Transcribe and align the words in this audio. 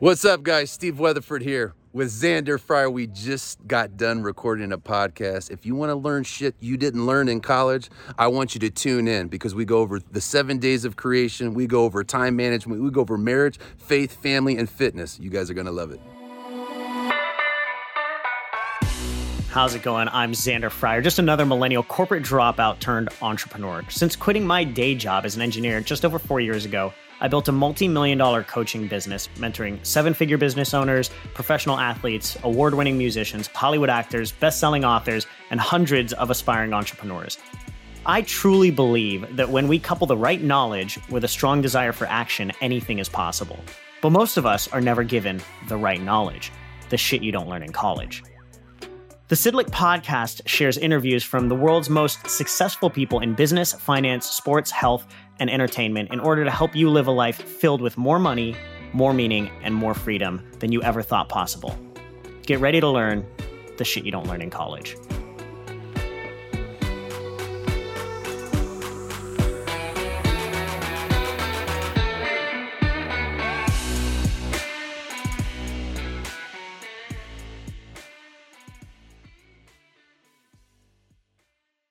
What's 0.00 0.24
up, 0.24 0.44
guys? 0.44 0.70
Steve 0.70 1.00
Weatherford 1.00 1.42
here 1.42 1.74
with 1.92 2.06
Xander 2.08 2.60
Fryer. 2.60 2.88
We 2.88 3.08
just 3.08 3.66
got 3.66 3.96
done 3.96 4.22
recording 4.22 4.70
a 4.70 4.78
podcast. 4.78 5.50
If 5.50 5.66
you 5.66 5.74
want 5.74 5.90
to 5.90 5.96
learn 5.96 6.22
shit 6.22 6.54
you 6.60 6.76
didn't 6.76 7.04
learn 7.04 7.28
in 7.28 7.40
college, 7.40 7.90
I 8.16 8.28
want 8.28 8.54
you 8.54 8.60
to 8.60 8.70
tune 8.70 9.08
in 9.08 9.26
because 9.26 9.56
we 9.56 9.64
go 9.64 9.78
over 9.78 9.98
the 9.98 10.20
seven 10.20 10.58
days 10.58 10.84
of 10.84 10.94
creation, 10.94 11.52
we 11.52 11.66
go 11.66 11.82
over 11.82 12.04
time 12.04 12.36
management, 12.36 12.80
we 12.80 12.92
go 12.92 13.00
over 13.00 13.18
marriage, 13.18 13.58
faith, 13.76 14.22
family, 14.22 14.56
and 14.56 14.70
fitness. 14.70 15.18
You 15.18 15.30
guys 15.30 15.50
are 15.50 15.54
going 15.54 15.66
to 15.66 15.72
love 15.72 15.90
it. 15.90 16.00
How's 19.50 19.74
it 19.74 19.82
going? 19.82 20.06
I'm 20.12 20.30
Xander 20.30 20.70
Fryer, 20.70 21.02
just 21.02 21.18
another 21.18 21.44
millennial 21.44 21.82
corporate 21.82 22.22
dropout 22.22 22.78
turned 22.78 23.08
entrepreneur. 23.20 23.82
Since 23.88 24.14
quitting 24.14 24.46
my 24.46 24.62
day 24.62 24.94
job 24.94 25.24
as 25.24 25.34
an 25.34 25.42
engineer 25.42 25.80
just 25.80 26.04
over 26.04 26.20
four 26.20 26.38
years 26.38 26.64
ago, 26.64 26.92
I 27.20 27.28
built 27.28 27.48
a 27.48 27.52
multi 27.52 27.88
million 27.88 28.18
dollar 28.18 28.42
coaching 28.44 28.86
business, 28.86 29.28
mentoring 29.36 29.84
seven 29.84 30.14
figure 30.14 30.38
business 30.38 30.74
owners, 30.74 31.10
professional 31.34 31.78
athletes, 31.78 32.36
award 32.44 32.74
winning 32.74 32.96
musicians, 32.96 33.48
Hollywood 33.48 33.90
actors, 33.90 34.32
best 34.32 34.60
selling 34.60 34.84
authors, 34.84 35.26
and 35.50 35.60
hundreds 35.60 36.12
of 36.12 36.30
aspiring 36.30 36.72
entrepreneurs. 36.72 37.38
I 38.06 38.22
truly 38.22 38.70
believe 38.70 39.36
that 39.36 39.50
when 39.50 39.68
we 39.68 39.78
couple 39.78 40.06
the 40.06 40.16
right 40.16 40.42
knowledge 40.42 40.98
with 41.10 41.24
a 41.24 41.28
strong 41.28 41.60
desire 41.60 41.92
for 41.92 42.06
action, 42.06 42.52
anything 42.60 43.00
is 43.00 43.08
possible. 43.08 43.58
But 44.00 44.10
most 44.10 44.36
of 44.36 44.46
us 44.46 44.68
are 44.68 44.80
never 44.80 45.02
given 45.02 45.40
the 45.68 45.76
right 45.76 46.00
knowledge, 46.00 46.52
the 46.88 46.96
shit 46.96 47.22
you 47.22 47.32
don't 47.32 47.48
learn 47.48 47.62
in 47.62 47.72
college. 47.72 48.22
The 49.28 49.34
SYDLIC 49.34 49.66
podcast 49.66 50.40
shares 50.48 50.78
interviews 50.78 51.22
from 51.22 51.50
the 51.50 51.54
world's 51.54 51.90
most 51.90 52.26
successful 52.30 52.88
people 52.88 53.20
in 53.20 53.34
business, 53.34 53.74
finance, 53.74 54.26
sports, 54.26 54.70
health, 54.70 55.06
and 55.38 55.50
entertainment 55.50 56.12
in 56.12 56.20
order 56.20 56.44
to 56.44 56.50
help 56.50 56.74
you 56.74 56.90
live 56.90 57.06
a 57.06 57.10
life 57.10 57.42
filled 57.42 57.80
with 57.80 57.96
more 57.96 58.18
money, 58.18 58.56
more 58.92 59.12
meaning, 59.12 59.50
and 59.62 59.74
more 59.74 59.94
freedom 59.94 60.42
than 60.58 60.72
you 60.72 60.82
ever 60.82 61.02
thought 61.02 61.28
possible. 61.28 61.78
Get 62.42 62.60
ready 62.60 62.80
to 62.80 62.88
learn 62.88 63.26
the 63.76 63.84
shit 63.84 64.04
you 64.04 64.12
don't 64.12 64.26
learn 64.26 64.42
in 64.42 64.50
college. 64.50 64.96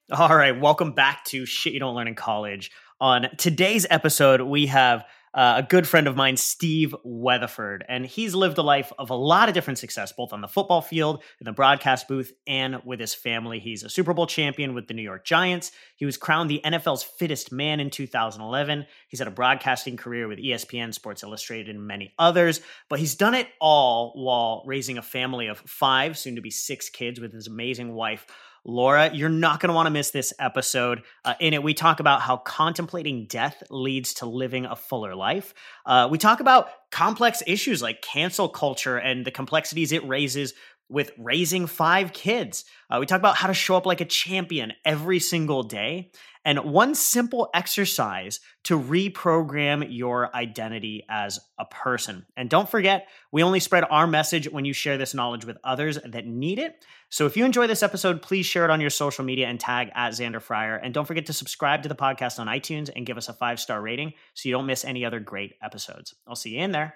All 0.10 0.36
right, 0.36 0.58
welcome 0.58 0.94
back 0.94 1.26
to 1.26 1.46
Shit 1.46 1.74
You 1.74 1.82
Don't 1.82 1.94
Learn 1.94 2.08
in 2.08 2.16
College. 2.16 2.72
On 3.00 3.28
today's 3.38 3.86
episode, 3.92 4.42
we 4.42 4.66
have 4.68 5.06
uh, 5.32 5.56
a 5.58 5.64
good 5.64 5.88
friend 5.88 6.08
of 6.08 6.16
mine, 6.16 6.36
Steve 6.36 6.96
Weatherford, 7.04 7.86
and 7.88 8.04
he's 8.04 8.34
lived 8.34 8.58
a 8.58 8.64
life 8.64 8.92
of 8.98 9.12
a 9.12 9.16
lot 9.16 9.50
of 9.50 9.54
different 9.54 9.78
success, 9.78 10.12
both 10.12 10.34
on 10.34 10.42
the 10.42 10.48
football 10.48 10.82
field, 10.82 11.22
in 11.40 11.46
the 11.46 11.52
broadcast 11.52 12.08
booth, 12.08 12.34
and 12.48 12.82
with 12.84 13.00
his 13.00 13.14
family. 13.14 13.60
He's 13.60 13.84
a 13.84 13.90
Super 13.90 14.16
Bowl 14.16 14.26
champion 14.26 14.74
with 14.74 14.88
the 14.88 14.96
New 14.96 15.04
York 15.04 15.26
Giants. 15.26 15.72
He 15.96 16.06
was 16.06 16.18
crowned 16.18 16.50
the 16.50 16.62
NFL's 16.66 17.04
fittest 17.04 17.52
man 17.52 17.80
in 17.80 17.92
2011. 17.92 18.88
He's 19.10 19.20
had 19.20 19.28
a 19.28 19.32
broadcasting 19.32 19.96
career 19.96 20.28
with 20.28 20.40
ESPN, 20.40 20.92
Sports 20.92 21.22
Illustrated, 21.22 21.76
and 21.76 21.86
many 21.86 22.16
others, 22.18 22.62
but 22.90 22.98
he's 22.98 23.14
done 23.14 23.36
it 23.36 23.48
all 23.62 24.14
while 24.16 24.64
raising 24.66 24.98
a 24.98 25.04
family 25.04 25.46
of 25.46 25.60
five, 25.60 26.18
soon 26.18 26.34
to 26.38 26.42
be 26.42 26.50
six 26.50 26.90
kids 26.90 27.20
with 27.20 27.32
his 27.32 27.46
amazing 27.46 27.94
wife. 27.94 28.26
Laura, 28.68 29.10
you're 29.14 29.30
not 29.30 29.62
going 29.62 29.70
to 29.70 29.74
want 29.74 29.88
to 29.88 29.92
miss 29.92 30.12
this 30.12 30.34
episode. 30.38 31.04
Uh, 31.24 31.36
in 31.40 31.54
it, 31.54 31.64
we 31.64 31.74
talk 31.74 32.02
about 32.02 32.22
how 32.22 32.36
contemplating 32.36 33.26
death 33.26 33.64
leads 33.70 34.16
to 34.16 34.26
living 34.26 34.66
a 34.66 34.76
fuller 34.76 35.16
life. 35.16 35.54
Uh, 35.86 36.10
we 36.12 36.18
talk 36.18 36.42
about 36.42 36.70
complex 36.92 37.42
issues 37.48 37.82
like 37.82 38.02
cancel 38.02 38.50
culture 38.50 38.98
and 38.98 39.26
the 39.26 39.32
complexities 39.32 39.94
it 39.94 40.06
raises 40.06 40.54
with 40.90 41.12
raising 41.18 41.68
five 41.68 42.14
kids. 42.14 42.66
Uh, 42.90 42.98
we 43.00 43.06
talk 43.06 43.20
about 43.20 43.36
how 43.36 43.48
to 43.48 43.54
show 43.54 43.76
up 43.76 43.86
like 43.86 44.02
a 44.02 44.06
champion 44.06 44.74
every 44.86 45.20
single 45.20 45.64
day 45.64 46.12
and 46.48 46.60
one 46.60 46.96
simple 46.96 47.50
exercise 47.54 48.40
to 48.64 48.80
reprogram 48.80 49.86
your 49.90 50.34
identity 50.34 51.04
as 51.10 51.42
a 51.60 51.66
person. 51.66 52.26
And 52.38 52.50
don't 52.50 52.70
forget, 52.70 53.10
we 53.34 53.44
only 53.44 53.60
spread 53.60 53.84
our 53.90 54.08
message 54.08 54.50
when 54.50 54.64
you 54.64 54.72
share 54.72 54.98
this 54.98 55.14
knowledge 55.14 55.44
with 55.44 55.58
others 55.66 56.00
that 56.06 56.26
need 56.26 56.58
it. 56.58 56.86
So 57.10 57.26
if 57.26 57.36
you 57.36 57.44
enjoy 57.44 57.68
this 57.68 57.84
episode, 57.84 58.22
please 58.22 58.46
share 58.46 58.64
it 58.64 58.72
on 58.72 58.80
your 58.80 58.90
social 58.90 59.26
media 59.26 59.48
and 59.48 59.60
tag 59.60 59.90
at 59.94 60.14
Xander 60.14 60.42
Fryer. 60.42 60.78
And 60.78 60.94
don't 60.94 61.06
forget 61.06 61.26
to 61.26 61.34
subscribe 61.34 61.84
to 61.84 61.90
the 61.90 61.96
podcast 61.96 62.40
on 62.40 62.48
iTunes 62.48 62.90
and 62.96 63.06
give 63.06 63.18
us 63.18 63.28
a 63.28 63.34
five 63.34 63.60
star 63.60 63.82
rating 63.82 64.14
so 64.34 64.48
you 64.48 64.56
don't 64.56 64.66
miss 64.66 64.86
any 64.86 65.04
other 65.04 65.20
great 65.20 65.56
episodes. 65.62 66.16
I'll 66.26 66.36
see 66.36 66.52
you 66.52 66.62
in 66.62 66.72
there. 66.72 66.96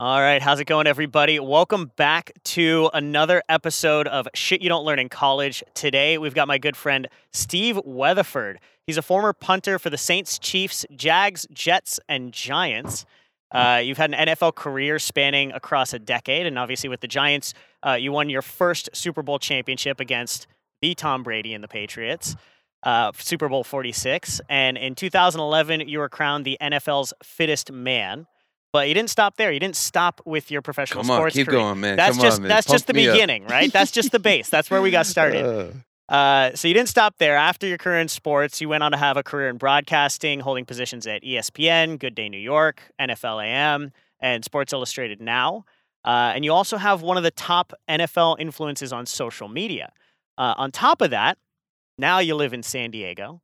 All 0.00 0.18
right, 0.18 0.40
how's 0.40 0.60
it 0.60 0.64
going, 0.64 0.86
everybody? 0.86 1.38
Welcome 1.38 1.92
back 1.94 2.32
to 2.44 2.88
another 2.94 3.42
episode 3.50 4.08
of 4.08 4.28
Shit 4.34 4.62
You 4.62 4.70
Don't 4.70 4.86
Learn 4.86 4.98
in 4.98 5.10
College. 5.10 5.62
Today, 5.74 6.16
we've 6.16 6.32
got 6.32 6.48
my 6.48 6.56
good 6.56 6.74
friend 6.74 7.06
Steve 7.34 7.78
Weatherford. 7.84 8.60
He's 8.86 8.96
a 8.96 9.02
former 9.02 9.34
punter 9.34 9.78
for 9.78 9.90
the 9.90 9.98
Saints, 9.98 10.38
Chiefs, 10.38 10.86
Jags, 10.96 11.46
Jets, 11.52 12.00
and 12.08 12.32
Giants. 12.32 13.04
Uh, 13.52 13.82
you've 13.84 13.98
had 13.98 14.14
an 14.14 14.26
NFL 14.26 14.54
career 14.54 14.98
spanning 14.98 15.52
across 15.52 15.92
a 15.92 15.98
decade, 15.98 16.46
and 16.46 16.58
obviously 16.58 16.88
with 16.88 17.02
the 17.02 17.06
Giants, 17.06 17.52
uh, 17.86 17.92
you 17.92 18.10
won 18.10 18.30
your 18.30 18.40
first 18.40 18.88
Super 18.94 19.22
Bowl 19.22 19.38
championship 19.38 20.00
against 20.00 20.46
the 20.80 20.94
Tom 20.94 21.22
Brady 21.22 21.52
and 21.52 21.62
the 21.62 21.68
Patriots. 21.68 22.36
Uh, 22.82 23.12
Super 23.18 23.50
Bowl 23.50 23.64
46. 23.64 24.40
And 24.48 24.78
in 24.78 24.94
2011, 24.94 25.86
you 25.90 25.98
were 25.98 26.08
crowned 26.08 26.46
the 26.46 26.56
NFL's 26.58 27.12
fittest 27.22 27.70
man. 27.70 28.26
But 28.72 28.88
you 28.88 28.94
didn't 28.94 29.10
stop 29.10 29.36
there. 29.36 29.50
You 29.50 29.58
didn't 29.60 29.76
stop 29.76 30.20
with 30.24 30.50
your 30.50 30.62
professional 30.62 31.02
Come 31.02 31.10
on, 31.10 31.16
sports 31.18 31.34
keep 31.34 31.48
career. 31.48 31.58
going, 31.60 31.80
man. 31.80 31.96
That's 31.96 32.16
Come 32.16 32.24
just 32.24 32.36
on, 32.38 32.42
man. 32.42 32.48
that's 32.48 32.66
Pump 32.68 32.74
just 32.74 32.86
the 32.86 32.92
me 32.94 33.08
up. 33.08 33.14
beginning, 33.14 33.46
right? 33.46 33.72
That's 33.72 33.90
just 33.90 34.12
the 34.12 34.18
base. 34.20 34.48
That's 34.48 34.70
where 34.70 34.80
we 34.80 34.90
got 34.90 35.06
started. 35.16 35.44
Uh, 35.44 35.72
Uh, 36.12 36.54
so 36.56 36.66
you 36.66 36.74
didn't 36.74 36.88
stop 36.88 37.18
there. 37.18 37.36
After 37.36 37.66
your 37.68 37.78
career 37.78 38.00
in 38.00 38.08
sports, 38.08 38.60
you 38.60 38.68
went 38.68 38.82
on 38.82 38.90
to 38.90 38.96
have 38.98 39.16
a 39.16 39.22
career 39.22 39.48
in 39.48 39.58
broadcasting, 39.58 40.40
holding 40.40 40.64
positions 40.64 41.06
at 41.06 41.22
ESPN, 41.22 41.98
Good 42.00 42.16
Day 42.16 42.28
New 42.28 42.38
York, 42.38 42.82
NFL 43.00 43.44
AM, 43.44 43.92
and 44.20 44.44
Sports 44.44 44.72
Illustrated 44.72 45.20
Now. 45.20 45.64
Uh, 46.04 46.32
and 46.34 46.44
you 46.44 46.52
also 46.52 46.78
have 46.78 47.02
one 47.02 47.16
of 47.16 47.22
the 47.22 47.30
top 47.30 47.72
NFL 47.88 48.40
influences 48.40 48.92
on 48.92 49.06
social 49.06 49.46
media. 49.48 49.92
Uh, 50.36 50.54
on 50.56 50.72
top 50.72 51.00
of 51.00 51.10
that, 51.10 51.38
now 51.96 52.18
you 52.18 52.34
live 52.34 52.52
in 52.52 52.62
San 52.64 52.90
Diego. 52.90 53.40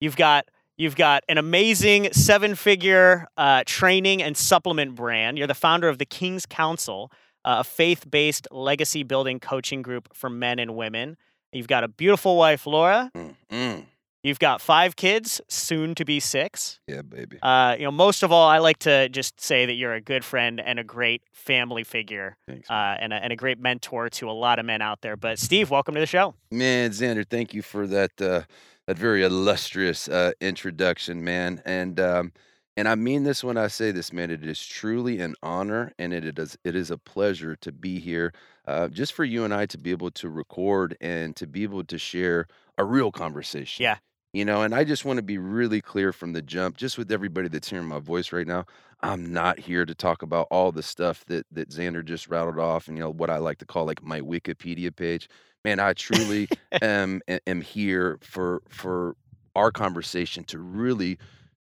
You've 0.00 0.16
got 0.16 0.46
you've 0.76 0.96
got 0.96 1.24
an 1.28 1.38
amazing 1.38 2.12
seven-figure 2.12 3.26
uh, 3.36 3.62
training 3.66 4.22
and 4.22 4.36
supplement 4.36 4.94
brand. 4.94 5.38
You're 5.38 5.46
the 5.46 5.54
founder 5.54 5.88
of 5.88 5.98
the 5.98 6.06
King's 6.06 6.46
Council, 6.46 7.10
uh, 7.44 7.56
a 7.60 7.64
faith-based 7.64 8.48
legacy-building 8.50 9.40
coaching 9.40 9.82
group 9.82 10.08
for 10.14 10.30
men 10.30 10.58
and 10.58 10.76
women. 10.76 11.16
You've 11.52 11.68
got 11.68 11.84
a 11.84 11.88
beautiful 11.88 12.36
wife, 12.36 12.66
Laura. 12.66 13.10
mm, 13.14 13.34
mm. 13.50 13.84
You've 14.24 14.38
got 14.38 14.60
five 14.60 14.94
kids, 14.94 15.40
soon 15.48 15.96
to 15.96 16.04
be 16.04 16.20
six. 16.20 16.78
Yeah, 16.86 17.02
baby. 17.02 17.38
Uh, 17.42 17.74
you 17.76 17.84
know, 17.84 17.90
most 17.90 18.22
of 18.22 18.30
all, 18.30 18.48
I 18.48 18.58
like 18.58 18.78
to 18.80 19.08
just 19.08 19.40
say 19.40 19.66
that 19.66 19.72
you're 19.72 19.94
a 19.94 20.00
good 20.00 20.24
friend 20.24 20.60
and 20.64 20.78
a 20.78 20.84
great 20.84 21.22
family 21.32 21.82
figure, 21.82 22.36
Thanks. 22.46 22.70
uh, 22.70 22.96
and, 23.00 23.12
a, 23.12 23.16
and 23.16 23.32
a 23.32 23.36
great 23.36 23.58
mentor 23.58 24.08
to 24.10 24.30
a 24.30 24.32
lot 24.32 24.60
of 24.60 24.64
men 24.64 24.80
out 24.80 25.00
there. 25.00 25.16
But 25.16 25.40
Steve, 25.40 25.70
welcome 25.70 25.94
to 25.94 26.00
the 26.00 26.06
show. 26.06 26.36
Man, 26.52 26.90
Xander, 26.92 27.28
thank 27.28 27.52
you 27.52 27.62
for 27.62 27.88
that 27.88 28.22
uh, 28.22 28.42
that 28.86 28.98
very 28.98 29.22
illustrious 29.22 30.08
uh, 30.08 30.32
introduction, 30.40 31.22
man. 31.24 31.62
And 31.64 31.98
um, 32.00 32.32
and 32.76 32.88
I 32.88 32.94
mean 32.94 33.24
this 33.24 33.44
when 33.44 33.56
I 33.56 33.68
say 33.68 33.90
this, 33.90 34.12
man. 34.12 34.30
It 34.30 34.44
is 34.44 34.64
truly 34.64 35.20
an 35.20 35.34
honor, 35.42 35.92
and 35.98 36.12
it 36.12 36.38
is 36.38 36.56
it 36.64 36.74
is 36.74 36.90
a 36.90 36.98
pleasure 36.98 37.56
to 37.56 37.72
be 37.72 37.98
here, 37.98 38.32
uh, 38.66 38.88
just 38.88 39.12
for 39.12 39.24
you 39.24 39.44
and 39.44 39.52
I 39.52 39.66
to 39.66 39.78
be 39.78 39.90
able 39.90 40.10
to 40.12 40.28
record 40.28 40.96
and 41.00 41.36
to 41.36 41.46
be 41.46 41.62
able 41.62 41.84
to 41.84 41.98
share 41.98 42.46
a 42.78 42.84
real 42.84 43.12
conversation. 43.12 43.82
Yeah. 43.82 43.98
You 44.32 44.46
know, 44.46 44.62
and 44.62 44.74
I 44.74 44.84
just 44.84 45.04
want 45.04 45.18
to 45.18 45.22
be 45.22 45.36
really 45.36 45.82
clear 45.82 46.10
from 46.10 46.32
the 46.32 46.40
jump, 46.40 46.78
just 46.78 46.96
with 46.96 47.12
everybody 47.12 47.48
that's 47.48 47.68
hearing 47.68 47.86
my 47.86 47.98
voice 47.98 48.32
right 48.32 48.46
now. 48.46 48.64
I'm 49.02 49.30
not 49.30 49.58
here 49.58 49.84
to 49.84 49.94
talk 49.94 50.22
about 50.22 50.46
all 50.50 50.72
the 50.72 50.82
stuff 50.82 51.24
that 51.26 51.46
that 51.52 51.68
Xander 51.68 52.02
just 52.04 52.28
rattled 52.28 52.58
off, 52.58 52.88
and 52.88 52.96
you 52.96 53.02
know 53.02 53.10
what 53.10 53.28
I 53.28 53.36
like 53.38 53.58
to 53.58 53.66
call 53.66 53.84
like 53.84 54.02
my 54.02 54.20
Wikipedia 54.22 54.94
page. 54.94 55.28
Man, 55.64 55.80
I 55.80 55.92
truly 55.92 56.48
am 56.82 57.20
am 57.46 57.60
here 57.60 58.18
for 58.22 58.62
for 58.70 59.16
our 59.54 59.70
conversation 59.70 60.44
to 60.44 60.58
really 60.58 61.18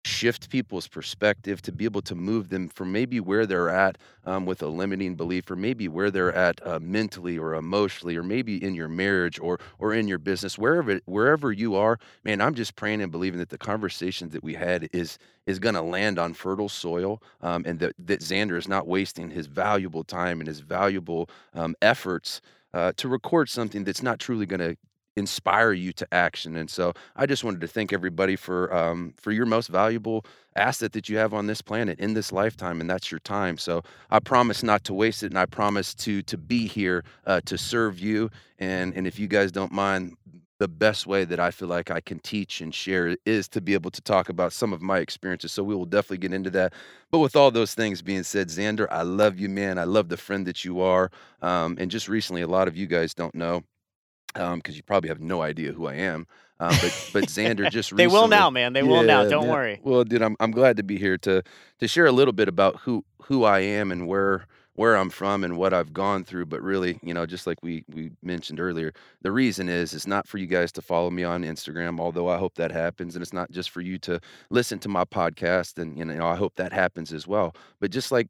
shift 0.06 0.50
people's 0.50 0.88
perspective 0.88 1.62
to 1.64 1.72
be 1.72 1.84
able 1.84 2.02
to 2.02 2.14
move 2.14 2.50
them 2.50 2.70
from 2.70 2.92
maybe 2.92 3.20
where 3.20 3.46
they're 3.48 3.70
at 3.70 3.98
um, 4.26 4.46
with 4.46 4.62
a 4.62 4.68
limiting 4.68 5.16
belief 5.16 5.50
or 5.50 5.56
maybe 5.56 5.88
where 5.88 6.12
they're 6.12 6.34
at 6.34 6.66
uh, 6.66 6.80
mentally 6.80 7.38
or 7.38 7.56
emotionally 7.56 8.16
or 8.16 8.22
maybe 8.22 8.64
in 8.64 8.76
your 8.76 8.88
marriage 8.88 9.40
or 9.40 9.60
or 9.80 9.94
in 9.94 10.08
your 10.08 10.20
business 10.20 10.58
wherever 10.60 11.00
wherever 11.06 11.52
you 11.52 11.76
are 11.76 11.98
man 12.24 12.40
i'm 12.40 12.54
just 12.54 12.76
praying 12.76 13.02
and 13.02 13.12
believing 13.12 13.40
that 13.40 13.50
the 13.50 13.58
conversations 13.58 14.32
that 14.32 14.44
we 14.44 14.54
had 14.54 14.88
is 14.94 15.18
is 15.48 15.58
going 15.58 15.76
to 15.76 15.82
land 15.82 16.20
on 16.20 16.34
fertile 16.34 16.70
soil 16.70 17.22
um, 17.42 17.64
and 17.66 17.80
that, 17.80 17.94
that 17.98 18.20
xander 18.20 18.58
is 18.58 18.68
not 18.68 18.88
wasting 18.88 19.32
his 19.32 19.48
valuable 19.48 20.04
time 20.04 20.40
and 20.40 20.48
his 20.48 20.60
valuable 20.60 21.28
um, 21.56 21.76
efforts 21.82 22.42
uh, 22.76 22.92
to 22.98 23.08
record 23.08 23.50
something 23.50 23.84
that's 23.84 24.04
not 24.04 24.20
truly 24.20 24.46
going 24.46 24.60
to 24.60 24.78
inspire 25.16 25.74
you 25.74 25.94
to 25.94 26.08
action. 26.14 26.56
And 26.56 26.70
so 26.70 26.94
I 27.16 27.26
just 27.26 27.44
wanted 27.44 27.62
to 27.62 27.68
thank 27.68 27.94
everybody 27.94 28.36
for 28.36 28.74
um, 28.76 29.14
for 29.18 29.32
your 29.32 29.46
most 29.46 29.68
valuable 29.70 30.26
asset 30.56 30.94
that 30.94 31.10
you 31.10 31.18
have 31.18 31.34
on 31.34 31.48
this 31.48 31.62
planet 31.62 32.00
in 32.00 32.14
this 32.14 32.32
lifetime, 32.32 32.82
and 32.82 32.90
that's 32.90 33.12
your 33.12 33.20
time. 33.20 33.58
So 33.58 33.84
I 34.12 34.20
promise 34.20 34.64
not 34.64 34.84
to 34.86 34.94
waste 34.94 35.24
it, 35.24 35.28
and 35.28 35.40
I 35.40 35.46
promise 35.46 35.94
to 35.96 36.22
to 36.24 36.38
be 36.38 36.68
here 36.68 37.04
uh, 37.26 37.42
to 37.46 37.58
serve 37.58 38.00
you. 38.00 38.30
And 38.60 38.94
and 38.96 39.08
if 39.08 39.20
you 39.20 39.28
guys 39.28 39.52
don't 39.52 39.72
mind, 39.72 40.16
the 40.58 40.68
best 40.68 41.06
way 41.06 41.26
that 41.26 41.40
I 41.40 41.52
feel 41.52 41.68
like 41.68 41.92
I 41.92 42.00
can 42.00 42.20
teach 42.20 42.62
and 42.62 42.74
share 42.74 43.18
is 43.26 43.48
to 43.50 43.62
be 43.62 43.74
able 43.74 43.92
to 43.92 44.02
talk 44.02 44.30
about 44.30 44.54
some 44.54 44.72
of 44.72 44.82
my 44.82 45.00
experiences. 45.00 45.52
So 45.52 45.64
we 45.64 45.76
will 45.76 45.86
definitely 45.86 46.20
get 46.20 46.34
into 46.34 46.50
that. 46.52 46.74
But 47.12 47.20
with 47.20 47.36
all 47.36 47.52
those 47.52 47.74
things 47.74 48.02
being 48.02 48.24
said, 48.24 48.48
Xander, 48.48 48.88
I 48.90 49.02
love 49.02 49.38
you, 49.38 49.50
man. 49.50 49.78
I 49.78 49.84
love 49.84 50.08
the 50.08 50.18
friend 50.18 50.48
that 50.48 50.64
you 50.64 50.80
are. 50.80 51.12
Um, 51.42 51.76
and 51.80 51.92
just 51.92 52.08
recently, 52.08 52.42
a 52.42 52.48
lot 52.48 52.70
of 52.70 52.78
you 52.78 52.88
guys 52.88 53.14
don't 53.14 53.36
know 53.36 53.64
because 54.36 54.54
um, 54.54 54.76
you 54.76 54.84
probably 54.84 55.10
have 55.10 55.20
no 55.20 55.42
idea 55.42 55.72
who 55.72 55.88
I 55.88 55.96
am. 55.96 56.28
Um, 56.60 56.70
but 56.82 57.10
but 57.14 57.24
Xander 57.26 57.70
just 57.70 57.96
they 57.96 58.06
recently, 58.06 58.08
will 58.08 58.28
now, 58.28 58.50
man. 58.50 58.74
They 58.74 58.84
will 58.84 59.04
now. 59.04 59.28
Don't 59.28 59.44
man. 59.46 59.52
worry. 59.52 59.80
Well, 59.84 60.04
dude, 60.04 60.22
I'm 60.22 60.38
I'm 60.40 60.52
glad 60.52 60.78
to 60.78 60.84
be 60.84 60.98
here 60.98 61.18
to 61.20 61.44
to 61.80 61.88
share 61.88 62.06
a 62.06 62.12
little 62.12 62.32
bit 62.34 62.48
about 62.48 62.78
who 62.78 63.04
who 63.24 63.44
I 63.44 63.60
am 63.60 63.92
and 63.92 64.08
where 64.08 64.46
where 64.76 64.96
I'm 64.96 65.10
from 65.10 65.44
and 65.44 65.58
what 65.58 65.74
I've 65.74 65.94
gone 65.94 66.24
through. 66.24 66.46
But 66.46 66.62
really, 66.62 67.00
you 67.02 67.14
know, 67.14 67.26
just 67.26 67.46
like 67.46 67.58
we 67.62 67.84
we 67.94 68.12
mentioned 68.24 68.62
earlier, 68.62 68.94
the 69.22 69.34
reason 69.34 69.68
is 69.68 69.94
it's 69.94 70.08
not 70.08 70.28
for 70.28 70.38
you 70.38 70.48
guys 70.48 70.72
to 70.74 70.82
follow 70.82 71.10
me 71.10 71.26
on 71.26 71.44
Instagram, 71.44 72.00
although 72.00 72.30
I 72.30 72.38
hope 72.38 72.56
that 72.56 72.72
happens, 72.72 73.16
and 73.16 73.22
it's 73.22 73.34
not 73.34 73.52
just 73.52 73.70
for 73.70 73.82
you 73.82 73.98
to 74.00 74.22
listen 74.50 74.80
to 74.80 74.90
my 74.90 75.04
podcast, 75.04 75.78
and 75.78 75.98
you 75.98 76.06
know, 76.06 76.28
I 76.28 76.36
hope 76.36 76.56
that 76.56 76.72
happens 76.72 77.12
as 77.12 77.28
well. 77.28 77.54
But 77.82 77.92
just 77.92 78.14
like 78.14 78.28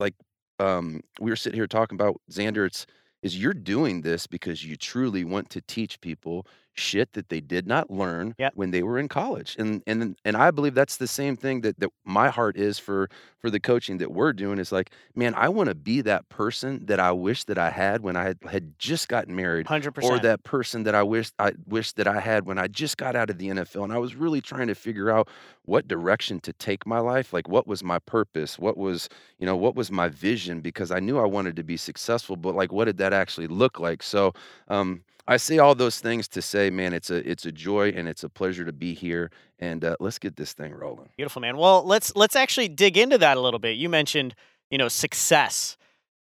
like 0.00 0.14
um, 0.58 1.02
we 1.20 1.30
were 1.30 1.36
sitting 1.36 1.56
here 1.56 1.68
talking 1.68 1.96
about 1.96 2.20
Xander, 2.30 2.66
it's 2.66 2.86
is 3.22 3.40
you're 3.40 3.52
doing 3.54 4.02
this 4.02 4.26
because 4.26 4.64
you 4.64 4.76
truly 4.76 5.24
want 5.24 5.50
to 5.50 5.60
teach 5.60 6.00
people 6.00 6.46
shit 6.74 7.12
that 7.14 7.28
they 7.28 7.40
did 7.40 7.66
not 7.66 7.90
learn 7.90 8.34
Yep. 8.38 8.52
when 8.54 8.70
they 8.70 8.82
were 8.82 8.98
in 8.98 9.08
college. 9.08 9.56
And 9.58 9.82
and 9.86 10.16
and 10.24 10.36
I 10.36 10.50
believe 10.50 10.74
that's 10.74 10.96
the 10.96 11.06
same 11.06 11.36
thing 11.36 11.60
that 11.62 11.78
that 11.80 11.90
my 12.04 12.28
heart 12.30 12.56
is 12.56 12.78
for 12.78 13.08
for 13.40 13.50
the 13.50 13.60
coaching 13.60 13.98
that 13.98 14.12
we're 14.12 14.32
doing 14.34 14.58
is 14.58 14.70
like, 14.70 14.90
man, 15.14 15.34
I 15.34 15.48
want 15.48 15.68
to 15.68 15.74
be 15.74 16.02
that 16.02 16.28
person 16.28 16.84
that 16.86 17.00
I 17.00 17.10
wish 17.12 17.44
that 17.44 17.56
I 17.58 17.70
had 17.70 18.02
when 18.02 18.14
I 18.14 18.24
had, 18.24 18.38
had 18.50 18.78
just 18.78 19.08
gotten 19.08 19.34
married 19.34 19.66
100%. 19.66 20.02
or 20.04 20.18
that 20.18 20.44
person 20.44 20.82
that 20.84 20.94
I 20.94 21.02
wish 21.02 21.32
I 21.38 21.52
wish 21.66 21.92
that 21.92 22.06
I 22.06 22.20
had 22.20 22.46
when 22.46 22.58
I 22.58 22.66
just 22.68 22.96
got 22.98 23.16
out 23.16 23.30
of 23.30 23.38
the 23.38 23.48
NFL 23.48 23.84
and 23.84 23.92
I 23.92 23.98
was 23.98 24.14
really 24.14 24.40
trying 24.42 24.66
to 24.68 24.74
figure 24.74 25.10
out 25.10 25.28
what 25.64 25.88
direction 25.88 26.40
to 26.40 26.52
take 26.54 26.86
my 26.86 26.98
life, 26.98 27.32
like 27.32 27.48
what 27.48 27.66
was 27.66 27.82
my 27.84 27.98
purpose, 28.00 28.58
what 28.58 28.76
was, 28.76 29.08
you 29.38 29.46
know, 29.46 29.56
what 29.56 29.74
was 29.74 29.90
my 29.90 30.08
vision 30.08 30.60
because 30.60 30.90
I 30.90 31.00
knew 31.00 31.18
I 31.18 31.26
wanted 31.26 31.56
to 31.56 31.62
be 31.62 31.76
successful, 31.76 32.36
but 32.36 32.54
like 32.54 32.72
what 32.72 32.84
did 32.86 32.98
that 32.98 33.12
actually 33.12 33.46
look 33.48 33.78
like? 33.80 34.02
So, 34.02 34.32
um 34.68 35.02
I 35.26 35.36
say 35.36 35.58
all 35.58 35.74
those 35.74 36.00
things 36.00 36.28
to 36.28 36.42
say, 36.42 36.70
man, 36.70 36.92
it's 36.92 37.10
a 37.10 37.28
it's 37.28 37.46
a 37.46 37.52
joy 37.52 37.90
and 37.90 38.08
it's 38.08 38.24
a 38.24 38.28
pleasure 38.28 38.64
to 38.64 38.72
be 38.72 38.94
here 38.94 39.30
and 39.58 39.84
uh, 39.84 39.96
let's 40.00 40.18
get 40.18 40.36
this 40.36 40.52
thing 40.52 40.72
rolling. 40.72 41.08
Beautiful, 41.16 41.40
man. 41.40 41.56
Well, 41.56 41.84
let's 41.84 42.14
let's 42.16 42.36
actually 42.36 42.68
dig 42.68 42.96
into 42.96 43.18
that 43.18 43.36
a 43.36 43.40
little 43.40 43.60
bit. 43.60 43.76
You 43.76 43.88
mentioned, 43.88 44.34
you 44.70 44.78
know, 44.78 44.88
success, 44.88 45.76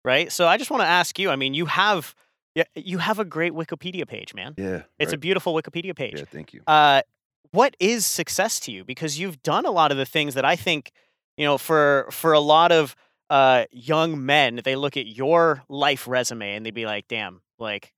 right? 0.04 0.30
So 0.30 0.46
I 0.46 0.56
just 0.56 0.70
want 0.70 0.82
to 0.82 0.86
ask 0.88 1.18
you. 1.18 1.30
I 1.30 1.36
mean, 1.36 1.54
you 1.54 1.66
have 1.66 2.14
yeah, 2.54 2.64
you 2.74 2.98
have 2.98 3.18
a 3.18 3.24
great 3.24 3.52
Wikipedia 3.52 4.06
page, 4.06 4.34
man. 4.34 4.54
Yeah. 4.56 4.82
It's 4.98 5.12
a 5.12 5.16
beautiful 5.16 5.54
Wikipedia 5.54 5.94
page. 5.94 6.18
Yeah, 6.18 6.24
thank 6.24 6.52
you. 6.52 6.62
Uh, 6.66 7.02
what 7.52 7.76
is 7.78 8.04
success 8.04 8.58
to 8.60 8.72
you? 8.72 8.84
Because 8.84 9.18
you've 9.18 9.42
done 9.42 9.64
a 9.64 9.70
lot 9.70 9.92
of 9.92 9.96
the 9.96 10.04
things 10.04 10.34
that 10.34 10.44
I 10.44 10.56
think, 10.56 10.90
you 11.36 11.44
know, 11.44 11.56
for 11.56 12.08
for 12.10 12.32
a 12.32 12.40
lot 12.40 12.72
of 12.72 12.96
uh, 13.30 13.66
young 13.70 14.24
men, 14.24 14.60
they 14.64 14.76
look 14.76 14.96
at 14.96 15.06
your 15.06 15.62
life 15.68 16.08
resume 16.08 16.54
and 16.54 16.66
they'd 16.66 16.74
be 16.74 16.86
like, 16.86 17.06
"Damn, 17.08 17.42
like 17.58 17.92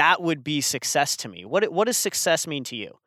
that 0.00 0.22
would 0.22 0.42
be 0.44 0.60
success 0.60 1.16
to 1.18 1.28
me." 1.28 1.44
What 1.44 1.72
what 1.72 1.86
does 1.86 1.96
success 1.98 2.46
mean 2.46 2.64
to 2.64 2.76
you? 2.76 2.98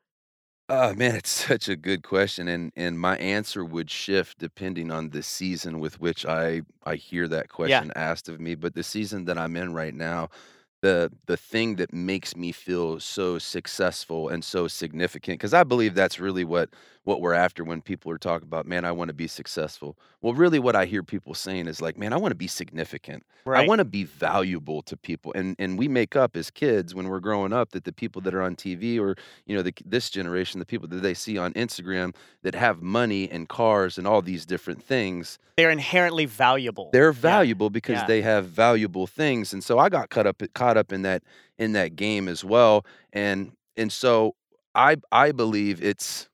Oh 0.70 0.94
man, 0.96 1.16
it's 1.16 1.30
such 1.48 1.68
a 1.70 1.76
good 1.76 2.04
question, 2.04 2.48
and 2.48 2.72
and 2.76 3.00
my 3.00 3.18
answer 3.18 3.64
would 3.66 3.90
shift 3.92 4.38
depending 4.38 4.92
on 4.92 5.10
the 5.10 5.24
season 5.24 5.80
with 5.80 6.00
which 6.00 6.26
I 6.26 6.62
I 6.86 6.96
hear 6.96 7.28
that 7.28 7.50
Yeah, 7.64 7.84
question 7.84 7.92
asked 7.96 8.30
of 8.30 8.40
me. 8.40 8.56
But 8.56 8.74
the 8.76 8.84
season 8.84 9.26
that 9.26 9.38
I'm 9.38 9.56
in 9.58 9.74
right 9.74 9.94
now, 9.94 10.30
the 10.82 11.12
the 11.28 11.38
thing 11.38 11.76
that 11.78 11.94
makes 11.94 12.36
me 12.36 12.52
feel 12.52 13.00
so 13.00 13.40
successful 13.40 14.30
and 14.30 14.44
so 14.44 14.68
significant, 14.68 15.40
because 15.40 15.54
I 15.54 15.64
believe 15.64 15.96
that's 15.96 16.20
really 16.20 16.46
what 16.46 16.70
what 17.04 17.20
we're 17.20 17.34
after 17.34 17.64
when 17.64 17.82
people 17.82 18.12
are 18.12 18.18
talking 18.18 18.48
about, 18.48 18.66
man, 18.66 18.86
I 18.86 18.92
want 18.92 19.10
to 19.10 19.14
be 19.14 19.28
successful. 19.28 19.98
Well, 20.22 20.34
really, 20.34 20.60
what 20.60 20.76
I 20.76 20.86
hear 20.86 21.04
people 21.04 21.34
saying 21.34 21.68
is 21.68 21.82
like, 21.82 21.98
man, 21.98 22.14
I 22.14 22.18
want 22.18 22.32
to 22.32 22.36
be 22.36 22.48
significant. 22.48 23.24
Right. 23.46 23.64
I 23.64 23.68
want 23.68 23.80
to 23.80 23.86
be 23.86 24.06
valuable 24.06 24.82
to 24.84 24.96
people, 24.96 25.34
and 25.36 25.56
and 25.60 25.78
we 25.78 25.88
make 25.88 26.16
up 26.16 26.38
as 26.38 26.50
kids 26.50 26.96
when 26.96 27.10
we're 27.10 27.20
growing 27.20 27.52
up 27.52 27.72
that 27.72 27.84
the 27.84 27.92
people 27.92 28.22
that 28.22 28.34
are 28.34 28.42
on 28.42 28.56
TV 28.56 29.00
or 29.00 29.16
you 29.46 29.56
know 29.56 29.62
the, 29.62 29.74
this 29.86 30.10
generation, 30.10 30.60
the 30.60 30.66
people 30.66 30.88
that 30.88 31.02
they 31.02 31.14
see 31.14 31.38
on 31.38 31.54
Instagram 31.54 32.16
that 32.44 32.56
have 32.56 32.82
money 32.82 33.30
and 33.30 33.50
cars 33.50 33.98
and 33.98 34.08
all 34.08 34.22
these 34.22 34.46
different 34.46 34.82
things, 34.82 35.40
They're 35.58 35.72
inherently 35.72 36.26
valuable. 36.26 36.90
they're 36.94 37.12
Yeah, 37.12 37.20
valuable 37.22 37.70
because 37.70 37.98
yeah. 37.98 38.08
they 38.08 38.22
have 38.22 38.46
valuable 38.48 39.08
things. 39.08 39.52
And 39.52 39.64
so 39.64 39.78
I 39.78 39.90
got 39.90 40.10
caught 40.10 40.26
up 40.26 40.42
caught 40.54 40.78
up 40.78 40.94
in 40.94 41.02
that 41.02 41.24
in 41.58 41.74
that 41.74 41.96
game 41.98 42.30
as 42.30 42.46
well. 42.46 42.86
And 43.12 43.52
and 43.76 43.92
so 43.92 44.36
I 44.74 44.98
I 45.12 45.34
believe 45.34 45.84
it's 45.84 46.30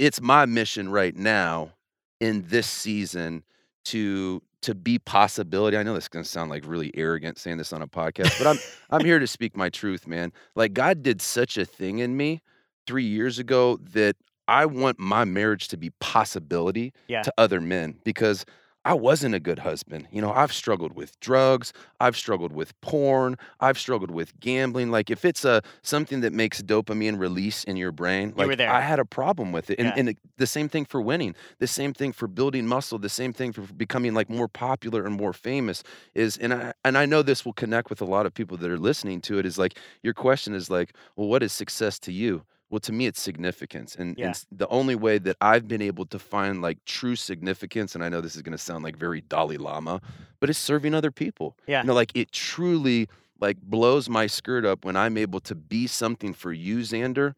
it's 0.00 0.20
my 0.20 0.46
mission 0.46 0.88
right 0.88 1.14
now 1.14 1.74
in 2.20 2.42
this 2.48 2.66
season 2.66 3.44
to 3.84 4.42
to 4.62 4.74
be 4.74 4.98
possibility. 4.98 5.76
I 5.76 5.82
know 5.82 5.94
this 5.94 6.04
is 6.04 6.08
gonna 6.08 6.24
sound 6.24 6.50
like 6.50 6.66
really 6.66 6.90
arrogant 6.94 7.38
saying 7.38 7.58
this 7.58 7.72
on 7.72 7.82
a 7.82 7.86
podcast, 7.86 8.36
but 8.38 8.46
I'm 8.46 8.58
I'm 8.90 9.04
here 9.04 9.18
to 9.18 9.26
speak 9.26 9.56
my 9.56 9.68
truth, 9.68 10.06
man. 10.06 10.32
Like 10.56 10.72
God 10.72 11.02
did 11.02 11.20
such 11.22 11.56
a 11.58 11.64
thing 11.64 11.98
in 11.98 12.16
me 12.16 12.40
three 12.86 13.04
years 13.04 13.38
ago 13.38 13.78
that 13.92 14.16
I 14.48 14.66
want 14.66 14.98
my 14.98 15.24
marriage 15.24 15.68
to 15.68 15.76
be 15.76 15.90
possibility 16.00 16.92
Yeah. 17.08 17.22
to 17.22 17.32
other 17.38 17.60
men 17.60 17.98
because 18.04 18.44
I 18.84 18.94
wasn't 18.94 19.34
a 19.34 19.40
good 19.40 19.58
husband. 19.58 20.08
You 20.10 20.22
know, 20.22 20.32
I've 20.32 20.52
struggled 20.52 20.94
with 20.94 21.18
drugs, 21.20 21.72
I've 22.00 22.16
struggled 22.16 22.52
with 22.52 22.78
porn, 22.80 23.36
I've 23.60 23.78
struggled 23.78 24.10
with 24.10 24.38
gambling. 24.40 24.90
Like 24.90 25.10
if 25.10 25.24
it's 25.24 25.44
a 25.44 25.62
something 25.82 26.20
that 26.22 26.32
makes 26.32 26.62
dopamine 26.62 27.18
release 27.18 27.62
in 27.64 27.76
your 27.76 27.92
brain, 27.92 28.30
You 28.30 28.34
were 28.36 28.46
like 28.48 28.58
there. 28.58 28.70
I 28.70 28.80
had 28.80 28.98
a 28.98 29.04
problem 29.04 29.52
with 29.52 29.68
it. 29.70 29.78
And 29.78 29.88
Yeah. 29.88 29.94
and 29.96 30.16
the 30.38 30.46
same 30.46 30.68
thing 30.68 30.86
for 30.86 31.00
winning, 31.02 31.34
the 31.58 31.66
same 31.66 31.92
thing 31.92 32.12
for 32.12 32.26
building 32.26 32.66
muscle, 32.66 32.98
the 32.98 33.10
same 33.10 33.34
thing 33.34 33.52
for 33.52 33.62
becoming 33.62 34.14
like 34.14 34.30
more 34.30 34.48
popular 34.48 35.04
and 35.04 35.14
more 35.14 35.34
famous 35.34 35.82
is 36.14 36.38
and 36.38 36.54
I 36.54 36.72
and 36.82 36.96
I 36.96 37.04
know 37.04 37.22
this 37.22 37.44
will 37.44 37.52
connect 37.52 37.90
with 37.90 38.00
a 38.00 38.06
lot 38.06 38.24
of 38.24 38.32
people 38.32 38.56
that 38.56 38.70
are 38.70 38.78
listening 38.78 39.20
to 39.22 39.38
it 39.38 39.44
is 39.44 39.58
like 39.58 39.78
your 40.02 40.14
question 40.14 40.54
is 40.54 40.70
like, 40.70 40.94
well, 41.16 41.28
what 41.28 41.42
is 41.42 41.52
success 41.52 41.98
to 42.00 42.12
you? 42.12 42.44
Well, 42.70 42.80
to 42.80 42.92
me, 42.92 43.06
it's 43.06 43.20
significance. 43.20 43.94
And, 43.96 44.10
and 44.10 44.18
Yeah. 44.18 44.28
s- 44.30 44.46
the 44.52 44.68
only 44.68 44.94
way 44.94 45.18
that 45.18 45.36
I've 45.40 45.66
been 45.66 45.82
able 45.82 46.06
to 46.06 46.18
find 46.18 46.62
like 46.62 46.78
true 46.84 47.16
significance, 47.16 47.94
and 47.94 48.04
I 48.04 48.08
know 48.08 48.20
this 48.20 48.36
is 48.36 48.42
going 48.42 48.52
to 48.56 48.58
sound 48.58 48.84
like 48.84 48.96
very 48.96 49.20
Dalai 49.22 49.56
Lama, 49.56 50.00
but 50.38 50.48
it's 50.50 50.58
serving 50.58 50.94
other 50.94 51.10
people. 51.10 51.56
Yeah. 51.66 51.80
You 51.82 51.88
know, 51.88 51.94
like 51.94 52.12
it 52.14 52.30
truly 52.32 53.08
like 53.40 53.56
blows 53.60 54.08
my 54.08 54.26
skirt 54.26 54.64
up 54.64 54.84
when 54.84 54.96
I'm 54.96 55.16
able 55.18 55.40
to 55.40 55.54
be 55.54 55.86
something 55.86 56.32
for 56.32 56.52
you, 56.52 56.78
Xander, 56.80 57.34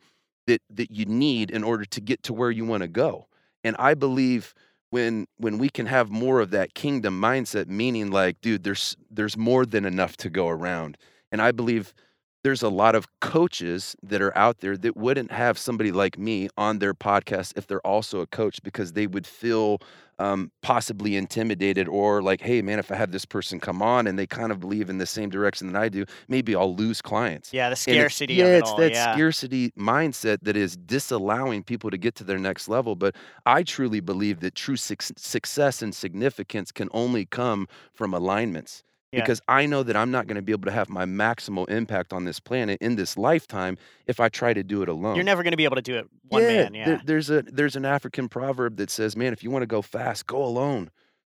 that 0.46 0.60
that 0.68 0.90
you 0.90 1.06
need 1.06 1.50
in 1.50 1.64
order 1.64 1.84
to 1.86 2.00
get 2.00 2.22
to 2.24 2.32
where 2.34 2.50
you 2.50 2.64
want 2.64 2.82
to 2.82 2.88
go. 2.88 3.26
And 3.64 3.74
I 3.78 3.94
believe 3.94 4.52
when 4.90 5.26
when 5.38 5.56
we 5.58 5.70
can 5.70 5.86
have 5.86 6.10
more 6.10 6.40
of 6.40 6.50
that 6.50 6.74
kingdom 6.74 7.18
mindset, 7.20 7.68
meaning 7.68 8.10
like, 8.10 8.40
dude, 8.42 8.64
there's 8.64 8.96
there's 9.10 9.36
more 9.36 9.64
than 9.64 9.84
enough 9.86 10.16
to 10.18 10.28
go 10.28 10.48
around. 10.48 10.98
And 11.30 11.40
I 11.40 11.52
believe 11.52 11.94
there's 12.42 12.62
a 12.62 12.68
lot 12.68 12.94
of 12.94 13.06
coaches 13.20 13.94
that 14.02 14.20
are 14.20 14.37
out 14.37 14.58
there 14.58 14.76
that 14.76 14.96
wouldn't 14.96 15.30
have 15.30 15.56
somebody 15.58 15.92
like 15.92 16.18
me 16.18 16.49
on 16.56 16.78
their 16.78 16.94
podcast 16.94 17.52
if 17.56 17.66
they're 17.66 17.87
also 17.87 18.20
a 18.20 18.26
coach 18.26 18.62
because 18.62 18.92
they 18.92 19.06
would 19.06 19.26
feel 19.26 19.78
um, 20.18 20.50
possibly 20.62 21.16
intimidated 21.16 21.88
or 21.88 22.22
like, 22.22 22.40
hey, 22.40 22.61
man, 22.62 22.78
if 22.78 22.90
I 22.90 22.96
have 22.96 23.12
this 23.12 23.25
person 23.25 23.61
come 23.61 23.80
on 23.82 24.06
and 24.06 24.18
they 24.18 24.26
kind 24.26 24.52
of 24.52 24.61
believe 24.61 24.90
in 24.90 24.99
the 24.99 25.06
same 25.06 25.30
direction 25.30 25.72
that 25.72 25.80
I 25.80 25.88
do, 25.88 26.04
maybe 26.28 26.54
I'll 26.54 26.75
lose 26.75 27.00
clients. 27.00 27.54
Yeah, 27.54 27.68
the 27.70 27.76
And 27.87 27.99
it's, 27.99 28.22
scarcity 28.22 28.26
yeah, 28.28 28.46
of 28.46 28.54
it 28.54 28.61
it's 28.61 28.62
all. 28.62 28.75
that 28.75 28.94
Yeah. 28.94 28.96
scarcity 28.96 29.70
mindset 29.72 30.38
that 30.42 30.56
is 30.56 30.76
disallowing 30.76 31.64
people 31.64 31.90
to 31.90 31.99
get 31.99 32.14
to 32.16 32.25
their 32.25 32.38
next 32.38 32.68
level. 32.68 32.94
But 32.96 33.16
I 33.44 33.62
truly 33.64 34.00
believe 34.00 34.40
that 34.40 34.54
true 34.54 34.76
suc 34.76 35.02
success 35.02 35.82
and 35.82 35.94
significance 35.94 36.70
can 36.72 36.88
only 36.92 37.26
come 37.26 37.66
from 37.92 38.14
alignments 38.14 38.84
Yeah. 39.12 39.21
because 39.21 39.40
I 39.47 39.66
know 39.66 39.83
that 39.83 39.95
I'm 39.95 40.11
not 40.11 40.26
going 40.26 40.37
to 40.37 40.42
be 40.42 40.52
able 40.52 40.64
to 40.66 40.73
have 40.73 40.88
my 40.88 41.04
maximal 41.04 41.69
impact 41.69 42.12
on 42.14 42.25
this 42.25 42.40
planet 42.40 42.78
in 42.81 42.97
this 42.97 43.19
lifetime 43.19 43.76
if 44.07 44.21
I 44.21 44.28
try 44.31 44.54
to 44.54 44.62
do 44.62 44.83
it 44.83 44.88
alone. 44.88 45.16
You're 45.16 45.25
never 45.25 45.42
going 45.42 45.52
to 45.52 45.57
be 45.59 45.64
able 45.64 45.76
to 45.76 45.83
do 45.83 45.97
it 45.97 46.07
one 46.28 46.42
yeah, 46.42 46.49
man. 46.49 46.73
there- 46.73 46.83
Yeah. 46.95 47.00
there's 47.04 47.28
a 47.31 47.42
there's 47.42 47.76
an 47.76 47.85
African 47.85 48.28
proverb 48.28 48.76
that 48.76 48.90
says, 48.90 49.14
"Man, 49.16 49.33
if 49.33 49.42
you 49.45 49.50
want 49.50 49.62
to 49.62 49.66
go 49.66 49.83
fast, 49.83 50.26
go 50.26 50.42
alone. 50.42 50.90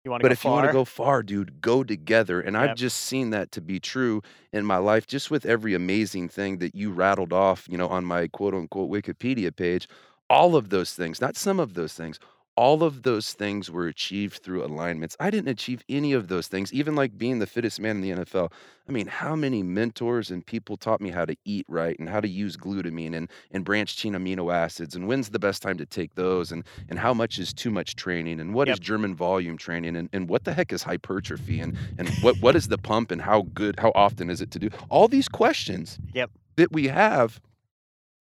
You 0.05 0.11
want 0.11 0.21
to 0.21 0.25
But 0.25 0.33
if 0.33 0.45
you 0.45 0.51
want 0.51 0.67
to 0.67 0.73
go 0.73 0.85
far, 0.85 1.23
dude, 1.23 1.61
go 1.61 1.83
together." 1.83 2.41
And 2.41 2.57
I've 2.57 2.77
just 2.77 2.99
seen 2.99 3.31
that 3.31 3.51
to 3.53 3.61
be 3.61 3.81
true 3.81 4.23
in 4.53 4.65
my 4.65 4.77
life, 4.77 5.07
just 5.07 5.31
with 5.31 5.45
every 5.45 5.75
amazing 5.75 6.29
thing 6.29 6.59
that 6.59 6.75
you 6.77 6.93
rattled 6.93 7.33
off, 7.33 7.67
you 7.69 7.77
know, 7.79 7.89
on 7.89 8.05
my 8.05 8.29
quote 8.29 8.55
unquote 8.55 8.91
Wikipedia 8.91 9.55
page. 9.55 9.89
All 10.31 10.57
of 10.57 10.71
those 10.71 10.95
things, 10.95 11.21
not 11.21 11.37
some 11.37 11.59
of 11.61 11.75
those 11.75 11.95
things, 11.95 12.19
all 12.57 12.83
of 12.85 13.03
those 13.03 13.33
things 13.33 13.71
were 13.71 13.87
achieved 13.89 14.43
through 14.43 14.65
alignments. 14.65 15.17
I 15.19 15.31
didn't 15.31 15.49
achieve 15.49 15.83
any 15.89 16.13
of 16.13 16.29
those 16.29 16.47
things, 16.47 16.73
even 16.73 16.95
like 16.95 17.19
being 17.19 17.39
the 17.41 17.47
fittest 17.47 17.81
man 17.81 17.97
in 17.97 18.03
the 18.03 18.25
NFL. 18.25 18.53
I 18.89 18.93
mean, 18.93 19.07
how 19.07 19.35
many 19.35 19.63
mentors 19.63 20.31
and 20.31 20.45
people 20.47 20.77
taught 20.77 21.01
me 21.01 21.11
how 21.11 21.25
to 21.25 21.35
eat 21.45 21.65
right 21.69 21.99
and 21.99 22.09
how 22.09 22.21
to 22.21 22.29
use 22.29 22.57
glutamine 22.57 23.15
and, 23.17 23.29
and 23.51 23.65
branched 23.65 23.99
chain 23.99 24.13
amino 24.13 24.55
acids 24.55 24.95
and 24.95 25.09
when's 25.09 25.31
the 25.31 25.39
best 25.39 25.63
time 25.63 25.79
to 25.79 25.87
take 25.87 26.15
those 26.15 26.53
and, 26.53 26.65
and 26.89 26.99
how 26.99 27.13
much 27.15 27.39
is 27.39 27.53
too 27.53 27.71
much 27.71 27.97
training 27.97 28.39
and 28.41 28.55
what 28.55 28.69
is 28.69 28.75
Yep. 28.75 28.81
German 28.81 29.15
volume 29.15 29.57
training 29.57 29.97
and, 29.97 30.09
and 30.13 30.29
what 30.29 30.45
the 30.45 30.53
heck 30.53 30.73
is 30.73 30.83
hypertrophy 30.83 31.61
and, 31.61 31.77
and 31.99 32.09
what, 32.23 32.37
what 32.41 32.55
is 32.57 32.69
the 32.69 32.79
pump 32.79 33.11
and 33.11 33.23
how 33.23 33.43
good, 33.55 33.81
how 33.81 33.91
often 33.95 34.31
is 34.31 34.41
it 34.41 34.51
to 34.53 34.59
do? 34.59 34.69
All 34.91 35.09
these 35.09 35.29
questions 35.29 35.99
Yep. 36.13 36.31
that 36.57 36.71
we 36.73 36.89
have 36.89 37.41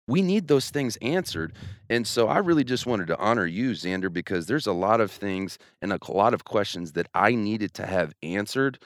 we 0.10 0.22
need 0.22 0.48
those 0.48 0.70
things 0.70 0.98
answered. 1.02 1.54
And 1.90 2.06
so 2.08 2.28
I 2.28 2.40
really 2.40 2.64
just 2.64 2.86
wanted 2.86 3.08
to 3.08 3.18
honor 3.18 3.46
you, 3.46 3.72
Xander, 3.72 4.12
because 4.12 4.48
there's 4.48 4.68
a 4.68 4.74
lot 4.74 5.02
of 5.02 5.12
things 5.12 5.58
and 5.82 5.94
a 5.94 6.00
lot 6.12 6.34
of 6.34 6.46
questions 6.46 6.94
that 6.94 7.08
I 7.14 7.36
needed 7.36 7.74
to 7.76 7.86
have 7.86 8.14
answered 8.24 8.80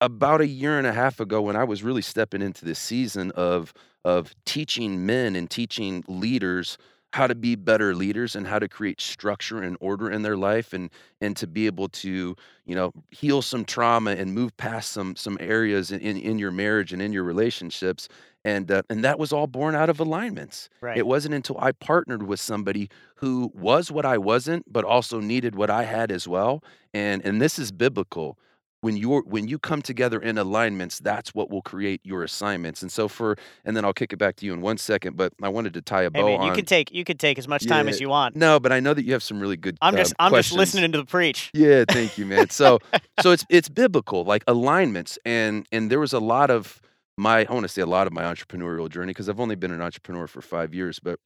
about 0.00 0.40
a 0.40 0.46
year 0.46 0.78
and 0.78 0.86
a 0.86 0.92
half 0.92 1.20
ago 1.20 1.42
when 1.42 1.56
I 1.56 1.64
was 1.64 1.82
really 1.82 2.02
stepping 2.02 2.42
into 2.42 2.64
this 2.64 2.78
season 2.78 3.30
of 3.32 3.72
of 4.04 4.34
teaching 4.46 5.04
men 5.04 5.34
and 5.36 5.50
teaching 5.50 6.04
leaders 6.06 6.78
how 7.14 7.26
to 7.26 7.34
be 7.34 7.54
better 7.54 7.94
leaders 7.94 8.36
and 8.36 8.46
how 8.46 8.58
to 8.58 8.68
create 8.68 9.00
structure 9.00 9.62
and 9.62 9.76
order 9.80 10.10
in 10.10 10.22
their 10.22 10.36
life 10.36 10.72
and 10.72 10.90
and 11.20 11.36
to 11.36 11.46
be 11.46 11.66
able 11.66 11.88
to 11.88 12.36
you 12.66 12.74
know 12.74 12.92
heal 13.10 13.40
some 13.42 13.64
trauma 13.64 14.10
and 14.10 14.34
move 14.34 14.56
past 14.56 14.92
some 14.92 15.16
some 15.16 15.36
areas 15.40 15.90
in 15.90 16.00
in, 16.00 16.16
in 16.18 16.38
your 16.38 16.50
marriage 16.50 16.92
and 16.92 17.00
in 17.00 17.12
your 17.12 17.24
relationships 17.24 18.08
and 18.44 18.70
uh, 18.70 18.82
and 18.90 19.02
that 19.04 19.18
was 19.18 19.32
all 19.32 19.46
born 19.46 19.74
out 19.74 19.88
of 19.88 19.98
alignments 20.00 20.68
Right. 20.80 20.98
it 20.98 21.06
wasn't 21.06 21.34
until 21.34 21.56
I 21.58 21.72
partnered 21.72 22.22
with 22.24 22.40
somebody 22.40 22.88
who 23.16 23.50
was 23.54 23.90
what 23.90 24.04
I 24.04 24.16
wasn't, 24.18 24.72
but 24.72 24.84
also 24.84 25.18
needed 25.18 25.56
what 25.56 25.70
I 25.70 25.82
had 25.84 26.12
as 26.12 26.28
well. 26.28 26.62
And 26.94 27.24
and 27.24 27.40
this 27.40 27.58
is 27.58 27.72
biblical. 27.72 28.38
When 28.80 28.96
you're 28.96 29.22
when 29.22 29.48
you 29.48 29.58
come 29.58 29.82
together 29.82 30.20
in 30.20 30.38
alignments, 30.38 31.00
that's 31.00 31.34
what 31.34 31.50
will 31.50 31.62
create 31.62 32.00
your 32.04 32.22
assignments. 32.22 32.80
And 32.80 32.92
so 32.92 33.08
for 33.08 33.36
and 33.64 33.76
then 33.76 33.84
I'll 33.84 33.92
kick 33.92 34.12
it 34.12 34.18
back 34.18 34.36
to 34.36 34.46
you 34.46 34.52
in 34.52 34.60
one 34.60 34.78
second, 34.78 35.16
but 35.16 35.32
I 35.42 35.48
wanted 35.48 35.74
to 35.74 35.82
tie 35.82 36.02
a 36.02 36.10
Hey 36.14 36.20
bow 36.20 36.26
man, 36.26 36.40
on. 36.40 36.46
you 36.46 36.52
can 36.52 36.64
take 36.64 36.92
you 36.92 37.02
can 37.04 37.16
take 37.16 37.38
as 37.38 37.48
much 37.48 37.66
time 37.66 37.88
as 37.88 38.00
you 38.00 38.08
want. 38.08 38.36
no, 38.36 38.60
but 38.60 38.70
I 38.70 38.78
know 38.80 38.94
that 38.94 39.04
you 39.04 39.12
have 39.14 39.22
some 39.22 39.40
really 39.40 39.56
good. 39.56 39.76
I'm 39.82 39.96
just 39.96 40.12
um, 40.12 40.26
I'm 40.26 40.30
questions. 40.30 40.50
just 40.50 40.74
listening 40.74 40.92
to 40.92 40.98
the 40.98 41.04
preach. 41.06 41.50
Yeah, 41.54 41.84
thank 41.88 42.18
you, 42.18 42.24
man. 42.26 42.50
So 42.50 42.78
so 43.20 43.32
it's 43.32 43.44
it's 43.50 43.68
biblical, 43.68 44.24
like 44.24 44.44
alignments, 44.46 45.18
and 45.24 45.66
and 45.72 45.90
there 45.90 46.00
was 46.00 46.12
a 46.12 46.20
lot 46.20 46.50
of 46.50 46.80
my 47.16 47.46
I 47.46 47.52
want 47.52 47.64
to 47.64 47.68
say 47.68 47.82
a 47.82 47.86
lot 47.86 48.06
of 48.06 48.12
my 48.12 48.22
entrepreneurial 48.22 48.88
journey 48.88 49.10
because 49.10 49.28
I've 49.28 49.40
only 49.40 49.56
been 49.56 49.72
an 49.72 49.82
entrepreneur 49.82 50.28
for 50.28 50.40
five 50.40 50.72
years, 50.72 51.00
but 51.00 51.18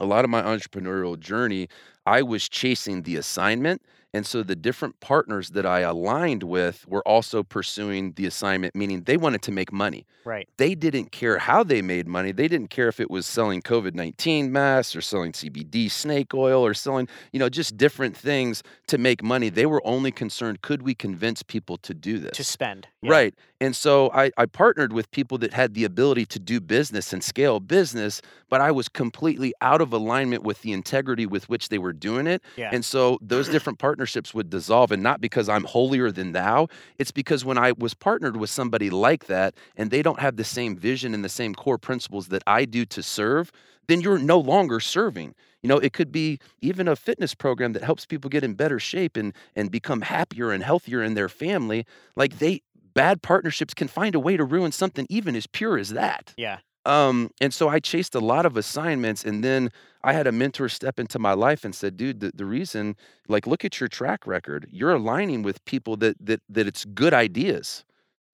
a 0.00 0.06
lot 0.06 0.24
of 0.24 0.30
my 0.30 0.40
entrepreneurial 0.42 1.18
journey, 1.18 1.68
I 2.08 2.22
was 2.22 2.48
chasing 2.48 3.02
the 3.02 3.16
assignment. 3.16 3.82
And 4.14 4.24
so 4.26 4.42
the 4.42 4.56
different 4.56 4.98
partners 5.00 5.50
that 5.50 5.66
I 5.66 5.80
aligned 5.80 6.42
with 6.42 6.88
were 6.88 7.06
also 7.06 7.42
pursuing 7.42 8.12
the 8.12 8.24
assignment, 8.24 8.74
meaning 8.74 9.02
they 9.02 9.18
wanted 9.18 9.42
to 9.42 9.52
make 9.52 9.70
money 9.70 10.06
Right. 10.24 10.48
they 10.58 10.74
didn't 10.74 11.10
care 11.10 11.38
how 11.38 11.62
they 11.62 11.80
made 11.80 12.06
money. 12.06 12.32
They 12.32 12.48
didn't 12.48 12.68
care 12.68 12.88
if 12.88 13.00
it 13.00 13.10
was 13.10 13.26
selling 13.26 13.62
COVID 13.62 13.94
19 13.94 14.52
masks 14.52 14.94
or 14.94 15.00
selling 15.00 15.32
CBD 15.32 15.90
snake 15.90 16.34
oil 16.34 16.64
or 16.64 16.74
selling, 16.74 17.08
you 17.32 17.38
know, 17.38 17.48
just 17.48 17.76
different 17.76 18.16
things 18.16 18.62
to 18.88 18.98
make 18.98 19.22
money. 19.22 19.48
They 19.48 19.66
were 19.66 19.80
only 19.86 20.10
concerned 20.10 20.60
could 20.62 20.82
we 20.82 20.94
convince 20.94 21.42
people 21.42 21.78
to 21.78 21.94
do 21.94 22.18
this? 22.18 22.36
To 22.36 22.44
spend. 22.44 22.88
Yeah. 23.02 23.10
Right. 23.10 23.34
And 23.60 23.74
so 23.74 24.10
I, 24.12 24.30
I 24.36 24.46
partnered 24.46 24.92
with 24.92 25.10
people 25.10 25.38
that 25.38 25.52
had 25.52 25.74
the 25.74 25.84
ability 25.84 26.26
to 26.26 26.38
do 26.38 26.60
business 26.60 27.12
and 27.12 27.24
scale 27.24 27.58
business, 27.58 28.20
but 28.50 28.60
I 28.60 28.70
was 28.70 28.88
completely 28.88 29.52
out 29.60 29.80
of 29.80 29.92
alignment 29.92 30.42
with 30.42 30.62
the 30.62 30.72
integrity 30.72 31.26
with 31.26 31.48
which 31.48 31.68
they 31.68 31.78
were 31.78 31.92
doing 32.00 32.26
it. 32.26 32.42
Yeah. 32.56 32.70
And 32.72 32.84
so 32.84 33.18
those 33.20 33.48
different 33.48 33.78
partnerships 33.78 34.34
would 34.34 34.50
dissolve. 34.50 34.92
And 34.92 35.02
not 35.02 35.20
because 35.20 35.48
I'm 35.48 35.64
holier 35.64 36.10
than 36.10 36.32
thou, 36.32 36.68
it's 36.98 37.10
because 37.10 37.44
when 37.44 37.58
I 37.58 37.72
was 37.72 37.94
partnered 37.94 38.36
with 38.36 38.50
somebody 38.50 38.90
like 38.90 39.26
that 39.26 39.54
and 39.76 39.90
they 39.90 40.02
don't 40.02 40.20
have 40.20 40.36
the 40.36 40.44
same 40.44 40.76
vision 40.76 41.14
and 41.14 41.24
the 41.24 41.28
same 41.28 41.54
core 41.54 41.78
principles 41.78 42.28
that 42.28 42.42
I 42.46 42.64
do 42.64 42.84
to 42.86 43.02
serve, 43.02 43.50
then 43.86 44.00
you're 44.00 44.18
no 44.18 44.38
longer 44.38 44.80
serving. 44.80 45.34
You 45.62 45.68
know, 45.68 45.78
it 45.78 45.92
could 45.92 46.12
be 46.12 46.38
even 46.60 46.86
a 46.86 46.94
fitness 46.94 47.34
program 47.34 47.72
that 47.72 47.82
helps 47.82 48.06
people 48.06 48.30
get 48.30 48.44
in 48.44 48.54
better 48.54 48.78
shape 48.78 49.16
and 49.16 49.34
and 49.56 49.70
become 49.70 50.02
happier 50.02 50.52
and 50.52 50.62
healthier 50.62 51.02
in 51.02 51.14
their 51.14 51.28
family. 51.28 51.84
Like 52.14 52.38
they 52.38 52.62
bad 52.94 53.22
partnerships 53.22 53.74
can 53.74 53.88
find 53.88 54.14
a 54.14 54.20
way 54.20 54.36
to 54.36 54.44
ruin 54.44 54.72
something 54.72 55.06
even 55.08 55.36
as 55.36 55.46
pure 55.46 55.78
as 55.78 55.90
that. 55.90 56.34
Yeah. 56.36 56.58
Um, 56.88 57.30
and 57.40 57.54
so 57.54 57.68
I 57.68 57.80
chased 57.80 58.16
a 58.16 58.20
lot 58.20 58.46
of 58.46 58.56
assignments, 58.56 59.24
and 59.24 59.44
then 59.44 59.70
I 60.04 60.14
had 60.14 60.26
a 60.26 60.32
mentor 60.32 60.68
step 60.70 60.98
into 60.98 61.18
my 61.20 61.34
life 61.34 61.64
and 61.64 61.74
said, 61.74 61.96
"Dude, 61.98 62.20
the, 62.20 62.32
the 62.34 62.46
reason, 62.46 62.96
like, 63.28 63.46
look 63.46 63.64
at 63.64 63.80
your 63.80 63.88
track 63.88 64.26
record. 64.26 64.68
You're 64.72 64.92
aligning 64.94 65.42
with 65.42 65.64
people 65.66 65.96
that 65.98 66.16
that 66.26 66.42
that 66.50 66.66
it's 66.68 66.86
good 66.86 67.14
ideas, 67.14 67.84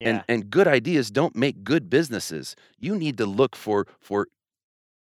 Yeah. 0.00 0.22
and 0.22 0.24
and 0.28 0.50
good 0.50 0.68
ideas 0.68 1.10
don't 1.10 1.36
make 1.36 1.64
good 1.64 1.90
businesses. 1.90 2.56
You 2.78 2.96
need 2.96 3.18
to 3.18 3.26
look 3.26 3.56
for 3.56 3.86
for 4.00 4.28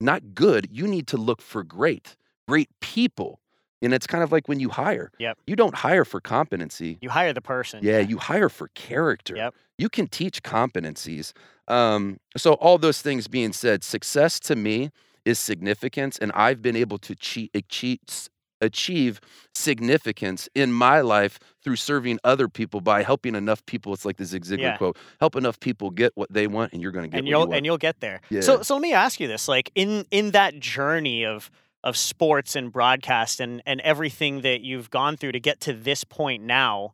not 0.01 0.35
good. 0.35 0.69
You 0.71 0.87
need 0.87 1.07
to 1.09 1.17
look 1.17 1.41
for 1.41 1.63
great, 1.63 2.17
great 2.47 2.69
people. 2.81 3.41
And 3.83 3.93
it's 3.93 4.07
kind 4.07 4.23
of 4.23 4.31
like 4.31 4.47
when 4.47 4.59
you 4.59 4.69
hire. 4.69 5.11
Yep. 5.19 5.37
You 5.45 5.55
don't 5.55 5.75
hire 5.75 6.05
for 6.05 6.21
competency. 6.21 6.97
you 7.01 7.09
hire 7.09 7.33
the 7.33 7.41
person. 7.41 7.81
Yeah, 7.83 7.99
you 7.99 8.17
hire 8.17 8.49
for 8.49 8.69
character. 8.69 9.35
Yep. 9.35 9.53
You 9.77 9.89
can 9.89 10.07
teach 10.07 10.41
competencies. 10.41 11.33
Um, 11.67 12.17
so 12.37 12.53
all 12.53 12.77
those 12.77 13.01
things 13.01 13.27
being 13.27 13.53
said, 13.53 13.83
success 13.83 14.39
to 14.41 14.55
me 14.55 14.89
is 15.25 15.39
significance, 15.39 16.17
and 16.17 16.31
I've 16.33 16.61
been 16.61 16.75
able 16.75 16.97
to 16.99 17.15
cheat, 17.15 17.51
achieve, 17.55 17.99
achieve 18.61 19.19
significance 19.55 20.49
in 20.55 20.71
my 20.73 21.01
life 21.01 21.39
through 21.63 21.77
serving 21.77 22.19
other 22.23 22.47
people 22.47 22.81
by 22.81 23.03
helping 23.03 23.35
enough 23.35 23.65
people. 23.65 23.93
It's 23.93 24.05
like 24.05 24.17
the 24.17 24.25
Zig 24.25 24.43
Ziglar 24.45 24.59
Yeah. 24.59 24.77
quote: 24.77 24.97
"Help 25.19 25.35
enough 25.35 25.59
people 25.59 25.89
get 25.89 26.11
what 26.15 26.31
they 26.31 26.47
want, 26.47 26.73
and 26.73 26.81
you're 26.81 26.91
going 26.91 27.03
to 27.03 27.09
get 27.09 27.17
and 27.19 27.25
what 27.25 27.29
you'll 27.29 27.39
you 27.41 27.47
want." 27.47 27.57
and 27.57 27.65
you'll 27.65 27.77
get 27.77 27.99
there. 28.01 28.21
Yeah. 28.29 28.41
So 28.41 28.61
so 28.61 28.75
let 28.75 28.81
me 28.81 28.93
ask 28.93 29.19
you 29.19 29.27
this: 29.27 29.47
like 29.47 29.71
in 29.75 30.05
in 30.11 30.31
that 30.31 30.59
journey 30.59 31.25
of 31.25 31.49
of 31.83 31.97
sports 31.97 32.55
and 32.55 32.71
broadcast 32.71 33.39
and 33.39 33.61
and 33.65 33.81
everything 33.81 34.41
that 34.41 34.61
you've 34.61 34.89
gone 34.89 35.17
through 35.17 35.33
to 35.33 35.39
get 35.39 35.59
to 35.61 35.73
this 35.73 36.03
point 36.03 36.43
now, 36.43 36.93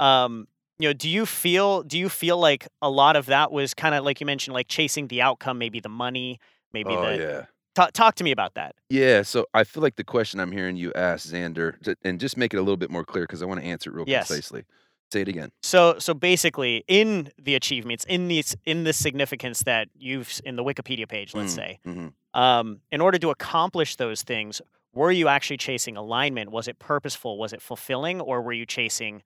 um, 0.00 0.46
you 0.78 0.88
know, 0.88 0.92
do 0.92 1.08
you 1.08 1.26
feel 1.26 1.82
do 1.82 1.98
you 1.98 2.08
feel 2.08 2.38
like 2.38 2.68
a 2.82 2.90
lot 2.90 3.16
of 3.16 3.26
that 3.26 3.50
was 3.50 3.74
kind 3.74 3.94
of 3.94 4.04
like 4.04 4.20
you 4.20 4.26
mentioned, 4.26 4.54
like 4.54 4.68
chasing 4.68 5.08
the 5.08 5.22
outcome, 5.22 5.58
maybe 5.58 5.80
the 5.80 5.88
money, 5.88 6.38
maybe 6.72 6.90
oh 6.90 7.02
the 7.02 7.18
yeah. 7.18 7.44
ta- 7.74 7.90
talk 7.92 8.14
to 8.16 8.24
me 8.24 8.30
about 8.30 8.54
that. 8.54 8.74
Yeah, 8.90 9.22
so 9.22 9.46
I 9.54 9.64
feel 9.64 9.82
like 9.82 9.96
the 9.96 10.04
question 10.04 10.38
I'm 10.38 10.52
hearing 10.52 10.76
you 10.76 10.92
ask, 10.94 11.28
Xander, 11.28 11.96
and 12.02 12.20
just 12.20 12.36
make 12.36 12.52
it 12.52 12.58
a 12.58 12.60
little 12.60 12.76
bit 12.76 12.90
more 12.90 13.04
clear 13.04 13.24
because 13.24 13.42
I 13.42 13.46
want 13.46 13.60
to 13.60 13.66
answer 13.66 13.90
it 13.90 13.94
real 13.94 14.04
Yes. 14.06 14.28
concisely. 14.28 14.64
Say 15.12 15.20
it 15.22 15.28
again. 15.28 15.50
So 15.62 15.98
so 15.98 16.14
basically, 16.14 16.84
in 16.88 17.30
the 17.38 17.54
achievements, 17.54 18.04
in 18.04 18.28
the 18.28 18.42
in 18.64 18.84
the 18.84 18.92
significance 18.92 19.62
that 19.62 19.88
you've 19.96 20.40
in 20.44 20.56
the 20.56 20.64
Wikipedia 20.64 21.08
page, 21.08 21.34
let's 21.34 21.52
Mm, 21.52 21.56
say, 21.56 21.78
mhm. 21.86 22.12
um, 22.34 22.80
in 22.90 23.00
order 23.00 23.18
to 23.18 23.30
accomplish 23.30 23.96
those 23.96 24.22
things, 24.22 24.60
were 24.92 25.12
you 25.12 25.28
actually 25.28 25.58
chasing 25.58 25.96
alignment? 25.96 26.50
Was 26.50 26.66
it 26.68 26.78
purposeful? 26.78 27.38
Was 27.38 27.52
it 27.52 27.62
fulfilling, 27.62 28.20
or 28.20 28.42
were 28.42 28.52
you 28.52 28.66
chasing 28.66 29.22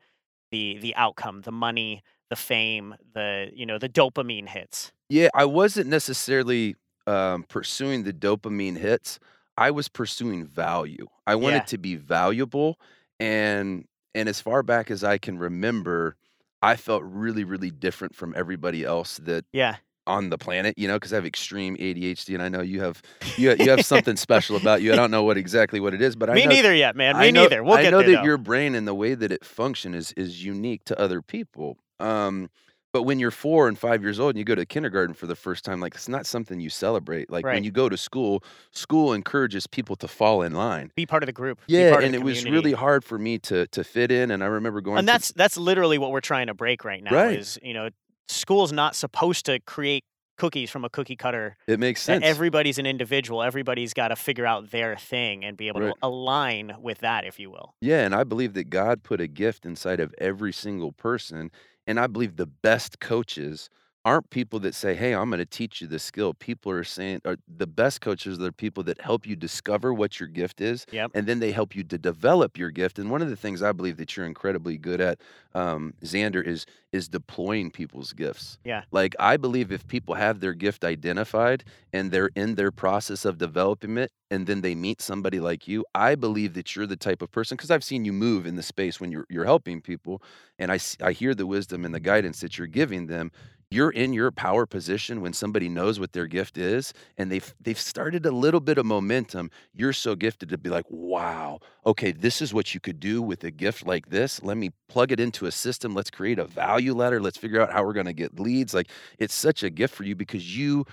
the 0.51 0.79
the 0.81 0.95
outcome, 0.97 1.43
the 1.43 1.53
money, 1.53 2.03
the 2.29 2.37
fame, 2.37 2.95
the 3.15 3.51
you 3.55 3.65
know 3.67 3.79
the 3.79 3.89
dopamine 3.89 4.49
hits? 4.49 4.93
Yeah, 5.09 5.29
I 5.35 5.45
wasn't 5.47 5.89
necessarily 5.89 6.77
um, 7.07 7.45
pursuing 7.45 8.05
the 8.05 8.13
dopamine 8.13 8.77
hits. 8.79 9.19
I 9.57 9.71
was 9.71 9.89
pursuing 9.89 10.45
value. 10.47 11.07
I 11.27 11.35
wanted 11.37 11.65
Yeah. 11.65 11.73
to 11.73 11.79
be 11.79 11.97
valuable, 11.97 12.79
and 13.19 13.87
and 14.15 14.29
as 14.29 14.41
far 14.41 14.63
back 14.63 14.91
as 14.91 15.03
I 15.05 15.19
can 15.19 15.39
remember, 15.39 16.17
I 16.63 16.77
felt 16.77 17.03
really, 17.05 17.45
really 17.45 17.71
different 17.71 18.15
from 18.15 18.35
everybody 18.37 18.85
else 18.85 19.19
that 19.19 19.45
Yeah, 19.53 19.77
on 20.07 20.31
the 20.31 20.39
planet. 20.39 20.75
You 20.77 20.89
know, 20.89 20.97
because 20.97 21.13
I 21.13 21.17
have 21.17 21.27
extreme 21.27 21.77
ADHD, 21.77 22.35
and 22.35 22.43
I 22.43 22.49
know 22.49 22.61
you 22.61 22.81
have 22.83 23.03
you 23.37 23.55
you 23.59 23.71
have 23.71 23.85
something 23.85 24.17
special 24.17 24.57
about 24.57 24.83
you. 24.83 24.93
I 24.93 24.97
don't 24.97 25.11
know 25.11 25.23
what 25.23 25.37
exactly 25.39 25.81
what 25.81 25.95
it 25.95 26.03
is, 26.03 26.17
but 26.17 26.31
I 26.31 26.35
me 26.35 26.47
neither 26.47 26.75
yet, 26.75 26.97
man. 26.97 27.17
Me 27.17 27.29
I 27.29 27.31
know, 27.31 27.43
neither. 27.43 27.63
We'll 27.63 27.75
I 27.79 27.83
get 27.83 27.91
know 27.91 27.99
there. 27.99 28.11
that 28.11 28.17
though. 28.17 28.25
your 28.25 28.39
brain 28.39 28.75
and 28.75 28.87
the 28.87 28.95
way 28.95 29.15
that 29.15 29.33
it 29.33 29.45
functions 29.45 29.97
is 29.97 30.13
is 30.13 30.45
unique 30.45 30.85
to 30.85 30.99
other 31.01 31.23
people. 31.23 31.79
Um, 31.99 32.51
but 32.93 33.05
when 33.05 33.19
you're 33.19 33.31
four 33.31 33.69
and 33.69 33.79
five 33.79 34.03
years 34.03 34.19
old 34.19 34.31
and 34.31 34.39
you 34.39 34.45
go 34.45 34.55
to 34.55 34.67
kindergarten 34.67 35.15
for 35.15 35.27
the 35.27 35.37
first 35.37 35.65
time, 35.65 35.81
like 35.81 35.95
it's 35.95 36.09
not 36.09 36.27
something 36.27 36.61
you 36.61 36.71
celebrate. 36.71 37.31
Like 37.31 37.45
Right. 37.47 37.55
when 37.55 37.65
you 37.65 37.71
go 37.71 37.89
to 37.89 37.97
school, 37.97 38.43
school 38.73 39.13
encourages 39.13 39.67
people 39.67 39.97
to 39.97 40.09
fall 40.09 40.43
in 40.43 40.53
line. 40.55 40.91
be 40.97 41.07
part 41.07 41.23
of 41.23 41.27
the 41.27 41.33
group. 41.33 41.61
be 41.67 41.75
Yeah, 41.75 41.91
part 41.91 42.03
of 42.03 42.07
and 42.07 42.15
the 42.15 42.19
it 42.19 42.25
was 42.25 42.39
community. 42.41 42.69
really 42.71 42.77
hard 42.77 43.05
for 43.05 43.19
me 43.19 43.39
to 43.41 43.67
to 43.69 43.85
fit 43.85 44.11
in. 44.11 44.31
And 44.31 44.43
I 44.43 44.47
remember 44.47 44.81
going. 44.81 44.99
and 44.99 45.07
to- 45.07 45.13
that's 45.13 45.33
that's 45.33 45.57
literally 45.57 45.99
what 45.99 46.11
we're 46.11 46.21
trying 46.21 46.49
to 46.49 46.55
break 46.55 46.85
right 46.85 47.03
now. 47.03 47.15
Right. 47.15 47.39
Is 47.39 47.59
you 47.63 47.75
know 47.75 47.91
school's 48.29 48.73
not 48.73 48.95
supposed 48.97 49.47
to 49.47 49.61
create 49.61 50.05
cookies 50.39 50.71
from 50.71 50.87
a 50.87 50.89
cookie 50.89 51.17
cutter. 51.17 51.55
it 51.67 51.79
makes 51.79 52.01
That 52.07 52.23
sense. 52.23 52.25
Everybody's 52.25 52.79
an 52.79 52.87
individual. 52.87 53.43
Everybody's 53.43 53.93
got 53.93 54.09
to 54.09 54.17
figure 54.17 54.47
out 54.47 54.71
their 54.71 54.97
thing 54.97 55.45
and 55.45 55.55
be 55.55 55.69
able 55.69 55.83
Right. 55.83 55.89
to 55.91 55.99
align 56.03 56.77
with 56.81 56.99
that, 57.01 57.27
if 57.27 57.39
you 57.39 57.51
will. 57.51 57.75
Yeah, 57.83 58.07
and 58.07 58.15
I 58.15 58.25
believe 58.25 58.55
that 58.55 58.71
God 58.71 59.03
put 59.03 59.21
a 59.21 59.27
gift 59.27 59.67
inside 59.67 60.01
of 60.01 60.15
every 60.17 60.53
single 60.55 60.93
person. 60.93 61.51
And 61.87 61.99
I 61.99 62.07
believe 62.07 62.37
the 62.37 62.47
best 62.47 63.01
coaches 63.01 63.69
aren't 64.05 64.31
people 64.31 64.59
that 64.61 64.75
say, 64.75 64.95
"Hey, 64.95 65.15
I'm 65.15 65.31
gonna 65.31 65.45
teach 65.47 65.81
you 65.81 65.87
this 65.87 66.03
skill." 66.03 66.35
People 66.35 66.73
are 66.73 66.85
saying 66.85 67.21
are 67.25 67.37
the 67.49 67.67
best 67.67 68.01
coaches 68.01 68.41
are 68.41 68.53
people 68.53 68.83
that 68.85 69.01
help 69.01 69.27
you 69.27 69.37
discover 69.37 69.93
what 69.95 70.19
your 70.21 70.29
gift 70.29 70.61
is, 70.61 70.87
Yep. 70.91 71.13
and 71.15 71.27
then 71.27 71.41
they 71.41 71.53
help 71.53 71.77
you 71.77 71.85
to 71.85 71.99
develop 71.99 72.57
your 72.59 72.71
gift. 72.71 72.99
And 72.99 73.11
one 73.11 73.23
of 73.23 73.29
the 73.31 73.37
things 73.37 73.63
I 73.63 73.73
believe 73.73 73.97
that 73.99 74.17
you're 74.17 74.27
incredibly 74.27 74.79
good 74.79 75.01
at, 75.01 75.21
um, 75.55 75.95
Xander, 76.03 76.45
is 76.45 76.67
is 76.93 77.09
deploying 77.09 77.71
people's 77.71 78.13
gifts. 78.13 78.59
Yeah. 78.65 78.85
Like 78.91 79.15
I 79.21 79.37
believe 79.37 79.71
if 79.71 79.87
people 79.87 80.15
have 80.15 80.41
their 80.41 80.55
gift 80.55 80.85
identified 80.85 81.65
and 81.93 82.11
they're 82.11 82.31
in 82.35 82.57
their 82.57 82.73
process 82.73 83.25
of 83.25 83.39
developing 83.39 83.97
it, 83.99 84.11
and 84.31 84.47
then 84.47 84.61
they 84.63 84.75
meet 84.75 85.01
somebody 85.01 85.41
like 85.41 85.69
you, 85.69 85.85
I 85.95 86.15
believe 86.15 86.55
that 86.55 86.75
you're 86.75 86.87
the 86.87 86.97
type 86.97 87.23
of 87.23 87.31
person 87.31 87.57
because 87.57 87.71
I've 87.71 87.85
seen 87.85 88.05
you 88.05 88.13
move 88.13 88.47
in 88.47 88.57
the 88.57 88.63
space 88.63 89.01
when 89.01 89.13
you're 89.13 89.27
you're 89.29 89.45
helping 89.45 89.81
people, 89.81 90.23
and 90.59 90.73
I 90.73 90.79
I 91.03 91.13
hear 91.13 91.35
the 91.35 91.47
wisdom 91.47 91.85
and 91.85 91.95
the 91.95 92.01
guidance 92.01 92.41
that 92.41 92.59
you're 92.59 92.67
giving 92.67 93.07
them 93.07 93.31
you're 93.71 93.91
in 93.91 94.13
your 94.13 94.31
power 94.31 94.67
position 94.67 95.21
when 95.21 95.33
somebody 95.33 95.69
knows 95.69 96.01
what 96.01 96.13
their 96.13 96.27
gift 96.27 96.59
is 96.59 96.93
and 97.19 97.31
they've 97.31 97.55
they've 97.61 97.79
started 97.79 98.27
a 98.27 98.31
little 98.31 98.61
bit 98.61 98.79
of 98.79 98.87
momentum 98.87 99.51
you're 99.73 99.93
so 99.93 100.15
gifted 100.15 100.49
to 100.49 100.59
be 100.59 100.69
like 100.69 100.87
wow 100.89 101.59
okay 101.87 102.13
this 102.13 102.43
is 102.43 102.53
what 102.53 102.75
you 102.75 102.81
could 102.81 103.01
do 103.01 103.23
with 103.23 103.45
a 103.45 103.51
gift 103.51 103.87
like 103.87 104.09
this. 104.11 104.43
Let 104.43 104.57
me 104.57 104.71
plug 104.89 105.13
it 105.13 105.21
into 105.21 105.47
a 105.47 105.53
system. 105.53 105.95
Let's 105.95 106.11
create 106.11 106.39
a 106.39 106.45
value 106.45 106.95
ladder. 106.95 107.21
Let's 107.21 107.39
figure 107.39 107.61
out 107.61 107.73
how 107.73 107.85
we're 107.85 107.93
going 107.93 108.07
to 108.07 108.13
get 108.13 108.39
leads. 108.39 108.75
Like 108.75 108.89
it's 109.19 109.35
such 109.35 109.63
a 109.63 109.71
gift 109.71 109.95
for 109.95 110.05
you 110.05 110.15
because 110.15 110.57
you 110.57 110.85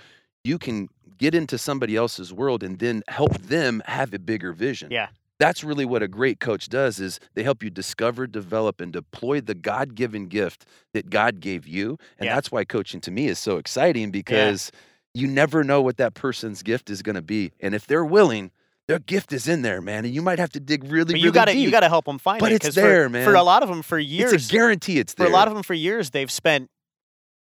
you 0.44 0.58
can 0.58 0.88
get 1.18 1.34
into 1.34 1.58
somebody 1.58 1.96
else's 1.96 2.32
world 2.32 2.62
and 2.62 2.78
then 2.78 3.02
help 3.08 3.36
them 3.38 3.82
have 3.86 4.14
a 4.14 4.18
bigger 4.18 4.52
vision. 4.52 4.90
Yeah. 4.90 5.08
That's 5.38 5.62
really 5.64 5.84
what 5.84 6.02
a 6.02 6.08
great 6.08 6.40
coach 6.40 6.68
does 6.68 6.98
is 7.00 7.20
they 7.34 7.42
help 7.42 7.62
you 7.62 7.70
discover 7.70 8.26
develop 8.26 8.80
and 8.80 8.92
deploy 8.92 9.40
the 9.40 9.54
god-given 9.54 10.26
gift 10.26 10.66
that 10.94 11.10
god 11.10 11.40
gave 11.40 11.66
you 11.66 11.98
and 12.18 12.26
Yeah. 12.26 12.34
that's 12.34 12.50
why 12.50 12.64
coaching 12.64 13.00
to 13.02 13.10
me 13.10 13.26
is 13.28 13.38
so 13.38 13.56
exciting 13.58 14.10
because 14.10 14.70
you 15.14 15.26
never 15.26 15.64
know 15.64 15.80
what 15.82 15.96
that 15.96 16.14
person's 16.14 16.62
gift 16.62 16.90
is 16.90 17.02
going 17.02 17.16
to 17.16 17.22
be 17.22 17.52
and 17.60 17.74
if 17.74 17.86
they're 17.86 18.04
willing 18.04 18.50
their 18.88 18.98
gift 18.98 19.32
is 19.32 19.46
in 19.46 19.62
there 19.62 19.80
man 19.82 20.04
and 20.04 20.14
you 20.14 20.22
might 20.22 20.38
have 20.38 20.50
to 20.50 20.60
dig 20.60 20.82
really 20.84 21.12
But 21.14 21.20
you 21.20 21.26
really 21.26 21.34
gotta 21.34 21.52
deep 21.52 21.64
you 21.64 21.70
gotta 21.70 21.88
help 21.88 22.06
them 22.06 22.18
find 22.18 22.38
it. 22.38 22.40
But 22.40 22.52
it's 22.52 22.74
there, 22.74 23.04
for, 23.04 23.10
man. 23.10 23.24
For 23.24 23.34
a 23.34 23.42
lot 23.42 23.62
of 23.62 23.68
them, 23.68 23.82
for 23.82 23.98
years, 23.98 24.32
it's 24.32 24.48
a 24.48 24.52
guarantee 24.52 24.98
it's 24.98 25.12
there. 25.14 25.26
for 25.26 25.30
a 25.30 25.34
lot 25.34 25.46
of 25.46 25.52
them, 25.54 25.62
for 25.62 25.74
years, 25.74 26.10
they've 26.10 26.30
spent, 26.30 26.70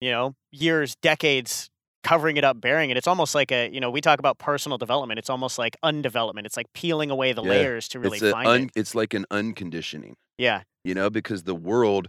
you 0.01 0.11
know, 0.11 0.35
years, 0.53 0.97
decades 1.03 1.69
covering 2.05 2.37
it 2.37 2.45
up, 2.45 2.61
bearing 2.61 2.91
it. 2.91 2.97
It's 2.97 3.09
almost 3.09 3.35
like 3.35 3.51
a, 3.51 3.69
you 3.73 3.81
know, 3.81 3.91
we 3.91 4.01
talk 4.01 4.19
about 4.21 4.39
personal 4.39 4.79
development. 4.79 5.19
It's 5.19 5.31
almost 5.31 5.59
like 5.59 5.77
undevelopment. 5.83 6.45
It's 6.47 6.57
like 6.57 6.73
peeling 6.75 7.11
away 7.11 7.33
the 7.33 7.43
Yeah. 7.43 7.49
layers 7.51 7.89
to 7.89 7.99
really 7.99 8.19
it's, 8.19 8.31
find 8.31 8.47
un, 8.47 8.63
it. 8.65 8.71
it's 8.77 8.95
like 8.95 9.15
an 9.15 9.25
unconditioning 9.33 10.15
Yeah. 10.39 10.63
you 10.85 10.95
know 10.95 11.11
because 11.11 11.43
the 11.45 11.55
world 11.55 12.09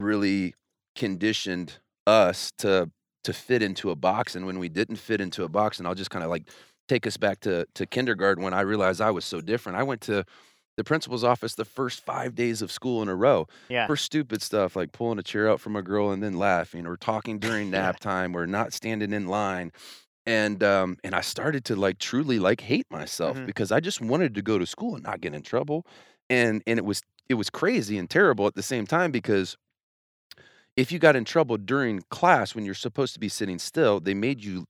really 0.00 0.54
conditioned 0.94 1.78
us 2.06 2.50
to 2.58 2.90
to 3.24 3.32
fit 3.32 3.62
into 3.62 3.90
a 3.90 3.96
box 3.96 4.34
and 4.36 4.46
when 4.46 4.58
we 4.58 4.68
didn't 4.68 4.96
fit 4.96 5.20
into 5.20 5.42
a 5.44 5.48
box 5.48 5.78
and 5.78 5.86
I'll 5.88 5.94
just 5.94 6.10
kind 6.10 6.24
of 6.24 6.30
like 6.30 6.44
take 6.88 7.06
us 7.06 7.16
back 7.16 7.40
to 7.40 7.66
to 7.74 7.86
kindergarten 7.86 8.42
when 8.44 8.54
I 8.54 8.60
realized 8.62 9.00
I 9.00 9.10
was 9.10 9.24
so 9.24 9.40
different 9.40 9.78
I 9.78 9.82
went 9.82 10.00
to 10.02 10.24
the 10.76 10.84
principal's 10.84 11.24
office 11.24 11.54
the 11.54 11.64
first 11.64 12.04
5 12.04 12.34
days 12.34 12.62
of 12.62 12.70
school 12.70 13.02
in 13.02 13.08
a 13.08 13.14
row 13.14 13.46
Yeah. 13.68 13.86
for 13.86 13.96
stupid 13.96 14.42
stuff 14.42 14.76
like 14.76 14.92
pulling 14.92 15.18
a 15.18 15.22
chair 15.22 15.48
out 15.48 15.60
from 15.60 15.76
a 15.76 15.82
girl 15.82 16.10
and 16.10 16.22
then 16.22 16.34
laughing 16.34 16.86
or 16.86 16.96
talking 16.96 17.38
during 17.46 17.70
nap 17.70 17.98
time 18.00 18.36
or 18.36 18.46
not 18.46 18.72
standing 18.72 19.12
in 19.12 19.26
line 19.26 19.72
and 20.26 20.62
um 20.62 20.96
and 21.04 21.14
I 21.14 21.20
started 21.22 21.64
to 21.66 21.76
like 21.76 21.98
truly 21.98 22.38
like 22.38 22.60
hate 22.60 22.86
myself 22.90 23.38
Mhm. 23.38 23.46
because 23.46 23.72
I 23.72 23.80
just 23.80 24.00
wanted 24.00 24.34
to 24.34 24.42
go 24.42 24.58
to 24.58 24.66
school 24.66 24.94
and 24.96 25.04
not 25.04 25.20
get 25.20 25.34
in 25.34 25.42
trouble 25.42 25.86
and 26.30 26.62
and 26.66 26.78
it 26.78 26.84
was 26.84 27.02
it 27.28 27.34
was 27.34 27.50
crazy 27.50 27.98
and 27.98 28.08
terrible 28.10 28.46
at 28.46 28.54
the 28.54 28.62
same 28.62 28.86
time 28.86 29.10
because 29.12 29.56
if 30.76 30.92
you 30.92 30.98
got 30.98 31.16
in 31.16 31.24
trouble 31.24 31.56
during 31.56 32.02
class 32.10 32.54
when 32.54 32.64
you're 32.64 32.74
supposed 32.74 33.14
to 33.14 33.20
be 33.20 33.28
sitting 33.28 33.58
still 33.58 34.00
they 34.00 34.14
made 34.14 34.42
you 34.44 34.66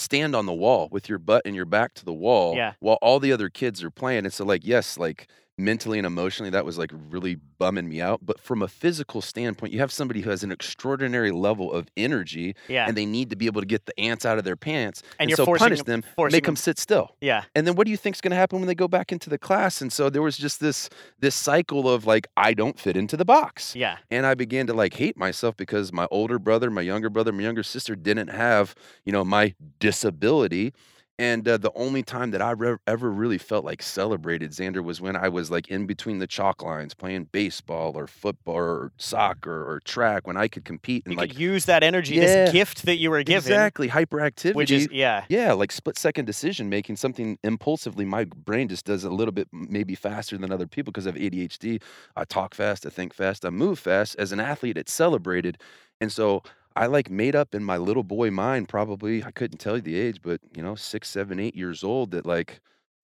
stand 0.00 0.34
on 0.34 0.46
the 0.46 0.52
wall 0.54 0.88
with 0.90 1.08
your 1.08 1.18
butt 1.18 1.42
and 1.44 1.54
your 1.54 1.64
back 1.66 1.94
to 1.94 2.04
the 2.04 2.12
wall 2.12 2.54
Yeah. 2.56 2.74
while 2.80 2.98
all 3.02 3.20
the 3.20 3.32
other 3.32 3.48
kids 3.48 3.82
are 3.82 3.90
playing. 3.90 4.24
And 4.24 4.32
so, 4.32 4.44
like, 4.44 4.64
yes, 4.64 4.98
like 4.98 5.28
mentally 5.64 5.98
and 5.98 6.06
emotionally, 6.06 6.50
that 6.50 6.64
was 6.64 6.78
like 6.78 6.90
really 7.10 7.36
bumming 7.58 7.88
me 7.88 8.00
out. 8.00 8.20
But 8.24 8.40
from 8.40 8.62
a 8.62 8.68
physical 8.68 9.20
standpoint, 9.20 9.72
you 9.72 9.78
have 9.80 9.92
somebody 9.92 10.20
who 10.22 10.30
has 10.30 10.42
an 10.42 10.50
extraordinary 10.50 11.30
level 11.30 11.72
of 11.72 11.88
energy 11.96 12.54
Yeah. 12.68 12.86
and 12.88 12.96
they 12.96 13.06
need 13.06 13.30
to 13.30 13.36
be 13.36 13.46
able 13.46 13.60
to 13.60 13.66
get 13.66 13.86
the 13.86 13.98
ants 14.00 14.24
out 14.24 14.38
of 14.38 14.44
their 14.44 14.56
pants. 14.56 15.02
And 15.18 15.28
you're 15.30 15.36
so 15.36 15.44
forcing 15.44 15.64
punish 15.66 15.82
them- 15.82 16.00
them, 16.16 16.24
make 16.32 16.44
them- 16.44 16.54
them 16.54 16.56
sit 16.56 16.78
still. 16.78 17.16
yeah. 17.20 17.44
And 17.54 17.66
then 17.66 17.74
what 17.76 17.84
do 17.86 17.90
you 17.90 17.96
think 17.96 18.16
is 18.16 18.20
going 18.20 18.30
to 18.30 18.36
happen 18.36 18.58
when 18.58 18.66
they 18.66 18.74
go 18.74 18.88
back 18.88 19.12
into 19.12 19.28
the 19.30 19.38
class? 19.38 19.80
And 19.82 19.92
so 19.92 20.08
there 20.10 20.22
was 20.22 20.36
just 20.36 20.60
this 20.60 20.88
this 21.18 21.34
cycle 21.34 21.88
of 21.88 22.06
like 22.06 22.26
I 22.36 22.54
don't 22.54 22.78
fit 22.78 22.96
into 22.96 23.16
the 23.16 23.24
box. 23.24 23.76
Yeah. 23.76 23.98
And 24.10 24.24
I 24.26 24.34
began 24.34 24.66
to 24.68 24.72
like 24.74 24.94
hate 24.94 25.16
myself 25.16 25.56
because 25.56 25.92
my 25.92 26.06
older 26.10 26.38
brother, 26.38 26.70
my 26.70 26.80
younger 26.82 27.10
brother, 27.10 27.32
my 27.32 27.42
younger 27.42 27.62
sister 27.62 27.94
didn't 27.94 28.28
have, 28.28 28.74
you 29.04 29.12
know, 29.12 29.24
my 29.24 29.54
disability. 29.78 30.72
And 31.20 31.46
uh, 31.46 31.58
the 31.58 31.70
only 31.74 32.02
time 32.02 32.30
that 32.30 32.40
I 32.40 32.52
re- 32.52 32.78
ever 32.86 33.10
really 33.10 33.36
felt 33.36 33.62
like 33.62 33.82
celebrated 33.82 34.52
Xander 34.52 34.82
was 34.82 35.02
when 35.02 35.16
I 35.16 35.28
was 35.28 35.50
like 35.50 35.68
in 35.68 35.84
between 35.84 36.18
the 36.18 36.26
chalk 36.26 36.62
lines 36.62 36.94
playing 36.94 37.24
baseball 37.30 37.92
or 37.94 38.06
football 38.06 38.54
or 38.56 38.92
soccer 38.96 39.68
or 39.70 39.80
track 39.80 40.26
when 40.26 40.38
I 40.38 40.48
could 40.48 40.64
compete 40.64 41.04
and 41.04 41.12
You 41.12 41.18
like 41.18 41.32
could 41.32 41.38
use 41.38 41.66
that 41.66 41.82
energy, 41.82 42.14
Yeah. 42.14 42.22
this 42.22 42.52
gift 42.52 42.86
that 42.86 42.96
you 42.96 43.10
were 43.10 43.22
given, 43.22 43.36
exactly 43.52 43.88
hyperactivity. 43.88 44.54
which 44.54 44.70
is 44.70 44.88
yeah. 44.90 45.26
Yeah, 45.28 45.52
like 45.52 45.72
split 45.72 45.98
second 45.98 46.24
decision 46.24 46.70
making, 46.70 46.96
something 46.96 47.38
impulsively. 47.44 48.06
My 48.06 48.24
brain 48.24 48.68
just 48.68 48.86
does 48.86 49.04
a 49.04 49.10
little 49.10 49.32
bit 49.32 49.46
maybe 49.52 49.94
faster 49.94 50.38
than 50.38 50.50
other 50.50 50.66
people 50.66 50.90
because 50.90 51.04
of 51.04 51.16
ADHD. 51.16 51.82
I 52.16 52.24
talk 52.24 52.54
fast, 52.54 52.86
I 52.86 52.88
think 52.88 53.12
fast, 53.12 53.44
I 53.44 53.50
move 53.50 53.78
fast. 53.78 54.16
As 54.18 54.32
an 54.32 54.40
athlete, 54.40 54.78
it's 54.78 54.92
celebrated. 54.92 55.58
And 56.00 56.10
so 56.10 56.42
I 56.76 56.86
like 56.86 57.10
made 57.10 57.34
up 57.34 57.54
in 57.54 57.64
my 57.64 57.76
little 57.76 58.04
boy 58.04 58.30
mind, 58.30 58.68
probably, 58.68 59.24
I 59.24 59.30
couldn't 59.30 59.58
tell 59.58 59.76
you 59.76 59.82
the 59.82 59.96
age, 59.98 60.20
but 60.22 60.40
you 60.56 60.62
know, 60.62 60.74
six, 60.74 61.08
seven, 61.08 61.38
eight 61.40 61.56
years 61.56 61.82
old, 61.82 62.12
that 62.12 62.24
like 62.26 62.60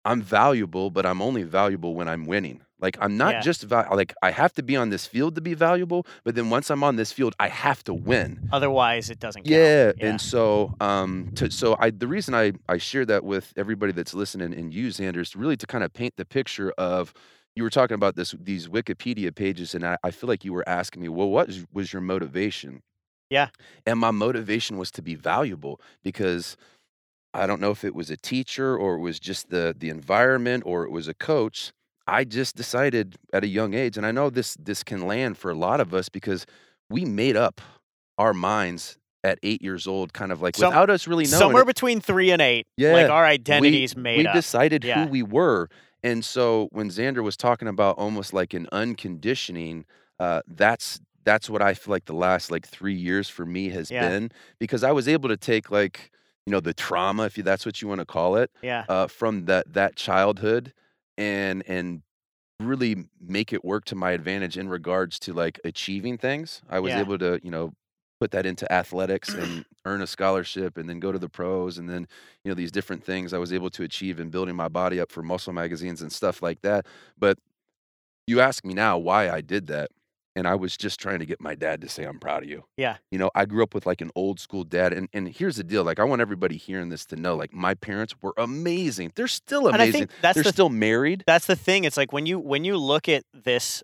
I'm 0.05 0.21
valuable, 0.21 0.89
but 0.91 1.05
I'm 1.05 1.21
only 1.21 1.43
valuable 1.43 1.95
when 1.95 2.07
I'm 2.09 2.25
winning. 2.25 2.61
Like 2.79 2.97
I'm 2.99 3.15
not 3.15 3.35
Yeah. 3.35 3.39
just 3.41 3.63
val- 3.63 3.87
like 3.95 4.13
I 4.21 4.31
have 4.31 4.51
to 4.53 4.63
be 4.63 4.75
on 4.75 4.89
this 4.89 5.07
field 5.07 5.35
to 5.35 5.41
be 5.41 5.53
valuable, 5.53 6.05
but 6.25 6.35
then 6.35 6.49
once 6.49 6.69
I'm 6.69 6.83
on 6.83 6.97
this 6.97 7.13
field, 7.13 7.33
I 7.39 7.47
have 7.47 7.83
to 7.85 7.93
win. 7.93 8.49
Otherwise, 8.51 9.09
it 9.09 9.19
doesn't 9.19 9.43
count. 9.43 9.51
Yeah, 9.51 9.93
and 10.01 10.19
so 10.19 10.75
um 10.81 11.31
to 11.35 11.49
so 11.49 11.77
I 11.79 11.91
the 11.91 12.07
reason 12.07 12.35
I 12.35 12.51
I 12.67 12.77
share 12.77 13.05
that 13.05 13.23
with 13.23 13.53
everybody 13.55 13.93
that's 13.93 14.13
listening 14.13 14.53
and 14.53 14.73
you 14.73 14.89
Xander 14.89 15.21
is 15.21 15.35
really 15.37 15.55
to 15.57 15.65
kind 15.65 15.85
of 15.85 15.93
paint 15.93 16.15
the 16.17 16.25
picture 16.25 16.71
of 16.77 17.13
you 17.55 17.63
were 17.63 17.69
talking 17.69 17.95
about 17.95 18.17
this 18.17 18.35
these 18.37 18.67
Wikipedia 18.67 19.33
pages 19.33 19.73
and 19.73 19.85
I, 19.85 19.97
I 20.03 20.11
feel 20.11 20.27
like 20.27 20.43
you 20.43 20.51
were 20.51 20.67
asking 20.67 21.01
me, 21.01 21.07
well, 21.07 21.29
what 21.29 21.47
is- 21.49 21.65
was 21.71 21.93
your 21.93 22.01
motivation? 22.01 22.81
Yeah. 23.33 23.47
And 23.85 23.97
my 23.99 24.11
motivation 24.11 24.77
was 24.77 24.91
to 24.91 25.01
be 25.01 25.15
valuable 25.15 25.79
because 26.03 26.55
I 27.33 27.47
don't 27.47 27.59
know 27.59 27.71
if 27.71 27.83
it 27.83 27.95
was 27.95 28.09
a 28.11 28.17
teacher 28.17 28.77
or 28.77 28.95
it 28.95 28.99
was 28.99 29.19
just 29.19 29.49
the 29.49 29.75
the 29.77 29.89
environment 29.89 30.63
or 30.65 30.83
it 30.85 30.91
was 30.91 31.07
a 31.07 31.13
coach. 31.13 31.71
I 32.05 32.25
just 32.25 32.55
decided 32.55 33.15
at 33.31 33.43
a 33.43 33.47
young 33.47 33.73
age, 33.73 33.97
and 33.97 34.05
I 34.05 34.11
know 34.11 34.29
this 34.29 34.55
this 34.59 34.83
can 34.83 35.07
land 35.07 35.37
for 35.37 35.49
a 35.51 35.55
lot 35.55 35.79
of 35.79 35.93
us 35.93 36.09
because 36.09 36.45
we 36.89 37.05
made 37.05 37.35
up 37.37 37.59
our 38.17 38.33
minds 38.33 38.97
at 39.23 39.39
eight 39.41 39.61
years 39.61 39.87
old, 39.87 40.11
kind 40.13 40.31
of 40.33 40.41
like 40.41 40.55
Some- 40.57 40.69
without 40.69 40.89
us 40.89 41.07
really 41.07 41.23
knowing. 41.23 41.39
somewhere 41.39 41.63
it. 41.63 41.67
between 41.73 42.01
three 42.01 42.29
and 42.31 42.41
eight. 42.41 42.67
Yeah, 42.77 42.93
like 42.93 43.09
our 43.09 43.23
we, 43.23 43.29
identities 43.29 43.95
made 43.95 44.17
we 44.17 44.27
up. 44.27 44.35
decided 44.35 44.83
Yeah. 44.83 45.05
who 45.05 45.09
we 45.09 45.23
were, 45.23 45.69
and 46.03 46.23
so 46.25 46.67
when 46.71 46.89
Xander 46.89 47.23
was 47.23 47.37
talking 47.37 47.67
about 47.69 47.97
almost 47.97 48.33
like 48.33 48.53
an 48.53 48.67
unconditioning, 48.71 49.85
uh, 50.19 50.41
that's 50.45 50.99
that's 51.25 51.49
what 51.49 51.61
I 51.61 51.73
feel 51.73 51.91
like 51.91 52.05
the 52.05 52.13
last 52.13 52.51
like 52.51 52.67
three 52.67 52.93
years 52.95 53.29
for 53.29 53.45
me 53.45 53.69
has 53.69 53.91
Yeah. 53.91 54.13
been 54.13 54.31
because 54.59 54.83
I 54.83 54.91
was 54.91 55.07
able 55.07 55.29
to 55.29 55.37
take 55.37 55.71
like 55.71 56.11
you 56.45 56.51
know 56.51 56.59
the 56.59 56.73
trauma, 56.73 57.23
if 57.25 57.37
you, 57.37 57.43
that's 57.43 57.65
what 57.65 57.81
you 57.81 57.87
want 57.87 57.99
to 57.99 58.05
call 58.05 58.35
it, 58.37 58.51
yeah, 58.61 58.87
uh, 58.87 59.07
from 59.07 59.45
that 59.45 59.73
that 59.73 59.95
childhood 59.95 60.73
and 61.17 61.63
and 61.67 62.03
really 62.61 63.07
make 63.19 63.51
it 63.53 63.65
work 63.65 63.85
to 63.85 63.95
my 63.95 64.11
advantage 64.11 64.57
in 64.57 64.69
regards 64.69 65.19
to 65.19 65.33
like 65.33 65.59
achieving 65.65 66.17
things. 66.17 66.61
I 66.69 66.79
was 66.79 66.95
Yeah. 66.95 66.97
able 66.97 67.17
to, 67.17 67.39
you 67.43 67.51
know, 67.51 67.73
put 68.19 68.31
that 68.31 68.45
into 68.45 68.71
athletics 68.71 69.33
and 69.35 69.65
earn 69.85 70.01
a 70.01 70.07
scholarship 70.07 70.77
and 70.77 70.87
then 70.89 70.99
go 70.99 71.11
to 71.11 71.19
the 71.19 71.27
pros 71.29 71.77
and 71.77 71.89
then, 71.89 72.07
you 72.43 72.49
know, 72.51 72.55
these 72.55 72.71
different 72.71 73.03
things 73.03 73.33
I 73.33 73.37
was 73.39 73.51
able 73.51 73.69
to 73.71 73.83
achieve 73.83 74.19
in 74.19 74.29
building 74.29 74.55
my 74.55 74.69
body 74.69 74.99
up 74.99 75.11
for 75.11 75.23
muscle 75.23 75.51
magazines 75.53 76.01
and 76.01 76.11
stuff 76.11 76.41
like 76.41 76.61
that. 76.61 76.85
But 77.17 77.39
you 78.27 78.41
ask 78.41 78.65
me 78.65 78.73
now 78.73 78.97
why 78.97 79.29
I 79.29 79.41
did 79.41 79.67
that. 79.67 79.91
And 80.35 80.47
I 80.47 80.55
was 80.55 80.75
just 80.75 80.99
trying 80.99 81.19
to 81.19 81.25
get 81.27 81.39
my 81.39 81.53
dad 81.53 81.81
to 81.81 81.89
say, 81.89 82.05
I'm 82.05 82.19
proud 82.19 82.41
of 82.43 82.49
you. 82.49 82.63
yeah, 82.75 82.97
You 83.11 83.19
know, 83.19 83.29
I 83.35 83.45
grew 83.45 83.61
up 83.61 83.75
with 83.75 83.85
like 83.85 84.01
an 84.01 84.09
old 84.15 84.39
school 84.39 84.63
dad. 84.63 84.91
And, 84.91 85.07
and 85.13 85.27
here's 85.27 85.57
the 85.57 85.63
deal 85.63 85.83
like, 85.83 85.99
I 85.99 86.03
want 86.05 86.21
everybody 86.21 86.57
hearing 86.57 86.89
this 86.89 87.05
to 87.07 87.15
know 87.15 87.35
like, 87.35 87.53
my 87.53 87.75
parents 87.75 88.15
were 88.21 88.33
amazing. 88.37 89.11
They're 89.15 89.27
still 89.27 89.67
And 89.67 89.75
I 89.77 89.83
amazing. 89.85 89.99
think 90.07 90.11
that's 90.21 90.35
They're 90.35 90.43
the 90.43 90.49
still 90.51 90.69
married. 90.69 91.23
that's 91.27 91.45
the 91.45 91.55
thing. 91.55 91.83
It's 91.83 91.97
like 91.97 92.11
when 92.11 92.25
you 92.25 92.39
when 92.39 92.63
you 92.65 92.77
look 92.77 93.07
at 93.07 93.23
this, 93.33 93.83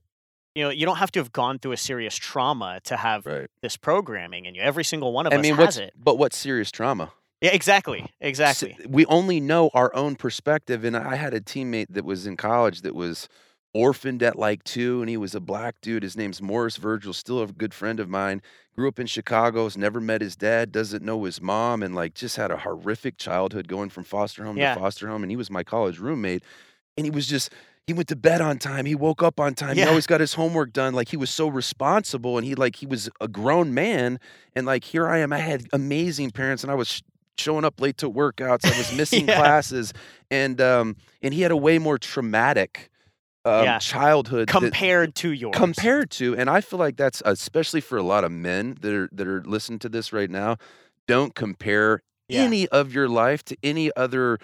you 0.56 0.64
know, 0.64 0.72
you 0.72 0.86
don't 0.88 0.98
have 0.98 1.12
to 1.12 1.20
have 1.20 1.32
gone 1.32 1.60
through 1.60 1.74
a 1.74 1.78
serious 1.78 2.16
trauma 2.16 2.80
to 2.86 2.98
have 2.98 3.28
Right. 3.28 3.48
this 3.62 3.78
programming, 3.78 4.48
and 4.48 4.56
you 4.56 4.62
every 4.64 4.84
single 4.84 5.14
one 5.14 5.28
of 5.28 5.34
I 5.34 5.36
us 5.38 5.44
mean, 5.44 5.54
has 5.56 5.78
it. 5.78 5.94
but 5.96 6.18
what's 6.18 6.36
serious 6.38 6.72
trauma? 6.72 7.12
Yeah, 7.42 7.52
exactly, 7.52 8.12
exactly. 8.20 8.76
We 8.88 9.06
only 9.06 9.40
know 9.40 9.70
our 9.76 9.96
own 9.96 10.16
perspective. 10.18 10.84
And 10.84 10.98
I 10.98 11.16
had 11.16 11.34
a 11.34 11.40
teammate 11.40 11.86
that 11.92 12.04
was 12.04 12.26
in 12.28 12.36
college 12.36 12.82
that 12.82 12.96
was 12.96 13.30
orphaned 13.74 14.24
at 14.24 14.38
like 14.38 14.64
2, 14.64 15.02
and 15.02 15.10
he 15.10 15.18
was 15.18 15.36
a 15.36 15.40
black 15.40 15.76
dude. 15.82 16.04
His 16.04 16.18
name's 16.18 16.42
Morris 16.42 16.78
Virgil, 16.78 17.14
still 17.14 17.42
a 17.42 17.48
good 17.48 17.74
friend 17.74 18.00
of 18.00 18.10
mine. 18.10 18.42
Grew 18.76 18.88
up 18.88 19.00
in 19.00 19.08
Chicago, 19.08 19.66
has 19.66 19.78
never 19.78 20.00
met 20.00 20.22
his 20.22 20.36
dad, 20.36 20.72
doesn't 20.72 21.04
know 21.04 21.24
his 21.26 21.42
mom, 21.42 21.84
and 21.84 21.94
like 21.96 22.14
just 22.14 22.38
had 22.38 22.50
a 22.52 22.58
horrific 22.58 23.18
childhood 23.18 23.68
going 23.68 23.90
from 23.90 24.04
foster 24.06 24.44
home 24.44 24.58
Yeah. 24.58 24.74
to 24.74 24.80
foster 24.80 25.08
home. 25.08 25.22
And 25.24 25.32
he 25.32 25.36
was 25.38 25.52
my 25.52 25.64
college 25.64 26.00
roommate. 26.00 26.44
And 26.98 27.06
he 27.06 27.12
was 27.12 27.28
just, 27.28 27.52
he 27.88 27.94
went 27.94 28.08
to 28.10 28.16
bed 28.16 28.40
on 28.42 28.58
time. 28.58 28.86
He 28.86 28.96
woke 28.96 29.22
up 29.22 29.40
on 29.40 29.54
time. 29.54 29.78
Yeah. 29.78 29.84
He 29.86 29.90
always 29.90 30.08
got 30.08 30.22
his 30.22 30.34
homework 30.34 30.72
done. 30.74 30.94
Like 30.94 31.10
he 31.10 31.18
was 31.18 31.30
so 31.30 31.48
responsible 31.48 32.38
and 32.38 32.46
he 32.46 32.56
like, 32.56 32.76
he 32.78 32.86
was 32.86 33.10
a 33.22 33.28
grown 33.28 33.74
man. 33.74 34.20
And 34.56 34.66
like, 34.66 34.84
here 34.84 35.08
I 35.08 35.18
am. 35.20 35.32
I 35.34 35.38
had 35.40 35.66
amazing 35.74 36.32
parents 36.32 36.64
and 36.64 36.72
I 36.72 36.76
was 36.76 36.88
sh- 36.88 37.02
showing 37.38 37.66
up 37.66 37.80
late 37.82 37.98
to 37.98 38.10
workouts. 38.10 38.66
I 38.66 38.78
was 38.78 38.94
missing 38.98 39.28
Yeah. 39.28 39.38
classes. 39.40 39.94
And, 40.32 40.60
um, 40.62 40.96
and 41.22 41.34
he 41.34 41.42
had 41.42 41.52
a 41.52 41.58
way 41.58 41.80
more 41.80 41.98
traumatic, 41.98 42.90
um, 43.45 43.63
Yeah. 43.63 43.80
childhood 43.80 44.47
that- 44.49 44.52
compared 44.60 45.15
to 45.15 45.32
yours. 45.32 45.56
compared 45.56 46.10
to 46.12 46.36
and 46.36 46.49
i 46.49 46.60
feel 46.62 46.80
like 46.80 46.97
that's 46.97 47.21
especially 47.25 47.82
for 47.82 47.97
a 47.97 48.04
lot 48.04 48.23
of 48.23 48.32
men 48.32 48.78
that 48.82 48.93
are 48.93 49.10
that 49.13 49.28
are 49.28 49.41
listening 49.43 49.80
to 49.80 49.89
this 49.89 50.12
right 50.13 50.30
now 50.30 50.58
don't 51.08 51.34
compare 51.36 52.02
Yeah. 52.28 52.41
any 52.41 52.67
of 52.67 52.93
your 52.93 53.08
life 53.08 53.43
to 53.45 53.58
any 53.63 53.91
other 53.95 54.39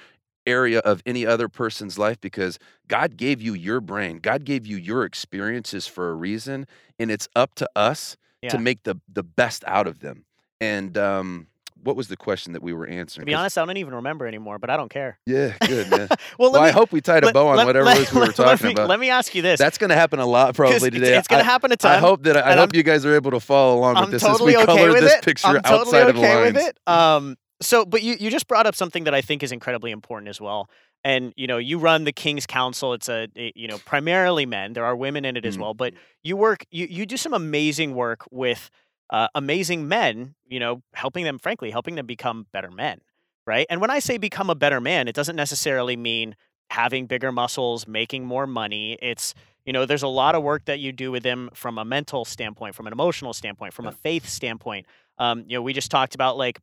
area 0.48 0.80
of 0.80 1.02
any 1.06 1.26
other 1.26 1.50
person's 1.50 1.98
life 1.98 2.22
because 2.22 2.58
god 2.88 3.18
gave 3.18 3.42
you 3.42 3.54
your 3.54 3.82
brain 3.82 4.20
god 4.20 4.44
gave 4.46 4.66
you 4.66 4.78
your 4.78 5.04
experiences 5.04 5.88
for 5.88 6.10
a 6.10 6.14
reason 6.14 6.66
and 7.00 7.12
it's 7.12 7.28
up 7.36 7.56
to 7.56 7.70
us 7.76 8.16
Yeah. 8.42 8.50
to 8.52 8.60
make 8.60 8.84
the 8.84 8.96
the 9.12 9.24
best 9.24 9.64
out 9.68 9.88
of 9.88 10.00
them 10.00 10.24
and 10.62 10.98
um 10.98 11.48
what 11.86 11.96
was 11.96 12.08
the 12.10 12.18
question 12.18 12.54
that 12.54 12.62
we 12.64 12.74
were 12.74 12.86
answering? 12.88 13.26
To 13.26 13.30
be 13.30 13.34
honest, 13.34 13.58
I 13.58 13.66
don't 13.66 13.78
even 13.78 13.96
remember 13.96 14.28
anymore, 14.28 14.60
but 14.60 14.70
I 14.70 14.76
don't 14.78 14.90
care. 14.90 15.18
yeah 15.26 15.54
good 15.66 15.90
man 15.90 16.08
Well, 16.40 16.52
well 16.52 16.64
me, 16.64 16.68
i 16.68 16.72
hope 16.72 16.92
we 16.92 17.00
tied 17.02 17.24
a 17.24 17.32
bow 17.32 17.48
on 17.48 17.58
let- 17.58 17.66
whatever 17.68 17.86
let- 17.86 17.98
it 17.98 18.00
was 18.02 18.14
we 18.14 18.20
were 18.28 18.34
talking 18.34 18.68
me- 18.68 18.74
about 18.74 18.90
Let 18.90 19.00
me 19.00 19.10
ask 19.10 19.34
you 19.34 19.42
this. 19.42 19.58
that's 19.60 19.78
going 19.78 19.90
to 19.92 19.96
happen 19.96 20.20
a 20.20 20.26
lot 20.26 20.56
probably 20.56 20.92
today 20.92 21.18
It's, 21.18 21.28
going 21.28 21.40
to 21.40 21.46
happen 21.46 21.72
a 21.72 21.78
ton. 21.78 21.92
I 21.94 21.98
hope 22.00 22.24
that 22.24 22.36
I 22.38 22.56
hope 22.56 22.76
you 22.76 22.84
guys 22.84 23.06
are 23.06 23.16
able 23.16 23.32
to 23.32 23.40
follow 23.40 23.78
along 23.80 23.96
I'm 23.98 24.04
with 24.04 24.12
this 24.12 24.24
totally 24.24 24.56
as 24.56 24.66
we 24.68 24.74
okay 24.74 24.86
color 24.86 25.00
this 25.00 25.14
it. 25.14 25.24
picture 25.24 25.48
I'm 25.48 25.62
totally 25.62 25.80
outside 26.00 26.10
of 26.10 26.16
the 26.16 26.22
okay 26.22 26.36
lines. 26.36 26.54
with 26.56 26.68
it. 26.68 26.80
Um, 26.88 27.38
so, 27.62 27.86
but 27.86 28.04
you 28.04 28.16
you 28.20 28.30
just 28.30 28.48
brought 28.48 28.66
up 28.68 28.76
something 28.76 29.06
that 29.06 29.14
I 29.16 29.22
think 29.22 29.42
is 29.42 29.52
incredibly 29.54 29.92
important 29.92 30.28
as 30.30 30.42
well. 30.42 30.70
And 31.06 31.34
you 31.38 31.48
know, 31.48 31.58
you 31.58 31.78
run 31.78 32.04
the 32.04 32.12
King's 32.12 32.46
Council. 32.46 32.94
It's 32.94 33.08
a, 33.08 33.28
you 33.36 33.68
know 33.70 33.78
primarily 33.86 34.46
men. 34.46 34.74
There 34.74 34.84
are 34.84 34.96
women 34.96 35.24
in 35.24 35.38
it 35.38 35.46
as 35.46 35.56
Mhm. 35.56 35.62
well, 35.62 35.74
but 35.74 35.94
you 36.24 36.36
work 36.36 36.66
you 36.72 36.86
you 36.90 37.06
do 37.06 37.16
some 37.16 37.34
amazing 37.34 37.96
work 37.96 38.26
with 38.32 38.70
uh, 39.10 39.28
amazing 39.36 39.88
men. 39.88 40.36
You 40.48 40.60
know, 40.60 40.82
helping 40.94 41.26
them, 41.26 41.40
frankly, 41.40 41.72
helping 41.72 41.96
them 41.96 42.06
become 42.06 42.48
better 42.52 42.72
men. 42.72 43.02
Right. 43.48 43.68
And 43.70 43.80
when 43.80 43.92
I 43.92 44.00
say 44.00 44.18
become 44.18 44.50
a 44.50 44.56
better 44.56 44.82
man, 44.82 45.08
it 45.08 45.14
doesn't 45.14 45.36
necessarily 45.36 45.96
mean 45.96 46.36
having 46.72 47.06
bigger 47.06 47.32
muscles, 47.32 47.88
making 47.88 48.26
more 48.26 48.48
money. 48.48 48.98
It's 49.02 49.36
you 49.66 49.74
know, 49.74 49.86
there's 49.86 50.04
a 50.04 50.08
lot 50.08 50.36
of 50.36 50.44
work 50.44 50.66
that 50.66 50.80
you 50.80 50.92
do 50.92 51.12
with 51.12 51.24
them 51.24 51.50
from 51.54 51.78
a 51.78 51.86
mental 51.86 52.24
standpoint, 52.24 52.76
from 52.76 52.86
an 52.88 52.94
emotional 52.94 53.34
standpoint, 53.34 53.74
from 53.74 53.88
a 53.88 53.92
faith 53.92 54.28
standpoint. 54.30 54.86
Um, 55.18 55.44
you 55.48 55.58
know, 55.58 55.62
we 55.62 55.74
just 55.74 55.90
talked 55.90 56.14
about 56.14 56.38
like 56.38 56.60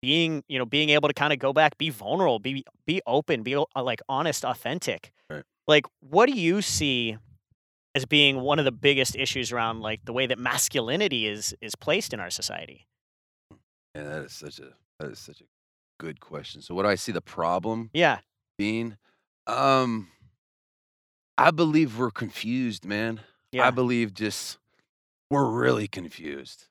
being, 0.00 0.42
you 0.48 0.58
know, 0.58 0.64
being 0.64 0.90
able 0.90 1.08
to 1.08 1.14
kind 1.14 1.32
of 1.32 1.38
go 1.38 1.52
back, 1.52 1.76
be 1.76 1.90
vulnerable, 1.90 2.38
be 2.38 2.64
be 2.86 3.02
open, 3.06 3.42
be 3.42 3.56
uh, 3.56 3.64
like 3.82 4.00
honest, 4.08 4.44
authentic. 4.44 5.12
Right. 5.28 5.42
Like, 5.66 5.84
what 6.00 6.26
do 6.26 6.32
you 6.32 6.62
see 6.62 7.18
as 7.96 8.04
being 8.04 8.40
one 8.42 8.58
of 8.58 8.66
the 8.66 8.72
biggest 8.72 9.16
issues 9.16 9.50
around 9.50 9.80
like 9.80 10.04
the 10.04 10.12
way 10.12 10.26
that 10.26 10.38
masculinity 10.38 11.26
is 11.26 11.56
is 11.62 11.74
placed 11.74 12.12
in 12.12 12.20
our 12.20 12.30
society? 12.30 12.86
Yeah, 13.94 14.04
that 14.04 14.24
is 14.26 14.32
such 14.32 14.58
a 14.60 14.74
that 15.00 15.10
is 15.10 15.18
such 15.18 15.40
a 15.40 15.44
good 15.98 16.20
question. 16.20 16.60
So 16.60 16.74
what 16.74 16.82
do 16.82 16.90
I 16.90 16.94
see 16.94 17.10
the 17.12 17.22
problem 17.22 17.90
Yeah, 17.94 18.18
being? 18.58 18.98
Um 19.46 20.08
I 21.38 21.50
believe 21.50 21.98
we're 21.98 22.10
confused, 22.10 22.84
man. 22.84 23.20
yeah, 23.52 23.66
I 23.66 23.70
believe 23.70 24.12
just 24.14 24.58
we're 25.30 25.50
really 25.50 25.88
confused 25.88 26.66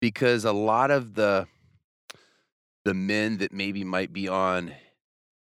because 0.00 0.44
a 0.44 0.52
lot 0.52 0.90
of 0.92 1.14
the 1.14 1.48
the 2.84 2.94
men 2.94 3.38
that 3.38 3.52
maybe 3.52 3.82
might 3.84 4.12
be 4.12 4.28
on 4.28 4.72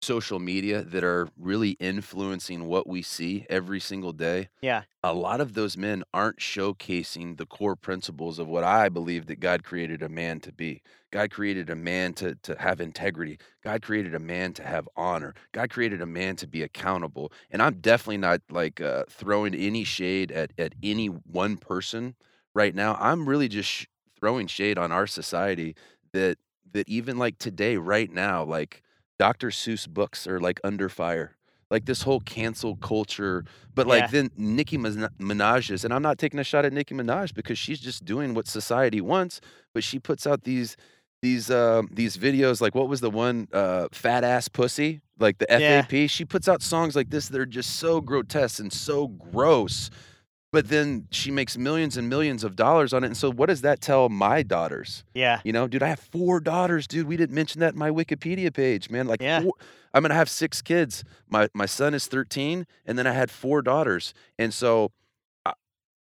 social 0.03 0.39
media 0.39 0.83
that 0.83 1.03
are 1.03 1.29
really 1.37 1.71
influencing 1.79 2.67
what 2.67 2.87
we 2.87 3.01
see 3.01 3.45
every 3.49 3.79
single 3.79 4.11
day 4.11 4.49
yeah, 4.61 4.83
a 5.03 5.13
lot 5.13 5.41
of 5.41 5.53
those 5.53 5.75
men 5.75 6.03
aren't 6.13 6.39
showcasing 6.39 7.37
the 7.37 7.45
core 7.45 7.75
principles 7.75 8.39
of 8.39 8.47
what 8.47 8.63
I 8.63 8.87
believe 8.87 9.25
that 9.25 9.41
God 9.41 9.63
created 9.63 10.01
a 10.01 10.07
man 10.07 10.39
to 10.41 10.51
be. 10.53 10.81
God 11.11 11.29
created 11.29 11.69
a 11.69 11.75
man 11.75 12.13
to, 12.13 12.35
to 12.43 12.55
have 12.57 12.79
integrity. 12.79 13.37
God 13.63 13.81
created 13.81 14.15
a 14.15 14.19
man 14.19 14.53
to 14.53 14.63
have 14.63 14.87
honor. 14.95 15.33
God 15.51 15.69
created 15.69 16.01
a 16.01 16.05
man 16.05 16.37
to 16.37 16.47
be 16.47 16.63
accountable. 16.63 17.33
And 17.51 17.61
I'm 17.61 17.81
definitely 17.81 18.17
not 18.17 18.41
like 18.49 18.79
uh, 18.79 19.03
throwing 19.09 19.53
any 19.53 19.83
shade 19.83 20.31
at, 20.31 20.53
at 20.57 20.73
any 20.81 21.07
one 21.07 21.57
person 21.57 22.15
right 22.53 22.73
now. 22.73 22.97
I'm 22.99 23.27
really 23.27 23.49
just 23.49 23.69
sh- 23.69 23.85
throwing 24.17 24.47
shade 24.47 24.77
on 24.77 24.91
our 24.91 25.05
society 25.05 25.75
that 26.13 26.37
that 26.71 26.89
even 26.89 27.19
like 27.19 27.37
today, 27.37 27.77
right 27.77 28.11
now, 28.11 28.43
like 28.43 28.81
Dr. 29.23 29.51
Seuss 29.51 29.87
books 29.87 30.27
are 30.27 30.39
like 30.47 30.59
under 30.65 30.89
fire. 30.89 31.37
Like 31.71 31.85
this 31.85 32.01
whole 32.01 32.19
cancel 32.19 32.75
culture, 32.75 33.45
but 33.73 33.87
like 33.87 34.01
Yeah. 34.01 34.07
then 34.07 34.29
Nicki 34.35 34.77
Min- 34.77 35.07
Minaj 35.17 35.71
is, 35.71 35.85
and 35.85 35.93
I'm 35.93 36.01
not 36.01 36.17
taking 36.17 36.39
a 36.41 36.43
shot 36.43 36.65
at 36.65 36.73
Nicki 36.73 36.93
Minaj 36.93 37.33
because 37.33 37.57
she's 37.57 37.79
just 37.79 38.03
doing 38.03 38.33
what 38.33 38.47
society 38.47 38.99
wants, 38.99 39.39
but 39.73 39.81
she 39.83 39.97
puts 39.97 40.27
out 40.27 40.43
these 40.43 40.75
these 41.21 41.49
um 41.49 41.87
these 41.89 42.17
videos 42.17 42.59
like 42.59 42.75
what 42.75 42.89
was 42.89 42.99
the 42.99 43.09
one 43.09 43.47
uh 43.53 43.87
fat 43.93 44.25
ass 44.25 44.49
pussy 44.49 44.99
like 45.19 45.37
the 45.37 45.45
Yeah. 45.49 45.83
FAP 45.83 46.09
she 46.09 46.25
puts 46.25 46.49
out 46.49 46.61
songs 46.61 46.97
like 46.97 47.09
this 47.11 47.29
that 47.29 47.39
are 47.39 47.45
just 47.45 47.77
so 47.77 48.01
grotesque 48.01 48.59
and 48.59 48.73
so 48.73 49.07
gross 49.07 49.89
but 50.53 50.69
then 50.69 51.07
she 51.11 51.31
makes 51.31 51.57
millions 51.57 51.97
and 51.97 52.07
millions 52.07 52.43
of 52.45 52.55
dollars 52.55 52.93
on 52.93 53.03
it 53.03 53.07
and 53.07 53.17
so 53.17 53.29
what 53.29 53.47
does 53.49 53.61
that 53.61 53.81
tell 53.81 54.07
my 54.07 54.41
daughters 54.43 55.03
yeah, 55.13 55.41
you 55.43 55.51
know, 55.51 55.67
dude, 55.67 55.83
I 55.83 55.87
have 55.89 55.99
four 55.99 56.39
daughters, 56.39 56.87
dude. 56.87 57.07
We 57.07 57.17
didn't 57.17 57.35
mention 57.35 57.59
that 57.59 57.73
in 57.73 57.79
my 57.79 57.89
Wikipedia 57.89 58.53
page, 58.53 58.89
man. 58.89 59.07
Like, 59.07 59.21
Yeah. 59.21 59.41
four, 59.41 59.53
I'm 59.93 60.01
gonna 60.03 60.13
have 60.13 60.29
six 60.29 60.61
kids. 60.61 61.03
My 61.29 61.49
my 61.53 61.65
son 61.65 61.93
is 61.93 62.07
13, 62.07 62.65
and 62.85 62.97
then 62.97 63.05
I 63.07 63.11
had 63.11 63.29
four 63.29 63.61
daughters, 63.61 64.13
and 64.39 64.53
so 64.53 64.91
uh, 65.45 65.51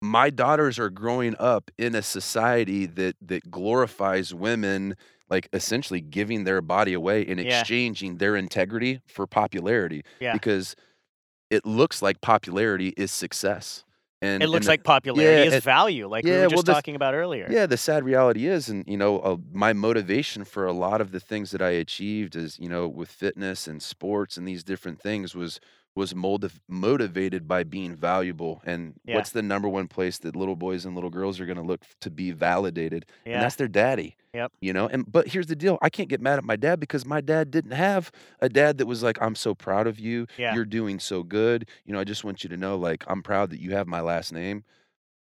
my 0.02 0.30
daughters 0.30 0.78
are 0.78 0.90
growing 0.90 1.34
up 1.38 1.70
in 1.78 1.94
a 1.94 2.02
society 2.02 2.86
that 2.86 3.16
that 3.22 3.50
glorifies 3.50 4.32
women, 4.34 4.96
like 5.28 5.48
essentially 5.52 6.00
giving 6.00 6.44
their 6.44 6.60
body 6.60 6.92
away 6.92 7.24
and 7.26 7.38
Yeah. 7.40 7.60
exchanging 7.60 8.18
their 8.18 8.36
integrity 8.36 9.00
for 9.06 9.26
popularity, 9.26 10.02
Yeah. 10.20 10.32
because 10.32 10.74
it 11.50 11.64
looks 11.66 12.00
like 12.02 12.20
popularity 12.20 12.94
is 12.96 13.10
success. 13.10 13.84
And 14.22 14.42
It 14.42 14.48
looks 14.48 14.66
and 14.66 14.72
like 14.72 14.85
popularity 14.85 15.48
is 15.48 15.54
it- 15.54 15.62
value, 15.62 16.06
like 16.06 16.24
we 16.24 16.30
yeah, 16.30 16.37
were 16.42 16.48
well, 16.48 16.50
just 16.50 16.66
this- 16.66 16.74
talking 16.74 16.94
about 16.94 17.14
earlier. 17.14 17.46
yeah, 17.50 17.64
the 17.64 17.78
sad 17.78 18.04
reality 18.04 18.46
is, 18.46 18.68
and 18.68 18.85
you 18.87 18.96
know, 18.98 19.18
uh, 19.20 19.37
my 19.52 19.72
motivation 19.72 20.44
for 20.44 20.66
a 20.66 20.72
lot 20.72 21.00
of 21.00 21.11
the 21.11 21.20
things 21.20 21.52
that 21.52 21.62
I 21.62 21.70
achieved 21.70 22.37
is, 22.37 22.59
you 22.59 22.68
know, 22.68 22.87
with 22.87 23.09
fitness 23.11 23.66
and 23.66 23.83
sports 23.83 24.37
and 24.37 24.46
these 24.46 24.62
different 24.62 25.00
things 25.00 25.35
was 25.35 25.59
was 25.96 26.14
motiv- 26.14 26.61
motivated 26.68 27.48
by 27.48 27.64
being 27.64 27.94
valuable. 27.96 28.62
And 28.64 28.94
Yeah. 29.05 29.16
what's 29.16 29.31
the 29.31 29.42
number 29.42 29.68
one 29.68 29.88
place 29.88 30.18
that 30.18 30.37
little 30.37 30.57
boys 30.57 30.85
and 30.85 30.94
little 30.94 31.11
girls 31.11 31.40
are 31.40 31.46
going 31.46 31.59
to 31.59 31.64
look 31.64 31.83
to 32.00 32.11
be 32.11 32.31
validated? 32.31 33.07
Yeah. 33.26 33.35
And 33.35 33.42
that's 33.42 33.57
their 33.57 33.68
daddy. 33.68 34.16
Yep. 34.33 34.53
You 34.61 34.72
know, 34.72 34.87
and 34.87 35.11
but 35.11 35.26
here's 35.29 35.48
the 35.48 35.57
deal: 35.57 35.76
I 35.83 35.90
can't 35.90 36.09
get 36.09 36.20
mad 36.20 36.38
at 36.38 36.44
my 36.44 36.55
dad 36.57 36.79
because 36.79 37.05
my 37.05 37.20
dad 37.20 37.50
didn't 37.50 37.72
have 37.72 38.12
a 38.40 38.48
dad 38.48 38.79
that 38.79 38.87
was 38.87 39.03
like, 39.03 39.20
"I'm 39.20 39.35
so 39.35 39.55
proud 39.57 39.88
of 39.88 39.98
you. 39.98 40.26
Yeah. 40.38 40.55
You're 40.55 40.64
doing 40.64 41.00
so 41.00 41.24
good. 41.24 41.68
You 41.85 41.92
know, 41.92 41.98
I 42.00 42.05
just 42.05 42.22
want 42.22 42.44
you 42.44 42.50
to 42.50 42.57
know, 42.57 42.76
like, 42.76 43.03
I'm 43.09 43.22
proud 43.24 43.50
that 43.50 43.61
you 43.61 43.72
have 43.72 43.88
my 43.88 44.00
last 44.00 44.33
name." 44.33 44.62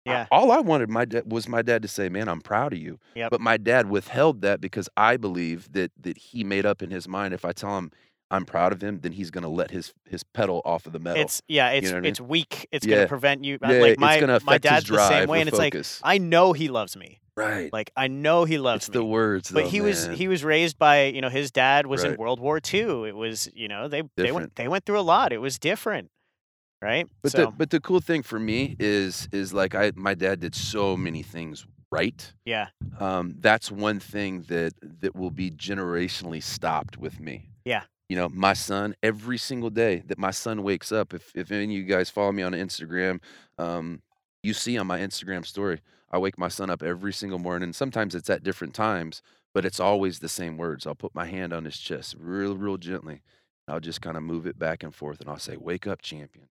I- 0.06 0.12
Yeah. 0.12 0.28
all 0.32 0.52
I 0.52 0.60
wanted 0.60 0.90
my 0.90 1.06
dad 1.06 1.32
was 1.32 1.48
my 1.48 1.62
dad 1.62 1.82
to 1.84 1.88
say, 1.88 2.10
"Man, 2.10 2.28
I'm 2.28 2.42
proud 2.42 2.74
of 2.74 2.80
you." 2.80 3.00
Yep. 3.16 3.32
But 3.32 3.40
my 3.42 3.56
dad 3.56 3.90
withheld 3.90 4.42
that 4.42 4.60
because 4.60 4.90
I 4.98 5.16
believe 5.16 5.72
that 5.72 5.92
that 6.02 6.18
he 6.18 6.44
made 6.44 6.66
up 6.66 6.82
in 6.82 6.92
his 6.92 7.08
mind 7.08 7.34
if 7.34 7.46
I 7.46 7.54
tell 7.54 7.78
him 7.78 7.92
I'm 8.30 8.46
proud 8.46 8.74
of 8.74 8.82
him, 8.82 9.00
then 9.02 9.14
he's 9.14 9.32
going 9.32 9.44
to 9.44 9.50
let 9.50 9.72
his 9.72 9.94
his 10.08 10.24
pedal 10.24 10.62
off 10.66 10.86
of 10.86 10.94
the 10.94 11.00
metal. 11.00 11.22
It's 11.22 11.42
yeah, 11.48 11.70
it's 11.70 11.86
know 11.88 11.94
what 11.94 11.98
I 11.98 12.02
mean? 12.02 12.10
it's 12.12 12.22
weak. 12.22 12.68
It's 12.72 12.86
Yeah. 12.86 12.96
gonna 12.96 13.08
prevent 13.08 13.44
you. 13.46 13.56
uh, 13.64 13.72
yeah, 13.72 13.80
like 13.82 14.00
my 14.00 14.16
it's 14.16 14.26
going 14.26 14.40
to 14.40 14.46
my 14.46 14.58
dad's 14.58 14.88
the 14.88 15.08
same 15.08 15.30
way, 15.30 15.40
and 15.40 15.48
it's 15.48 15.58
like 15.58 15.74
focus. 15.74 16.02
I 16.04 16.18
know 16.18 16.54
he 16.54 16.68
loves 16.68 16.98
me. 16.98 17.20
right. 17.38 17.72
Like 17.72 17.92
I 17.96 18.08
know 18.08 18.44
he 18.44 18.58
loves 18.58 18.82
me. 18.82 18.84
it's 18.84 18.90
me. 18.90 18.94
the 18.94 19.06
words, 19.06 19.52
but 19.52 19.64
though, 19.66 19.70
he 19.70 19.80
was 19.82 20.08
he 20.08 20.28
was 20.28 20.44
raised 20.44 20.78
by 20.78 21.06
you 21.06 21.22
know 21.22 21.30
his 21.30 21.52
dad 21.52 21.86
was 21.86 22.04
in 22.04 22.18
World 22.18 22.40
War 22.40 22.60
II. 22.62 23.08
It 23.08 23.16
was 23.16 23.48
you 23.54 23.68
know 23.68 23.88
they 23.88 24.04
they 24.18 24.32
went 24.32 24.56
they 24.56 24.68
went 24.68 24.86
through 24.86 25.00
a 25.00 25.08
lot. 25.16 25.32
It 25.32 25.38
was 25.38 25.58
different, 25.58 26.10
right? 26.82 27.08
But 27.22 27.32
so 27.32 27.38
the 27.46 27.52
but 27.52 27.70
the 27.70 27.80
cool 27.80 28.02
thing 28.02 28.24
for 28.24 28.40
me 28.40 28.76
is 28.80 29.30
is 29.32 29.54
like 29.54 29.74
I 29.76 29.92
my 29.96 30.16
dad 30.16 30.40
did 30.42 30.54
so 30.56 30.98
many 30.98 31.24
things 31.24 31.66
right. 31.92 32.34
yeah, 32.44 32.68
Um, 33.00 33.36
that's 33.40 33.72
one 33.72 34.00
thing 34.02 34.42
that 34.50 34.74
that 35.02 35.16
will 35.16 35.32
be 35.32 35.50
generationally 35.52 36.44
stopped 36.44 36.98
with 36.98 37.20
me. 37.22 37.50
Yeah. 37.64 37.84
You 38.10 38.16
know, 38.16 38.30
my 38.30 38.54
son 38.54 38.96
every 39.04 39.38
single 39.38 39.70
day 39.70 40.04
that 40.08 40.18
my 40.18 40.32
son 40.32 40.64
wakes 40.64 40.92
up. 40.92 41.14
If 41.14 41.32
if 41.36 41.52
any 41.52 41.66
of 41.66 41.72
you 41.72 41.84
guys 41.84 42.10
follow 42.10 42.32
me 42.32 42.44
on 42.44 42.54
Instagram, 42.54 43.20
um, 43.58 44.02
you 44.44 44.54
see 44.54 44.78
on 44.78 44.88
my 44.88 45.00
Instagram 45.00 45.46
story, 45.46 45.82
I 46.12 46.18
wake 46.18 46.38
my 46.38 46.48
son 46.48 46.70
up 46.70 46.84
every 46.84 47.14
single 47.14 47.40
morning. 47.40 47.74
Sometimes 47.74 48.16
it's 48.16 48.30
at 48.30 48.44
different 48.44 48.74
times, 48.74 49.22
but 49.54 49.66
it's 49.66 49.80
always 49.80 50.20
the 50.20 50.30
same 50.30 50.58
words. 50.58 50.88
I'll 50.88 50.96
put 50.96 51.16
my 51.16 51.26
hand 51.26 51.54
on 51.54 51.66
his 51.66 51.78
chest, 51.78 52.16
real 52.20 52.56
real 52.58 52.78
gently. 52.78 53.22
I'll 53.68 53.82
just 53.82 54.02
kind 54.02 54.16
of 54.16 54.24
move 54.24 54.48
it 54.48 54.58
back 54.58 54.84
and 54.84 54.96
forth, 54.96 55.20
and 55.20 55.30
I'll 55.30 55.40
say, 55.40 55.58
"Wake 55.58 55.88
up, 55.88 56.02
champion." 56.02 56.48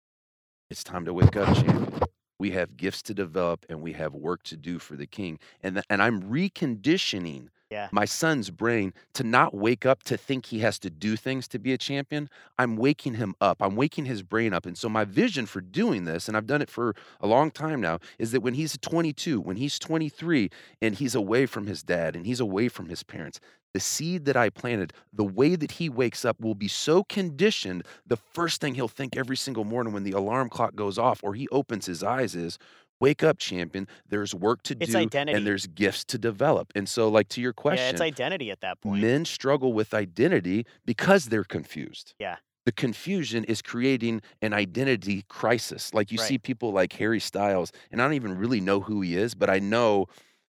It's 0.69 0.85
time 0.85 1.05
to 1.05 1.15
wake 1.15 1.37
up, 1.37 1.55
champion. 1.55 2.01
We 2.39 2.51
have 2.51 2.77
gifts 2.77 3.03
to 3.03 3.15
develop 3.15 3.65
and 3.69 3.81
we 3.81 3.93
have 3.95 4.15
work 4.15 4.43
to 4.45 4.57
do 4.57 4.79
for 4.79 4.97
the 4.97 5.07
king. 5.07 5.39
And, 5.63 5.83
and 5.89 6.03
I'm 6.03 6.23
reconditioning 6.23 7.49
Yeah. 7.71 7.89
my 7.91 8.05
son's 8.05 8.51
brain 8.51 8.95
to 9.15 9.25
not 9.25 9.53
wake 9.53 9.85
up 9.85 10.05
to 10.05 10.17
think 10.17 10.47
he 10.47 10.61
has 10.61 10.79
to 10.79 10.89
do 10.91 11.17
things 11.17 11.49
to 11.49 11.59
be 11.59 11.73
a 11.73 11.79
champion. 11.79 12.29
I'm 12.59 12.77
waking 12.77 13.15
him 13.15 13.35
up. 13.41 13.61
I'm 13.61 13.75
waking 13.75 14.05
his 14.05 14.23
brain 14.23 14.53
up. 14.53 14.67
And 14.67 14.79
so 14.79 14.89
my 14.89 15.05
vision 15.05 15.47
for 15.47 15.61
doing 15.61 16.05
this, 16.05 16.29
and 16.29 16.37
I've 16.37 16.47
done 16.47 16.63
it 16.63 16.71
for 16.71 16.95
a 17.21 17.27
long 17.27 17.51
time 17.51 17.81
now, 17.81 17.99
is 18.21 18.31
that 18.31 18.41
when 18.41 18.55
he's 18.55 18.79
22, 18.79 19.41
when 19.41 19.57
he's 19.57 19.81
23, 19.81 20.49
and 20.81 20.95
he's 20.95 21.17
away 21.17 21.45
from 21.47 21.67
his 21.67 21.83
dad 21.83 22.15
and 22.15 22.25
he's 22.25 22.39
away 22.39 22.69
from 22.69 22.89
his 22.89 23.03
parents, 23.03 23.41
the 23.75 23.81
seed 23.81 24.25
that 24.27 24.37
I 24.37 24.49
planted, 24.49 24.93
the 25.13 25.25
way 25.25 25.57
that 25.57 25.73
he 25.73 25.89
wakes 25.89 26.25
up 26.25 26.41
will 26.41 26.55
be 26.55 26.69
so 26.69 27.03
conditioned, 27.05 27.85
the 28.07 28.17
first 28.17 28.61
thing 28.61 28.75
he'll 28.77 28.89
think 28.89 29.17
every 29.17 29.37
single 29.37 29.65
morning 29.65 29.93
when 29.93 30.05
the 30.05 30.13
alarm 30.13 30.49
clock 30.51 30.77
goes 30.77 30.99
off 30.99 31.21
or 31.23 31.35
he 31.35 31.49
opens 31.49 31.85
his 31.87 32.03
eyes 32.03 32.35
is, 32.35 32.59
Wake 33.01 33.23
up, 33.23 33.39
champion. 33.39 33.87
There's 34.09 34.35
work 34.35 34.63
to 34.65 34.77
It's 34.81 34.93
do 34.93 34.99
identity. 34.99 35.37
and 35.37 35.47
there's 35.47 35.67
gifts 35.67 36.05
to 36.07 36.19
develop. 36.19 36.73
And 36.75 36.89
so, 36.89 37.09
like 37.09 37.29
to 37.31 37.41
your 37.41 37.53
question, 37.53 37.85
Yeah, 37.85 37.91
it's 37.91 38.01
identity 38.01 38.51
at 38.51 38.61
that 38.61 38.81
point. 38.81 39.03
Men 39.03 39.25
struggle 39.25 39.73
with 39.73 39.93
identity 39.93 40.65
because 40.85 41.27
they're 41.27 41.45
confused. 41.45 42.15
Yeah. 42.19 42.37
The 42.65 42.73
confusion 42.73 43.45
is 43.45 43.63
creating 43.63 44.23
an 44.43 44.53
identity 44.53 45.25
crisis. 45.29 45.95
Like 45.95 46.11
you 46.11 46.19
Right. 46.19 46.27
see 46.29 46.39
people 46.39 46.73
like 46.73 46.93
Harry 46.95 47.21
Styles, 47.21 47.71
and 47.93 48.01
I 48.01 48.05
don't 48.05 48.15
even 48.15 48.37
really 48.37 48.61
know 48.61 48.81
who 48.81 49.03
he 49.03 49.15
is, 49.17 49.35
but 49.35 49.49
I 49.51 49.59
know 49.61 50.07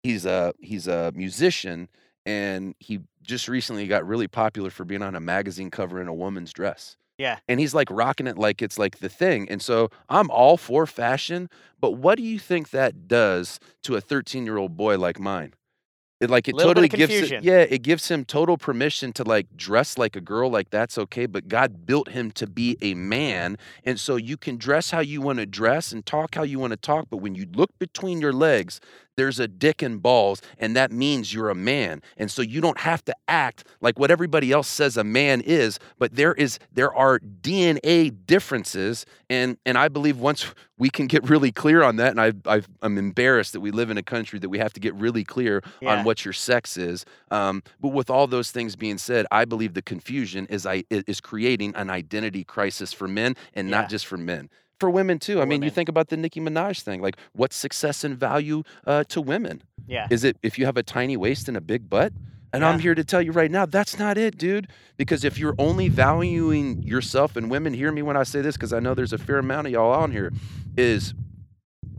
he's 0.02 0.26
a 0.26 0.52
he's 0.60 0.86
a 0.88 1.12
musician 1.14 1.88
and 2.26 2.74
he 2.80 3.00
just 3.22 3.48
recently 3.48 3.86
got 3.86 4.06
really 4.06 4.28
popular 4.28 4.68
for 4.70 4.84
being 4.84 5.02
on 5.02 5.14
a 5.14 5.20
magazine 5.20 5.70
cover 5.70 6.00
in 6.00 6.08
a 6.08 6.14
woman's 6.14 6.52
dress. 6.52 6.96
Yeah. 7.18 7.38
And 7.48 7.60
he's 7.60 7.74
like 7.74 7.88
rocking 7.90 8.26
it 8.26 8.38
like 8.38 8.62
it's 8.62 8.78
like 8.78 8.98
the 8.98 9.08
thing. 9.08 9.48
And 9.48 9.62
so 9.62 9.90
I'm 10.08 10.30
all 10.30 10.56
for 10.56 10.86
fashion, 10.86 11.48
but 11.80 11.92
what 11.92 12.16
do 12.16 12.24
you 12.24 12.38
think 12.38 12.70
that 12.70 13.06
does 13.08 13.60
to 13.82 13.96
a 13.96 14.00
13-year-old 14.00 14.76
boy 14.76 14.98
like 14.98 15.18
mine? 15.20 15.52
It 16.22 16.30
like 16.30 16.48
it 16.48 16.56
totally 16.56 16.88
gives 16.88 17.12
it, 17.12 17.42
yeah, 17.44 17.60
it 17.68 17.82
gives 17.82 18.08
him 18.08 18.24
total 18.24 18.56
permission 18.56 19.12
to 19.14 19.24
like 19.24 19.56
dress 19.56 19.98
like 19.98 20.14
a 20.16 20.20
girl, 20.20 20.50
like 20.50 20.70
that's 20.70 20.96
okay. 20.96 21.26
But 21.26 21.48
God 21.48 21.84
built 21.84 22.10
him 22.10 22.30
to 22.32 22.46
be 22.46 22.78
a 22.80 22.94
man. 22.94 23.58
And 23.84 23.98
so 23.98 24.16
you 24.16 24.36
can 24.36 24.56
dress 24.56 24.90
how 24.92 25.00
you 25.00 25.20
want 25.20 25.40
to 25.40 25.46
dress 25.46 25.92
and 25.92 26.06
talk 26.06 26.36
how 26.36 26.44
you 26.44 26.58
want 26.60 26.70
to 26.70 26.76
talk. 26.76 27.06
But 27.10 27.18
when 27.18 27.34
you 27.34 27.46
look 27.52 27.76
between 27.78 28.20
your 28.20 28.32
legs, 28.32 28.80
there's 29.16 29.38
a 29.38 29.46
dick 29.48 29.82
and 29.82 30.00
balls, 30.02 30.40
and 30.58 30.74
that 30.74 30.90
means 30.90 31.34
you're 31.34 31.50
a 31.50 31.54
man. 31.54 32.00
And 32.16 32.30
so 32.30 32.40
you 32.40 32.60
don't 32.60 32.78
have 32.78 33.04
to 33.04 33.14
act 33.28 33.64
like 33.80 33.98
what 33.98 34.10
everybody 34.10 34.52
else 34.52 34.68
says 34.68 34.96
a 34.96 35.04
man 35.04 35.42
is, 35.42 35.78
but 35.98 36.14
there 36.14 36.32
is 36.34 36.58
there 36.72 36.94
are 36.94 37.18
DNA 37.18 38.14
differences. 38.26 39.04
And 39.28 39.58
and 39.66 39.76
I 39.76 39.88
believe 39.88 40.18
once 40.18 40.46
we 40.78 40.90
can 40.90 41.06
get 41.06 41.28
really 41.28 41.52
clear 41.52 41.82
on 41.82 41.96
that, 41.96 42.16
and 42.16 42.20
I 42.20 42.32
i 42.46 42.62
I'm 42.80 42.96
embarrassed 42.98 43.52
that 43.52 43.60
we 43.60 43.70
live 43.70 43.90
in 43.90 43.98
a 43.98 44.02
country 44.02 44.38
that 44.38 44.48
we 44.48 44.58
have 44.58 44.72
to 44.72 44.80
get 44.80 44.94
really 44.94 45.24
clear 45.24 45.62
Yeah. 45.80 45.98
on 45.98 46.04
what 46.04 46.11
your 46.24 46.32
sex 46.32 46.76
is. 46.76 47.04
Um, 47.30 47.62
but 47.80 47.88
with 47.88 48.10
all 48.10 48.26
those 48.26 48.50
things 48.50 48.76
being 48.76 48.98
said, 48.98 49.26
I 49.30 49.44
believe 49.44 49.74
the 49.74 49.82
confusion 49.82 50.46
is 50.50 50.66
I 50.66 50.84
i- 50.92 51.04
is 51.06 51.20
creating 51.20 51.74
an 51.76 51.90
identity 51.90 52.44
crisis 52.44 52.92
for 52.92 53.08
men 53.08 53.34
and 53.54 53.68
Yeah. 53.68 53.80
not 53.80 53.90
just 53.90 54.06
for 54.06 54.16
men. 54.16 54.48
For 54.80 54.90
women 54.90 55.18
too. 55.18 55.38
I 55.38 55.42
For 55.42 55.46
mean, 55.46 55.62
you 55.62 55.70
think 55.70 55.88
about 55.88 56.08
the 56.08 56.16
Nicki 56.16 56.40
Minaj 56.40 56.80
thing. 56.82 57.00
Like, 57.00 57.16
what's 57.32 57.54
success 57.56 58.02
and 58.04 58.18
value 58.18 58.62
uh, 58.86 59.04
to 59.08 59.20
women? 59.20 59.62
Yeah. 59.86 60.08
Is 60.10 60.24
it 60.24 60.36
if 60.42 60.58
you 60.58 60.64
have 60.66 60.76
a 60.76 60.82
tiny 60.82 61.16
waist 61.16 61.46
and 61.48 61.56
a 61.56 61.60
big 61.60 61.88
butt? 61.88 62.12
And 62.54 62.62
I'm 62.64 62.80
here 62.80 62.94
to 62.94 63.02
tell 63.02 63.22
you 63.22 63.32
right 63.32 63.50
now, 63.50 63.64
that's 63.64 63.98
not 63.98 64.18
it, 64.18 64.36
dude. 64.36 64.68
Because 64.98 65.24
if 65.24 65.38
you're 65.38 65.54
only 65.56 65.88
valuing 65.88 66.82
yourself, 66.82 67.34
and 67.36 67.50
women 67.50 67.72
hear 67.72 67.90
me 67.90 68.02
when 68.02 68.14
I 68.14 68.24
say 68.24 68.42
this, 68.42 68.56
because 68.58 68.74
I 68.74 68.78
know 68.80 68.92
there's 68.94 69.14
a 69.14 69.18
fair 69.18 69.38
amount 69.38 69.68
of 69.68 69.72
y'all 69.72 69.90
on 69.94 70.10
here, 70.12 70.32
is 70.76 71.14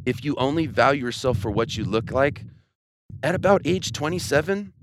if 0.06 0.24
you 0.24 0.36
only 0.36 0.68
value 0.68 1.06
yourself 1.06 1.40
for 1.40 1.50
what 1.50 1.76
you 1.76 1.86
look 1.86 2.12
like, 2.12 2.44
at 3.22 3.36
about 3.36 3.62
age 3.66 3.92
27, 3.92 4.74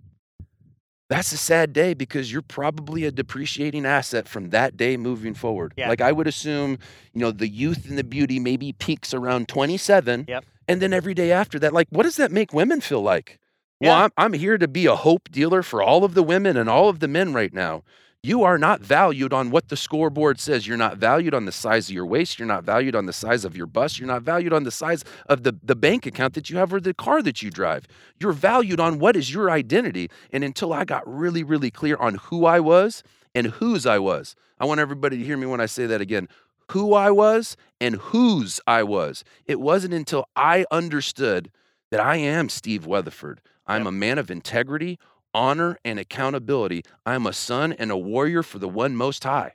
that's 1.09 1.33
a 1.33 1.37
sad 1.37 1.73
day 1.73 1.93
because 1.93 2.31
you're 2.33 2.41
probably 2.41 3.05
a 3.05 3.11
depreciating 3.11 3.85
asset 3.85 4.29
from 4.29 4.51
that 4.51 4.77
day 4.77 4.97
moving 4.97 5.35
forward. 5.35 5.75
Yeah. 5.77 5.89
Like 5.89 6.01
I 6.01 6.13
would 6.13 6.29
assume, 6.29 6.79
you 7.13 7.21
know, 7.21 7.33
the 7.33 7.49
youth 7.49 7.89
and 7.89 7.99
the 7.99 8.05
beauty 8.05 8.39
maybe 8.39 8.73
peaks 8.73 9.13
around 9.13 9.49
27. 9.49 10.27
Yep. 10.29 10.45
And 10.69 10.81
then 10.81 10.93
every 10.93 11.15
day 11.15 11.33
after 11.33 11.59
that, 11.59 11.73
like, 11.73 11.89
what 11.91 12.05
does 12.05 12.17
that 12.17 12.31
make 12.31 12.53
women 12.53 12.81
feel 12.81 13.03
like? 13.03 13.41
Well, 13.81 13.97
I'm, 13.97 14.11
I'm 14.17 14.33
here 14.35 14.59
to 14.59 14.69
be 14.69 14.87
a 14.87 14.95
hope 14.95 15.31
dealer 15.31 15.63
for 15.63 15.83
all 15.83 16.05
of 16.05 16.15
the 16.15 16.23
women 16.23 16.57
and 16.57 16.69
all 16.69 16.89
of 16.89 17.01
the 17.01 17.09
men 17.09 17.33
right 17.33 17.53
now. 17.53 17.83
You 18.23 18.43
are 18.43 18.59
not 18.59 18.83
valued 18.83 19.33
on 19.33 19.51
what 19.51 19.69
the 19.71 19.79
scoreboard 19.79 20.41
says. 20.41 20.67
You're 20.67 20.77
not 20.77 20.99
valued 20.99 21.33
on 21.33 21.47
the 21.47 21.53
size 21.53 21.89
of 21.89 21.95
your 21.95 22.05
waist. 22.05 22.39
You're 22.39 22.47
not 22.49 22.65
valued 22.65 22.95
on 22.95 23.07
the 23.07 23.15
size 23.15 23.47
of 23.47 23.57
your 23.57 23.67
bust. 23.67 23.99
You're 23.99 24.09
not 24.09 24.21
valued 24.23 24.53
on 24.53 24.65
the 24.65 24.71
size 24.71 25.05
of 25.27 25.43
the, 25.43 25.57
the 25.63 25.75
bank 25.75 26.05
account 26.05 26.35
that 26.35 26.51
you 26.51 26.59
have 26.59 26.71
or 26.73 26.81
the 26.81 26.93
car 26.93 27.23
that 27.23 27.41
you 27.41 27.51
drive. 27.51 27.87
You're 28.19 28.33
valued 28.33 28.79
on 28.79 28.99
what 28.99 29.17
is 29.17 29.33
your 29.33 29.51
identity. 29.51 30.11
And 30.33 30.45
until 30.45 30.75
I 30.75 30.85
got 30.85 31.03
really, 31.09 31.43
really 31.43 31.71
clear 31.71 31.97
on 31.97 32.17
who 32.17 32.45
I 32.45 32.61
was 32.61 33.03
and 33.35 33.47
whose 33.47 33.87
I 33.87 33.99
was, 33.99 34.37
I 34.59 34.67
want 34.67 34.81
everybody 34.81 35.17
to 35.17 35.25
hear 35.25 35.39
me 35.39 35.47
when 35.47 35.63
I 35.63 35.67
say 35.67 35.87
that 35.87 36.03
again 36.03 36.29
who 36.71 36.95
I 36.95 37.11
was 37.11 37.57
and 37.81 37.97
whose 37.97 38.61
I 38.67 38.85
was. 38.85 39.25
It 39.47 39.61
wasn't 39.61 39.95
until 39.95 40.29
I 40.37 40.65
understood 40.71 41.51
that 41.91 42.01
I 42.01 42.17
am 42.17 42.49
Steve 42.49 42.87
Weatherford. 42.87 43.41
I'm 43.67 43.83
Yep. 43.83 43.89
a 43.89 43.93
man 43.93 44.19
of 44.19 44.31
integrity, 44.31 44.99
honor, 45.35 45.79
and 45.85 45.99
accountability. 45.99 46.85
I'm 47.07 47.27
a 47.27 47.33
son 47.33 47.73
and 47.73 47.91
a 47.91 47.97
warrior 47.97 48.43
for 48.43 48.59
the 48.59 48.69
one 48.69 48.97
most 48.97 49.25
high. 49.25 49.55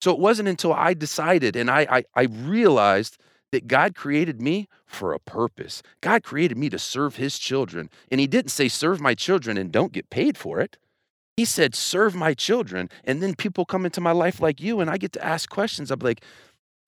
So 0.00 0.12
it 0.12 0.18
wasn't 0.18 0.48
until 0.48 0.72
I 0.72 0.94
decided 0.94 1.56
and 1.56 1.70
I, 1.70 1.86
I, 1.90 2.04
I 2.14 2.22
realized 2.24 3.16
that 3.52 3.68
God 3.68 3.94
created 3.94 4.42
me 4.42 4.68
for 4.84 5.12
a 5.12 5.20
purpose. 5.20 5.82
God 6.00 6.22
created 6.22 6.58
me 6.58 6.68
to 6.70 6.78
serve 6.78 7.16
his 7.16 7.38
children. 7.38 7.88
And 8.10 8.20
he 8.20 8.26
didn't 8.26 8.50
say, 8.50 8.68
serve 8.68 9.00
my 9.00 9.14
children 9.14 9.56
and 9.56 9.70
don't 9.70 9.92
get 9.92 10.10
paid 10.10 10.36
for 10.36 10.60
it. 10.60 10.76
He 11.36 11.44
said, 11.44 11.74
serve 11.74 12.14
my 12.14 12.34
children. 12.34 12.90
And 13.04 13.22
then 13.22 13.34
people 13.34 13.64
come 13.64 13.84
into 13.84 14.00
my 14.00 14.12
life 14.12 14.40
like 14.40 14.60
you, 14.60 14.80
and 14.80 14.90
I 14.90 14.98
get 14.98 15.12
to 15.12 15.24
ask 15.24 15.48
questions. 15.48 15.90
I'm 15.90 16.00
like, 16.00 16.22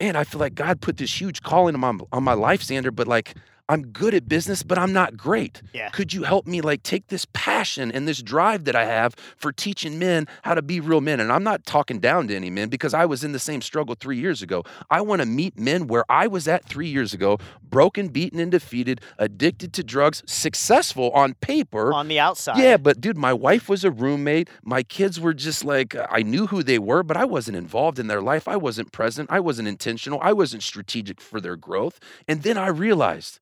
man, 0.01 0.15
I 0.15 0.25
feel 0.25 0.41
like 0.41 0.55
God 0.55 0.81
put 0.81 0.99
this 0.99 1.21
huge 1.21 1.43
calling 1.43 1.75
on 1.75 1.81
my, 1.81 2.05
on 2.13 2.23
my 2.23 2.35
life, 2.35 2.63
Xander, 2.63 2.95
but 2.95 3.09
like, 3.09 3.35
I'm 3.69 3.83
good 3.89 4.15
at 4.15 4.29
business, 4.29 4.63
but 4.63 4.79
I'm 4.79 4.93
not 4.93 5.17
great. 5.17 5.61
Yeah. 5.73 5.89
Could 5.91 6.13
you 6.13 6.23
help 6.23 6.47
me 6.47 6.61
like 6.61 6.83
take 6.83 7.09
this 7.09 7.27
passion 7.33 7.91
and 7.91 8.07
this 8.07 8.23
drive 8.23 8.65
that 8.65 8.77
I 8.77 8.85
have 8.85 9.15
for 9.37 9.51
teaching 9.51 9.99
men 9.99 10.29
how 10.43 10.55
to 10.55 10.63
be 10.63 10.79
real 10.79 11.01
men? 11.01 11.19
And 11.19 11.33
I'm 11.33 11.43
not 11.43 11.67
talking 11.67 11.99
down 11.99 12.29
to 12.29 12.37
any 12.37 12.49
men 12.49 12.69
because 12.69 12.95
I 12.95 13.07
was 13.07 13.25
in 13.25 13.33
the 13.33 13.39
same 13.39 13.61
struggle 13.61 13.97
three 13.99 14.19
years 14.19 14.41
ago. 14.41 14.63
I 14.89 15.01
want 15.01 15.21
to 15.21 15.27
meet 15.27 15.59
men 15.59 15.89
where 15.89 16.05
I 16.09 16.29
was 16.29 16.47
at 16.47 16.65
three 16.65 16.87
years 16.87 17.13
ago, 17.13 17.39
broken, 17.69 18.09
beaten, 18.09 18.39
and 18.39 18.53
defeated, 18.53 19.01
addicted 19.19 19.73
to 19.75 19.83
drugs, 19.83 20.23
successful 20.27 21.11
on 21.11 21.35
paper. 21.35 21.93
On 21.93 22.07
the 22.07 22.21
outside. 22.21 22.59
Yeah, 22.59 22.77
but 22.77 23.01
dude, 23.01 23.19
my 23.19 23.33
wife 23.33 23.69
was 23.69 23.83
a 23.85 23.91
roommate. 23.91 24.49
My 24.63 24.85
kids 24.85 25.19
were 25.19 25.35
just 25.35 25.65
like, 25.65 25.97
I 26.09 26.23
knew 26.23 26.47
who 26.47 26.63
they 26.63 26.79
were, 26.79 27.03
but 27.03 27.17
I 27.17 27.25
wasn't 27.25 27.57
involved 27.57 27.99
in 27.99 28.07
their 28.07 28.23
life. 28.23 28.47
I 28.47 28.57
wasn't 28.57 28.93
present. 28.93 29.29
I 29.33 29.41
wasn't 29.41 29.67
intentional. 29.67 30.21
I 30.23 30.33
wasn't 30.33 30.63
strategic 30.63 31.21
for 31.21 31.41
their 31.41 31.57
growth. 31.57 31.99
And 32.29 32.43
then 32.43 32.57
I 32.57 32.69
realized 32.69 33.41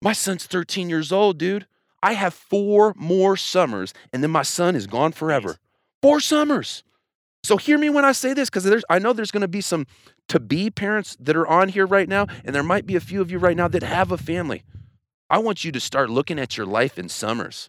my 0.00 0.12
son's 0.12 0.46
13 0.46 0.88
years 0.88 1.12
old, 1.12 1.38
dude. 1.38 1.66
I 2.02 2.12
have 2.12 2.34
four 2.34 2.94
more 2.96 3.36
summers, 3.36 3.92
and 4.12 4.22
then 4.22 4.30
my 4.30 4.42
son 4.42 4.76
is 4.76 4.86
gone 4.86 5.12
forever. 5.12 5.58
Four 6.00 6.20
summers. 6.20 6.84
So 7.42 7.56
hear 7.56 7.78
me 7.78 7.90
when 7.90 8.04
I 8.04 8.12
say 8.12 8.34
this, 8.34 8.50
because 8.50 8.84
I 8.88 8.98
know 8.98 9.12
there's 9.12 9.30
gonna 9.30 9.48
be 9.48 9.60
some 9.60 9.86
to 10.28 10.38
be 10.38 10.70
parents 10.70 11.16
that 11.18 11.36
are 11.36 11.46
on 11.46 11.68
here 11.68 11.86
right 11.86 12.08
now, 12.08 12.26
and 12.44 12.54
there 12.54 12.62
might 12.62 12.86
be 12.86 12.96
a 12.96 13.00
few 13.00 13.20
of 13.20 13.30
you 13.30 13.38
right 13.38 13.56
now 13.56 13.68
that 13.68 13.82
have 13.82 14.12
a 14.12 14.18
family. 14.18 14.62
I 15.30 15.38
want 15.38 15.64
you 15.64 15.72
to 15.72 15.80
start 15.80 16.10
looking 16.10 16.38
at 16.38 16.56
your 16.56 16.66
life 16.66 16.98
in 16.98 17.08
summers 17.08 17.68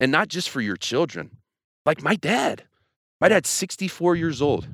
and 0.00 0.10
not 0.10 0.28
just 0.28 0.48
for 0.50 0.60
your 0.60 0.76
children. 0.76 1.30
Like 1.84 2.02
my 2.02 2.16
dad. 2.16 2.64
My 3.20 3.28
dad's 3.28 3.48
64 3.48 4.16
years 4.16 4.42
old. 4.42 4.68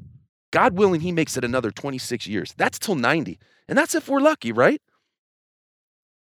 God 0.51 0.77
willing, 0.77 1.01
he 1.01 1.12
makes 1.12 1.37
it 1.37 1.45
another 1.45 1.71
26 1.71 2.27
years. 2.27 2.55
That's 2.57 2.79
till 2.79 2.95
90. 2.95 3.38
And 3.69 3.79
that's 3.79 3.95
if 3.95 4.09
we're 4.09 4.21
lucky, 4.21 4.53
right? 4.53 4.83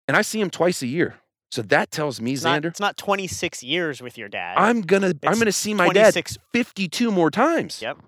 And 0.06 0.16
I 0.16 0.22
see 0.22 0.40
him 0.40 0.50
twice 0.50 0.82
a 0.82 0.86
year. 0.86 1.16
So 1.50 1.62
that 1.62 1.90
tells 1.90 2.20
me, 2.20 2.32
It's 2.32 2.42
not, 2.42 2.62
Xander, 2.62 2.66
it's 2.66 2.80
not 2.80 2.96
26 2.96 3.62
years 3.62 4.02
with 4.02 4.18
your 4.18 4.28
dad. 4.28 4.56
I'm 4.58 4.82
gonna 4.82 5.14
I'm 5.24 5.38
gonna 5.38 5.52
see 5.52 5.72
my 5.72 5.88
dad 5.90 6.14
52 6.52 7.10
more 7.12 7.30
times. 7.30 7.80
Yep. 7.80 7.98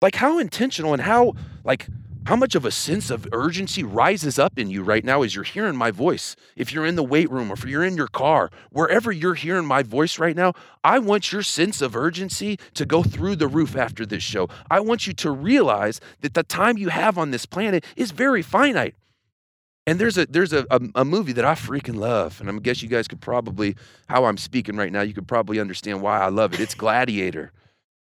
Like 0.00 0.14
how 0.14 0.38
intentional 0.38 0.92
and 0.92 1.02
how 1.02 1.34
like 1.64 1.88
how 2.26 2.36
much 2.36 2.54
of 2.54 2.64
a 2.64 2.70
sense 2.70 3.10
of 3.10 3.26
urgency 3.32 3.82
rises 3.82 4.38
up 4.38 4.58
in 4.58 4.70
you 4.70 4.82
right 4.82 5.02
now 5.02 5.22
as 5.22 5.34
you're 5.34 5.44
hearing 5.44 5.74
my 5.74 5.90
voice. 5.90 6.36
If 6.56 6.72
you're 6.72 6.86
in 6.86 6.94
the 6.94 7.02
weight 7.02 7.30
room 7.30 7.50
or 7.50 7.54
if 7.54 7.64
you're 7.64 7.82
in 7.84 7.96
your 7.96 8.06
car, 8.06 8.50
wherever 8.70 9.10
you're 9.10 9.34
hearing 9.34 9.64
my 9.64 9.82
voice 9.82 10.18
right 10.18 10.36
now, 10.36 10.52
I 10.84 10.98
want 10.98 11.32
your 11.32 11.42
sense 11.42 11.80
of 11.80 11.96
urgency 11.96 12.58
to 12.74 12.84
go 12.84 13.02
through 13.02 13.36
the 13.36 13.48
roof 13.48 13.74
after 13.74 14.04
this 14.04 14.22
show. 14.22 14.48
I 14.70 14.80
want 14.80 15.06
you 15.06 15.14
to 15.14 15.30
realize 15.30 16.00
that 16.20 16.34
the 16.34 16.42
time 16.42 16.76
you 16.76 16.90
have 16.90 17.16
on 17.16 17.30
this 17.30 17.46
planet 17.46 17.84
is 17.96 18.10
very 18.10 18.42
finite. 18.42 18.94
And 19.88 19.98
there's 19.98 20.18
a 20.18 20.26
there's 20.26 20.52
a, 20.52 20.66
a, 20.70 20.80
a 20.96 21.04
movie 21.04 21.32
that 21.32 21.46
I 21.46 21.54
freaking 21.54 21.96
love, 21.96 22.40
and 22.40 22.50
I 22.50 22.52
guess 22.58 22.82
you 22.82 22.90
guys 22.90 23.08
could 23.08 23.22
probably 23.22 23.74
how 24.06 24.26
I'm 24.26 24.36
speaking 24.36 24.76
right 24.76 24.92
now, 24.92 25.00
you 25.00 25.14
could 25.14 25.26
probably 25.26 25.58
understand 25.58 26.02
why 26.02 26.20
I 26.20 26.28
love 26.28 26.52
it. 26.52 26.60
It's 26.60 26.74
Gladiator. 26.74 27.52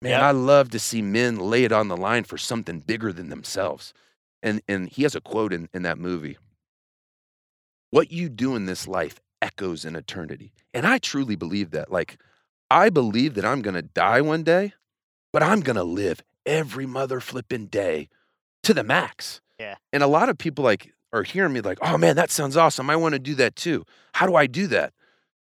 Man, 0.02 0.10
Yep. 0.10 0.22
I 0.22 0.30
love 0.32 0.70
to 0.70 0.78
see 0.80 1.00
men 1.00 1.38
lay 1.38 1.62
it 1.62 1.70
on 1.70 1.86
the 1.86 1.96
line 1.96 2.24
for 2.24 2.36
something 2.36 2.80
bigger 2.80 3.12
than 3.12 3.28
themselves. 3.28 3.94
And 4.42 4.62
and 4.66 4.88
he 4.88 5.04
has 5.04 5.14
a 5.14 5.20
quote 5.20 5.52
in, 5.52 5.68
in 5.72 5.82
that 5.82 5.96
movie. 5.96 6.38
What 7.90 8.10
you 8.10 8.28
do 8.28 8.56
in 8.56 8.66
this 8.66 8.88
life 8.88 9.20
echoes 9.40 9.84
in 9.84 9.94
eternity. 9.94 10.52
And 10.74 10.86
I 10.86 10.98
truly 10.98 11.36
believe 11.36 11.70
that. 11.70 11.92
Like, 11.92 12.18
I 12.68 12.90
believe 12.90 13.34
that 13.34 13.44
I'm 13.44 13.62
gonna 13.62 13.82
die 13.82 14.20
one 14.22 14.42
day, 14.42 14.74
but 15.32 15.44
I'm 15.44 15.60
gonna 15.60 15.84
live 15.84 16.20
every 16.44 16.84
mother 16.84 17.20
flipping 17.20 17.66
day 17.66 18.08
to 18.64 18.74
the 18.74 18.82
max. 18.82 19.40
Yeah. 19.60 19.76
And 19.92 20.02
a 20.02 20.08
lot 20.08 20.28
of 20.28 20.36
people 20.36 20.64
like 20.64 20.92
are 21.16 21.22
hearing 21.24 21.52
me 21.52 21.60
like, 21.60 21.78
oh 21.82 21.98
man, 21.98 22.16
that 22.16 22.30
sounds 22.30 22.56
awesome. 22.56 22.88
I 22.90 22.96
want 22.96 23.14
to 23.14 23.18
do 23.18 23.34
that 23.36 23.56
too. 23.56 23.84
How 24.14 24.26
do 24.26 24.34
I 24.34 24.46
do 24.46 24.66
that? 24.68 24.92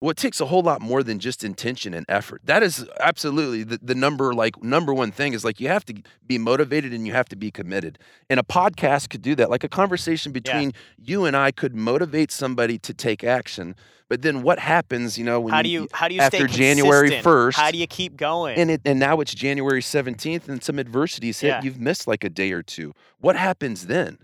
Well, 0.01 0.12
it 0.12 0.17
takes 0.17 0.39
a 0.41 0.45
whole 0.45 0.62
lot 0.62 0.82
more 0.82 1.01
than 1.04 1.19
just 1.19 1.43
intention 1.43 1.93
and 1.93 2.06
effort. 2.10 2.41
That 2.43 2.62
is 2.62 2.88
absolutely 2.99 3.63
the, 3.63 3.80
the 3.82 3.95
number 3.95 4.34
like 4.34 4.62
number 4.62 4.93
one 4.93 5.12
thing 5.12 5.34
is 5.34 5.43
like 5.43 5.60
you 5.60 5.67
have 5.69 5.86
to 5.86 5.95
be 6.28 6.38
motivated 6.38 6.93
and 6.93 7.08
you 7.08 7.13
have 7.13 7.28
to 7.30 7.36
be 7.36 7.49
committed. 7.49 7.97
And 8.30 8.39
a 8.39 8.43
podcast 8.43 9.10
could 9.10 9.21
do 9.21 9.36
that. 9.36 9.49
Like 9.49 9.63
a 9.63 9.69
conversation 9.69 10.32
between 10.32 10.73
you 10.97 11.25
and 11.25 11.36
I 11.36 11.51
could 11.51 11.75
motivate 11.75 12.32
somebody 12.32 12.78
to 12.80 12.93
take 12.93 13.23
action. 13.23 13.75
But 14.08 14.21
then 14.21 14.43
what 14.43 14.60
happens, 14.60 15.17
you 15.17 15.23
know, 15.23 15.39
when 15.39 15.54
How 15.54 15.63
do 15.63 15.69
you 15.69 15.88
how 15.91 16.08
do 16.08 16.13
you 16.13 16.21
after 16.21 16.45
January 16.45 17.10
1st, 17.10 17.56
How 17.56 17.71
do 17.71 17.78
you 17.78 17.88
keep 17.88 18.15
going? 18.17 18.60
and 18.60 18.69
it 18.69 18.82
and 18.86 18.99
now 18.99 19.21
it's 19.21 19.34
January 19.34 19.82
17th 19.82 20.47
and 20.47 20.63
some 20.63 20.78
adversities 20.78 21.39
hit, 21.39 21.47
Yeah. 21.47 21.62
you've 21.63 21.80
missed 21.80 22.06
like 22.06 22.23
a 22.23 22.30
day 22.30 22.51
or 22.51 22.62
two. 22.62 22.93
What 23.19 23.36
happens 23.36 23.88
then? 23.88 24.19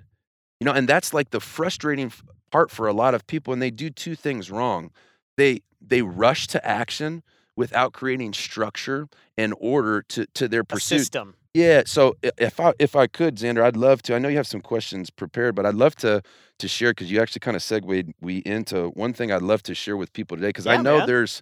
You 0.62 0.66
know, 0.66 0.74
and 0.74 0.88
that's 0.88 1.12
like 1.12 1.32
the 1.32 1.40
frustrating 1.40 2.14
part 2.52 2.70
for 2.70 2.88
a 2.88 2.94
lot 2.94 3.16
of 3.16 3.26
people 3.26 3.52
and 3.52 3.60
they 3.60 3.72
do 3.72 3.90
two 3.90 4.14
things 4.16 4.52
wrong. 4.52 4.92
They 5.36 5.64
they 5.82 6.04
rush 6.04 6.46
to 6.50 6.64
action 6.64 7.24
without 7.56 7.94
creating 7.94 8.34
structure 8.34 9.08
and 9.36 9.56
order 9.60 10.04
to 10.04 10.28
to 10.36 10.48
their 10.48 10.64
pursuit. 10.64 10.98
a 10.98 11.00
system. 11.00 11.34
Yeah, 11.56 11.82
so 11.88 12.16
if 12.22 12.60
I 12.60 12.74
if 12.78 12.96
I 12.96 13.08
could, 13.08 13.38
Xander, 13.38 13.64
I'd 13.64 13.76
love 13.76 14.04
to. 14.04 14.14
I 14.14 14.20
know 14.20 14.30
you 14.30 14.38
have 14.38 14.46
some 14.46 14.62
questions 14.62 15.10
prepared, 15.10 15.56
but 15.56 15.66
I'd 15.66 15.74
love 15.74 15.96
to 15.96 16.22
to 16.60 16.68
share 16.68 16.92
because 16.92 17.10
you 17.10 17.20
actually 17.20 17.40
kind 17.40 17.58
of 17.58 17.64
segued 17.64 18.14
we 18.22 18.38
into 18.46 18.90
one 18.90 19.14
thing 19.14 19.32
I'd 19.32 19.42
love 19.42 19.64
to 19.64 19.74
share 19.74 19.98
with 19.98 20.14
people 20.14 20.38
today 20.38 20.50
because 20.50 20.68
I 20.68 20.78
know 20.78 21.00
man. 21.00 21.08
there's 21.08 21.42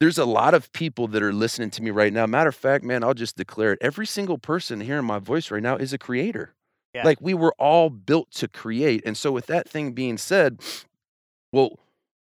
there's 0.00 0.16
a 0.16 0.24
lot 0.24 0.54
of 0.54 0.72
people 0.72 1.06
that 1.08 1.22
are 1.22 1.34
listening 1.34 1.68
to 1.72 1.82
me 1.82 1.90
right 1.90 2.14
now. 2.14 2.24
Matter 2.24 2.48
of 2.48 2.56
fact, 2.56 2.82
man, 2.82 3.04
I'll 3.04 3.12
just 3.12 3.36
declare 3.36 3.74
it. 3.74 3.78
Every 3.82 4.06
single 4.06 4.38
person 4.38 4.80
hearing 4.80 5.04
my 5.04 5.18
voice 5.18 5.50
right 5.50 5.62
now 5.62 5.76
is 5.76 5.92
a 5.92 5.98
creator. 5.98 6.54
Yeah. 6.98 7.04
Like 7.04 7.20
we 7.20 7.34
were 7.34 7.54
all 7.58 7.90
built 7.90 8.30
to 8.32 8.48
create. 8.48 9.02
And 9.06 9.16
so 9.16 9.30
with 9.30 9.46
that 9.46 9.68
thing 9.68 9.92
being 9.92 10.18
said, 10.18 10.60
well, 11.52 11.78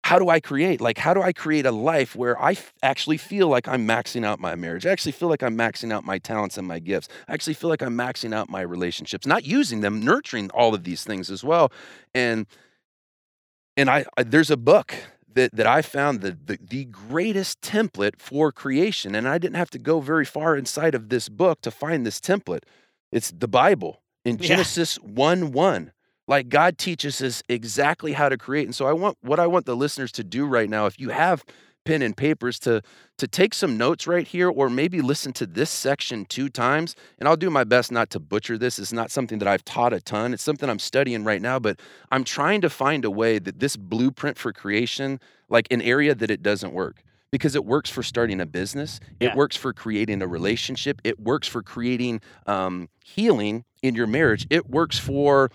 how 0.04 0.18
do 0.18 0.28
I 0.28 0.40
create? 0.40 0.80
Like, 0.80 0.98
how 0.98 1.12
do 1.12 1.22
I 1.22 1.32
create 1.32 1.66
a 1.66 1.72
life 1.72 2.16
where 2.16 2.40
I 2.40 2.52
f- 2.52 2.72
actually 2.82 3.18
feel 3.18 3.48
like 3.48 3.68
I'm 3.68 3.86
maxing 3.86 4.24
out 4.24 4.40
my 4.40 4.54
marriage? 4.54 4.86
I 4.86 4.90
actually 4.90 5.12
feel 5.12 5.28
like 5.28 5.42
I'm 5.42 5.56
maxing 5.56 5.92
out 5.92 6.04
my 6.04 6.18
talents 6.18 6.56
and 6.56 6.66
my 6.66 6.78
gifts. 6.78 7.08
I 7.28 7.34
actually 7.34 7.54
feel 7.54 7.68
like 7.68 7.82
I'm 7.82 7.96
maxing 7.96 8.34
out 8.34 8.48
my 8.48 8.62
relationships, 8.62 9.26
not 9.26 9.44
using 9.44 9.80
them, 9.80 10.00
nurturing 10.00 10.50
all 10.50 10.74
of 10.74 10.84
these 10.84 11.04
things 11.04 11.30
as 11.30 11.44
well. 11.44 11.70
And 12.14 12.46
and 13.76 13.90
I, 13.90 14.06
I 14.16 14.22
there's 14.22 14.50
a 14.50 14.56
book 14.56 14.94
that 15.34 15.54
that 15.54 15.66
I 15.66 15.82
found 15.82 16.22
the, 16.22 16.36
the 16.44 16.58
the 16.60 16.84
greatest 16.86 17.60
template 17.60 18.18
for 18.18 18.50
creation, 18.52 19.14
and 19.14 19.28
I 19.28 19.38
didn't 19.38 19.56
have 19.56 19.70
to 19.70 19.78
go 19.78 20.00
very 20.00 20.24
far 20.24 20.56
inside 20.56 20.94
of 20.94 21.08
this 21.08 21.28
book 21.28 21.60
to 21.62 21.70
find 21.70 22.06
this 22.06 22.20
template. 22.20 22.62
It's 23.12 23.30
the 23.30 23.48
Bible 23.48 24.00
in 24.24 24.36
Yeah. 24.40 24.48
Genesis 24.48 24.96
one 24.96 25.52
one. 25.52 25.92
Like 26.28 26.48
God 26.48 26.78
teaches 26.78 27.20
us 27.22 27.42
exactly 27.48 28.12
how 28.12 28.28
to 28.28 28.38
create, 28.38 28.66
and 28.66 28.74
so 28.74 28.86
I 28.86 28.92
want 28.92 29.18
what 29.20 29.40
I 29.40 29.46
want 29.46 29.66
the 29.66 29.74
listeners 29.74 30.12
to 30.12 30.24
do 30.24 30.46
right 30.46 30.70
now. 30.70 30.86
If 30.86 31.00
you 31.00 31.08
have 31.08 31.44
pen 31.84 32.02
and 32.02 32.16
papers 32.16 32.58
to 32.60 32.82
to 33.18 33.26
take 33.26 33.54
some 33.54 33.76
notes 33.76 34.06
right 34.06 34.26
here 34.26 34.48
or 34.48 34.70
maybe 34.70 35.00
listen 35.00 35.32
to 35.32 35.46
this 35.46 35.70
section 35.70 36.24
two 36.26 36.48
times 36.48 36.94
and 37.18 37.28
I'll 37.28 37.36
do 37.36 37.50
my 37.50 37.64
best 37.64 37.90
not 37.90 38.10
to 38.10 38.20
butcher 38.20 38.58
this 38.58 38.78
it's 38.78 38.92
not 38.92 39.10
something 39.10 39.38
that 39.38 39.48
I've 39.48 39.64
taught 39.64 39.92
a 39.92 40.00
ton 40.00 40.34
it's 40.34 40.42
something 40.42 40.68
I'm 40.68 40.78
studying 40.78 41.24
right 41.24 41.40
now 41.40 41.58
but 41.58 41.80
I'm 42.10 42.24
trying 42.24 42.60
to 42.60 42.70
find 42.70 43.04
a 43.04 43.10
way 43.10 43.38
that 43.38 43.60
this 43.60 43.76
blueprint 43.76 44.36
for 44.38 44.52
creation 44.52 45.20
like 45.48 45.66
an 45.70 45.80
area 45.80 46.14
that 46.14 46.30
it 46.30 46.42
doesn't 46.42 46.72
work 46.72 47.02
because 47.30 47.54
it 47.54 47.64
works 47.64 47.90
for 47.90 48.02
starting 48.02 48.40
a 48.40 48.46
business 48.46 49.00
it 49.20 49.34
works 49.34 49.56
for 49.56 49.72
creating 49.72 50.22
a 50.22 50.26
relationship 50.26 51.00
it 51.04 51.18
works 51.20 51.46
for 51.46 51.62
creating 51.62 52.20
um, 52.46 52.88
healing 53.04 53.64
in 53.82 53.94
your 53.94 54.06
marriage 54.06 54.46
it 54.50 54.68
works 54.68 54.98
for 54.98 55.50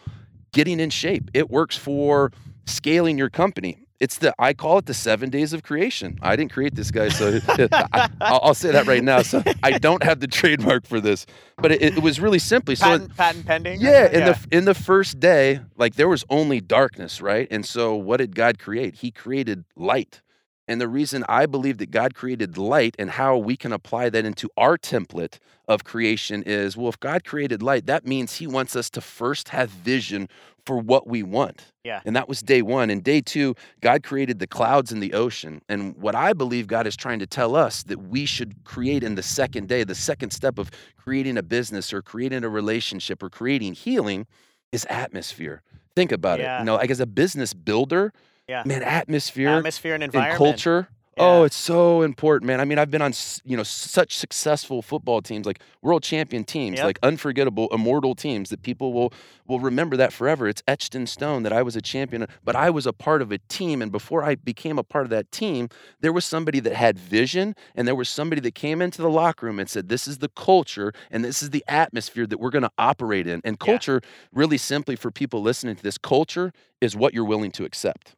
getting 0.52 0.80
in 0.80 0.90
shape 0.90 1.30
it 1.34 1.50
works 1.50 1.78
for 1.78 2.32
scaling 2.66 3.18
your 3.18 3.30
company 3.30 3.86
it's 4.00 4.18
the 4.18 4.34
I 4.38 4.54
call 4.54 4.78
it 4.78 4.86
the 4.86 4.94
seven 4.94 5.30
days 5.30 5.54
of 5.54 5.64
creation. 5.64 6.20
I 6.22 6.36
didn't 6.36 6.52
create 6.52 6.76
this 6.76 6.92
guy, 6.92 7.10
so 7.10 7.40
I, 7.48 8.10
will 8.20 8.40
I'll 8.44 8.54
say 8.54 8.72
that 8.72 8.88
right 8.88 9.04
now. 9.04 9.22
So 9.22 9.42
I 9.64 9.78
don't 9.78 10.04
have 10.04 10.20
the 10.20 10.28
trademark 10.42 10.86
for 10.86 11.00
this, 11.00 11.26
but 11.58 11.72
it, 11.72 11.82
it 11.82 12.04
was 12.04 12.20
really 12.20 12.40
simply 12.40 12.76
so. 12.76 12.86
patent, 12.86 13.16
patent 13.16 13.46
pending. 13.46 13.82
Yeah, 13.82 14.08
in 14.08 14.26
the 14.26 14.48
in 14.52 14.66
the 14.66 14.74
first 14.74 15.20
day, 15.20 15.62
like 15.78 15.96
there 15.96 16.10
was 16.10 16.26
only 16.30 16.60
darkness, 16.60 17.22
right? 17.22 17.48
And 17.50 17.66
so 17.66 17.96
what 17.96 18.18
did 18.18 18.36
God 18.36 18.60
create? 18.60 18.96
He 18.96 19.12
created 19.12 19.64
light. 19.76 20.22
And 20.68 20.82
the 20.82 20.88
reason 20.88 21.24
I 21.30 21.46
believe 21.46 21.78
that 21.78 21.92
God 21.92 22.16
created 22.16 22.58
light 22.58 22.96
and 22.98 23.12
how 23.12 23.38
we 23.38 23.56
can 23.56 23.72
apply 23.72 24.10
that 24.10 24.26
into 24.26 24.50
our 24.58 24.78
template 24.78 25.38
of 25.68 25.84
creation 25.84 26.44
is 26.44 26.76
well, 26.76 26.90
if 26.90 27.00
God 27.00 27.24
created 27.24 27.62
light, 27.62 27.86
that 27.86 28.06
means 28.06 28.36
He 28.36 28.48
wants 28.48 28.76
us 28.76 28.90
to 28.92 29.02
first 29.02 29.50
have 29.50 29.70
vision 29.70 30.28
for 30.66 30.78
what 30.78 31.08
we 31.08 31.22
want. 31.22 31.72
Yeah. 31.84 32.02
And 32.06 32.16
that 32.16 32.28
was 32.28 32.42
day 32.42 32.64
one. 32.64 32.90
And 32.90 33.04
day 33.04 33.22
two, 33.22 33.56
God 33.82 34.04
created 34.04 34.40
the 34.40 34.48
clouds 34.48 34.92
and 34.92 35.02
the 35.02 35.14
ocean. 35.14 35.62
And 35.70 35.96
what 35.98 36.16
I 36.16 36.34
believe 36.34 36.66
God 36.66 36.88
is 36.88 36.96
trying 36.96 37.20
to 37.20 37.28
tell 37.28 37.56
us 37.56 37.84
that 37.84 38.00
we 38.00 38.26
should 38.26 38.64
create 38.64 39.04
in 39.04 39.16
the 39.16 39.24
second 39.24 39.68
day, 39.68 39.84
the 39.84 39.94
second 39.94 40.32
step 40.32 40.58
of 40.58 40.72
creating 40.98 41.38
a 41.38 41.44
business 41.44 41.94
or 41.94 42.02
creating 42.02 42.44
a 42.44 42.50
relationship 42.50 43.22
or 43.22 43.30
creating 43.30 43.74
healing 43.74 44.26
is 44.72 44.86
atmosphere. 44.90 45.62
Think 45.96 46.12
about 46.12 46.40
it. 46.40 46.44
Yeah. 46.44 46.60
You 46.60 46.66
know, 46.66 46.76
like 46.76 46.90
as 46.90 47.00
a 47.00 47.06
business 47.06 47.54
builder, 47.54 48.12
Yeah. 48.48 48.64
man, 48.66 48.84
atmosphere 48.84 49.58
atmosphere 49.58 49.94
and 49.96 50.04
and 50.04 50.14
environment. 50.14 50.58
culture. 50.58 50.90
Oh, 51.18 51.44
it's 51.44 51.56
so 51.56 52.02
important, 52.02 52.46
man. 52.46 52.60
I 52.60 52.66
mean, 52.66 52.78
I've 52.78 52.92
been 52.92 53.02
on 53.02 53.14
you 53.46 53.56
know 53.56 53.64
such 53.64 54.18
successful 54.18 54.82
football 54.82 55.22
teams, 55.22 55.46
like 55.46 55.62
world 55.82 56.04
champion 56.04 56.44
teams, 56.44 56.80
Yep. 56.80 56.84
like 56.84 57.00
unforgettable, 57.04 57.70
immortal 57.72 58.16
teams 58.16 58.50
that 58.50 58.64
people 58.64 58.92
will 58.92 59.14
will 59.48 59.62
remember 59.62 59.96
that 59.96 60.12
forever. 60.12 60.46
It's 60.46 60.62
etched 60.68 60.94
in 60.94 61.08
stone 61.08 61.44
that 61.44 61.54
I 61.54 61.62
was 61.62 61.78
a 61.78 61.82
champion, 61.82 62.28
but 62.44 62.58
I 62.58 62.70
was 62.70 62.86
a 62.86 62.92
part 62.92 63.22
of 63.22 63.32
a 63.32 63.38
team, 63.48 63.82
and 63.82 63.94
before 63.94 64.26
I 64.26 64.36
became 64.36 64.78
a 64.78 64.84
part 64.84 65.06
of 65.06 65.10
that 65.12 65.32
team, 65.32 65.70
there 66.02 66.12
was 66.12 66.26
somebody 66.26 66.60
that 66.60 66.74
had 66.76 67.00
vision, 67.00 67.56
and 67.76 67.88
there 67.88 67.96
was 67.96 68.10
somebody 68.10 68.42
that 68.42 68.54
came 68.56 68.82
into 68.82 69.02
the 69.02 69.10
locker 69.10 69.46
room 69.46 69.58
and 69.58 69.70
said, 69.70 69.88
"This 69.88 70.10
is 70.10 70.18
the 70.18 70.30
culture, 70.30 70.92
and 71.12 71.24
this 71.24 71.42
is 71.42 71.52
the 71.52 71.64
atmosphere 71.70 72.28
that 72.28 72.42
we're 72.42 72.50
going 72.50 72.64
to 72.64 72.72
operate 72.78 73.26
in." 73.26 73.40
And 73.46 73.58
Yeah. 73.62 73.68
culture, 73.68 74.02
really 74.34 74.58
simply 74.58 74.98
for 74.98 75.12
people 75.12 75.42
listening 75.42 75.78
to 75.78 75.84
this, 75.84 75.98
culture 75.98 76.52
is 76.82 76.94
what 76.94 77.14
you're 77.14 77.24
willing 77.24 77.52
to 77.52 77.64
accept 77.64 78.16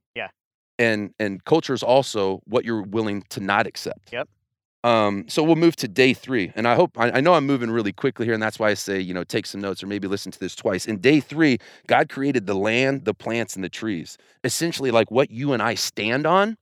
and 0.79 1.13
and 1.19 1.43
culture 1.45 1.73
is 1.73 1.83
also 1.83 2.41
what 2.45 2.65
you're 2.65 2.83
willing 2.83 3.23
to 3.29 3.39
not 3.39 3.67
accept. 3.67 4.11
Yep. 4.11 4.27
Um, 4.83 5.25
so 5.27 5.43
we'll 5.43 5.55
move 5.55 5.75
to 5.77 5.87
day 5.87 6.13
three, 6.13 6.51
and 6.55 6.67
I 6.67 6.75
hope 6.75 6.97
I, 6.97 7.11
I 7.11 7.21
know 7.21 7.33
I'm 7.33 7.45
moving 7.45 7.69
really 7.71 7.91
quickly 7.91 8.25
here, 8.25 8.33
and 8.33 8.41
that's 8.41 8.59
why 8.59 8.69
I 8.69 8.73
say 8.73 8.99
you 8.99 9.13
know 9.13 9.23
take 9.23 9.45
some 9.45 9.59
notes 9.59 9.83
or 9.83 9.87
maybe 9.87 10.07
listen 10.07 10.31
to 10.31 10.39
this 10.39 10.55
twice. 10.55 10.85
In 10.85 10.99
day 10.99 11.19
three, 11.19 11.57
God 11.87 12.09
created 12.09 12.45
the 12.45 12.53
land, 12.55 13.05
the 13.05 13.13
plants, 13.13 13.55
and 13.55 13.63
the 13.63 13.69
trees. 13.69 14.17
Essentially, 14.43 14.91
like 14.91 15.11
what 15.11 15.31
you 15.31 15.53
and 15.53 15.61
I 15.61 15.75
stand 15.75 16.25
on. 16.25 16.57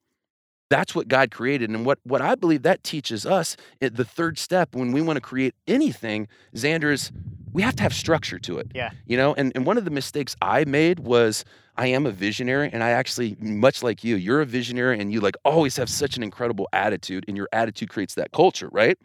That's 0.69 0.95
what 0.95 1.07
God 1.07 1.31
created, 1.31 1.69
and 1.69 1.85
what 1.85 1.99
what 2.03 2.21
I 2.21 2.35
believe 2.35 2.63
that 2.63 2.83
teaches 2.83 3.25
us. 3.25 3.55
The 3.79 4.05
third 4.05 4.39
step, 4.39 4.75
when 4.75 4.91
we 4.91 5.01
want 5.01 5.17
to 5.17 5.21
create 5.21 5.53
anything, 5.67 6.27
Xander 6.55 6.91
is 6.91 7.11
we 7.53 7.61
have 7.61 7.75
to 7.77 7.83
have 7.83 7.93
structure 7.93 8.37
to 8.39 8.57
it. 8.57 8.71
Yeah. 8.75 8.89
You 9.05 9.15
know, 9.15 9.33
and, 9.35 9.51
and 9.55 9.65
one 9.65 9.77
of 9.77 9.85
the 9.85 9.91
mistakes 9.91 10.35
I 10.41 10.65
made 10.65 10.99
was 10.99 11.45
I 11.77 11.87
am 11.87 12.05
a 12.05 12.11
visionary, 12.11 12.69
and 12.71 12.83
I 12.83 12.89
actually, 12.89 13.37
much 13.39 13.81
like 13.81 14.03
you, 14.03 14.17
you're 14.17 14.41
a 14.41 14.45
visionary, 14.45 14.99
and 14.99 15.11
you 15.11 15.21
like 15.21 15.35
always 15.45 15.77
have 15.77 15.89
such 15.89 16.17
an 16.17 16.23
incredible 16.23 16.67
attitude, 16.73 17.25
and 17.27 17.37
your 17.37 17.47
attitude 17.53 17.89
creates 17.89 18.15
that 18.15 18.31
culture, 18.31 18.69
right? 18.71 18.97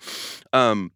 Um, 0.53 0.91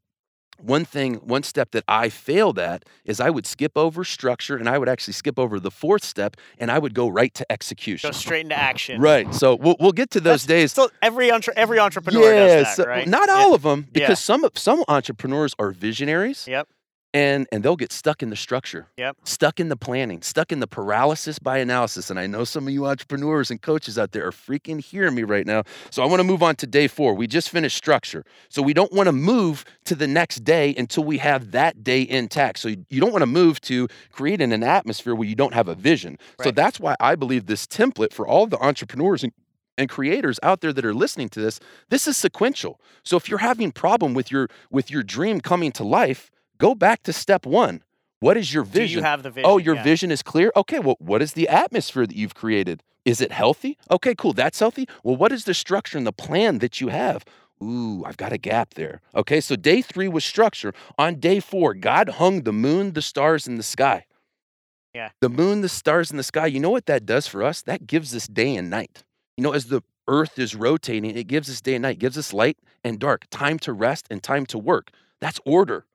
one 0.58 0.84
thing, 0.84 1.14
one 1.16 1.42
step 1.42 1.70
that 1.72 1.84
I 1.88 2.08
failed 2.08 2.58
at 2.58 2.84
is 3.04 3.20
I 3.20 3.30
would 3.30 3.46
skip 3.46 3.72
over 3.76 4.04
structure, 4.04 4.56
and 4.56 4.68
I 4.68 4.78
would 4.78 4.88
actually 4.88 5.14
skip 5.14 5.38
over 5.38 5.58
the 5.60 5.70
fourth 5.70 6.04
step, 6.04 6.36
and 6.58 6.70
I 6.70 6.78
would 6.78 6.94
go 6.94 7.08
right 7.08 7.32
to 7.34 7.50
execution. 7.52 8.08
Go 8.08 8.12
straight 8.12 8.42
into 8.42 8.58
action. 8.58 9.00
Right. 9.00 9.32
So 9.34 9.54
we'll 9.56 9.76
we'll 9.80 9.92
get 9.92 10.10
to 10.12 10.20
those 10.20 10.44
days. 10.44 10.72
So 10.72 10.90
every 11.02 11.30
entre- 11.30 11.54
every 11.56 11.78
entrepreneur 11.78 12.32
does 12.32 12.64
that, 12.66 12.76
so- 12.76 12.84
right? 12.84 13.06
Not 13.08 13.28
Yeah. 13.28 13.34
all 13.34 13.54
of 13.54 13.62
them, 13.62 13.86
Yeah. 13.88 14.00
because 14.00 14.20
some 14.20 14.48
some 14.54 14.84
entrepreneurs 14.88 15.54
are 15.58 15.70
visionaries 15.70 16.46
Yep. 16.48 16.68
And 17.14 17.46
and 17.50 17.62
they'll 17.64 17.76
get 17.76 17.92
stuck 17.92 18.22
in 18.22 18.28
the 18.28 18.36
structure 18.36 18.88
Yep. 18.98 19.16
stuck 19.24 19.60
in 19.60 19.68
the 19.70 19.76
planning 19.76 20.20
stuck 20.20 20.52
in 20.52 20.60
the 20.60 20.66
paralysis 20.66 21.38
by 21.38 21.58
analysis 21.58 22.10
and 22.10 22.18
i 22.18 22.26
know 22.26 22.44
some 22.44 22.66
of 22.66 22.74
you 22.74 22.84
entrepreneurs 22.84 23.50
and 23.50 23.62
coaches 23.62 23.98
out 23.98 24.12
there 24.12 24.26
are 24.26 24.32
freaking 24.32 24.80
hearing 24.80 25.14
me 25.14 25.22
right 25.22 25.46
now. 25.46 25.62
So 25.90 26.02
i 26.02 26.06
want 26.06 26.20
to 26.20 26.24
move 26.24 26.42
on 26.42 26.56
to 26.56 26.66
day 26.66 26.88
four. 26.88 27.14
We 27.14 27.26
just 27.26 27.48
finished 27.50 27.76
structure. 27.76 28.24
So 28.48 28.60
we 28.60 28.74
don't 28.74 28.92
want 28.92 29.06
to 29.06 29.12
move 29.12 29.64
to 29.84 29.94
the 29.94 30.06
next 30.06 30.44
day 30.44 30.74
until 30.76 31.04
we 31.04 31.18
have 31.18 31.52
that 31.52 31.84
day 31.84 32.06
intact. 32.08 32.58
So 32.58 32.68
you, 32.68 32.84
you 32.90 33.00
don't 33.00 33.12
want 33.12 33.22
to 33.22 33.26
move 33.26 33.60
to 33.62 33.88
creating 34.10 34.52
an 34.52 34.62
atmosphere 34.62 35.14
where 35.14 35.28
you 35.28 35.34
don't 35.36 35.54
have 35.54 35.68
a 35.68 35.74
vision. 35.74 36.18
So 36.42 36.50
that's 36.50 36.80
why 36.80 36.96
i 37.00 37.14
believe 37.14 37.46
this 37.46 37.66
template 37.66 38.12
for 38.12 38.26
all 38.26 38.46
the 38.46 38.58
entrepreneurs 38.58 39.22
and 39.22 39.32
and 39.76 39.88
creators 39.88 40.38
out 40.42 40.60
there 40.60 40.72
that 40.72 40.84
are 40.84 40.94
listening 40.94 41.28
to 41.30 41.40
this 41.40 41.60
this 41.88 42.06
is 42.08 42.16
sequential. 42.16 42.80
So 43.04 43.16
if 43.16 43.28
you're 43.28 43.38
having 43.38 43.72
problem 43.72 44.14
with 44.14 44.30
your 44.30 44.48
with 44.70 44.90
your 44.90 45.02
dream 45.02 45.40
coming 45.40 45.72
to 45.72 45.84
life 45.84 46.30
go 46.58 46.74
back 46.74 47.02
to 47.04 47.12
step 47.12 47.46
1 47.46 47.82
What 48.20 48.36
is 48.36 48.54
your 48.54 48.64
vision? 48.64 48.86
Do 48.86 49.00
you 49.00 49.02
have 49.02 49.22
the 49.22 49.28
oh, 49.28 49.32
vision? 49.32 49.50
Oh, 49.50 49.58
your 49.58 49.74
Yeah. 49.76 49.82
vision 49.82 50.10
is 50.10 50.22
clear? 50.22 50.52
Okay, 50.56 50.78
well, 50.78 50.96
what 50.98 51.20
is 51.20 51.32
the 51.34 51.48
atmosphere 51.48 52.06
that 52.06 52.16
you've 52.16 52.34
created? 52.34 52.82
Is 53.04 53.20
it 53.20 53.32
healthy? 53.32 53.76
Okay, 53.90 54.14
cool. 54.14 54.32
That's 54.32 54.58
healthy. 54.58 54.88
Well, 55.02 55.16
what 55.16 55.30
is 55.30 55.44
the 55.44 55.52
structure 55.52 55.98
and 55.98 56.06
the 56.06 56.12
plan 56.12 56.58
that 56.58 56.80
you 56.80 56.88
have? 56.88 57.24
Ooh, 57.62 58.02
I've 58.04 58.16
got 58.16 58.32
a 58.32 58.38
gap 58.38 58.74
there. 58.74 59.00
Okay, 59.14 59.40
so 59.40 59.56
day 59.56 59.82
three 59.82 60.08
was 60.08 60.24
structure. 60.24 60.72
On 60.98 61.16
day 61.20 61.40
four, 61.40 61.74
God 61.74 62.08
hung 62.10 62.42
the 62.42 62.52
moon, 62.52 62.92
the 62.92 63.02
stars, 63.02 63.46
in 63.46 63.56
the 63.56 63.62
sky. 63.62 64.06
Yeah. 64.94 65.10
The 65.20 65.28
moon, 65.28 65.60
the 65.60 65.68
stars, 65.68 66.10
in 66.10 66.16
the 66.16 66.22
sky. 66.22 66.46
You 66.46 66.60
know 66.60 66.70
what 66.70 66.86
that 66.86 67.04
does 67.04 67.26
for 67.26 67.42
us? 67.42 67.62
That 67.62 67.86
gives 67.86 68.14
us 68.14 68.26
day 68.26 68.56
and 68.56 68.70
night. 68.70 69.04
You 69.36 69.42
know, 69.42 69.52
as 69.52 69.66
the 69.66 69.82
earth 70.08 70.38
is 70.38 70.54
rotating, 70.54 71.16
it 71.16 71.26
gives 71.26 71.50
us 71.50 71.60
day 71.60 71.74
and 71.74 71.82
night, 71.82 71.98
gives 71.98 72.16
us 72.16 72.32
light 72.32 72.58
and 72.82 72.98
dark, 72.98 73.26
time 73.30 73.58
to 73.60 73.72
rest 73.72 74.06
and 74.10 74.22
time 74.22 74.46
to 74.46 74.58
work. 74.58 74.90
That's 75.20 75.40
order. 75.44 75.86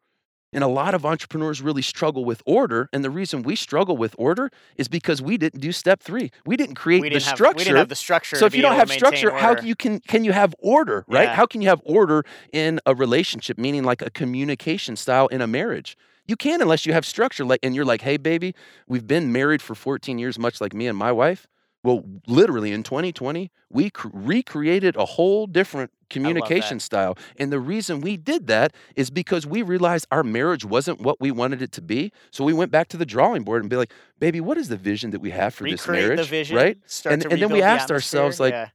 And 0.52 0.64
a 0.64 0.68
lot 0.68 0.94
of 0.96 1.06
entrepreneurs 1.06 1.62
really 1.62 1.82
struggle 1.82 2.26
with 2.26 2.42
order. 2.46 2.90
And 2.92 3.04
the 3.04 3.10
reason 3.10 3.44
we 3.44 3.56
struggle 3.56 3.96
with 3.98 4.16
order 4.18 4.50
is 4.78 4.88
because 4.88 5.22
we 5.22 5.38
didn't 5.38 5.60
do 5.60 5.72
step 5.72 6.02
three. 6.02 6.32
We 6.46 6.58
didn't 6.58 6.76
create 6.76 7.02
We 7.02 7.10
the 7.10 7.16
didn't, 7.16 7.26
have, 7.26 7.36
structure. 7.36 7.58
we 7.58 7.64
didn't 7.66 7.78
have 7.78 7.90
the 7.90 7.96
structure. 7.96 8.36
so 8.36 8.46
if 8.46 8.56
you 8.56 8.62
don't 8.62 8.76
have 8.76 8.90
structure, 8.90 9.32
how 9.32 9.50
order. 9.50 9.60
can 9.62 9.68
you 9.68 9.76
can 9.76 10.00
can 10.00 10.24
you 10.24 10.32
have 10.32 10.56
order, 10.60 11.06
right? 11.08 11.26
Yeah. 11.26 11.36
How 11.36 11.46
can 11.46 11.62
you 11.62 11.70
have 11.70 11.82
order 11.86 12.24
in 12.52 12.80
a 12.86 12.96
relationship, 12.96 13.58
meaning 13.58 13.84
like 13.84 14.02
a 14.02 14.10
communication 14.10 14.96
style 14.96 15.28
in 15.28 15.42
a 15.42 15.48
marriage? 15.48 15.96
You 16.28 16.36
can 16.36 16.62
unless 16.62 16.86
you 16.86 16.94
have 16.94 17.06
structure. 17.06 17.44
Like, 17.46 17.60
and 17.64 17.76
you're 17.76 17.86
like, 17.86 18.02
hey, 18.02 18.18
baby, 18.18 18.54
we've 18.88 19.08
been 19.08 19.32
married 19.32 19.62
for 19.62 19.74
14 19.76 20.20
years, 20.20 20.38
much 20.38 20.62
like 20.62 20.74
me 20.74 20.88
and 20.88 20.98
my 20.98 21.12
wife. 21.12 21.48
Well, 21.84 22.04
literally 22.28 22.72
in 22.74 22.84
2020, 22.84 23.52
we 23.70 23.90
cr- 23.90 24.10
recreated 24.14 24.96
a 24.98 25.06
whole 25.06 25.48
different 25.48 25.92
communication 26.10 26.80
style. 26.80 27.18
And 27.38 27.52
the 27.54 27.60
reason 27.60 28.02
we 28.02 28.18
did 28.18 28.48
that 28.48 28.74
is 28.96 29.10
because 29.10 29.46
we 29.46 29.62
realized 29.62 30.08
our 30.12 30.24
marriage 30.24 30.66
wasn't 30.66 31.00
what 31.02 31.22
we 31.22 31.32
wanted 31.32 31.62
it 31.62 31.72
to 31.74 31.82
be. 31.82 32.12
So 32.32 32.44
we 32.44 32.52
went 32.52 32.72
back 32.72 32.88
to 32.90 32.98
the 32.98 33.06
drawing 33.06 33.44
board 33.44 33.62
and 33.62 33.70
be 33.70 33.76
like, 33.78 33.94
baby, 34.20 34.42
what 34.42 34.58
is 34.58 34.68
the 34.70 34.76
vision 34.76 35.12
that 35.12 35.22
we 35.22 35.30
have 35.32 35.54
for 35.54 35.64
this 35.74 35.86
marriage? 35.88 36.28
vision, 36.30 36.58
Right? 36.58 36.78
And- 37.06 37.22
and 37.32 37.42
then 37.42 37.50
we 37.50 37.56
rebuild 37.56 37.62
the 37.62 37.66
asked 37.68 37.92
ourselves, 37.92 38.40
like, 38.40 38.54
yeah. 38.54 38.70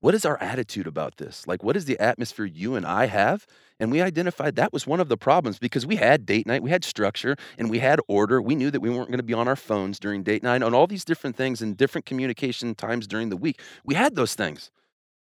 What 0.00 0.14
is 0.14 0.24
our 0.24 0.40
attitude 0.40 0.86
about 0.86 1.18
this? 1.18 1.46
Like, 1.46 1.62
what 1.62 1.76
is 1.76 1.84
the 1.84 1.98
atmosphere 1.98 2.46
you 2.46 2.74
and 2.74 2.86
I 2.86 3.06
have? 3.06 3.46
And 3.78 3.90
we 3.90 4.00
identified 4.00 4.56
that 4.56 4.72
was 4.72 4.86
one 4.86 5.00
of 5.00 5.08
the 5.08 5.16
problems 5.16 5.58
because 5.58 5.86
we 5.86 5.96
had 5.96 6.26
date 6.26 6.46
night, 6.46 6.62
we 6.62 6.70
had 6.70 6.84
structure, 6.84 7.36
and 7.58 7.70
we 7.70 7.78
had 7.78 8.00
order. 8.08 8.40
We 8.40 8.54
knew 8.54 8.70
that 8.70 8.80
we 8.80 8.90
weren't 8.90 9.08
going 9.08 9.18
to 9.18 9.22
be 9.22 9.34
on 9.34 9.48
our 9.48 9.56
phones 9.56 9.98
during 9.98 10.22
date 10.22 10.42
night 10.42 10.62
and 10.62 10.74
all 10.74 10.86
these 10.86 11.04
different 11.04 11.36
things 11.36 11.62
and 11.62 11.76
different 11.76 12.06
communication 12.06 12.74
times 12.74 13.06
during 13.06 13.28
the 13.28 13.36
week. 13.36 13.60
We 13.84 13.94
had 13.94 14.16
those 14.16 14.34
things. 14.34 14.70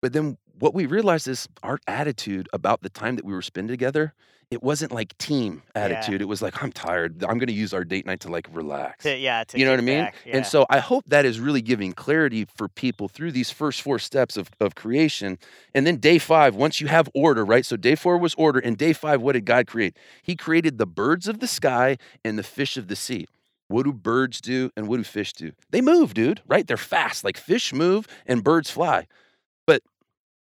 But 0.00 0.12
then 0.12 0.38
what 0.58 0.74
we 0.74 0.86
realized 0.86 1.28
is 1.28 1.48
our 1.62 1.78
attitude 1.86 2.48
about 2.52 2.82
the 2.82 2.88
time 2.88 3.16
that 3.16 3.24
we 3.24 3.32
were 3.32 3.42
spending 3.42 3.72
together, 3.72 4.14
it 4.50 4.62
wasn't 4.62 4.92
like 4.92 5.16
team 5.18 5.62
Yeah. 5.76 5.82
attitude. 5.82 6.22
It 6.22 6.24
was 6.24 6.40
like, 6.40 6.62
I'm 6.62 6.72
tired. 6.72 7.22
I'm 7.22 7.36
going 7.38 7.48
to 7.48 7.52
use 7.52 7.74
our 7.74 7.84
date 7.84 8.06
night 8.06 8.20
to 8.20 8.28
like 8.30 8.48
relax. 8.50 9.04
To, 9.04 9.16
yeah, 9.16 9.44
to 9.44 9.58
You 9.58 9.64
know 9.66 9.72
what 9.72 9.78
I 9.80 9.82
mean? 9.82 10.04
back, 10.04 10.14
yeah. 10.24 10.38
And 10.38 10.46
so 10.46 10.64
I 10.70 10.78
hope 10.78 11.04
that 11.08 11.26
is 11.26 11.38
really 11.38 11.60
giving 11.60 11.92
clarity 11.92 12.46
for 12.56 12.66
people 12.68 13.08
through 13.08 13.32
these 13.32 13.50
first 13.50 13.82
four 13.82 13.98
steps 13.98 14.36
of, 14.38 14.48
of 14.60 14.74
creation. 14.74 15.38
And 15.74 15.86
then 15.86 15.96
day 15.96 16.18
five, 16.18 16.54
once 16.54 16.80
you 16.80 16.86
have 16.86 17.10
order, 17.14 17.44
right? 17.44 17.66
So 17.66 17.76
day 17.76 17.94
four 17.94 18.16
was 18.16 18.34
order. 18.34 18.58
And 18.58 18.78
day 18.78 18.94
five, 18.94 19.20
what 19.20 19.32
did 19.32 19.44
God 19.44 19.66
create? 19.66 19.96
He 20.22 20.34
created 20.34 20.78
the 20.78 20.86
birds 20.86 21.28
of 21.28 21.40
the 21.40 21.46
sky 21.48 21.98
and 22.24 22.38
the 22.38 22.42
fish 22.42 22.76
of 22.78 22.88
the 22.88 22.96
sea. 22.96 23.26
What 23.68 23.82
do 23.84 23.92
birds 23.92 24.40
do 24.40 24.70
and 24.78 24.88
what 24.88 24.96
do 24.96 25.04
fish 25.04 25.34
do? 25.34 25.52
They 25.70 25.82
move, 25.82 26.14
dude, 26.14 26.40
right? 26.46 26.66
They're 26.66 26.78
fast. 26.78 27.22
Like 27.22 27.36
fish 27.36 27.74
move 27.74 28.08
and 28.26 28.42
birds 28.42 28.70
fly. 28.70 29.06
But 29.66 29.82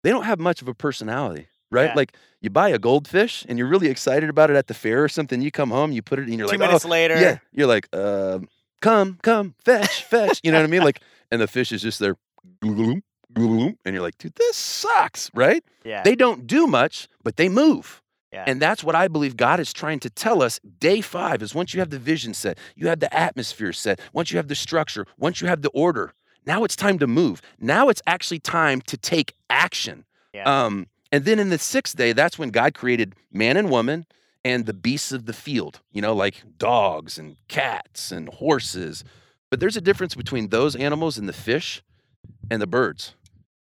they 0.04 0.10
don't 0.10 0.26
have 0.26 0.40
much 0.40 0.62
of 0.62 0.68
a 0.68 0.74
personality, 0.74 1.48
right? 1.74 1.90
Yeah. 1.90 1.96
Like 1.96 2.16
you 2.42 2.50
buy 2.50 2.70
a 2.70 2.80
goldfish 2.80 3.46
and 3.50 3.58
you're 3.58 3.68
really 3.68 3.88
excited 3.88 4.30
about 4.30 4.50
it 4.50 4.56
at 4.56 4.68
the 4.68 4.74
fair 4.74 5.04
or 5.04 5.10
something. 5.10 5.42
You 5.42 5.52
come 5.52 5.72
home, 5.72 5.92
you 5.92 6.02
put 6.02 6.20
it 6.20 6.30
in, 6.30 6.38
you're 6.38 6.48
Two 6.48 6.58
like, 6.58 6.62
oh, 6.62 6.68
minutes 6.68 6.86
later, 6.86 7.20
yeah, 7.20 7.40
you're 7.52 7.68
like, 7.68 7.94
um, 7.96 8.48
come, 8.82 9.18
come, 9.22 9.56
fetch, 9.66 10.04
fetch. 10.04 10.40
You 10.44 10.52
know 10.52 10.60
what 10.60 10.66
I 10.66 10.68
mean? 10.68 10.84
Like, 10.84 11.02
and 11.32 11.42
the 11.42 11.48
fish 11.48 11.72
is 11.72 11.82
just 11.82 12.00
there, 12.00 12.16
and 12.62 13.04
you're 13.86 14.02
like, 14.02 14.18
dude, 14.18 14.36
this 14.36 14.56
sucks, 14.56 15.32
right? 15.34 15.64
yeah, 15.84 16.04
They 16.04 16.16
don't 16.16 16.46
do 16.48 16.68
much, 16.68 17.08
but 17.24 17.38
they 17.38 17.50
move. 17.50 18.02
Yeah. 18.32 18.46
And 18.48 18.60
that's 18.60 18.84
what 18.84 18.96
I 18.96 19.08
believe 19.08 19.38
God 19.38 19.60
is 19.60 19.72
trying 19.72 20.00
to 20.00 20.10
tell 20.10 20.42
us. 20.42 20.60
Day 20.80 21.02
five 21.02 21.44
is 21.44 21.54
once 21.54 21.74
you 21.74 21.80
have 21.80 21.92
the 21.92 22.00
vision 22.00 22.34
set, 22.34 22.58
you 22.76 22.88
have 22.88 23.00
the 23.00 23.14
atmosphere 23.16 23.74
set, 23.74 24.00
once 24.12 24.32
you 24.32 24.38
have 24.38 24.48
the 24.48 24.56
structure, 24.56 25.06
once 25.18 25.40
you 25.40 25.48
have 25.48 25.62
the 25.62 25.70
order, 25.70 26.14
now 26.46 26.64
it's 26.64 26.76
time 26.76 26.98
to 27.00 27.08
move. 27.08 27.42
Now 27.60 27.90
it's 27.90 28.02
actually 28.08 28.40
time 28.40 28.82
to 28.82 28.98
take 28.98 29.36
action. 29.50 30.06
Yeah. 30.34 30.44
Um, 30.66 30.88
and 31.14 31.26
then 31.26 31.38
in 31.38 31.50
the 31.50 31.60
sixth 31.60 31.96
day, 31.96 32.12
that's 32.12 32.40
when 32.40 32.50
God 32.50 32.74
created 32.74 33.14
man 33.32 33.56
and 33.56 33.70
woman 33.70 34.08
and 34.44 34.66
the 34.66 34.74
beasts 34.74 35.12
of 35.12 35.28
the 35.28 35.32
field, 35.32 35.80
you 35.92 36.02
know, 36.02 36.16
like 36.16 36.42
dogs 36.58 37.20
and 37.20 37.38
cats 37.48 38.12
and 38.12 38.30
horses. 38.30 39.04
But 39.52 39.60
there's 39.60 39.78
a 39.78 39.82
difference 39.82 40.16
between 40.16 40.50
those 40.50 40.76
animals 40.76 41.20
and 41.20 41.30
the 41.30 41.34
fish 41.34 41.84
and 42.50 42.60
the 42.60 42.66
birds. 42.66 43.14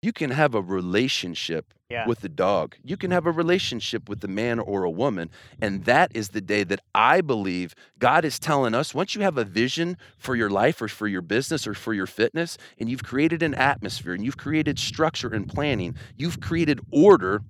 You 0.01 0.13
can 0.13 0.29
have 0.31 0.55
a 0.55 0.61
relationship 0.61 1.73
Yeah. 1.89 2.07
with 2.07 2.21
the 2.21 2.29
dog. 2.29 2.75
You 2.83 2.95
can 2.95 3.11
have 3.11 3.25
a 3.25 3.31
relationship 3.31 4.07
with 4.07 4.21
the 4.21 4.27
man 4.27 4.59
or 4.59 4.83
a 4.83 4.89
woman. 4.89 5.29
And 5.61 5.83
that 5.85 6.11
is 6.15 6.29
the 6.29 6.39
day 6.41 6.63
that 6.65 6.79
I 6.95 7.19
believe 7.21 7.73
God 7.97 8.23
is 8.23 8.39
telling 8.39 8.73
us 8.73 8.93
once 8.93 9.13
you 9.15 9.21
have 9.21 9.37
a 9.37 9.43
vision 9.43 9.97
for 10.17 10.35
your 10.35 10.49
life 10.49 10.81
or 10.81 10.87
for 10.87 11.07
your 11.07 11.21
business 11.21 11.67
or 11.67 11.73
for 11.73 11.93
your 11.93 12.05
fitness, 12.07 12.57
and 12.79 12.89
you've 12.89 13.03
created 13.03 13.43
an 13.43 13.55
atmosphere 13.55 14.13
and 14.13 14.23
you've 14.23 14.37
created 14.37 14.79
structure 14.79 15.33
and 15.33 15.49
planning, 15.49 15.95
you've 16.15 16.39
created 16.39 16.79
order, 16.91 17.41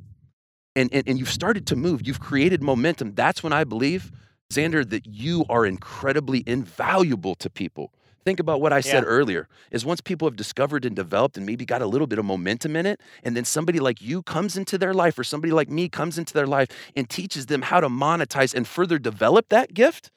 and, 0.75 0.89
and, 0.93 1.07
and 1.07 1.19
you've 1.19 1.29
started 1.29 1.67
to 1.67 1.75
move, 1.75 2.07
you've 2.07 2.19
created 2.21 2.63
momentum. 2.63 3.13
That's 3.13 3.43
when 3.43 3.53
I 3.53 3.63
believe, 3.63 4.11
Xander, 4.51 4.89
that 4.89 5.05
you 5.05 5.45
are 5.49 5.65
incredibly 5.65 6.43
invaluable 6.47 7.35
to 7.35 7.49
people. 7.49 7.91
Think 8.30 8.39
about 8.39 8.61
what 8.61 8.71
I 8.71 8.82
said 8.82 9.05
Yeah. 9.05 9.09
earlier 9.09 9.47
is 9.71 9.84
once 9.84 10.01
people 10.01 10.27
have 10.27 10.36
discovered 10.36 10.86
and 10.86 10.95
developed 10.95 11.36
and 11.36 11.47
maybe 11.47 11.65
got 11.65 11.82
a 11.82 11.88
little 11.88 12.05
bit 12.05 12.19
of 12.19 12.25
momentum 12.25 12.75
in 12.75 12.86
it, 12.86 13.01
and 13.23 13.36
then 13.36 13.43
somebody 13.43 13.80
like 13.80 14.03
you 14.03 14.21
comes 14.21 14.55
into 14.55 14.77
their 14.77 14.93
life 14.93 15.17
or 15.17 15.23
somebody 15.23 15.51
like 15.51 15.67
me 15.67 15.89
comes 15.89 16.19
into 16.19 16.36
their 16.36 16.45
life 16.45 16.67
and 16.95 17.09
teaches 17.09 17.47
them 17.47 17.63
how 17.63 17.80
to 17.80 17.89
monetize 17.89 18.53
and 18.53 18.67
further 18.67 18.99
develop 18.99 19.49
that 19.49 19.73
gift, 19.73 20.11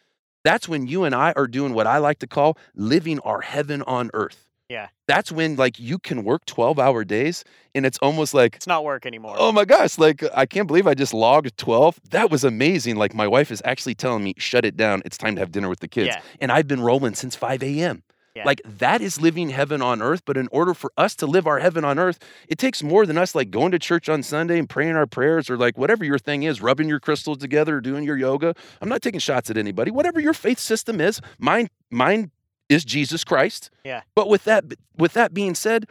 that's 0.45 0.69
when 0.69 0.87
you 0.87 1.05
and 1.05 1.15
I 1.15 1.33
are 1.37 1.47
doing 1.47 1.73
what 1.73 1.87
I 1.87 1.97
like 1.97 2.19
to 2.19 2.27
call 2.27 2.59
living 2.75 3.19
our 3.21 3.41
heaven 3.41 3.81
on 3.81 4.11
earth. 4.13 4.52
Yeah. 4.73 4.89
That's 5.07 5.31
when 5.31 5.57
like 5.57 5.79
you 5.79 5.99
can 5.99 6.25
work 6.25 6.47
12 6.47 6.79
hour 6.79 7.05
days 7.05 7.45
and 7.75 7.85
it's 7.85 7.99
almost 7.99 8.33
like 8.33 8.57
it's 8.57 8.67
not 8.67 8.85
work 8.85 9.05
anymore. 9.05 9.37
Oh 9.39 9.53
my 9.53 9.67
gosh, 9.67 9.99
like 9.99 10.25
I 10.35 10.47
can't 10.47 10.67
believe 10.67 10.87
I 10.87 10.95
just 10.95 11.13
logged 11.13 11.55
12. 11.59 12.01
That 12.11 12.31
was 12.31 12.43
amazing. 12.43 12.97
Like 12.97 13.15
my 13.15 13.29
wife 13.29 13.51
is 13.51 13.61
actually 13.67 13.95
telling 13.95 14.25
me, 14.25 14.33
shut 14.39 14.65
it 14.65 14.75
down. 14.75 15.03
It's 15.05 15.19
time 15.19 15.35
to 15.35 15.41
have 15.43 15.53
dinner 15.53 15.69
with 15.69 15.81
the 15.81 15.89
kids. 15.89 16.09
Yeah. 16.09 16.23
And 16.41 16.51
I've 16.51 16.67
been 16.67 16.81
rolling 16.81 17.15
since 17.15 17.37
5 17.37 17.63
a.m. 17.63 18.03
Yeah. 18.35 18.45
Like 18.47 18.63
that 18.65 19.03
is 19.03 19.21
living 19.21 19.51
heaven 19.51 19.83
on 19.83 20.01
earth. 20.01 20.23
But 20.25 20.39
in 20.39 20.49
order 20.51 20.73
for 20.73 20.91
us 20.97 21.15
to 21.17 21.27
live 21.27 21.47
our 21.47 21.59
heaven 21.59 21.85
on 21.85 21.99
earth, 21.99 22.19
it 22.49 22.57
takes 22.57 22.83
more 22.83 23.05
than 23.05 23.19
us 23.19 23.35
like 23.35 23.51
going 23.51 23.73
to 23.73 23.79
church 23.79 24.09
on 24.09 24.23
Sunday 24.23 24.59
and 24.59 24.67
praying 24.67 24.97
our 24.97 25.07
prayers 25.07 25.51
or 25.51 25.59
like 25.59 25.77
whatever 25.77 26.03
your 26.03 26.19
thing 26.19 26.45
is, 26.45 26.63
rubbing 26.63 26.89
your 26.89 26.99
crystals 26.99 27.37
together, 27.37 27.79
doing 27.83 28.05
your 28.05 28.17
yoga. 28.17 28.55
I'm 28.81 28.89
not 28.89 29.03
taking 29.03 29.21
shots 29.21 29.51
at 29.51 29.59
anybody. 29.59 29.91
Whatever 29.91 30.19
your 30.19 30.33
faith 30.33 30.59
system 30.59 30.99
is, 30.99 31.21
mine, 31.39 31.69
mine 31.91 32.31
is 32.73 32.85
Jesus 32.85 33.25
Christ. 33.25 33.71
Yeah. 33.85 34.03
But 34.15 34.29
with 34.29 34.45
that, 34.45 34.65
with 34.97 35.13
that 35.13 35.35
being 35.35 35.55
said, 35.55 35.87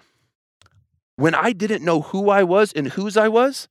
when 1.16 1.36
I 1.36 1.54
didn't 1.54 1.84
know 1.84 2.02
who 2.02 2.30
I 2.30 2.44
was 2.44 2.74
and 2.74 2.88
whose 2.88 3.16
I 3.16 3.28
was, 3.28 3.68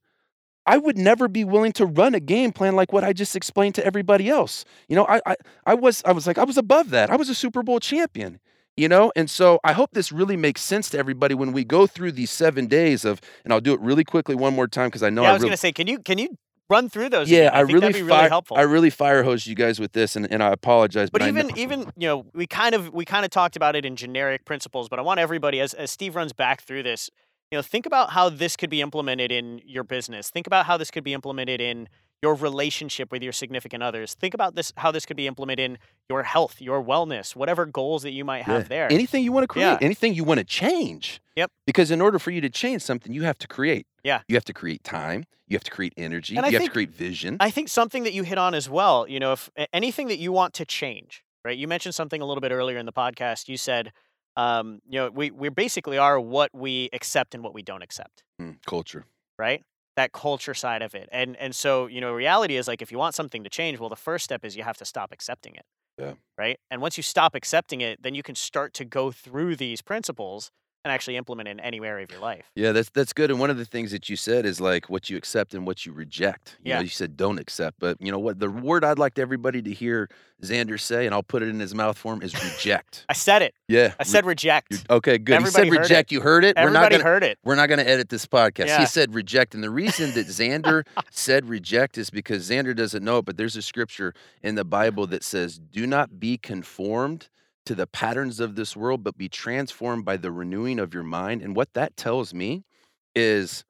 I 0.65 0.77
would 0.77 0.97
never 0.97 1.27
be 1.27 1.43
willing 1.43 1.71
to 1.73 1.85
run 1.85 2.15
a 2.15 2.19
game 2.19 2.51
plan 2.51 2.75
like 2.75 2.93
what 2.93 3.03
I 3.03 3.13
just 3.13 3.35
explained 3.35 3.75
to 3.75 3.85
everybody 3.85 4.29
else. 4.29 4.63
You 4.87 4.95
know, 4.95 5.05
I, 5.07 5.21
I 5.25 5.35
I 5.65 5.73
was 5.73 6.03
I 6.05 6.11
was 6.11 6.27
like 6.27 6.37
I 6.37 6.43
was 6.43 6.57
above 6.57 6.91
that. 6.91 7.09
I 7.09 7.15
was 7.15 7.29
a 7.29 7.35
Super 7.35 7.63
Bowl 7.63 7.79
champion. 7.79 8.39
You 8.77 8.87
know, 8.87 9.11
and 9.17 9.29
so 9.29 9.59
I 9.65 9.73
hope 9.73 9.91
this 9.91 10.13
really 10.13 10.37
makes 10.37 10.61
sense 10.61 10.89
to 10.91 10.97
everybody 10.97 11.35
when 11.35 11.51
we 11.51 11.65
go 11.65 11.85
through 11.85 12.13
these 12.13 12.31
seven 12.31 12.67
days 12.67 13.03
of, 13.03 13.19
and 13.43 13.51
I'll 13.51 13.59
do 13.59 13.73
it 13.73 13.81
really 13.81 14.05
quickly 14.05 14.33
one 14.33 14.55
more 14.55 14.65
time 14.65 14.87
because 14.87 15.03
I 15.03 15.09
know 15.09 15.23
yeah, 15.23 15.27
I 15.27 15.31
I 15.31 15.33
was 15.33 15.41
really, 15.41 15.49
gonna 15.49 15.57
say, 15.57 15.73
can 15.73 15.87
you 15.87 15.99
can 15.99 16.17
you 16.17 16.37
run 16.71 16.89
through 16.89 17.09
those? 17.09 17.29
yeah, 17.29 17.39
again? 17.39 17.53
I, 17.53 17.57
I, 17.57 17.61
really, 17.61 17.93
be 17.93 18.01
really 18.01 18.09
fire, 18.09 18.29
helpful. 18.29 18.57
I 18.57 18.61
really 18.61 18.89
fire 18.89 19.23
hose 19.23 19.45
you 19.45 19.53
guys 19.55 19.79
with 19.79 19.91
this, 19.91 20.15
and, 20.15 20.31
and 20.31 20.41
I 20.41 20.51
apologize, 20.51 21.09
but, 21.09 21.19
But 21.19 21.27
even 21.27 21.57
even 21.57 21.91
you 21.97 22.07
know 22.07 22.25
we 22.33 22.47
kind 22.47 22.73
of 22.73 22.93
we 22.93 23.05
kind 23.05 23.25
of 23.25 23.31
talked 23.31 23.55
about 23.55 23.75
it 23.75 23.85
in 23.85 23.95
generic 23.95 24.45
principles, 24.45 24.89
but 24.89 24.97
I 24.97 25.01
want 25.01 25.19
everybody 25.19 25.59
as 25.59 25.73
as 25.73 25.91
Steve 25.91 26.15
runs 26.15 26.33
back 26.33 26.61
through 26.61 26.83
this, 26.83 27.09
you 27.51 27.57
know, 27.57 27.61
think 27.61 27.85
about 27.85 28.11
how 28.11 28.29
this 28.29 28.55
could 28.55 28.69
be 28.69 28.81
implemented 28.81 29.31
in 29.31 29.61
your 29.65 29.83
business. 29.83 30.29
Think 30.29 30.47
about 30.47 30.65
how 30.65 30.77
this 30.77 30.89
could 30.89 31.03
be 31.03 31.13
implemented 31.13 31.59
in 31.59 31.89
your 32.21 32.35
relationship 32.35 33.11
with 33.11 33.23
your 33.23 33.33
significant 33.33 33.81
others. 33.81 34.13
Think 34.13 34.33
about 34.33 34.55
this 34.55 34.71
how 34.77 34.91
this 34.91 35.05
could 35.05 35.17
be 35.17 35.27
implemented 35.27 35.71
in 35.71 35.77
your 36.09 36.23
health, 36.23 36.61
your 36.61 36.83
wellness, 36.83 37.35
whatever 37.35 37.65
goals 37.65 38.03
that 38.03 38.11
you 38.11 38.23
might 38.23 38.43
have 38.43 38.63
Yeah. 38.63 38.67
there. 38.67 38.91
Anything 38.91 39.23
you 39.23 39.31
want 39.31 39.43
to 39.43 39.47
create, 39.47 39.65
Yeah. 39.65 39.77
anything 39.81 40.13
you 40.13 40.23
want 40.23 40.37
to 40.37 40.43
change. 40.43 41.19
Yep. 41.35 41.51
Because 41.65 41.89
in 41.89 41.99
order 42.01 42.19
for 42.19 42.29
you 42.31 42.39
to 42.41 42.49
change 42.49 42.83
something, 42.83 43.11
you 43.11 43.23
have 43.23 43.37
to 43.39 43.47
create. 43.47 43.87
Yeah. 44.03 44.21
You 44.27 44.35
have 44.35 44.45
to 44.45 44.53
create 44.53 44.83
time. 44.83 45.25
You 45.47 45.55
have 45.55 45.63
to 45.63 45.71
create 45.71 45.93
energy. 45.97 46.37
And 46.37 46.45
I 46.45 46.49
you 46.49 46.53
have 46.53 46.61
think- 46.61 46.71
to 46.71 46.73
create 46.73 46.91
vision. 46.91 47.37
I 47.39 47.49
think 47.49 47.69
something 47.69 48.03
that 48.03 48.13
you 48.13 48.23
hit 48.23 48.37
on 48.37 48.53
as 48.53 48.69
well, 48.69 49.07
you 49.07 49.19
know, 49.19 49.33
if 49.33 49.49
anything 49.73 50.07
that 50.07 50.17
you 50.19 50.31
want 50.31 50.53
to 50.55 50.65
change, 50.65 51.23
right? 51.43 51.57
You 51.57 51.67
mentioned 51.67 51.95
something 51.95 52.21
a 52.21 52.25
little 52.25 52.41
bit 52.41 52.51
earlier 52.51 52.77
in 52.77 52.85
the 52.85 52.93
podcast. 52.93 53.47
You 53.49 53.57
said, 53.57 53.91
um, 54.37 54.79
you 54.87 54.99
know, 54.99 55.09
we 55.09 55.31
we 55.31 55.49
basically 55.49 55.97
are 55.97 56.19
what 56.19 56.51
we 56.53 56.89
accept 56.93 57.33
and 57.35 57.43
what 57.43 57.53
we 57.53 57.63
don't 57.63 57.81
accept, 57.81 58.23
Mm, 58.39 58.57
culture. 58.65 59.05
right? 59.39 59.63
That 59.97 60.13
culture 60.13 60.53
side 60.53 60.81
of 60.81 60.95
it. 60.95 61.09
And 61.11 61.35
and 61.37 61.53
so, 61.55 61.87
you 61.87 61.99
know, 62.01 62.13
reality 62.13 62.55
is 62.55 62.67
like 62.67 62.81
if 62.81 62.91
you 62.91 62.97
want 62.97 63.13
something 63.13 63.43
to 63.43 63.49
change, 63.49 63.79
well, 63.79 63.89
the 63.89 63.95
first 63.95 64.23
step 64.23 64.45
is 64.45 64.55
you 64.55 64.63
have 64.63 64.77
to 64.77 64.85
stop 64.85 65.11
accepting 65.11 65.55
it. 65.55 65.65
Yeah. 65.97 66.13
Right. 66.37 66.59
And 66.71 66.81
once 66.81 66.97
you 66.97 67.03
stop 67.03 67.35
accepting 67.35 67.81
it, 67.81 68.01
then 68.01 68.15
you 68.15 68.23
can 68.23 68.35
start 68.35 68.73
to 68.75 68.85
go 68.85 69.11
through 69.11 69.57
these 69.57 69.81
principles 69.81 70.51
and 70.83 70.91
actually 70.91 71.15
implement 71.17 71.47
in 71.47 71.59
any 71.59 71.79
area 71.79 72.03
of 72.03 72.11
your 72.11 72.19
life. 72.21 72.49
Yeah, 72.55 72.71
that's 72.71 72.89
that's 72.89 73.13
good. 73.13 73.29
And 73.29 73.39
one 73.39 73.49
of 73.49 73.57
the 73.57 73.65
things 73.65 73.91
that 73.91 74.09
you 74.09 74.15
said 74.15 74.45
is 74.45 74.59
like 74.59 74.89
what 74.89 75.09
you 75.09 75.17
accept 75.17 75.53
and 75.53 75.65
what 75.65 75.85
you 75.85 75.93
reject. 75.93 76.57
You 76.63 76.69
Yeah. 76.69 76.75
know, 76.77 76.81
you 76.81 76.89
said 76.89 77.15
don't 77.17 77.39
accept, 77.39 77.77
but 77.79 77.97
you 77.99 78.11
know 78.11 78.19
what? 78.19 78.39
The 78.39 78.49
word 78.49 78.83
I'd 78.83 78.97
like 78.99 79.19
everybody 79.19 79.61
to 79.61 79.71
hear 79.71 80.09
Xander 80.41 80.79
say, 80.79 81.05
and 81.05 81.13
I'll 81.13 81.21
put 81.21 81.43
it 81.43 81.49
in 81.49 81.59
his 81.59 81.75
mouth 81.75 81.97
form, 81.97 82.23
is 82.23 82.33
reject. 82.43 83.05
I 83.07 83.13
said 83.13 83.43
it. 83.43 83.53
yeah. 83.67 83.93
I 83.99 84.03
said 84.03 84.25
reject. 84.25 84.71
re- 84.71 84.79
okay, 84.89 85.17
good. 85.19 85.35
everybody 85.35 85.65
he 85.65 85.71
said 85.71 85.77
it. 85.77 85.81
reject. 85.81 86.11
You 86.11 86.21
heard 86.21 86.43
it. 86.43 86.55
We're 86.57 86.63
not 86.71 86.85
Everybody 86.85 86.95
gonna 86.97 87.03
heard 87.03 87.23
it. 87.23 87.37
we're 87.43 87.55
not 87.55 87.69
gonna 87.69 87.83
edit 87.83 88.09
this 88.09 88.25
podcast. 88.25 88.67
Yeah. 88.67 88.79
He 88.79 88.85
said 88.87 89.13
reject. 89.13 89.53
And 89.53 89.63
the 89.63 89.69
reason 89.69 90.11
that 90.15 90.25
Xander 90.27 90.83
said 91.11 91.47
reject 91.47 91.97
is 91.99 92.09
because 92.09 92.49
Xander 92.49 92.75
doesn't 92.75 93.03
know 93.03 93.19
it, 93.19 93.25
but 93.25 93.37
there's 93.37 93.55
a 93.55 93.61
scripture 93.61 94.13
in 94.41 94.55
the 94.55 94.65
Bible 94.65 95.05
that 95.07 95.23
says, 95.23 95.59
Do 95.59 95.85
not 95.85 96.19
be 96.19 96.39
conformed 96.39 97.29
to 97.65 97.75
the 97.75 97.87
patterns 97.87 98.39
of 98.39 98.55
this 98.55 98.75
world, 98.75 99.03
but 99.03 99.17
be 99.17 99.29
transformed 99.29 100.05
by 100.05 100.17
the 100.17 100.31
renewing 100.31 100.79
of 100.79 100.93
your 100.93 101.03
mind. 101.03 101.41
And 101.41 101.55
what 101.55 101.73
that 101.73 101.95
tells 101.95 102.33
me 102.33 102.63
is 103.15 103.63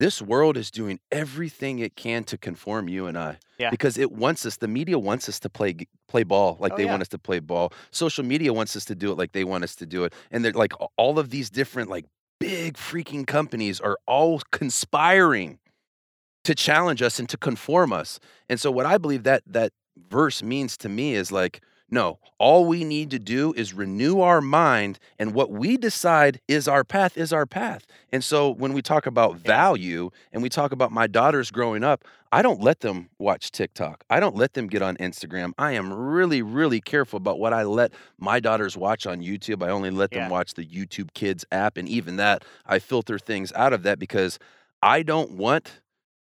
this 0.00 0.20
world 0.20 0.56
is 0.56 0.70
doing 0.70 0.98
everything 1.12 1.78
it 1.78 1.96
can 1.96 2.24
to 2.24 2.36
conform 2.36 2.88
you 2.88 3.06
and 3.06 3.16
I. 3.16 3.38
Yeah. 3.58 3.70
Because 3.70 3.96
it 3.96 4.12
wants 4.12 4.44
us, 4.44 4.56
the 4.56 4.68
media 4.68 4.98
wants 4.98 5.28
us 5.28 5.38
to 5.40 5.48
play 5.48 5.74
play 6.08 6.24
ball 6.24 6.56
like 6.60 6.72
Oh, 6.72 6.76
they 6.76 6.84
yeah. 6.84 6.90
want 6.90 7.02
us 7.02 7.08
to 7.08 7.18
play 7.18 7.38
ball. 7.40 7.72
Social 7.90 8.24
media 8.24 8.52
wants 8.52 8.76
us 8.76 8.84
to 8.86 8.94
do 8.94 9.10
it 9.12 9.18
like 9.18 9.32
they 9.32 9.44
want 9.44 9.64
us 9.64 9.74
to 9.76 9.86
do 9.86 10.04
it. 10.04 10.12
And 10.30 10.44
they're 10.44 10.52
like 10.52 10.72
all 10.96 11.18
of 11.18 11.30
these 11.30 11.50
different 11.50 11.90
like 11.90 12.06
big 12.40 12.74
freaking 12.74 13.26
companies 13.26 13.80
are 13.80 13.98
all 14.06 14.40
conspiring 14.50 15.58
to 16.44 16.54
challenge 16.54 17.00
us 17.02 17.18
and 17.18 17.28
to 17.28 17.36
conform 17.36 17.92
us. 17.92 18.20
And 18.48 18.60
so 18.60 18.70
what 18.70 18.86
I 18.86 18.98
believe 18.98 19.22
that 19.22 19.42
that 19.46 19.72
verse 20.10 20.42
means 20.42 20.76
to 20.78 20.88
me 20.88 21.14
is 21.14 21.32
like 21.32 21.62
no, 21.94 22.18
all 22.38 22.66
we 22.66 22.82
need 22.84 23.10
to 23.12 23.18
do 23.18 23.52
is 23.54 23.72
renew 23.72 24.20
our 24.20 24.40
mind 24.40 24.98
and 25.18 25.32
what 25.32 25.50
we 25.50 25.76
decide 25.76 26.40
is 26.48 26.66
our 26.66 26.82
path 26.84 27.16
is 27.16 27.32
our 27.32 27.46
path. 27.46 27.86
And 28.12 28.22
so 28.24 28.50
when 28.50 28.72
we 28.72 28.82
talk 28.82 29.06
about 29.06 29.36
value 29.36 30.10
and 30.32 30.42
we 30.42 30.48
talk 30.48 30.72
about 30.72 30.90
my 30.90 31.06
daughters 31.06 31.52
growing 31.52 31.84
up, 31.84 32.04
I 32.32 32.42
don't 32.42 32.60
let 32.60 32.80
them 32.80 33.10
watch 33.20 33.52
TikTok. 33.52 34.02
I 34.10 34.18
don't 34.18 34.34
let 34.34 34.54
them 34.54 34.66
get 34.66 34.82
on 34.82 34.96
Instagram. 34.96 35.52
I 35.56 35.72
am 35.72 35.92
really 35.92 36.42
really 36.42 36.80
careful 36.80 37.16
about 37.16 37.38
what 37.38 37.52
I 37.52 37.62
let 37.62 37.92
my 38.18 38.40
daughters 38.40 38.76
watch 38.76 39.06
on 39.06 39.20
YouTube. 39.20 39.62
I 39.62 39.70
only 39.70 39.90
let 39.90 40.10
them 40.10 40.22
Yeah. 40.24 40.28
watch 40.30 40.54
the 40.54 40.66
YouTube 40.66 41.14
Kids 41.14 41.44
app 41.52 41.76
and 41.76 41.88
even 41.88 42.16
that 42.16 42.44
I 42.66 42.80
filter 42.80 43.18
things 43.20 43.52
out 43.54 43.72
of 43.72 43.84
that 43.84 44.00
because 44.00 44.40
I 44.82 45.02
don't 45.02 45.30
want 45.32 45.80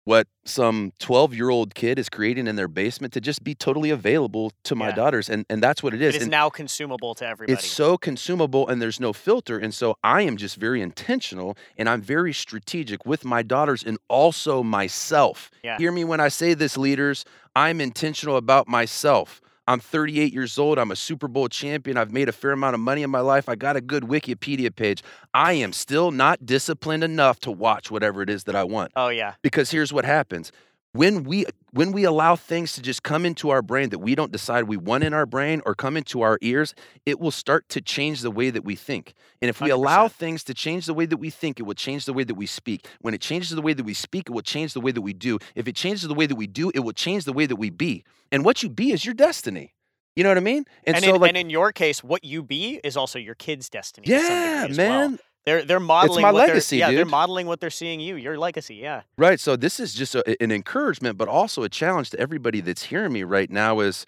what 0.10 0.28
some 0.44 0.92
12 0.98 1.36
year 1.36 1.50
old 1.52 1.76
kid 1.76 2.00
is 2.00 2.10
creating 2.10 2.48
in 2.48 2.56
their 2.56 2.68
basement 2.68 3.14
to 3.14 3.22
just 3.22 3.44
be 3.44 3.54
totally 3.54 3.92
available 3.92 4.52
to 4.64 4.74
my 4.74 4.88
Yeah. 4.90 4.96
daughters. 4.96 5.30
And, 5.30 5.46
and 5.52 5.62
that's 5.62 5.84
what 5.84 5.94
it 5.94 6.02
is. 6.02 6.16
It 6.16 6.18
is 6.18 6.24
And 6.24 6.32
now 6.32 6.50
consumable 6.50 7.14
to 7.14 7.28
everybody. 7.28 7.54
it's 7.54 7.68
so 7.68 7.96
consumable 7.96 8.68
and 8.68 8.82
there's 8.82 9.00
no 9.00 9.14
filter. 9.14 9.60
And 9.60 9.72
so 9.72 9.98
I 10.04 10.24
am 10.24 10.36
just 10.36 10.56
very 10.56 10.82
intentional 10.82 11.56
and 11.78 11.88
I'm 11.88 12.02
very 12.02 12.34
strategic 12.34 13.06
with 13.06 13.24
my 13.24 13.44
daughters 13.44 13.84
and 13.84 14.00
also 14.08 14.64
myself. 14.64 15.52
Yeah. 15.64 15.78
Hear 15.78 15.92
me 15.92 16.04
when 16.04 16.20
I 16.20 16.30
say 16.30 16.56
this, 16.56 16.76
leaders. 16.76 17.24
I'm 17.56 17.80
intentional 17.80 18.36
about 18.36 18.68
myself. 18.68 19.42
I'm 19.70 19.80
38 19.80 20.34
years 20.34 20.58
old. 20.58 20.80
I'm 20.80 20.90
a 20.90 20.96
Super 20.96 21.28
Bowl 21.28 21.48
champion. 21.48 21.96
I've 21.96 22.12
made 22.12 22.28
a 22.28 22.32
fair 22.32 22.54
amount 22.54 22.74
of 22.74 22.80
money 22.80 23.04
in 23.04 23.12
my 23.12 23.20
life. 23.20 23.48
I 23.48 23.54
got 23.54 23.76
a 23.76 23.82
good 23.82 24.02
Wikipedia 24.02 24.76
page. 24.76 25.04
I 25.36 25.54
am 25.54 25.74
still 25.74 26.10
not 26.10 26.44
disciplined 26.44 27.04
enough 27.04 27.40
to 27.42 27.52
watch 27.52 27.92
whatever 27.92 28.24
it 28.24 28.32
is 28.32 28.46
that 28.46 28.56
I 28.56 28.64
want 28.64 28.92
oh 28.96 29.10
yeah. 29.10 29.36
because 29.44 29.70
here's 29.70 29.94
what 29.94 30.06
happens 30.06 30.52
when 30.94 31.24
we 31.24 31.46
when 31.72 31.92
we 31.92 32.04
allow 32.04 32.36
things 32.36 32.74
to 32.74 32.82
just 32.82 33.04
come 33.04 33.26
into 33.26 33.52
our 33.52 33.62
brain 33.62 33.90
that 33.90 34.00
we 34.00 34.16
don't 34.16 34.32
decide 34.32 34.64
we 34.64 34.78
want 34.78 35.04
in 35.04 35.14
our 35.14 35.26
brain 35.28 35.62
or 35.66 35.76
come 35.76 35.96
into 35.96 36.22
our 36.22 36.40
ears 36.42 36.74
it 37.06 37.20
will 37.20 37.32
start 37.32 37.70
to 37.70 37.80
change 37.80 38.22
the 38.22 38.32
way 38.32 38.50
that 38.50 38.64
we 38.66 38.76
think 38.76 39.14
and 39.42 39.50
if 39.50 39.62
we 39.62 39.70
allow 39.70 40.08
100%. 40.08 40.12
things 40.14 40.44
to 40.44 40.54
change 40.54 40.88
the 40.88 40.94
way 40.94 41.06
that 41.06 41.18
we 41.18 41.30
think 41.30 41.60
it 41.60 41.64
will 41.64 41.76
change 41.76 42.06
the 42.06 42.14
way 42.14 42.24
that 42.24 42.34
we 42.36 42.48
speak 42.48 42.88
when 43.02 43.14
it 43.14 43.22
changes 43.22 43.52
the 43.52 43.62
way 43.62 43.74
that 43.74 43.84
we 43.84 43.94
speak 43.94 44.30
it 44.30 44.32
will 44.32 44.42
change 44.42 44.74
the 44.74 44.82
way 44.82 44.92
that 44.92 45.02
we 45.02 45.14
do 45.14 45.38
if 45.56 45.68
it 45.68 45.76
changes 45.76 46.08
the 46.08 46.14
way 46.16 46.26
that 46.26 46.36
we 46.36 46.48
do 46.48 46.72
it 46.74 46.80
will 46.80 46.92
change 46.94 47.24
the 47.26 47.34
way 47.34 47.46
that 47.46 47.58
we 47.58 47.70
be 47.70 48.04
and 48.32 48.44
what 48.44 48.64
you 48.64 48.70
be 48.70 48.92
is 48.92 49.06
your 49.06 49.14
destiny 49.14 49.76
you 50.16 50.24
know 50.24 50.30
what 50.30 50.38
i 50.38 50.42
mean 50.42 50.66
And, 50.86 50.98
so 50.98 51.16
in, 51.16 51.22
like 51.22 51.30
and 51.30 51.38
in 51.38 51.50
your 51.52 51.72
case, 51.72 52.04
what 52.04 52.24
you 52.24 52.42
be 52.42 52.80
is 52.84 52.98
also 52.98 53.20
your 53.20 53.36
kid's 53.36 53.70
destiny. 53.70 54.08
yeah 54.10 54.66
as 54.70 54.78
well. 54.78 55.18
They're 55.50 55.66
they're 55.66 55.80
modeling 55.80 56.22
my 56.22 56.32
what 56.32 56.42
they're- 56.42 56.48
legacy, 56.50 56.78
yeah, 56.78 56.92
they're 56.92 57.06
modeling 57.06 57.48
what 57.48 57.60
they're 57.60 57.72
seeing 57.72 58.00
you. 58.00 58.16
Your 58.18 58.38
legacy. 58.38 58.76
Yeah. 58.76 59.02
Right. 59.18 59.40
So 59.40 59.56
this 59.56 59.80
is 59.80 59.96
just 59.96 60.14
a, 60.14 60.44
an 60.44 60.52
encouragement, 60.52 61.18
but 61.18 61.28
also 61.28 61.64
a 61.64 61.70
challenge 61.70 62.12
to 62.12 62.20
everybody 62.20 62.62
that's 62.62 62.84
hearing 62.84 63.14
me 63.14 63.24
right 63.24 63.50
now 63.50 63.80
is 63.80 64.06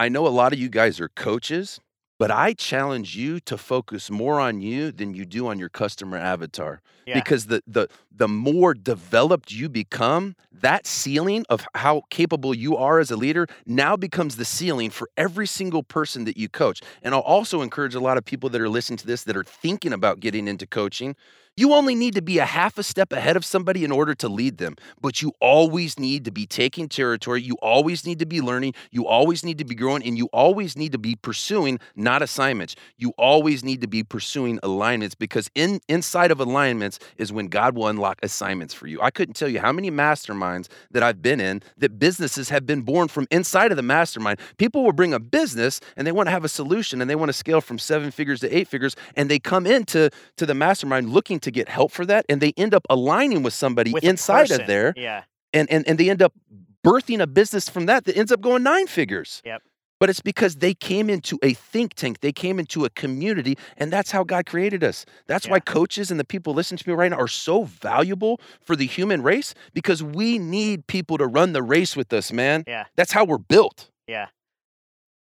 I 0.00 0.08
know 0.08 0.26
a 0.26 0.28
lot 0.28 0.54
of 0.54 0.58
you 0.58 0.70
guys 0.70 1.00
are 1.00 1.10
coaches, 1.10 1.80
but 2.18 2.30
I 2.30 2.52
challenge 2.52 3.16
you 3.16 3.40
to 3.40 3.58
focus 3.58 4.10
more 4.10 4.40
on 4.40 4.60
you 4.60 4.92
than 4.92 5.14
you 5.14 5.24
do 5.24 5.48
on 5.48 5.58
your 5.58 5.68
customer 5.68 6.16
avatar. 6.16 6.80
Yeah. 7.06 7.14
Because 7.14 7.46
the 7.46 7.62
the 7.66 7.88
the 8.10 8.28
more 8.28 8.72
developed 8.72 9.52
you 9.52 9.68
become, 9.68 10.36
that 10.52 10.86
ceiling 10.86 11.44
of 11.50 11.66
how 11.74 12.02
capable 12.10 12.54
you 12.54 12.76
are 12.76 12.98
as 12.98 13.10
a 13.10 13.16
leader 13.16 13.46
now 13.66 13.96
becomes 13.96 14.36
the 14.36 14.44
ceiling 14.44 14.90
for 14.90 15.10
every 15.16 15.46
single 15.46 15.82
person 15.82 16.24
that 16.24 16.36
you 16.36 16.48
coach. 16.48 16.80
And 17.02 17.14
I'll 17.14 17.20
also 17.20 17.60
encourage 17.60 17.94
a 17.94 18.00
lot 18.00 18.16
of 18.16 18.24
people 18.24 18.48
that 18.50 18.60
are 18.60 18.68
listening 18.68 18.96
to 18.98 19.06
this 19.06 19.24
that 19.24 19.36
are 19.36 19.44
thinking 19.44 19.92
about 19.92 20.20
getting 20.20 20.48
into 20.48 20.66
coaching. 20.66 21.16
You 21.56 21.72
only 21.72 21.94
need 21.94 22.16
to 22.16 22.22
be 22.22 22.38
a 22.38 22.44
half 22.44 22.78
a 22.78 22.82
step 22.82 23.12
ahead 23.12 23.36
of 23.36 23.44
somebody 23.44 23.84
in 23.84 23.92
order 23.92 24.12
to 24.16 24.28
lead 24.28 24.58
them, 24.58 24.74
but 25.00 25.22
you 25.22 25.32
always 25.40 26.00
need 26.00 26.24
to 26.24 26.32
be 26.32 26.46
taking 26.46 26.88
territory. 26.88 27.42
You 27.42 27.54
always 27.62 28.04
need 28.04 28.18
to 28.18 28.26
be 28.26 28.40
learning. 28.40 28.74
You 28.90 29.06
always 29.06 29.44
need 29.44 29.58
to 29.58 29.64
be 29.64 29.76
growing, 29.76 30.02
and 30.02 30.18
you 30.18 30.28
always 30.32 30.76
need 30.76 30.90
to 30.92 30.98
be 30.98 31.14
pursuing 31.14 31.78
not 31.94 32.22
assignments. 32.22 32.74
You 32.96 33.12
always 33.16 33.62
need 33.62 33.82
to 33.82 33.86
be 33.86 34.02
pursuing 34.02 34.58
alignments 34.64 35.14
because 35.14 35.48
in 35.54 35.80
inside 35.88 36.32
of 36.32 36.40
alignments 36.40 36.98
is 37.18 37.32
when 37.32 37.46
God 37.46 37.76
will 37.76 37.86
unlock 37.86 38.18
assignments 38.24 38.74
for 38.74 38.88
you. 38.88 39.00
I 39.00 39.12
couldn't 39.12 39.34
tell 39.34 39.48
you 39.48 39.60
how 39.60 39.70
many 39.70 39.92
masterminds 39.92 40.66
that 40.90 41.04
I've 41.04 41.22
been 41.22 41.40
in 41.40 41.62
that 41.78 42.00
businesses 42.00 42.48
have 42.48 42.66
been 42.66 42.82
born 42.82 43.06
from 43.06 43.28
inside 43.30 43.70
of 43.70 43.76
the 43.76 43.82
mastermind. 43.82 44.40
People 44.56 44.82
will 44.82 44.92
bring 44.92 45.14
a 45.14 45.20
business 45.20 45.80
and 45.96 46.04
they 46.04 46.12
want 46.12 46.26
to 46.26 46.32
have 46.32 46.44
a 46.44 46.48
solution 46.48 47.00
and 47.00 47.08
they 47.08 47.14
want 47.14 47.28
to 47.28 47.32
scale 47.32 47.60
from 47.60 47.78
seven 47.78 48.10
figures 48.10 48.40
to 48.40 48.56
eight 48.56 48.66
figures, 48.66 48.96
and 49.14 49.30
they 49.30 49.38
come 49.38 49.68
into 49.68 50.10
to 50.36 50.46
the 50.46 50.54
mastermind 50.54 51.10
looking 51.10 51.38
to 51.44 51.50
get 51.50 51.68
help 51.68 51.92
for 51.92 52.04
that, 52.06 52.26
and 52.28 52.40
they 52.40 52.52
end 52.56 52.74
up 52.74 52.86
aligning 52.90 53.42
with 53.42 53.54
somebody 53.54 53.92
With 53.92 54.04
inside 54.04 54.50
of 54.50 54.66
there, 54.66 54.92
Yeah. 54.96 55.22
and, 55.52 55.70
and 55.70 55.86
and 55.88 55.98
they 55.98 56.10
end 56.10 56.20
up 56.22 56.32
birthing 56.84 57.20
a 57.22 57.26
business 57.26 57.68
from 57.68 57.86
that 57.86 58.04
that 58.04 58.16
ends 58.16 58.30
up 58.32 58.40
going 58.40 58.62
nine 58.62 58.86
figures. 58.86 59.40
Yep. 59.44 59.62
But 60.00 60.10
it's 60.10 60.20
because 60.20 60.56
they 60.56 60.74
came 60.74 61.08
into 61.08 61.38
a 61.42 61.54
think 61.54 61.94
tank, 61.94 62.20
they 62.20 62.32
came 62.32 62.58
into 62.58 62.84
a 62.84 62.90
community, 62.90 63.56
and 63.78 63.90
that's 63.92 64.10
how 64.10 64.22
God 64.24 64.44
created 64.44 64.82
us. 64.84 65.06
That's 65.28 65.48
why 65.48 65.60
coaches 65.60 66.10
and 66.10 66.18
the 66.20 66.24
people 66.24 66.52
listening 66.52 66.78
to 66.78 66.88
me 66.88 66.94
right 66.94 67.10
now 67.10 67.16
are 67.16 67.28
so 67.28 67.64
valuable 67.64 68.40
for 68.60 68.76
the 68.76 68.86
human 68.86 69.22
race 69.22 69.54
because 69.72 70.02
we 70.02 70.38
need 70.38 70.86
people 70.88 71.16
to 71.18 71.26
run 71.26 71.52
the 71.52 71.62
race 71.62 71.96
with 71.96 72.12
us, 72.12 72.32
man. 72.32 72.64
Yeah. 72.66 72.84
That's 72.96 73.12
how 73.12 73.24
we're 73.24 73.38
built. 73.38 73.88
Yeah. 74.06 74.26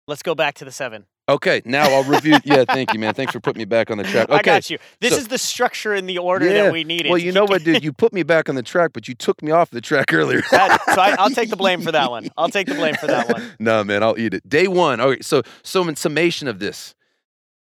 Let's 0.07 0.23
go 0.23 0.33
back 0.33 0.55
to 0.55 0.65
the 0.65 0.71
seven. 0.71 1.05
Okay, 1.29 1.61
now 1.63 1.89
I'll 1.89 2.03
review. 2.03 2.37
yeah, 2.43 2.65
thank 2.65 2.93
you, 2.93 2.99
man. 2.99 3.13
Thanks 3.13 3.31
for 3.31 3.39
putting 3.39 3.59
me 3.59 3.65
back 3.65 3.89
on 3.89 3.97
the 3.97 4.03
track. 4.03 4.29
Okay. 4.29 4.39
I 4.39 4.41
got 4.41 4.69
you. 4.69 4.77
This 4.99 5.13
so- 5.13 5.19
is 5.19 5.27
the 5.29 5.37
structure 5.37 5.93
and 5.93 6.07
the 6.07 6.17
order 6.17 6.45
Yeah, 6.45 6.63
that 6.63 6.73
we 6.73 6.83
needed. 6.83 7.09
Well, 7.09 7.17
you 7.17 7.31
know 7.31 7.45
what, 7.45 7.63
dude? 7.63 7.83
You 7.83 7.91
put 7.93 8.13
me 8.13 8.23
back 8.23 8.49
on 8.49 8.55
the 8.55 8.63
track, 8.63 8.91
but 8.93 9.07
you 9.07 9.15
took 9.15 9.41
me 9.41 9.51
off 9.51 9.69
the 9.69 9.81
track 9.81 10.13
earlier. 10.13 10.41
That- 10.51 10.81
so 10.93 11.01
I, 11.01 11.15
I'll 11.17 11.29
take 11.29 11.49
the 11.49 11.55
blame 11.55 11.81
for 11.81 11.91
that 11.91 12.09
one. 12.11 12.29
I'll 12.37 12.49
take 12.49 12.67
the 12.67 12.75
blame 12.75 12.95
for 12.95 13.07
that 13.07 13.29
one. 13.29 13.43
no, 13.59 13.83
man, 13.83 14.03
I'll 14.03 14.17
eat 14.19 14.33
it. 14.33 14.47
Day 14.47 14.67
one. 14.67 14.99
Okay, 14.99 15.21
so 15.21 15.41
so 15.63 15.87
in 15.87 15.95
summation 15.95 16.47
of 16.47 16.59
this, 16.59 16.93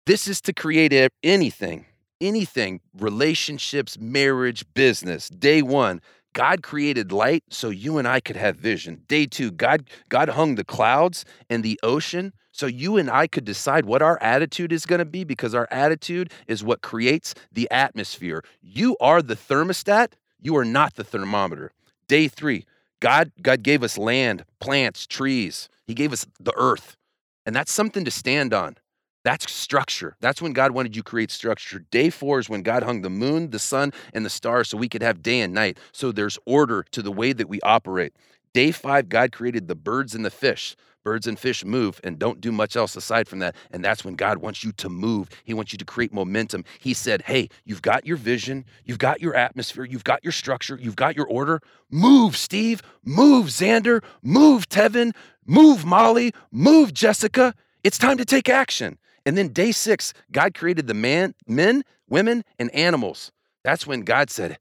this 0.07 0.27
is 0.29 0.41
to 0.43 0.53
create 0.53 0.93
anything, 1.23 1.87
anything, 2.21 2.81
relationships, 2.99 3.99
marriage, 3.99 4.65
business. 4.75 5.29
Day 5.29 5.63
one. 5.63 6.01
God 6.33 6.63
created 6.63 7.13
light 7.13 7.45
so 7.49 7.71
you 7.71 7.97
and 7.97 8.07
I 8.07 8.21
could 8.21 8.37
have 8.37 8.57
vision. 8.57 9.05
Day 9.09 9.25
two, 9.25 9.51
God 9.51 9.89
God 10.11 10.29
hung 10.31 10.57
the 10.57 10.65
clouds 10.65 11.25
and 11.49 11.63
the 11.65 11.81
ocean 11.83 12.35
so 12.57 12.67
you 12.67 12.97
and 12.97 13.11
I 13.11 13.27
could 13.27 13.45
decide 13.45 13.85
what 13.85 14.01
our 14.01 14.19
attitude 14.23 14.73
is 14.73 14.87
going 14.87 15.01
to 15.01 15.05
be 15.05 15.25
because 15.25 15.55
our 15.55 15.69
attitude 15.71 16.33
is 16.47 16.65
what 16.65 16.81
creates 16.81 17.35
the 17.53 17.71
atmosphere. 17.71 18.43
You 18.63 18.97
are 18.99 19.21
the 19.21 19.37
thermostat, 19.37 20.13
you 20.41 20.57
are 20.57 20.65
not 20.65 20.95
the 20.95 21.05
thermometer. 21.05 21.73
Day 22.09 22.29
3, 22.29 22.65
God 23.01 23.31
God 23.43 23.63
gave 23.63 23.83
us 23.83 23.99
land, 23.99 24.47
plants, 24.59 25.07
trees. 25.07 25.69
He 25.87 25.93
gave 25.93 26.15
us 26.15 26.27
the 26.41 26.55
earth. 26.57 26.97
And 27.45 27.55
that's 27.55 27.71
something 27.71 28.07
to 28.07 28.11
stand 28.11 28.55
on. 28.55 28.79
That's 29.23 29.53
structure. 29.53 30.17
That's 30.21 30.41
when 30.41 30.55
God 30.55 30.71
wanted 30.71 30.97
you 30.97 31.03
to 31.03 31.11
create 31.11 31.31
structure. 31.31 31.81
Day 31.91 32.09
four 32.09 32.39
is 32.39 32.49
when 32.49 32.63
God 32.63 32.85
hung 32.85 33.03
the 33.03 33.11
moon, 33.11 33.51
the 33.51 33.59
sun, 33.59 33.93
and 34.15 34.25
the 34.25 34.31
stars 34.31 34.69
so 34.69 34.79
we 34.79 34.89
could 34.89 35.03
have 35.03 35.23
day 35.23 35.41
and 35.41 35.53
night. 35.53 35.79
So 35.93 36.11
there's 36.11 36.39
order 36.47 36.85
to 36.93 37.03
the 37.03 37.13
way 37.13 37.35
that 37.35 37.49
we 37.49 37.61
operate. 37.61 38.15
Day 38.55 38.71
five, 38.71 39.11
God 39.11 39.33
created 39.33 39.69
the 39.69 39.75
birds 39.75 40.15
and 40.15 40.25
the 40.25 40.31
fish. 40.31 40.75
Birds 41.07 41.29
and 41.29 41.39
fish 41.39 41.65
move 41.65 42.01
and 42.03 42.19
don't 42.19 42.41
do 42.41 42.51
much 42.51 42.75
else 42.75 42.97
aside 42.97 43.29
from 43.29 43.39
that. 43.39 43.55
And 43.71 43.85
that's 43.85 44.05
when 44.05 44.17
God 44.17 44.39
wants 44.39 44.65
you 44.65 44.73
to 44.73 44.89
move. 44.89 45.29
He 45.45 45.55
wants 45.55 45.73
you 45.73 45.79
to 45.79 45.85
create 45.85 46.13
momentum. 46.13 46.65
He 46.81 46.95
said, 46.95 47.23
Hey, 47.23 47.49
you've 47.65 47.81
got 47.81 48.05
your 48.05 48.17
vision, 48.17 48.65
you've 48.85 48.99
got 48.99 49.21
your 49.21 49.33
atmosphere, 49.37 49.85
you've 49.85 50.03
got 50.03 50.25
your 50.25 50.33
structure, 50.33 50.77
you've 50.83 50.97
got 50.97 51.15
your 51.15 51.29
order. 51.29 51.61
Move, 51.93 52.37
Steve. 52.37 52.83
Move, 53.05 53.47
Xander. 53.47 54.03
Move, 54.21 54.69
Tevin. 54.69 55.15
Move, 55.47 55.85
Molly. 55.85 56.33
Move, 56.51 56.93
Jessica. 56.93 57.55
It's 57.85 57.99
time 57.99 58.17
to 58.19 58.25
take 58.25 58.49
action. 58.49 58.99
And 59.25 59.39
then 59.39 59.49
day 59.53 59.71
six, 59.71 60.13
God 60.33 60.55
created 60.55 60.89
the 60.89 60.95
man, 60.95 61.37
men, 61.47 61.85
women, 62.09 62.43
and 62.59 62.69
animals. 62.75 63.31
That's 63.63 63.87
when 63.87 64.01
God 64.01 64.29
said, 64.29 64.59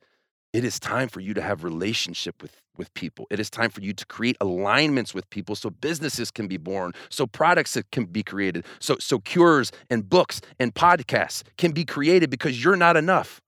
It 0.53 0.63
is 0.63 0.79
time 0.79 1.07
for 1.07 1.21
you 1.21 1.33
to 1.33 1.41
have 1.41 1.63
relationship 1.63 2.39
with 2.43 2.55
with 2.77 2.93
people. 2.93 3.27
It 3.29 3.39
is 3.39 3.49
time 3.49 3.69
for 3.69 3.81
you 3.81 3.93
to 3.93 4.05
create 4.05 4.37
alignments 4.41 5.13
with 5.13 5.29
people 5.29 5.55
so 5.55 5.69
businesses 5.69 6.31
can 6.31 6.47
be 6.47 6.57
born, 6.57 6.93
so 7.09 7.25
products 7.25 7.77
can 7.91 8.05
be 8.05 8.23
created, 8.23 8.65
so, 8.79 8.97
so 8.99 9.19
cures 9.19 9.71
and 9.89 10.07
books 10.07 10.41
and 10.59 10.73
podcasts 10.73 11.43
can 11.57 11.71
be 11.71 11.85
created 11.85 12.29
because 12.29 12.63
you're 12.63 12.75
not 12.75 12.97
enough. 12.97 13.41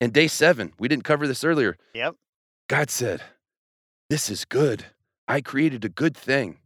And 0.00 0.12
day 0.12 0.28
seven, 0.28 0.72
we 0.78 0.88
didn't 0.88 1.04
cover 1.04 1.26
this 1.26 1.44
earlier. 1.44 1.76
Yep. 1.94 2.16
God 2.68 2.90
said, 2.90 3.22
This 4.10 4.28
is 4.28 4.44
good. 4.44 4.86
I 5.28 5.40
created 5.40 5.84
a 5.84 5.88
good 5.88 6.16
thing. 6.16 6.58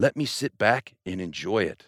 Let 0.00 0.16
me 0.16 0.24
sit 0.24 0.56
back 0.56 0.94
and 1.04 1.20
enjoy 1.20 1.64
it. 1.64 1.86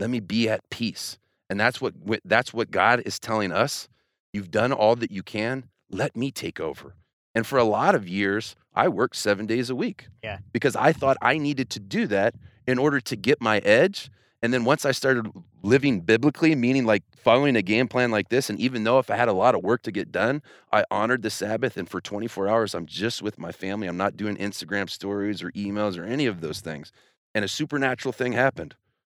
Let 0.00 0.10
me 0.10 0.20
be 0.20 0.48
at 0.48 0.68
peace. 0.70 1.18
And 1.50 1.58
that's 1.58 1.80
what 1.80 1.94
that's 2.24 2.52
what 2.52 2.70
God 2.70 3.02
is 3.04 3.18
telling 3.18 3.52
us. 3.52 3.88
You've 4.32 4.50
done 4.50 4.72
all 4.72 4.96
that 4.96 5.10
you 5.10 5.22
can. 5.22 5.68
Let 5.90 6.16
me 6.16 6.30
take 6.30 6.60
over. 6.60 6.94
And 7.38 7.46
for 7.46 7.56
a 7.56 7.62
lot 7.62 7.94
of 7.94 8.08
years, 8.08 8.56
I 8.74 8.88
worked 8.88 9.14
seven 9.14 9.46
days 9.46 9.70
a 9.70 9.76
week. 9.76 10.08
Yeah. 10.24 10.38
Because 10.50 10.74
I 10.74 10.92
thought 10.92 11.16
I 11.22 11.38
needed 11.38 11.70
to 11.70 11.78
do 11.78 12.08
that 12.08 12.34
in 12.66 12.80
order 12.80 12.98
to 13.00 13.14
get 13.14 13.40
my 13.40 13.58
edge. 13.58 14.10
And 14.42 14.52
then 14.52 14.64
once 14.64 14.84
I 14.84 14.90
started 14.90 15.30
living 15.62 16.00
biblically, 16.00 16.56
meaning 16.56 16.84
like 16.84 17.04
following 17.16 17.54
a 17.54 17.62
game 17.62 17.86
plan 17.86 18.10
like 18.10 18.28
this, 18.28 18.50
and 18.50 18.58
even 18.58 18.82
though 18.82 18.98
if 18.98 19.08
I 19.08 19.14
had 19.14 19.28
a 19.28 19.32
lot 19.32 19.54
of 19.54 19.62
work 19.62 19.82
to 19.82 19.92
get 19.92 20.10
done, 20.10 20.42
I 20.72 20.82
honored 20.90 21.22
the 21.22 21.30
Sabbath. 21.30 21.76
And 21.76 21.88
for 21.88 22.00
24 22.00 22.48
hours, 22.48 22.74
I'm 22.74 22.86
just 22.86 23.22
with 23.22 23.38
my 23.38 23.52
family. 23.52 23.86
I'm 23.86 23.96
not 23.96 24.16
doing 24.16 24.36
Instagram 24.36 24.90
stories 24.90 25.40
or 25.40 25.52
emails 25.52 25.96
or 25.96 26.02
any 26.02 26.26
of 26.26 26.40
those 26.40 26.60
things. 26.60 26.90
And 27.36 27.44
a 27.44 27.48
supernatural 27.48 28.12
thing 28.12 28.32
happened. 28.32 28.74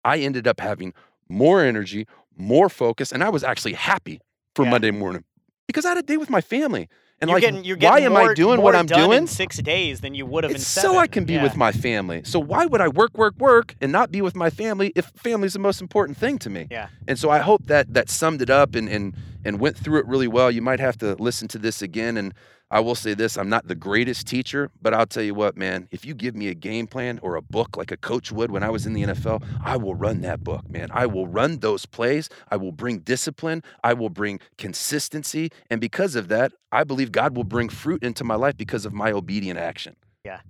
I 0.05 0.19
ended 0.19 0.49
up 0.49 0.59
having 0.59 0.93
more 1.29 1.63
energy, 1.63 2.09
more 2.37 2.69
focus, 2.69 3.13
and 3.13 3.23
I 3.23 3.29
was 3.29 3.45
actually 3.45 3.75
happy 3.75 4.21
for 4.57 4.65
Yeah. 4.65 4.73
Monday 4.73 4.91
morning 4.91 5.23
because 5.69 5.85
I 5.85 5.91
had 5.91 5.99
a 5.99 6.03
day 6.03 6.17
with 6.17 6.31
my 6.31 6.41
family. 6.41 6.89
And 7.21 7.29
you're 7.29 7.37
like, 7.37 7.43
getting, 7.43 7.65
you're 7.65 7.77
getting 7.77 7.91
why 7.93 8.01
getting 8.01 8.17
am 8.17 8.31
I 8.31 8.35
doing 8.35 8.57
more 8.59 8.65
what 8.65 8.77
I'm 8.77 8.87
done 8.87 9.09
doing? 9.09 9.19
in 9.19 9.27
six 9.27 9.59
days 9.59 10.01
than 10.01 10.15
you 10.15 10.25
would 10.25 10.45
have 10.45 10.51
in 10.53 10.57
It's 10.57 10.67
seven. 10.67 10.93
so 10.93 10.99
I 10.99 11.09
can 11.09 11.25
be 11.25 11.33
Yeah. 11.35 11.43
with 11.43 11.57
my 11.57 11.73
family. 11.73 12.23
So 12.25 12.39
why 12.39 12.65
would 12.67 12.81
I 12.81 12.87
work, 12.89 13.17
work, 13.19 13.35
work, 13.39 13.75
and 13.81 13.91
not 13.91 14.13
be 14.13 14.23
with 14.23 14.37
my 14.37 14.51
family 14.51 14.93
if 14.95 15.07
family's 15.17 15.55
the 15.55 15.59
most 15.59 15.81
important 15.81 16.17
thing 16.17 16.39
to 16.39 16.51
me? 16.51 16.69
Yeah. 16.71 16.89
And 17.09 17.19
so 17.19 17.29
I 17.29 17.39
hope 17.39 17.67
that 17.67 17.93
that 17.95 18.09
summed 18.09 18.41
it 18.41 18.51
up 18.51 18.75
and 18.77 18.89
and 18.89 19.15
and 19.45 19.59
went 19.59 19.77
through 19.77 19.99
it 19.99 20.07
really 20.07 20.29
well. 20.29 20.51
You 20.51 20.63
might 20.63 20.79
have 20.81 20.97
to 20.99 21.15
listen 21.19 21.49
to 21.49 21.59
this 21.59 21.83
again. 21.83 22.17
And 22.17 22.35
I 22.71 22.81
will 22.81 22.95
say 22.95 23.15
this: 23.15 23.37
I'm 23.37 23.49
not 23.49 23.69
the 23.69 23.75
greatest 23.75 24.27
teacher, 24.27 24.71
but 24.83 24.95
I'll 24.95 25.07
tell 25.07 25.23
you 25.23 25.35
what, 25.35 25.57
man. 25.57 25.89
If 25.91 26.05
you 26.05 26.15
give 26.15 26.35
me 26.35 26.49
a 26.49 26.55
game 26.55 26.87
plan 26.87 27.19
or 27.23 27.37
a 27.37 27.43
book 27.43 27.77
like 27.77 27.91
a 27.91 27.97
coach 27.97 28.31
would 28.31 28.51
when 28.51 28.63
I 28.63 28.71
was 28.71 28.87
in 28.87 28.93
the 28.93 29.05
NFL, 29.05 29.43
I 29.65 29.77
will 29.77 29.95
run 29.95 30.21
that 30.23 30.45
book, 30.45 30.69
man. 30.69 30.89
I 30.93 31.07
will 31.07 31.27
run 31.27 31.59
those 31.59 31.87
plays. 31.87 32.29
I 32.51 32.57
will 32.57 32.73
bring 32.73 32.99
discipline. 32.99 33.63
I 33.83 33.95
will 33.95 34.11
bring 34.11 34.41
consistency, 34.57 35.51
and 35.71 35.81
because 35.81 36.15
of 36.15 36.29
that, 36.29 36.53
I 36.71 36.85
believe 36.85 37.13
God 37.13 37.37
will 37.37 37.45
bring 37.45 37.69
fruit 37.69 38.03
into 38.03 38.25
my 38.25 38.35
life 38.35 38.57
because 38.57 38.85
of 38.85 38.93
my 38.93 39.13
obedient 39.13 39.59
action. 39.59 39.97
Yeah. 40.25 40.41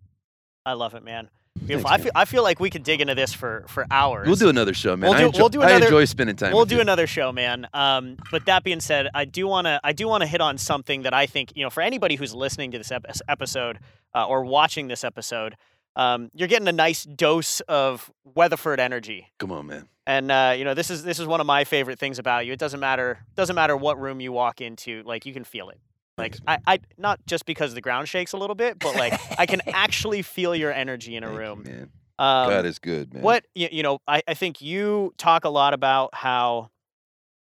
I 0.67 0.73
love 0.73 0.95
it, 0.95 1.05
man. 1.05 1.31
Thanks, 1.67 1.85
I 1.85 1.99
feel, 1.99 2.13
I 2.15 2.25
feel 2.25 2.43
like 2.43 2.61
we 2.61 2.71
could 2.71 2.83
dig 2.83 3.01
into 3.01 3.15
this 3.15 3.33
for, 3.33 3.65
for 3.69 3.87
hours. 3.91 4.27
We'll 4.27 4.37
do 4.37 4.49
another 4.49 4.75
show, 4.75 4.97
man. 4.97 5.11
We'll 5.11 5.19
I 5.19 5.21
do- 5.21 5.27
enjoy, 5.27 5.39
we'll 5.41 5.49
do 5.49 5.63
I 5.63 5.71
another- 5.71 5.85
enjoy 5.87 6.05
spending 6.07 6.37
time. 6.37 6.53
we'll 6.53 6.65
do 6.65 6.77
you. 6.77 6.81
another 6.81 7.07
show, 7.07 7.33
man. 7.33 7.67
Um, 7.75 8.17
but 8.31 8.47
that 8.47 8.65
being 8.65 8.81
said, 8.81 9.09
I 9.15 9.25
do 9.25 9.47
want 9.47 9.67
to 9.67 9.81
I 9.85 9.93
do 9.93 10.07
want 10.09 10.23
to 10.23 10.27
hit 10.27 10.41
on 10.41 10.59
something 10.59 11.03
that 11.03 11.13
I 11.15 11.27
think 11.27 11.53
you 11.57 11.63
know 11.65 11.71
for 11.71 11.83
anybody 11.83 12.15
who's 12.17 12.35
listening 12.35 12.71
to 12.73 12.79
this 12.79 12.91
ep- 12.93 13.07
episode 13.29 13.79
uh, 14.15 14.27
or 14.27 14.45
watching 14.45 14.89
this 14.89 15.05
episode, 15.05 15.57
um, 15.97 16.31
you're 16.35 16.49
getting 16.49 16.69
a 16.69 16.73
nice 16.73 17.05
dose 17.05 17.61
of 17.61 18.11
Weatherford 18.25 18.81
energy. 18.81 19.29
Come 19.39 19.53
on, 19.53 19.67
man. 19.67 19.89
And 20.07 20.31
uh, 20.31 20.55
you 20.57 20.65
know 20.65 20.73
this 20.75 20.91
is 20.91 21.03
this 21.03 21.19
is 21.19 21.27
one 21.27 21.41
of 21.41 21.47
my 21.47 21.65
favorite 21.65 21.99
things 21.99 22.19
about 22.19 22.47
you. 22.47 22.53
It 22.55 22.59
doesn't 22.59 22.81
matter 22.81 23.19
doesn't 23.35 23.57
matter 23.57 23.77
what 23.77 24.01
room 24.01 24.21
you 24.21 24.33
walk 24.33 24.61
into, 24.61 25.03
like 25.05 25.27
you 25.27 25.35
can 25.35 25.45
feel 25.45 25.69
it. 25.69 25.79
Like 26.19 26.37
I, 26.47 26.59
I 26.67 26.81
not 26.99 27.25
just 27.27 27.47
because 27.47 27.75
the 27.75 27.81
ground 27.81 28.09
shakes 28.09 28.33
a 28.33 28.37
little 28.37 28.57
bit, 28.57 28.79
but 28.79 28.95
like 28.97 29.19
I 29.39 29.47
can 29.47 29.63
actually 29.69 30.23
feel 30.23 30.55
your 30.55 30.73
energy 30.73 31.17
in 31.17 31.23
a 31.23 31.29
Thank 31.29 31.39
you, 31.39 31.47
room. 31.47 31.63
man. 31.65 31.91
Um, 32.19 32.49
God 32.51 32.67
is 32.67 32.81
good, 32.81 33.15
man. 33.15 33.23
what 33.23 33.47
you, 33.55 33.69
you 33.71 33.83
know 33.85 34.01
I, 34.09 34.23
I 34.27 34.35
think 34.35 34.61
you 34.61 35.15
talk 35.17 35.45
a 35.45 35.49
lot 35.49 35.73
about 35.73 36.15
how 36.15 36.71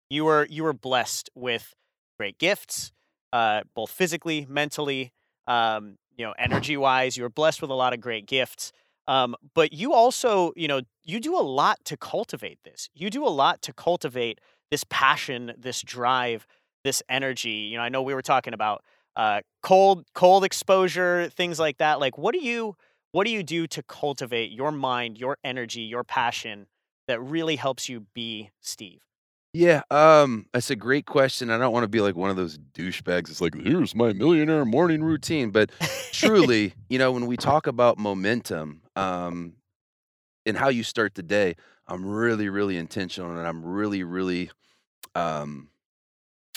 you 0.10 0.26
were 0.26 0.46
you 0.50 0.64
were 0.64 0.74
blessed 0.74 1.30
with 1.36 1.74
great 2.20 2.38
gifts 2.38 2.92
uh, 3.34 3.62
both 3.76 3.90
physically 3.90 4.46
mentally 4.50 5.12
um, 5.48 5.98
you 6.18 6.26
know 6.26 6.34
energy 6.38 6.78
wise 6.78 7.18
you 7.18 7.24
were 7.24 7.30
blessed 7.30 7.62
with 7.62 7.72
a 7.72 7.76
lot 7.76 7.94
of 7.94 8.00
great 8.00 8.28
gifts 8.28 8.72
um, 9.08 9.36
but 9.56 9.74
you 9.74 9.94
also 9.94 10.52
you 10.56 10.68
know 10.68 10.82
you 11.04 11.20
do 11.20 11.36
a 11.36 11.42
lot 11.42 11.84
to 11.86 11.98
cultivate 11.98 12.60
this 12.64 12.90
you 12.94 13.10
do 13.10 13.26
a 13.26 13.30
lot 13.30 13.62
to 13.64 13.74
cultivate 13.74 14.40
this 14.70 14.84
passion 14.90 15.54
this 15.58 15.82
drive 15.82 16.46
this 16.84 17.04
energy 17.10 17.70
you 17.72 17.78
know 17.78 17.84
i 17.84 17.90
know 17.90 18.02
we 18.02 18.14
were 18.14 18.22
talking 18.22 18.54
about 18.54 18.84
uh, 19.16 19.42
cold 19.64 20.06
cold 20.14 20.46
exposure 20.46 21.30
things 21.30 21.60
like 21.60 21.78
that 21.80 22.00
like 22.00 22.18
what 22.18 22.34
do 22.34 22.40
you 22.40 22.76
what 23.12 23.26
do 23.26 23.32
you 23.32 23.44
do 23.44 23.66
to 23.68 23.84
cultivate 23.84 24.52
your 24.52 24.72
mind, 24.72 25.18
your 25.18 25.38
energy, 25.44 25.82
your 25.82 26.04
passion 26.04 26.68
that 27.08 27.20
really 27.22 27.56
helps 27.56 27.90
you 27.90 28.06
be 28.14 28.52
Steve? 28.62 29.02
Yeah, 29.52 29.82
um, 29.90 30.46
that's 30.54 30.70
a 30.70 30.76
great 30.76 31.08
question. 31.08 31.50
I 31.50 31.58
don't 31.58 31.74
want 31.74 31.84
to 31.84 31.88
be 31.88 32.02
like 32.02 32.16
one 32.16 32.30
of 32.30 32.36
those 32.36 32.60
douchebags. 32.60 33.32
It's 33.32 33.42
like, 33.42 33.56
here's 33.56 33.96
my 33.96 34.14
millionaire 34.14 34.64
morning 34.64 35.04
routine. 35.04 35.50
But 35.50 35.72
truly, 36.12 36.76
you 36.88 37.00
know, 37.00 37.12
when 37.12 37.26
we 37.26 37.36
talk 37.36 37.66
about 37.66 37.98
momentum, 37.98 38.84
um, 38.96 39.54
and 40.46 40.56
how 40.56 40.70
you 40.70 40.84
start 40.84 41.16
the 41.16 41.24
day, 41.24 41.56
I'm 41.88 42.06
really, 42.06 42.48
really 42.48 42.78
intentional 42.78 43.36
and 43.36 43.46
I'm 43.46 43.66
really, 43.66 44.04
really 44.04 44.52
um 45.16 45.70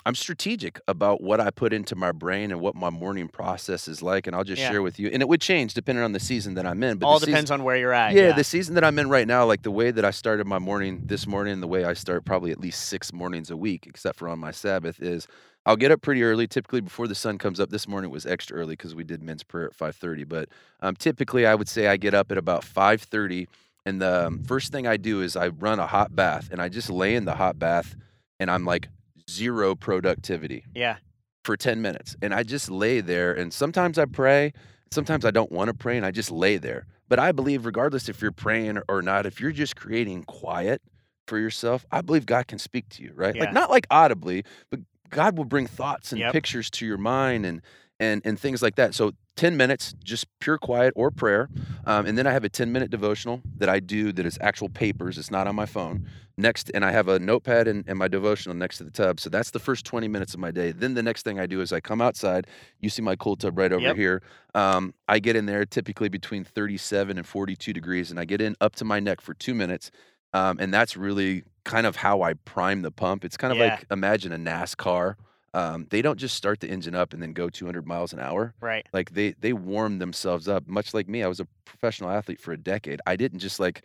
I'm 0.04 0.14
strategic 0.14 0.80
about 0.88 1.22
what 1.22 1.40
I 1.40 1.50
put 1.50 1.72
into 1.72 1.94
my 1.94 2.10
brain 2.12 2.50
and 2.50 2.60
what 2.60 2.74
my 2.74 2.90
morning 2.90 3.28
process 3.28 3.86
is 3.86 4.02
like. 4.02 4.26
And 4.26 4.34
I'll 4.34 4.42
just 4.44 4.60
Yeah. 4.60 4.70
share 4.70 4.82
with 4.82 4.98
you. 4.98 5.08
And 5.08 5.22
it 5.22 5.28
would 5.28 5.40
change 5.40 5.74
depending 5.74 6.04
on 6.04 6.12
the 6.12 6.18
season 6.20 6.54
that 6.54 6.66
I'm 6.66 6.82
in. 6.82 6.98
But 6.98 7.06
All 7.06 7.14
the 7.14 7.20
season- 7.20 7.32
depends 7.34 7.50
on 7.52 7.62
where 7.64 7.76
you're 7.76 7.92
at. 7.92 8.14
yeah, 8.14 8.32
the 8.32 8.42
season 8.44 8.74
that 8.74 8.82
I'm 8.84 8.98
in 8.98 9.08
right 9.08 9.26
now, 9.28 9.44
like 9.46 9.62
the 9.62 9.70
way 9.70 9.90
that 9.92 10.04
I 10.04 10.10
started 10.10 10.46
my 10.46 10.58
morning 10.58 11.02
this 11.06 11.26
morning, 11.26 11.60
the 11.60 11.68
way 11.68 11.84
I 11.84 11.92
start 11.92 12.24
probably 12.24 12.50
at 12.50 12.58
least 12.60 12.86
six 12.88 13.12
mornings 13.12 13.50
a 13.50 13.56
week, 13.56 13.86
except 13.86 14.18
for 14.18 14.28
on 14.28 14.38
my 14.40 14.50
Sabbath, 14.50 15.00
is 15.00 15.28
I'll 15.64 15.76
get 15.76 15.92
up 15.92 16.02
pretty 16.02 16.24
early, 16.24 16.48
typically 16.48 16.80
before 16.80 17.06
the 17.06 17.14
sun 17.14 17.38
comes 17.38 17.60
up. 17.60 17.70
This 17.70 17.86
morning 17.86 18.10
it 18.10 18.12
was 18.14 18.26
extra 18.26 18.56
early 18.58 18.72
because 18.74 18.96
we 18.96 19.04
did 19.04 19.22
men's 19.22 19.44
prayer 19.44 19.66
at 19.66 19.74
5:30. 19.76 20.24
But 20.28 20.48
um, 20.80 20.96
typically, 20.96 21.46
I 21.46 21.54
would 21.54 21.68
say 21.68 21.86
I 21.86 21.96
get 21.96 22.12
up 22.14 22.32
at 22.32 22.38
about 22.38 22.64
5:30, 22.64 23.46
and 23.86 24.02
the 24.02 24.26
um, 24.26 24.42
first 24.42 24.72
thing 24.72 24.88
I 24.88 24.96
do 24.96 25.20
is 25.22 25.36
I 25.36 25.48
run 25.48 25.78
a 25.78 25.86
hot 25.86 26.16
bath, 26.16 26.48
and 26.50 26.60
I 26.60 26.68
just 26.68 26.90
lay 26.90 27.14
in 27.14 27.24
the 27.24 27.36
hot 27.36 27.60
bath, 27.60 27.94
and 28.40 28.50
I'm 28.50 28.64
like 28.64 28.88
zero 29.30 29.74
productivity 29.74 30.64
yeah, 30.74 30.96
for 31.44 31.56
10 31.56 31.80
minutes 31.82 32.16
and 32.22 32.32
I 32.34 32.42
just 32.42 32.70
lay 32.70 33.00
there 33.00 33.32
and 33.32 33.52
sometimes 33.52 33.98
I 33.98 34.04
pray, 34.04 34.52
sometimes 34.90 35.24
I 35.24 35.30
don't 35.30 35.52
want 35.52 35.68
to 35.68 35.74
pray 35.74 35.96
and 35.96 36.06
I 36.06 36.10
just 36.10 36.30
lay 36.30 36.56
there. 36.58 36.86
But 37.08 37.18
I 37.18 37.32
believe 37.32 37.66
regardless 37.66 38.08
if 38.08 38.22
you're 38.22 38.32
praying 38.32 38.78
or- 38.88 39.02
not, 39.02 39.26
if 39.26 39.40
you're 39.40 39.52
just 39.52 39.76
creating 39.76 40.24
quiet 40.24 40.80
for 41.26 41.38
yourself, 41.38 41.84
I 41.92 42.00
believe 42.00 42.24
God 42.26 42.46
can 42.48 42.58
speak 42.58 42.88
to 42.90 43.02
you, 43.02 43.12
right? 43.14 43.34
Yeah. 43.34 43.44
Like 43.44 43.52
not 43.52 43.70
like 43.70 43.86
audibly, 43.90 44.44
but 44.70 44.80
God 45.10 45.36
will 45.36 45.44
bring 45.44 45.66
thoughts 45.66 46.12
and 46.12 46.20
Yep. 46.20 46.32
pictures 46.32 46.70
to 46.70 46.86
your 46.86 46.96
mind 46.98 47.44
and 47.44 47.60
and 48.00 48.22
and 48.24 48.40
things 48.40 48.62
like 48.62 48.76
that. 48.76 48.94
So 48.94 49.12
10 49.36 49.56
minutes, 49.56 49.94
just 50.02 50.26
pure 50.40 50.58
quiet 50.58 50.92
or 50.96 51.10
prayer. 51.10 51.48
Um, 51.86 52.06
and 52.06 52.16
then 52.18 52.26
I 52.26 52.32
have 52.32 52.44
a 52.44 52.48
10 52.48 52.72
minute 52.72 52.90
devotional 52.90 53.42
that 53.58 53.68
I 53.68 53.78
do 53.78 54.12
that 54.12 54.26
is 54.26 54.38
actual 54.40 54.68
papers. 54.68 55.18
It's 55.18 55.30
not 55.30 55.46
on 55.46 55.54
my 55.54 55.66
phone. 55.66 56.08
Next, 56.42 56.70
and 56.74 56.84
I 56.84 56.90
have 56.90 57.06
a 57.08 57.18
notepad 57.20 57.68
and, 57.68 57.84
and 57.86 57.96
my 57.98 58.08
devotional 58.08 58.56
next 58.56 58.78
to 58.78 58.84
the 58.84 58.90
tub. 58.90 59.20
So 59.20 59.30
that's 59.30 59.52
the 59.52 59.60
first 59.60 59.84
20 59.86 60.08
minutes 60.08 60.34
of 60.34 60.40
my 60.40 60.50
day. 60.50 60.72
Then 60.72 60.94
the 60.94 61.02
next 61.02 61.22
thing 61.22 61.38
I 61.38 61.46
do 61.46 61.60
is 61.60 61.72
I 61.72 61.80
come 61.80 62.00
outside. 62.00 62.48
You 62.80 62.90
see 62.90 63.00
my 63.00 63.14
cool 63.16 63.36
tub 63.36 63.56
right 63.56 63.72
over 63.72 63.82
Yep. 63.86 63.96
here. 63.96 64.22
Um, 64.54 64.92
I 65.06 65.20
get 65.20 65.36
in 65.36 65.46
there 65.46 65.64
typically 65.64 66.08
between 66.08 66.42
37 66.44 67.16
and 67.16 67.26
42 67.26 67.72
degrees, 67.72 68.10
and 68.10 68.18
I 68.18 68.24
get 68.24 68.40
in 68.40 68.56
up 68.60 68.74
to 68.76 68.84
my 68.84 68.98
neck 68.98 69.20
for 69.20 69.34
two 69.34 69.54
minutes. 69.54 69.90
Um, 70.34 70.58
and 70.60 70.74
that's 70.74 70.96
really 70.96 71.44
kind 71.64 71.86
of 71.86 71.94
how 71.96 72.22
I 72.22 72.34
prime 72.34 72.82
the 72.82 72.90
pump. 72.90 73.24
It's 73.24 73.36
kind 73.36 73.52
of 73.52 73.58
Yeah. 73.58 73.74
like 73.74 73.86
imagine 73.90 74.32
a 74.32 74.38
NASCAR. 74.38 75.14
Um, 75.54 75.86
they 75.90 76.00
don't 76.02 76.18
just 76.18 76.34
start 76.34 76.60
the 76.60 76.68
engine 76.68 76.94
up 76.94 77.12
and 77.12 77.22
then 77.22 77.34
go 77.34 77.50
200 77.50 77.86
miles 77.86 78.14
an 78.14 78.18
hour 78.18 78.54
right. 78.62 78.86
like 78.94 79.10
they 79.12 79.32
they 79.38 79.52
warm 79.52 79.98
themselves 79.98 80.48
up 80.48 80.66
much 80.66 80.94
like 80.94 81.06
me 81.10 81.22
i 81.22 81.28
was 81.28 81.40
a 81.40 81.46
professional 81.66 82.08
athlete 82.08 82.40
for 82.40 82.52
a 82.52 82.56
decade 82.56 83.02
i 83.06 83.16
didn't 83.16 83.38
just 83.38 83.60
like 83.60 83.82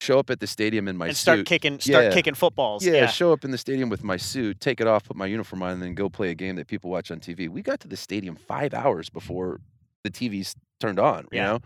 show 0.00 0.18
up 0.18 0.30
at 0.30 0.40
the 0.40 0.46
stadium 0.46 0.88
in 0.88 0.96
my 0.96 1.08
and 1.08 1.16
start 1.16 1.38
suit 1.40 1.46
kicking, 1.46 1.80
start 1.80 2.04
Yeah. 2.06 2.12
kicking 2.12 2.34
footballs. 2.34 2.84
yeah, 2.84 2.92
Yeah, 2.92 3.06
show 3.06 3.32
up 3.32 3.44
in 3.44 3.50
the 3.50 3.58
stadium 3.58 3.88
with 3.88 4.04
my 4.04 4.16
suit 4.16 4.60
take 4.60 4.80
it 4.80 4.86
off 4.86 5.04
put 5.04 5.16
my 5.16 5.26
uniform 5.26 5.62
on 5.62 5.70
and 5.72 5.82
then 5.82 5.94
go 5.94 6.08
play 6.08 6.30
a 6.30 6.34
game 6.34 6.56
that 6.56 6.66
people 6.66 6.90
watch 6.90 7.10
on 7.10 7.18
tv 7.20 7.48
we 7.48 7.62
got 7.62 7.80
to 7.80 7.88
the 7.88 7.96
stadium 7.96 8.36
five 8.36 8.74
hours 8.74 9.08
before 9.08 9.60
the 10.04 10.10
tv's 10.10 10.54
turned 10.80 10.98
on 10.98 11.20
you 11.32 11.38
Yeah. 11.38 11.44
know 11.52 11.58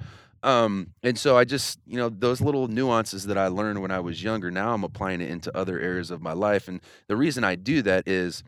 Um, 0.42 0.94
and 1.02 1.18
so 1.18 1.36
I 1.36 1.44
just, 1.44 1.78
you 1.86 1.98
know, 1.98 2.08
those 2.08 2.40
little 2.40 2.66
nuances 2.66 3.26
that 3.26 3.36
I 3.36 3.48
learned 3.48 3.82
when 3.82 3.90
I 3.90 4.00
was 4.00 4.22
younger, 4.22 4.50
now 4.50 4.72
I'm 4.72 4.84
applying 4.84 5.20
it 5.20 5.28
into 5.28 5.54
other 5.54 5.78
areas 5.78 6.10
of 6.10 6.22
my 6.22 6.32
life. 6.32 6.66
And 6.66 6.80
the 7.08 7.16
reason 7.16 7.44
I 7.44 7.56
do 7.56 7.82
that 7.82 8.08
is 8.08 8.42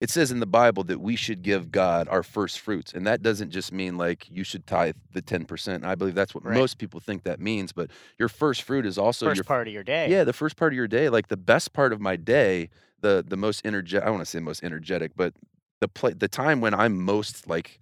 it 0.00 0.10
says 0.10 0.30
in 0.30 0.40
the 0.40 0.46
Bible 0.46 0.84
that 0.84 1.00
we 1.00 1.16
should 1.16 1.42
give 1.42 1.70
God 1.72 2.06
our 2.08 2.22
first 2.22 2.60
fruits. 2.60 2.92
And 2.92 3.06
that 3.06 3.22
doesn't 3.22 3.50
just 3.50 3.72
mean 3.72 3.96
like 3.96 4.26
you 4.30 4.44
should 4.44 4.66
tithe 4.66 4.96
the 5.12 5.22
10%. 5.22 5.84
I 5.84 5.94
believe 5.94 6.14
that's 6.14 6.34
what 6.34 6.44
Right. 6.44 6.54
most 6.56 6.78
people 6.78 7.00
think 7.00 7.22
that 7.24 7.40
means. 7.40 7.72
But 7.72 7.90
your 8.18 8.28
first 8.28 8.62
fruit 8.62 8.84
is 8.84 8.98
also 8.98 9.26
First 9.26 9.36
your 9.38 9.44
part 9.44 9.66
of 9.68 9.72
your 9.74 9.82
day. 9.84 10.10
yeah, 10.10 10.24
the 10.24 10.32
first 10.34 10.56
part 10.56 10.72
of 10.72 10.76
your 10.76 10.88
day, 10.88 11.08
like 11.08 11.28
the 11.28 11.36
best 11.36 11.72
part 11.72 11.92
of 11.94 12.00
my 12.00 12.16
day, 12.16 12.68
the 13.00 13.24
the 13.26 13.36
most 13.36 13.64
energetic. 13.64 14.06
I 14.06 14.10
want 14.10 14.20
to 14.22 14.26
say 14.26 14.38
most 14.38 14.62
energetic, 14.62 15.12
but 15.16 15.32
the 15.80 15.88
play, 15.88 16.12
the 16.12 16.28
time 16.28 16.60
when 16.60 16.74
I'm 16.74 16.98
most 17.00 17.46
like 17.48 17.78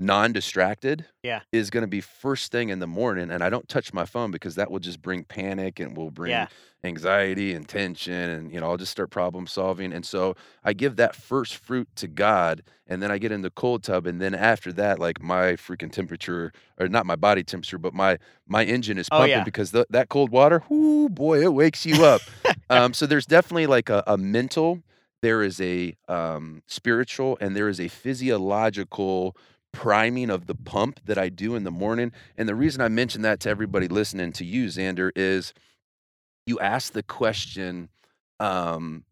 non-distracted, 0.00 1.06
Yeah. 1.22 1.42
is 1.52 1.70
going 1.70 1.82
to 1.82 1.88
be 1.88 2.00
first 2.00 2.50
thing 2.52 2.68
in 2.70 2.78
the 2.78 2.86
morning, 2.86 3.30
and 3.30 3.42
I 3.42 3.50
don't 3.50 3.68
touch 3.68 3.92
my 3.92 4.04
phone 4.04 4.30
because 4.30 4.54
that 4.56 4.70
will 4.70 4.78
just 4.78 5.02
bring 5.02 5.24
panic 5.24 5.78
and 5.80 5.96
will 5.96 6.10
bring 6.10 6.30
Yeah. 6.32 6.46
anxiety 6.82 7.52
and 7.54 7.68
tension, 7.68 8.12
and 8.30 8.52
you 8.52 8.58
know 8.60 8.70
I'll 8.70 8.76
just 8.78 8.92
start 8.92 9.10
problem 9.10 9.46
solving. 9.46 9.92
And 9.92 10.04
so 10.06 10.34
I 10.64 10.72
give 10.72 10.96
that 10.96 11.14
first 11.14 11.56
fruit 11.56 11.88
to 11.96 12.08
God, 12.08 12.62
and 12.86 13.02
then 13.02 13.10
I 13.10 13.18
get 13.18 13.32
in 13.32 13.42
the 13.42 13.50
cold 13.50 13.82
tub, 13.82 14.06
and 14.06 14.20
then 14.20 14.34
after 14.34 14.72
that, 14.74 14.98
like 14.98 15.20
my 15.20 15.52
freaking 15.52 15.92
temperature, 15.92 16.52
or 16.78 16.88
not 16.88 17.04
my 17.06 17.16
body 17.16 17.42
temperature, 17.42 17.78
but 17.78 17.92
my 17.94 18.18
my 18.46 18.64
engine 18.64 18.96
is 18.98 19.08
Oh, 19.10 19.18
pumping 19.18 19.30
yeah. 19.30 19.44
because 19.44 19.72
the, 19.72 19.86
that 19.90 20.08
cold 20.08 20.30
water, 20.30 20.62
whoo 20.70 21.08
boy, 21.08 21.42
it 21.42 21.52
wakes 21.52 21.84
you 21.84 22.04
up. 22.04 22.30
um, 22.70 22.94
so 22.94 23.06
there's 23.06 23.26
definitely 23.26 23.66
like 23.66 23.88
a, 23.90 24.02
a 24.06 24.16
mental, 24.16 24.82
there 25.22 25.42
is 25.42 25.60
a 25.60 25.94
um, 26.08 26.62
spiritual, 26.66 27.36
and 27.40 27.54
there 27.56 27.68
is 27.68 27.80
a 27.80 27.88
physiological 27.88 29.36
priming 29.72 30.30
of 30.30 30.46
the 30.46 30.54
pump 30.54 31.00
that 31.04 31.18
I 31.18 31.28
do 31.28 31.54
in 31.54 31.64
the 31.64 31.70
morning. 31.70 32.12
And 32.36 32.48
the 32.48 32.54
reason 32.54 32.80
I 32.80 32.88
mention 32.88 33.22
that 33.22 33.40
to 33.40 33.48
everybody 33.50 33.88
listening 33.88 34.32
to 34.32 34.44
you, 34.44 34.66
Xander, 34.66 35.10
is 35.14 35.52
you 36.46 36.58
ask 36.60 36.92
the 36.92 37.02
question, 37.02 37.88
um, 38.38 39.04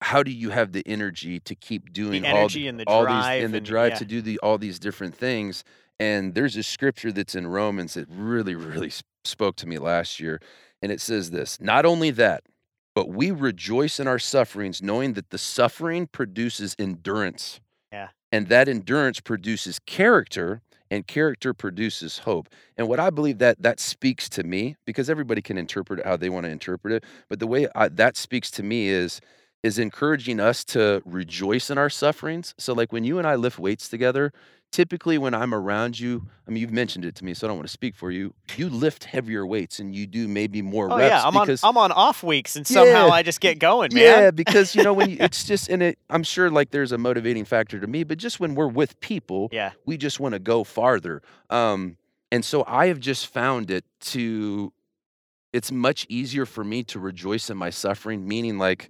how 0.00 0.22
do 0.22 0.30
you 0.30 0.50
have 0.50 0.72
the 0.72 0.82
energy 0.86 1.40
to 1.40 1.54
keep 1.54 1.92
doing 1.92 2.24
all 2.24 2.36
energy 2.36 2.66
and 2.66 2.80
the 2.80 2.84
all 2.86 3.02
drive 3.02 3.34
these 3.34 3.44
and 3.44 3.54
the 3.54 3.60
drive 3.60 3.92
yeah. 3.92 3.98
to 3.98 4.04
do 4.04 4.20
the 4.22 4.38
all 4.38 4.58
these 4.58 4.78
different 4.78 5.14
things? 5.14 5.64
And 5.98 6.34
there's 6.34 6.56
a 6.56 6.62
scripture 6.62 7.12
that's 7.12 7.34
in 7.34 7.46
Romans 7.46 7.94
that 7.94 8.06
really, 8.08 8.54
really 8.54 8.90
spoke 9.24 9.56
to 9.56 9.66
me 9.66 9.76
last 9.78 10.18
year, 10.18 10.40
and 10.80 10.90
it 10.90 11.00
says 11.00 11.30
this: 11.30 11.60
Not 11.60 11.84
only 11.84 12.10
that, 12.12 12.44
but 12.94 13.08
we 13.08 13.30
rejoice 13.30 14.00
in 14.00 14.08
our 14.08 14.18
sufferings, 14.18 14.82
knowing 14.82 15.12
that 15.14 15.30
the 15.30 15.38
suffering 15.38 16.06
produces 16.06 16.74
endurance. 16.78 17.60
Yeah. 17.92 18.08
And 18.32 18.48
that 18.48 18.68
endurance 18.68 19.20
produces 19.20 19.78
character, 19.80 20.62
and 20.90 21.06
character 21.06 21.54
produces 21.54 22.18
hope. 22.18 22.48
And 22.76 22.88
what 22.88 23.00
I 23.00 23.10
believe 23.10 23.38
that 23.38 23.62
that 23.62 23.80
speaks 23.80 24.28
to 24.30 24.42
me, 24.42 24.76
because 24.86 25.08
everybody 25.10 25.42
can 25.42 25.56
interpret 25.58 26.04
how 26.04 26.16
they 26.16 26.28
want 26.30 26.46
to 26.46 26.50
interpret 26.50 26.92
it, 26.94 27.04
but 27.28 27.38
the 27.38 27.46
way 27.46 27.68
I, 27.74 27.88
that 27.88 28.16
speaks 28.16 28.50
to 28.52 28.62
me 28.62 28.88
is 28.88 29.20
is 29.62 29.78
encouraging 29.78 30.40
us 30.40 30.64
to 30.64 31.02
rejoice 31.04 31.68
in 31.70 31.76
our 31.76 31.90
sufferings. 31.90 32.54
So 32.56 32.72
like 32.72 32.92
when 32.92 33.04
you 33.04 33.18
and 33.18 33.26
I 33.26 33.34
lift 33.34 33.58
weights 33.58 33.88
together, 33.88 34.32
typically 34.70 35.18
when 35.18 35.34
I'm 35.34 35.52
around 35.54 35.98
you, 35.98 36.26
I 36.46 36.50
mean 36.50 36.60
you've 36.60 36.72
mentioned 36.72 37.04
it 37.04 37.14
to 37.16 37.24
me, 37.24 37.34
so 37.34 37.46
I 37.46 37.48
don't 37.48 37.56
want 37.58 37.66
to 37.68 37.72
speak 37.72 37.94
for 37.96 38.10
you. 38.10 38.34
You 38.56 38.68
lift 38.68 39.04
heavier 39.04 39.46
weights 39.46 39.78
and 39.78 39.94
you 39.94 40.06
do 40.06 40.28
maybe 40.28 40.62
more 40.62 40.86
Oh 40.90 40.96
reps 40.96 41.10
yeah, 41.10 41.22
I'm 41.26 41.36
on 41.36 41.48
I'm 41.62 41.76
on 41.76 41.92
off 41.92 42.22
weeks 42.22 42.56
and 42.56 42.66
somehow 42.66 43.06
Yeah. 43.06 43.12
I 43.12 43.22
just 43.22 43.40
get 43.40 43.58
going, 43.58 43.92
man. 43.94 44.02
yeah, 44.02 44.30
because 44.30 44.74
you 44.74 44.82
know 44.82 44.92
when 44.92 45.10
you, 45.10 45.16
it's 45.20 45.44
just 45.44 45.68
in 45.68 45.82
it, 45.82 45.98
I'm 46.08 46.22
sure 46.22 46.50
like 46.50 46.70
there's 46.70 46.92
a 46.92 46.98
motivating 46.98 47.44
factor 47.44 47.80
to 47.80 47.86
me, 47.86 48.04
but 48.04 48.18
just 48.18 48.38
when 48.40 48.54
we're 48.54 48.68
with 48.68 48.98
people, 49.00 49.48
Yeah. 49.52 49.72
we 49.86 49.96
just 49.96 50.20
want 50.20 50.34
to 50.34 50.38
go 50.38 50.64
farther. 50.64 51.22
Um, 51.50 51.96
and 52.32 52.44
so 52.44 52.64
I 52.66 52.86
have 52.86 53.00
just 53.00 53.26
found 53.26 53.70
it 53.72 53.84
to, 54.00 54.72
it's 55.52 55.72
much 55.72 56.06
easier 56.08 56.46
for 56.46 56.62
me 56.62 56.84
to 56.84 57.00
rejoice 57.00 57.50
in 57.50 57.56
my 57.56 57.70
suffering. 57.70 58.28
Meaning, 58.28 58.56
like 58.58 58.88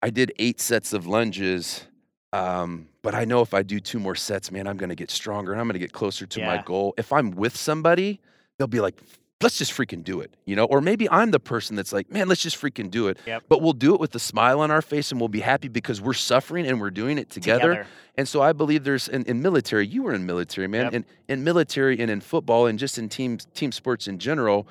I 0.00 0.10
did 0.10 0.32
eight 0.38 0.60
sets 0.60 0.92
of 0.92 1.04
lunges, 1.04 1.84
um, 2.32 2.86
but 3.02 3.14
I 3.14 3.24
know 3.24 3.40
if 3.40 3.54
I 3.54 3.62
do 3.62 3.80
two 3.80 3.98
more 3.98 4.14
sets, 4.14 4.50
man, 4.50 4.66
I'm 4.66 4.76
going 4.76 4.90
to 4.90 4.94
get 4.96 5.10
stronger 5.10 5.52
and 5.52 5.60
I'm 5.60 5.66
going 5.66 5.74
to 5.74 5.78
get 5.80 5.92
closer 5.92 6.26
to 6.26 6.40
my 6.44 6.62
goal. 6.62 6.94
If 6.96 7.12
I'm 7.12 7.30
with 7.32 7.56
somebody, 7.56 8.20
they'll 8.58 8.66
be 8.66 8.80
like. 8.80 8.96
Let's 9.42 9.56
just 9.56 9.72
freaking 9.72 10.04
do 10.04 10.20
it, 10.20 10.34
you 10.44 10.54
know? 10.54 10.66
Or 10.66 10.82
maybe 10.82 11.08
I'm 11.08 11.30
the 11.30 11.40
person 11.40 11.74
that's 11.74 11.94
like, 11.94 12.12
man, 12.12 12.28
let's 12.28 12.42
just 12.42 12.60
freaking 12.60 12.90
do 12.90 13.08
it 13.08 13.16
Yep. 13.24 13.44
but 13.48 13.62
we'll 13.62 13.72
do 13.72 13.94
it 13.94 13.98
with 13.98 14.14
a 14.14 14.18
smile 14.18 14.60
on 14.60 14.70
our 14.70 14.82
face 14.82 15.12
and 15.12 15.18
we'll 15.18 15.30
be 15.30 15.40
happy 15.40 15.68
because 15.68 15.98
we're 15.98 16.12
suffering 16.12 16.66
and 16.66 16.78
we're 16.78 16.90
doing 16.90 17.16
it 17.16 17.30
together. 17.30 17.86
And 18.18 18.28
so 18.28 18.42
I 18.42 18.52
believe 18.52 18.84
there's 18.84 19.08
in, 19.08 19.24
in 19.24 19.40
military, 19.40 19.86
you 19.86 20.02
were 20.02 20.12
in 20.12 20.26
military, 20.26 20.66
man. 20.68 20.82
Yep. 20.84 20.92
In 20.92 21.04
in 21.28 21.42
military 21.42 21.98
and 22.00 22.10
in 22.10 22.20
football 22.20 22.66
and 22.66 22.78
just 22.78 22.98
in 22.98 23.08
team 23.08 23.38
team 23.54 23.72
sports 23.72 24.06
in 24.08 24.18
general, 24.18 24.68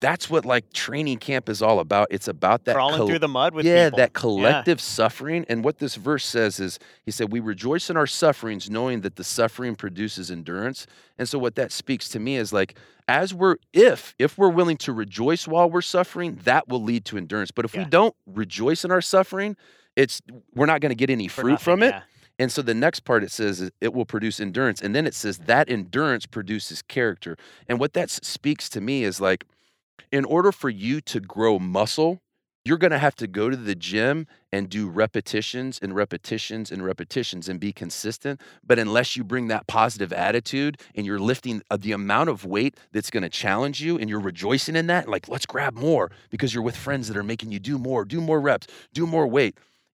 that's 0.00 0.28
what 0.28 0.44
like 0.44 0.72
training 0.72 1.18
camp 1.18 1.48
is 1.48 1.62
all 1.62 1.80
about. 1.80 2.08
It's 2.10 2.28
about 2.28 2.64
that 2.64 2.74
Crawling 2.74 2.98
col- 2.98 3.08
through 3.08 3.18
the 3.18 3.28
mud 3.28 3.54
with 3.54 3.64
yeah, 3.64 3.86
people. 3.86 3.98
that 3.98 4.12
collective 4.12 4.80
suffering. 4.80 5.46
And 5.48 5.64
what 5.64 5.78
this 5.78 5.94
verse 5.94 6.24
says 6.24 6.60
is, 6.60 6.78
he 7.04 7.10
said, 7.10 7.32
We 7.32 7.40
rejoice 7.40 7.88
in 7.88 7.96
our 7.96 8.06
sufferings, 8.06 8.68
knowing 8.68 9.00
that 9.02 9.16
the 9.16 9.24
suffering 9.24 9.74
produces 9.74 10.30
endurance. 10.30 10.86
And 11.18 11.28
so, 11.28 11.38
what 11.38 11.54
that 11.54 11.72
speaks 11.72 12.08
to 12.10 12.20
me 12.20 12.36
is 12.36 12.52
like, 12.52 12.76
as 13.08 13.32
we're, 13.32 13.56
if, 13.72 14.14
if 14.18 14.36
we're 14.36 14.50
willing 14.50 14.76
to 14.78 14.92
rejoice 14.92 15.48
while 15.48 15.70
we're 15.70 15.80
suffering, 15.80 16.40
that 16.44 16.68
will 16.68 16.82
lead 16.82 17.04
to 17.06 17.16
endurance. 17.16 17.50
But 17.50 17.64
if 17.64 17.74
we 17.74 17.84
don't 17.84 18.14
rejoice 18.26 18.84
in 18.84 18.90
our 18.90 19.00
suffering, 19.00 19.56
it's, 19.94 20.20
we're 20.54 20.66
not 20.66 20.80
going 20.80 20.90
to 20.90 20.96
get 20.96 21.08
any 21.08 21.28
fruit 21.28 21.52
nothing, 21.52 21.64
from 21.64 21.82
it. 21.82 21.94
yeah. 21.94 22.02
And 22.38 22.52
so 22.52 22.60
the 22.60 22.74
next 22.74 23.00
part 23.00 23.24
it 23.24 23.30
says 23.30 23.60
is 23.60 23.70
it 23.80 23.94
will 23.94 24.04
produce 24.04 24.40
endurance. 24.40 24.82
And 24.82 24.94
then 24.94 25.06
it 25.06 25.14
says 25.14 25.38
that 25.38 25.70
endurance 25.70 26.26
produces 26.26 26.82
character. 26.82 27.38
And 27.68 27.80
what 27.80 27.94
that 27.94 28.10
speaks 28.10 28.68
to 28.70 28.80
me 28.80 29.04
is 29.04 29.20
like, 29.20 29.46
in 30.10 30.24
order 30.24 30.52
for 30.52 30.70
you 30.70 31.00
to 31.02 31.20
grow 31.20 31.58
muscle, 31.58 32.20
you're 32.66 32.78
going 32.78 32.90
to 32.90 32.98
have 32.98 33.14
to 33.14 33.28
go 33.28 33.48
to 33.48 33.56
the 33.56 33.76
gym 33.76 34.26
and 34.50 34.68
do 34.68 34.88
repetitions 34.88 35.78
and 35.80 35.94
repetitions 35.94 36.72
and 36.72 36.84
repetitions 36.84 37.48
and 37.48 37.60
be 37.60 37.72
consistent. 37.72 38.40
But 38.66 38.80
unless 38.80 39.16
you 39.16 39.22
bring 39.22 39.46
that 39.48 39.68
positive 39.68 40.12
attitude 40.12 40.80
and 40.96 41.06
you're 41.06 41.20
lifting 41.20 41.62
uh, 41.70 41.76
the 41.76 41.92
amount 41.92 42.28
of 42.28 42.44
weight 42.44 42.76
that's 42.90 43.08
going 43.08 43.22
to 43.22 43.28
challenge 43.28 43.80
you 43.80 43.98
and 43.98 44.10
you're 44.10 44.18
rejoicing 44.18 44.74
in 44.74 44.88
that, 44.88 45.08
like, 45.08 45.28
let's 45.28 45.46
grab 45.46 45.76
more 45.76 46.10
because 46.28 46.52
you're 46.52 46.62
with 46.64 46.76
friends 46.76 47.06
that 47.06 47.16
are 47.16 47.22
making 47.22 47.52
you 47.52 47.60
do 47.60 47.78
more, 47.78 48.04
do 48.04 48.20
more 48.20 48.40
reps, 48.40 48.66
do 48.92 49.06
more 49.06 49.28
weight. 49.28 49.56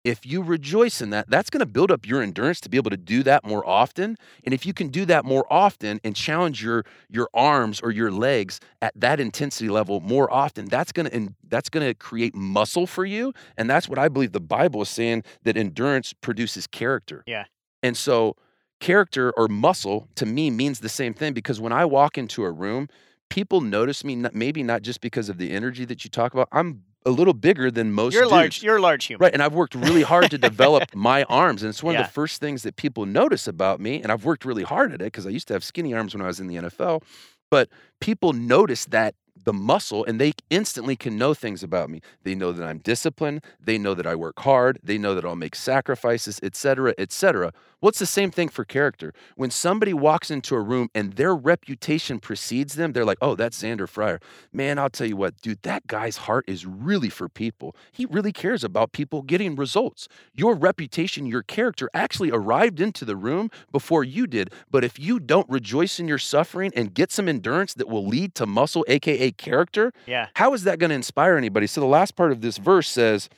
If 0.08 0.24
you 0.24 0.42
rejoice 0.42 1.02
in 1.02 1.10
that, 1.10 1.28
that's 1.28 1.50
going 1.50 1.60
to 1.60 1.66
build 1.66 1.90
up 1.90 2.06
your 2.06 2.22
endurance 2.22 2.62
to 2.62 2.70
be 2.70 2.78
able 2.78 2.88
to 2.88 2.96
do 2.96 3.22
that 3.24 3.44
more 3.44 3.66
often. 3.68 4.16
And 4.42 4.54
if 4.54 4.64
you 4.64 4.72
can 4.72 4.88
do 4.88 5.04
that 5.04 5.26
more 5.26 5.46
often 5.52 6.00
and 6.02 6.16
challenge 6.16 6.62
your 6.62 6.86
your 7.10 7.28
arms 7.34 7.78
or 7.80 7.90
your 7.90 8.10
legs 8.10 8.58
at 8.80 8.98
that 8.98 9.20
intensity 9.20 9.68
level 9.68 10.00
more 10.00 10.32
often, 10.32 10.64
that's 10.64 10.92
going 10.92 11.10
to 11.10 11.34
that's 11.46 11.68
going 11.68 11.86
to 11.86 11.92
create 11.92 12.34
muscle 12.34 12.86
for 12.86 13.04
you. 13.04 13.34
And 13.58 13.68
that's 13.68 13.86
what 13.86 13.98
I 13.98 14.08
believe 14.08 14.32
the 14.32 14.40
Bible 14.40 14.80
is 14.80 14.88
saying 14.88 15.24
that 15.42 15.58
endurance 15.58 16.14
produces 16.14 16.66
character. 16.66 17.22
Yeah. 17.26 17.44
And 17.82 17.94
so 17.94 18.34
character 18.80 19.30
or 19.36 19.46
muscle 19.48 20.08
to 20.14 20.24
me 20.24 20.50
means 20.50 20.80
the 20.80 20.88
same 20.88 21.12
thing 21.12 21.34
because 21.34 21.60
when 21.60 21.72
I 21.72 21.84
walk 21.84 22.16
into 22.16 22.44
a 22.44 22.50
room, 22.50 22.88
people 23.28 23.60
notice 23.60 24.04
me 24.04 24.16
maybe 24.32 24.62
not 24.62 24.80
just 24.80 25.02
because 25.02 25.28
of 25.28 25.36
the 25.36 25.50
energy 25.50 25.84
that 25.84 26.02
you 26.02 26.08
talk 26.08 26.32
about. 26.32 26.48
I'm 26.50 26.84
a 27.08 27.10
little 27.10 27.32
bigger 27.32 27.70
than 27.70 27.90
most 27.92 28.12
You're 28.12 28.24
dudes. 28.24 28.32
large. 28.32 28.62
You're 28.62 28.76
a 28.76 28.82
large 28.82 29.06
human. 29.06 29.24
Right. 29.24 29.32
And 29.32 29.42
I've 29.42 29.54
worked 29.54 29.74
really 29.74 30.02
hard 30.02 30.30
to 30.30 30.38
develop 30.38 30.84
my 30.94 31.24
arms. 31.24 31.62
And 31.62 31.70
it's 31.70 31.82
one 31.82 31.96
of 31.96 32.02
the 32.02 32.12
first 32.12 32.40
things 32.40 32.62
that 32.62 32.76
people 32.76 33.06
notice 33.06 33.48
about 33.48 33.80
me. 33.80 34.02
And 34.02 34.12
I've 34.12 34.24
worked 34.24 34.44
really 34.44 34.62
hard 34.62 34.92
at 34.92 35.00
it 35.00 35.04
because 35.04 35.26
I 35.26 35.30
used 35.30 35.48
to 35.48 35.54
have 35.54 35.64
skinny 35.64 35.94
arms 35.94 36.14
when 36.14 36.22
I 36.22 36.26
was 36.26 36.38
in 36.38 36.46
the 36.46 36.56
NFL. 36.56 37.02
But 37.50 37.70
people 38.00 38.34
notice 38.34 38.84
that 38.86 39.14
the 39.44 39.52
muscle 39.52 40.04
and 40.04 40.20
they 40.20 40.32
instantly 40.50 40.96
can 40.96 41.18
know 41.18 41.34
things 41.34 41.62
about 41.62 41.90
me. 41.90 42.00
They 42.22 42.34
know 42.34 42.52
that 42.52 42.64
I'm 42.64 42.78
disciplined. 42.78 43.42
They 43.60 43.78
know 43.78 43.94
that 43.94 44.06
I 44.06 44.14
work 44.14 44.40
hard. 44.40 44.78
They 44.82 44.98
know 44.98 45.14
that 45.14 45.24
I'll 45.24 45.36
make 45.36 45.54
sacrifices, 45.54 46.40
etc 46.42 46.78
cetera, 46.78 46.94
et 46.98 47.12
cetera. 47.12 47.52
Well, 47.80 47.90
it's 47.90 48.00
the 48.00 48.06
same 48.06 48.32
thing 48.32 48.48
for 48.48 48.64
character. 48.64 49.14
When 49.36 49.50
somebody 49.50 49.94
walks 49.94 50.32
into 50.32 50.56
a 50.56 50.60
room 50.60 50.90
and 50.96 51.12
their 51.12 51.34
reputation 51.34 52.18
precedes 52.18 52.74
them, 52.74 52.92
they're 52.92 53.04
like, 53.04 53.18
oh, 53.22 53.36
that's 53.36 53.62
Xander 53.62 53.88
Fryer. 53.88 54.20
Man, 54.52 54.80
I'll 54.80 54.90
tell 54.90 55.06
you 55.06 55.16
what, 55.16 55.40
dude, 55.40 55.62
that 55.62 55.86
guy's 55.86 56.16
heart 56.16 56.44
is 56.48 56.66
really 56.66 57.08
for 57.08 57.28
people. 57.28 57.76
He 57.92 58.04
really 58.04 58.32
cares 58.32 58.64
about 58.64 58.90
people 58.90 59.22
getting 59.22 59.54
results. 59.54 60.08
Your 60.34 60.54
reputation, 60.56 61.24
your 61.24 61.44
character 61.44 61.88
actually 61.94 62.32
arrived 62.32 62.80
into 62.80 63.04
the 63.04 63.14
room 63.14 63.48
before 63.70 64.02
you 64.02 64.26
did. 64.26 64.52
But 64.70 64.82
if 64.82 64.98
you 64.98 65.20
don't 65.20 65.48
rejoice 65.48 66.00
in 66.00 66.08
your 66.08 66.18
suffering 66.18 66.72
and 66.74 66.92
get 66.92 67.12
some 67.12 67.28
endurance 67.28 67.74
that 67.74 67.88
will 67.88 68.06
lead 68.06 68.34
to 68.34 68.46
muscle, 68.46 68.84
AKA 68.88 69.27
character, 69.32 69.92
Yeah. 70.06 70.28
how 70.34 70.54
is 70.54 70.64
that 70.64 70.78
going 70.78 70.90
to 70.90 70.96
inspire 70.96 71.36
anybody? 71.36 71.66
So 71.66 71.80
the 71.80 71.86
last 71.86 72.16
part 72.16 72.32
of 72.32 72.40
this 72.40 72.58
verse 72.58 72.88
says, 72.88 73.28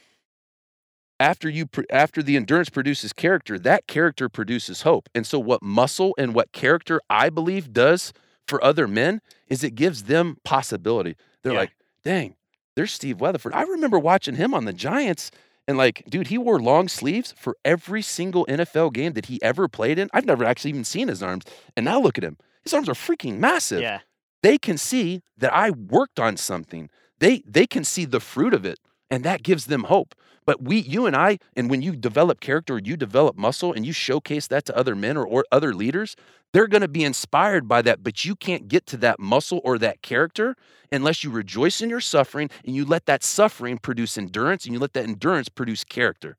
after 1.18 1.48
you 1.50 1.68
after 1.90 2.22
the 2.22 2.36
endurance 2.36 2.70
produces 2.70 3.12
character, 3.12 3.58
that 3.58 3.86
character 3.86 4.28
produces 4.28 4.82
hope. 4.82 5.08
And 5.14 5.26
so 5.26 5.38
what 5.38 5.62
muscle 5.62 6.14
and 6.16 6.34
what 6.34 6.52
character 6.52 7.00
I 7.10 7.28
believe 7.28 7.72
does 7.72 8.12
for 8.48 8.62
other 8.64 8.88
men 8.88 9.20
is 9.48 9.62
it 9.62 9.74
gives 9.74 10.04
them 10.04 10.38
possibility. 10.44 11.16
They're 11.42 11.52
Yeah. 11.52 11.58
like, 11.60 11.72
"Dang, 12.04 12.36
there's 12.74 12.92
Steve 12.92 13.20
Weatherford. 13.20 13.52
I 13.52 13.62
remember 13.62 13.98
watching 13.98 14.36
him 14.36 14.54
on 14.54 14.64
the 14.64 14.72
Giants 14.72 15.30
and 15.68 15.76
like, 15.76 16.02
dude, 16.08 16.28
he 16.28 16.38
wore 16.38 16.58
long 16.58 16.88
sleeves 16.88 17.34
for 17.36 17.56
every 17.66 18.00
single 18.02 18.46
NFL 18.48 18.90
game 18.92 19.12
that 19.12 19.26
he 19.26 19.40
ever 19.42 19.68
played 19.68 19.98
in. 19.98 20.08
I've 20.14 20.24
never 20.26 20.44
actually 20.44 20.70
even 20.70 20.84
seen 20.84 21.08
his 21.08 21.22
arms. 21.22 21.44
And 21.76 21.84
now 21.84 22.00
look 22.00 22.16
at 22.18 22.24
him. 22.24 22.38
his 22.62 22.74
arms 22.74 22.88
are 22.90 22.94
freaking 22.94 23.38
massive. 23.38 23.80
Yeah. 23.80 24.00
They 24.42 24.58
can 24.58 24.78
see 24.78 25.22
that 25.36 25.52
I 25.52 25.70
worked 25.70 26.18
on 26.18 26.36
something. 26.36 26.90
They 27.18 27.42
they 27.46 27.66
can 27.66 27.84
see 27.84 28.04
the 28.04 28.20
fruit 28.20 28.54
of 28.54 28.64
it, 28.64 28.78
and 29.10 29.24
that 29.24 29.42
gives 29.42 29.66
them 29.66 29.84
hope. 29.84 30.14
But 30.46 30.62
we, 30.62 30.78
you 30.78 31.06
and 31.06 31.14
I, 31.14 31.38
and 31.54 31.70
when 31.70 31.82
you 31.82 31.94
develop 31.94 32.40
character, 32.40 32.80
you 32.82 32.96
develop 32.96 33.36
muscle, 33.36 33.72
and 33.72 33.86
you 33.86 33.92
showcase 33.92 34.46
that 34.48 34.64
to 34.64 34.76
other 34.76 34.96
men 34.96 35.16
or, 35.16 35.24
or 35.24 35.44
other 35.52 35.74
leaders, 35.74 36.16
they're 36.52 36.66
going 36.66 36.80
to 36.80 36.88
be 36.88 37.04
inspired 37.04 37.68
by 37.68 37.82
that. 37.82 38.02
But 38.02 38.24
you 38.24 38.34
can't 38.34 38.66
get 38.66 38.86
to 38.86 38.96
that 38.98 39.20
muscle 39.20 39.60
or 39.62 39.78
that 39.78 40.02
character 40.02 40.56
unless 40.90 41.22
you 41.22 41.30
rejoice 41.30 41.80
in 41.80 41.90
your 41.90 42.00
suffering 42.00 42.50
and 42.64 42.74
you 42.74 42.84
let 42.84 43.06
that 43.06 43.22
suffering 43.22 43.78
produce 43.78 44.16
endurance, 44.18 44.64
and 44.64 44.72
you 44.72 44.80
let 44.80 44.94
that 44.94 45.04
endurance 45.04 45.48
produce 45.48 45.84
character. 45.84 46.36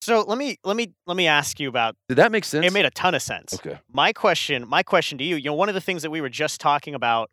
So 0.00 0.22
let 0.22 0.38
me 0.38 0.56
let 0.64 0.76
me 0.76 0.94
let 1.06 1.16
me 1.16 1.26
ask 1.26 1.60
you 1.60 1.68
about. 1.68 1.96
Did 2.08 2.16
that 2.16 2.32
make 2.32 2.44
sense? 2.44 2.64
It 2.64 2.72
made 2.72 2.86
a 2.86 2.90
ton 2.90 3.14
of 3.14 3.22
sense. 3.22 3.52
okay. 3.54 3.80
My 3.92 4.12
question, 4.12 4.66
my 4.66 4.82
question 4.82 5.18
to 5.18 5.24
you, 5.24 5.36
you 5.36 5.50
know, 5.50 5.54
one 5.54 5.68
of 5.68 5.74
the 5.74 5.80
things 5.80 6.02
that 6.02 6.10
we 6.10 6.20
were 6.20 6.30
just 6.30 6.60
talking 6.60 6.94
about 6.94 7.30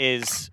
is 0.00 0.50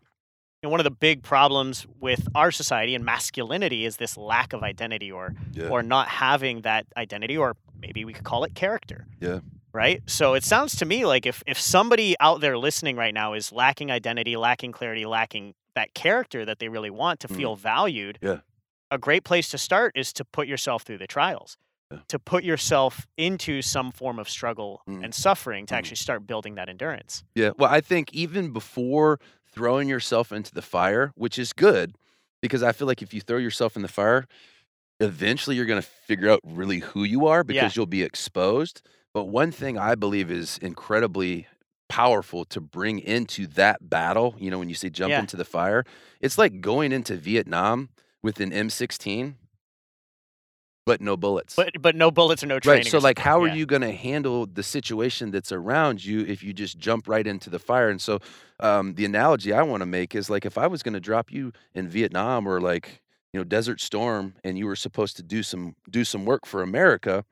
you 0.61 0.67
know, 0.67 0.71
one 0.71 0.79
of 0.79 0.83
the 0.85 0.91
big 0.91 1.21
problems 1.23 1.85
with 1.99 2.27
our 2.33 2.51
society 2.51 2.95
and 2.95 3.05
masculinity 3.05 3.85
is 3.85 3.97
this 3.97 4.17
lack 4.17 4.53
of 4.53 4.63
identity 4.63 5.11
or 5.11 5.35
Yeah. 5.53 5.69
or 5.69 5.83
not 5.83 6.07
having 6.07 6.61
that 6.61 6.87
identity 6.97 7.37
or 7.37 7.55
maybe 7.79 8.03
we 8.05 8.11
could 8.13 8.23
call 8.25 8.43
it 8.43 8.55
character. 8.55 9.05
Yeah. 9.21 9.39
Right? 9.71 10.01
So 10.07 10.33
it 10.33 10.43
sounds 10.43 10.75
to 10.77 10.85
me 10.85 11.05
like 11.05 11.27
if 11.27 11.43
if 11.45 11.59
somebody 11.59 12.15
out 12.19 12.41
there 12.41 12.57
listening 12.57 12.95
right 12.95 13.13
now 13.13 13.33
is 13.33 13.51
lacking 13.51 13.91
identity, 13.91 14.35
lacking 14.35 14.71
clarity, 14.71 15.05
lacking 15.05 15.53
that 15.75 15.93
character 15.93 16.43
that 16.43 16.57
they 16.57 16.69
really 16.69 16.89
want 16.89 17.19
to 17.19 17.27
Mhm. 17.27 17.35
feel 17.37 17.55
valued, 17.55 18.17
Yeah. 18.21 18.39
a 18.89 18.97
great 18.97 19.23
place 19.23 19.49
to 19.49 19.59
start 19.59 19.95
is 19.95 20.11
to 20.13 20.25
put 20.25 20.47
yourself 20.47 20.81
through 20.81 20.97
the 20.97 21.05
trials. 21.07 21.55
Yeah. 21.91 21.99
To 22.07 22.17
put 22.19 22.43
yourself 22.43 23.05
into 23.15 23.61
some 23.61 23.91
form 23.91 24.17
of 24.17 24.27
struggle 24.27 24.81
Mm. 24.89 25.03
and 25.05 25.13
suffering 25.13 25.67
to 25.67 25.73
Mm. 25.75 25.77
actually 25.77 25.95
start 25.97 26.25
building 26.25 26.55
that 26.55 26.67
endurance. 26.67 27.23
Yeah. 27.35 27.51
Well, 27.57 27.71
I 27.71 27.79
think 27.79 28.11
even 28.13 28.51
before 28.51 29.19
throwing 29.57 29.89
yourself 29.89 30.31
into 30.31 30.53
the 30.53 30.61
fire, 30.61 31.11
which 31.15 31.39
is 31.39 31.51
good, 31.51 31.95
because 32.41 32.61
I 32.61 32.71
feel 32.71 32.87
like 32.87 33.01
if 33.01 33.13
you 33.13 33.21
throw 33.21 33.37
yourself 33.37 33.75
in 33.75 33.81
the 33.81 33.87
fire, 33.87 34.27
eventually 34.99 35.55
you're 35.55 35.65
going 35.65 35.81
to 35.81 35.87
figure 35.87 36.29
out 36.29 36.39
really 36.43 36.79
who 36.79 37.03
you 37.03 37.25
are 37.27 37.43
because 37.43 37.75
Yeah. 37.75 37.79
you'll 37.79 37.85
be 37.87 38.03
exposed. 38.03 38.81
But 39.13 39.25
one 39.25 39.51
thing 39.51 39.77
I 39.77 39.95
believe 39.95 40.29
is 40.29 40.59
incredibly 40.59 41.47
powerful 41.89 42.45
to 42.45 42.61
bring 42.61 42.99
into 42.99 43.47
that 43.47 43.89
battle, 43.89 44.35
you 44.37 44.51
know, 44.51 44.59
when 44.59 44.69
you 44.69 44.75
say 44.75 44.89
jump 44.89 45.11
Yeah. 45.11 45.19
into 45.21 45.37
the 45.37 45.45
fire, 45.45 45.83
it's 46.21 46.37
like 46.37 46.61
going 46.61 46.91
into 46.91 47.15
Vietnam 47.15 47.89
with 48.21 48.39
an 48.39 48.51
M16, 48.51 49.35
but 50.87 51.01
no 51.01 51.17
bullets. 51.17 51.55
But 51.55 51.79
but 51.81 51.95
no 51.95 52.09
bullets 52.09 52.41
or 52.43 52.47
no 52.47 52.59
training. 52.59 52.85
Right. 52.85 52.91
So, 52.91 52.97
like, 52.97 53.19
how 53.19 53.41
are 53.43 53.47
Yeah. 53.47 53.55
you 53.55 53.65
going 53.65 53.81
to 53.81 53.91
handle 53.91 54.45
the 54.47 54.63
situation 54.63 55.31
that's 55.31 55.51
around 55.51 56.03
you 56.03 56.21
if 56.21 56.41
you 56.41 56.53
just 56.53 56.79
jump 56.79 57.07
right 57.09 57.27
into 57.27 57.49
the 57.49 57.59
fire? 57.59 57.89
And 57.89 58.01
so, 58.01 58.19
um, 58.61 58.95
the 58.95 59.03
analogy 59.03 59.51
I 59.53 59.61
want 59.63 59.81
to 59.81 59.85
make 59.85 60.15
is 60.15 60.29
like 60.29 60.45
if 60.45 60.57
I 60.57 60.65
was 60.65 60.81
going 60.81 60.93
to 60.93 61.01
drop 61.01 61.31
you 61.31 61.51
in 61.75 61.89
Vietnam 61.89 62.47
or 62.47 62.61
like 62.61 63.03
you 63.33 63.39
know 63.39 63.43
Desert 63.43 63.81
Storm, 63.81 64.35
and 64.45 64.57
you 64.57 64.65
were 64.65 64.77
supposed 64.77 65.17
to 65.17 65.23
do 65.23 65.43
some 65.43 65.75
do 65.91 66.03
some 66.05 66.25
work 66.25 66.45
for 66.45 66.63
America. 66.63 67.25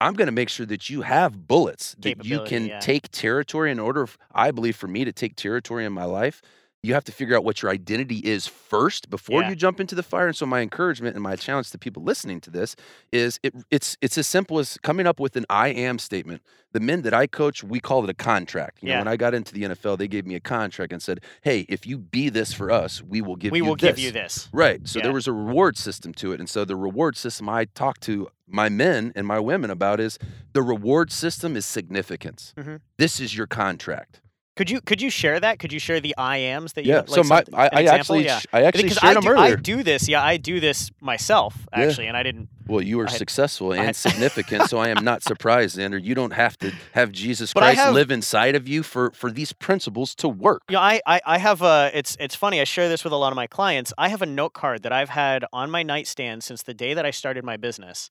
I'm 0.00 0.14
going 0.14 0.26
to 0.26 0.32
make 0.32 0.48
sure 0.48 0.66
that 0.66 0.90
you 0.90 1.02
have 1.02 1.46
bullets 1.46 1.94
that 2.00 2.24
you 2.24 2.40
can 2.44 2.66
yeah. 2.66 2.80
take 2.80 3.10
territory. 3.10 3.70
In 3.70 3.78
order, 3.78 4.08
I 4.32 4.50
believe, 4.50 4.76
for 4.76 4.88
me 4.88 5.04
to 5.04 5.12
take 5.12 5.36
territory 5.36 5.84
in 5.84 5.92
my 5.92 6.04
life, 6.04 6.42
you 6.84 6.94
have 6.94 7.04
to 7.04 7.12
figure 7.12 7.36
out 7.36 7.44
what 7.44 7.62
your 7.62 7.70
identity 7.70 8.18
is 8.18 8.46
first 8.46 9.08
before 9.10 9.42
Yeah. 9.42 9.50
you 9.50 9.56
jump 9.56 9.80
into 9.80 9.94
the 9.94 10.02
fire. 10.02 10.26
And 10.26 10.36
so, 10.36 10.46
my 10.46 10.60
encouragement 10.60 11.14
and 11.16 11.22
my 11.22 11.36
challenge 11.36 11.70
to 11.70 11.78
people 11.78 12.02
listening 12.02 12.40
to 12.42 12.50
this 12.50 12.76
is 13.12 13.38
it, 13.42 13.54
it's 13.70 13.96
it's 14.00 14.18
as 14.18 14.26
simple 14.26 14.58
as 14.58 14.78
coming 14.82 15.06
up 15.06 15.18
with 15.18 15.36
an 15.36 15.46
I 15.48 15.68
am 15.68 15.98
statement. 15.98 16.42
The 16.72 16.80
men 16.80 17.02
that 17.02 17.14
I 17.14 17.28
coach, 17.28 17.62
we 17.62 17.78
call 17.78 18.02
it 18.02 18.10
a 18.10 18.14
contract. 18.14 18.78
You 18.82 18.88
know, 18.88 18.94
Yeah. 18.94 18.98
when 19.00 19.08
I 19.08 19.16
got 19.16 19.32
into 19.32 19.54
the 19.54 19.62
NFL, 19.62 19.96
they 19.96 20.08
gave 20.08 20.26
me 20.26 20.34
a 20.34 20.40
contract 20.40 20.92
and 20.92 21.00
said, 21.00 21.20
"Hey, 21.42 21.60
if 21.68 21.86
you 21.86 21.98
be 21.98 22.28
this 22.30 22.52
for 22.52 22.70
us, 22.70 23.00
we 23.00 23.20
will 23.22 23.36
give 23.36 23.52
we 23.52 23.58
you 23.58 23.64
will 23.64 23.76
this." 23.76 23.90
give 23.94 23.98
you 24.00 24.10
this. 24.10 24.48
Right. 24.52 24.86
So 24.88 24.98
Yeah. 24.98 25.04
there 25.04 25.12
was 25.12 25.26
a 25.28 25.32
reward 25.32 25.76
system 25.78 26.12
to 26.14 26.32
it. 26.32 26.40
And 26.40 26.48
so 26.50 26.64
the 26.64 26.76
reward 26.76 27.16
system 27.16 27.48
I 27.48 27.66
talk 27.66 28.00
to 28.00 28.28
my 28.48 28.68
men 28.68 29.12
and 29.14 29.26
my 29.26 29.38
women 29.38 29.70
about 29.70 30.00
is 30.00 30.18
the 30.52 30.62
reward 30.62 31.10
system 31.12 31.56
is 31.56 31.64
significance. 31.64 32.52
Mhm. 32.58 32.80
This 32.98 33.20
is 33.20 33.36
your 33.36 33.46
contract. 33.46 34.20
Could 34.56 34.70
you 34.70 34.80
could 34.80 35.02
you 35.02 35.10
share 35.10 35.40
that? 35.40 35.58
Could 35.58 35.72
you 35.72 35.80
share 35.80 35.98
the 35.98 36.14
I 36.16 36.36
ams 36.36 36.74
that 36.74 36.84
you 36.84 36.92
Yeah. 36.92 36.98
like 37.00 37.08
so 37.08 37.24
my 37.24 37.42
I, 37.52 37.68
I 37.72 37.82
actually 37.86 38.24
yeah. 38.24 38.40
I 38.52 38.62
actually 38.62 38.84
because 38.84 38.98
shared 38.98 39.16
I 39.16 39.20
them 39.20 39.34
do, 39.34 39.36
I 39.36 39.54
do 39.56 39.82
this, 39.82 40.08
yeah, 40.08 40.22
I 40.22 40.36
do 40.36 40.60
this 40.60 40.92
myself 41.00 41.56
Yeah. 41.76 41.80
actually, 41.84 42.06
and 42.06 42.16
I 42.16 42.22
didn't. 42.22 42.48
well, 42.68 42.80
you 42.80 42.98
were 42.98 43.06
had- 43.06 43.18
successful 43.18 43.72
and 43.72 43.82
had- 43.84 43.96
significant, 44.08 44.68
so 44.70 44.78
I 44.78 44.90
am 44.90 45.02
not 45.02 45.24
surprised, 45.24 45.76
Xander. 45.76 46.00
You 46.00 46.14
don't 46.14 46.32
have 46.34 46.56
to 46.58 46.72
have 46.92 47.10
Jesus 47.10 47.52
Christ 47.52 47.78
have- 47.80 47.94
live 47.94 48.12
inside 48.12 48.54
of 48.54 48.68
you 48.68 48.84
for 48.84 49.10
for 49.10 49.28
these 49.32 49.52
principles 49.52 50.14
to 50.16 50.28
work. 50.28 50.62
You 50.70 50.74
know, 50.74 50.82
I, 50.82 51.00
I 51.04 51.20
I 51.26 51.38
have 51.38 51.60
a. 51.60 51.90
It's 51.92 52.16
it's 52.20 52.36
funny. 52.36 52.60
I 52.60 52.64
share 52.64 52.88
this 52.88 53.02
with 53.02 53.12
a 53.12 53.16
lot 53.16 53.32
of 53.32 53.36
my 53.36 53.48
clients. 53.48 53.92
I 53.98 54.08
have 54.08 54.22
a 54.22 54.26
note 54.26 54.52
card 54.52 54.84
that 54.84 54.92
I've 54.92 55.08
had 55.10 55.44
on 55.52 55.68
my 55.68 55.82
nightstand 55.82 56.44
since 56.44 56.62
the 56.62 56.74
day 56.74 56.94
that 56.94 57.04
I 57.04 57.10
started 57.10 57.44
my 57.44 57.56
business, 57.56 58.08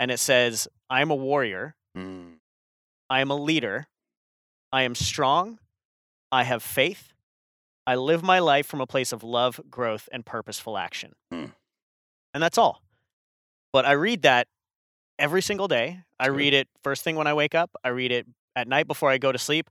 and 0.00 0.10
it 0.10 0.18
says, 0.18 0.66
"I'm 0.90 1.12
a 1.12 1.14
warrior. 1.16 1.76
Mm, 1.96 2.38
I 3.08 3.20
am 3.20 3.30
a 3.30 3.36
leader. 3.36 3.86
I 4.72 4.82
am 4.82 4.96
strong. 4.96 5.60
I 6.34 6.42
have 6.42 6.62
faith. 6.62 7.12
I 7.86 7.94
live 7.94 8.24
my 8.24 8.40
life 8.40 8.66
from 8.66 8.80
a 8.80 8.86
place 8.86 9.12
of 9.12 9.22
love, 9.22 9.60
growth, 9.70 10.08
and 10.10 10.26
purposeful 10.26 10.76
action. 10.76 11.12
Hmm. 11.30 11.46
And 12.32 12.42
that's 12.42 12.58
all. 12.58 12.82
But 13.72 13.86
I 13.86 13.92
read 13.92 14.22
that 14.22 14.48
every 15.18 15.42
single 15.42 15.68
day. 15.68 16.00
I 16.18 16.28
read 16.28 16.54
it 16.54 16.68
first 16.82 17.04
thing 17.04 17.14
when 17.14 17.28
I 17.28 17.34
wake 17.34 17.54
up. 17.54 17.70
I 17.84 17.88
read 17.88 18.10
it 18.10 18.26
at 18.56 18.66
night 18.66 18.88
before 18.88 19.10
I 19.10 19.18
go 19.18 19.30
to 19.30 19.38
sleep. 19.38 19.70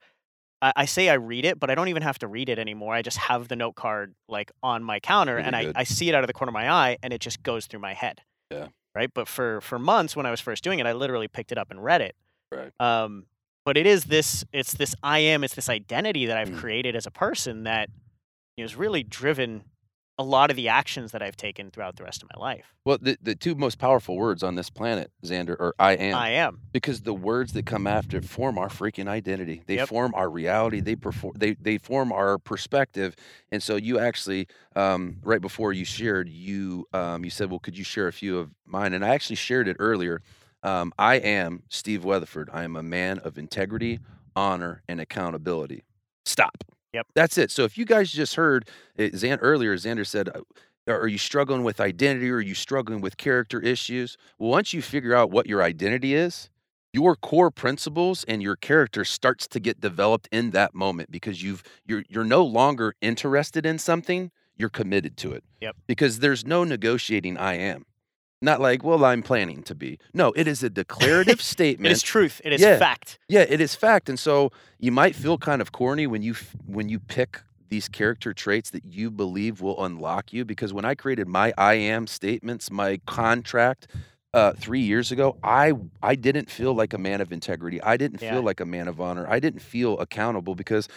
I, 0.61 0.71
I 0.77 0.85
say 0.85 1.09
I 1.09 1.15
read 1.15 1.43
it, 1.43 1.59
but 1.59 1.69
I 1.69 1.75
don't 1.75 1.89
even 1.89 2.03
have 2.03 2.19
to 2.19 2.27
read 2.27 2.47
it 2.47 2.59
anymore. 2.59 2.93
I 2.93 3.01
just 3.01 3.17
have 3.17 3.49
the 3.49 3.57
note 3.57 3.75
card 3.75 4.15
like 4.29 4.51
on 4.61 4.83
my 4.83 5.01
counter 5.01 5.35
Really 5.35 5.47
and 5.47 5.55
I. 5.55 5.71
I 5.75 5.83
see 5.83 6.07
it 6.07 6.15
out 6.15 6.23
of 6.23 6.27
the 6.27 6.33
corner 6.33 6.49
of 6.49 6.53
my 6.53 6.69
eye 6.69 6.97
and 7.03 7.11
it 7.11 7.19
just 7.19 7.43
goes 7.43 7.65
through 7.65 7.81
my 7.81 7.93
head. 7.93 8.21
Yeah. 8.49 8.67
Right. 8.95 9.09
But 9.13 9.27
for 9.27 9.59
for 9.59 9.79
months 9.79 10.15
when 10.15 10.25
I 10.25 10.31
was 10.31 10.39
first 10.39 10.63
doing 10.63 10.79
it, 10.79 10.85
I 10.85 10.93
literally 10.93 11.27
picked 11.27 11.51
it 11.51 11.57
up 11.57 11.71
and 11.71 11.83
read 11.83 12.01
it. 12.01 12.15
Right. 12.51 12.71
Um, 12.79 13.25
but 13.65 13.77
it 13.77 13.85
is 13.85 14.05
this 14.05 14.45
it's 14.53 14.73
this 14.73 14.95
I 15.03 15.19
am, 15.19 15.43
it's 15.43 15.55
this 15.55 15.69
identity 15.69 16.25
that 16.25 16.37
I've 16.37 16.49
Mm. 16.49 16.57
created 16.59 16.95
as 16.95 17.05
a 17.05 17.11
person 17.11 17.63
that 17.63 17.89
you 18.57 18.63
know, 18.63 18.65
has 18.65 18.75
really 18.75 19.03
driven 19.03 19.63
a 20.19 20.23
lot 20.23 20.51
of 20.51 20.55
the 20.55 20.69
actions 20.69 21.11
that 21.11 21.23
I've 21.23 21.35
taken 21.35 21.71
throughout 21.71 21.95
the 21.95 22.03
rest 22.03 22.21
of 22.21 22.29
my 22.35 22.39
life. 22.39 22.65
Well, 22.85 22.99
the, 23.01 23.17
the 23.19 23.33
two 23.33 23.55
most 23.55 23.79
powerful 23.79 24.15
words 24.15 24.43
on 24.43 24.53
this 24.53 24.69
planet, 24.69 25.11
Xander, 25.25 25.59
are 25.59 25.73
I 25.79 25.93
am. 25.93 26.15
I 26.15 26.29
am. 26.29 26.59
because 26.71 27.01
the 27.01 27.15
words 27.15 27.53
that 27.53 27.65
come 27.65 27.87
after 27.87 28.21
form 28.21 28.59
our 28.59 28.67
freaking 28.69 29.07
identity. 29.07 29.63
They 29.65 29.77
Yep. 29.77 29.87
form 29.89 30.13
our 30.13 30.29
reality. 30.29 30.81
They 30.81 30.95
perform. 30.95 31.33
They 31.37 31.53
they 31.55 31.79
form 31.79 32.11
our 32.11 32.37
perspective. 32.37 33.15
And 33.51 33.63
so 33.63 33.75
you 33.75 33.97
actually, 33.97 34.47
um, 34.75 35.17
right 35.23 35.41
before 35.41 35.73
you 35.73 35.85
shared, 35.85 36.29
you 36.29 36.85
um, 36.93 37.23
you 37.25 37.31
said, 37.31 37.49
"Well, 37.49 37.59
could 37.59 37.75
you 37.77 37.83
share 37.83 38.07
a 38.07 38.13
few 38.13 38.37
of 38.37 38.51
mine?" 38.65 38.93
And 38.93 39.03
I 39.03 39.09
actually 39.09 39.37
shared 39.37 39.67
it 39.67 39.77
earlier. 39.79 40.21
Um, 40.63 40.93
I 40.97 41.15
am 41.15 41.63
Steve 41.69 42.03
Weatherford. 42.03 42.49
I 42.51 42.63
am 42.63 42.75
a 42.75 42.83
man 42.83 43.19
of 43.19 43.37
integrity, 43.37 43.99
honor, 44.35 44.81
and 44.87 44.99
accountability. 44.99 45.83
Stop. 46.25 46.63
Yep. 46.93 47.07
That's 47.15 47.37
it. 47.37 47.51
So 47.51 47.63
if 47.63 47.77
you 47.77 47.85
guys 47.85 48.11
just 48.11 48.35
heard 48.35 48.69
it, 48.95 49.13
Xan, 49.13 49.39
earlier, 49.41 49.75
Xander 49.75 50.05
said. 50.07 50.29
uh, 50.29 50.41
Are 50.87 51.07
you 51.07 51.17
struggling 51.17 51.63
with 51.63 51.79
identity 51.79 52.29
or 52.29 52.35
are 52.35 52.41
you 52.41 52.55
struggling 52.55 53.01
with 53.01 53.17
character 53.17 53.59
issues? 53.59 54.17
Well, 54.37 54.51
once 54.51 54.73
you 54.73 54.81
figure 54.81 55.15
out 55.15 55.31
what 55.31 55.47
your 55.47 55.63
identity 55.63 56.13
is, 56.13 56.49
your 56.93 57.15
core 57.15 57.49
principles 57.49 58.23
and 58.25 58.43
your 58.43 58.55
character 58.55 59.03
starts 59.03 59.47
to 59.47 59.59
get 59.59 59.81
developed 59.81 60.29
in 60.31 60.51
that 60.51 60.75
moment 60.75 61.09
because 61.09 61.41
you've 61.41 61.63
you're 61.85 62.03
you're 62.07 62.23
no 62.23 62.43
longer 62.43 62.93
interested 63.01 63.65
in 63.65 63.79
something, 63.79 64.29
you're 64.55 64.69
committed 64.69 65.17
to 65.17 65.31
it. 65.31 65.43
Yep. 65.61 65.75
Because 65.87 66.19
there's 66.19 66.45
no 66.45 66.63
negotiating 66.63 67.37
I 67.37 67.55
am. 67.55 67.85
Not 68.43 68.59
like, 68.59 68.83
well, 68.83 69.05
I'm 69.05 69.23
planning 69.23 69.63
to 69.63 69.73
be. 69.73 69.97
No, 70.13 70.33
it 70.35 70.49
is 70.49 70.63
a 70.63 70.69
declarative 70.69 71.41
statement. 71.53 71.93
is 71.93 72.01
truth. 72.01 72.41
It 72.43 72.51
is 72.51 72.59
Yeah. 72.59 72.77
fact. 72.77 73.17
Yeah, 73.29 73.45
it 73.47 73.61
is 73.61 73.73
fact. 73.73 74.09
And 74.09 74.19
so 74.19 74.51
you 74.79 74.91
might 74.91 75.15
feel 75.15 75.37
kind 75.37 75.61
of 75.61 75.71
corny 75.71 76.07
when 76.07 76.21
you 76.21 76.35
when 76.65 76.89
you 76.89 76.99
pick 76.99 77.41
these 77.69 77.87
character 77.87 78.33
traits 78.33 78.69
that 78.71 78.83
you 78.85 79.09
believe 79.09 79.61
will 79.61 79.83
unlock 79.83 80.33
you 80.33 80.43
because 80.43 80.73
when 80.73 80.83
I 80.83 80.93
created 80.93 81.27
my 81.27 81.53
I 81.57 81.75
am 81.75 82.05
statements, 82.05 82.69
my 82.69 82.99
contract 83.07 83.87
uh 84.33 84.51
3 84.57 84.81
years 84.81 85.09
ago, 85.11 85.37
I 85.41 85.71
I 86.01 86.15
didn't 86.15 86.49
feel 86.51 86.73
like 86.73 86.93
a 86.93 86.97
man 86.97 87.21
of 87.21 87.31
integrity. 87.31 87.81
I 87.81 87.95
didn't 87.95 88.21
Yeah. 88.21 88.33
feel 88.33 88.41
like 88.43 88.59
a 88.59 88.65
man 88.65 88.89
of 88.89 88.99
honor. 88.99 89.25
I 89.29 89.39
didn't 89.39 89.61
feel 89.61 89.97
accountable 89.99 90.53
because 90.53 90.89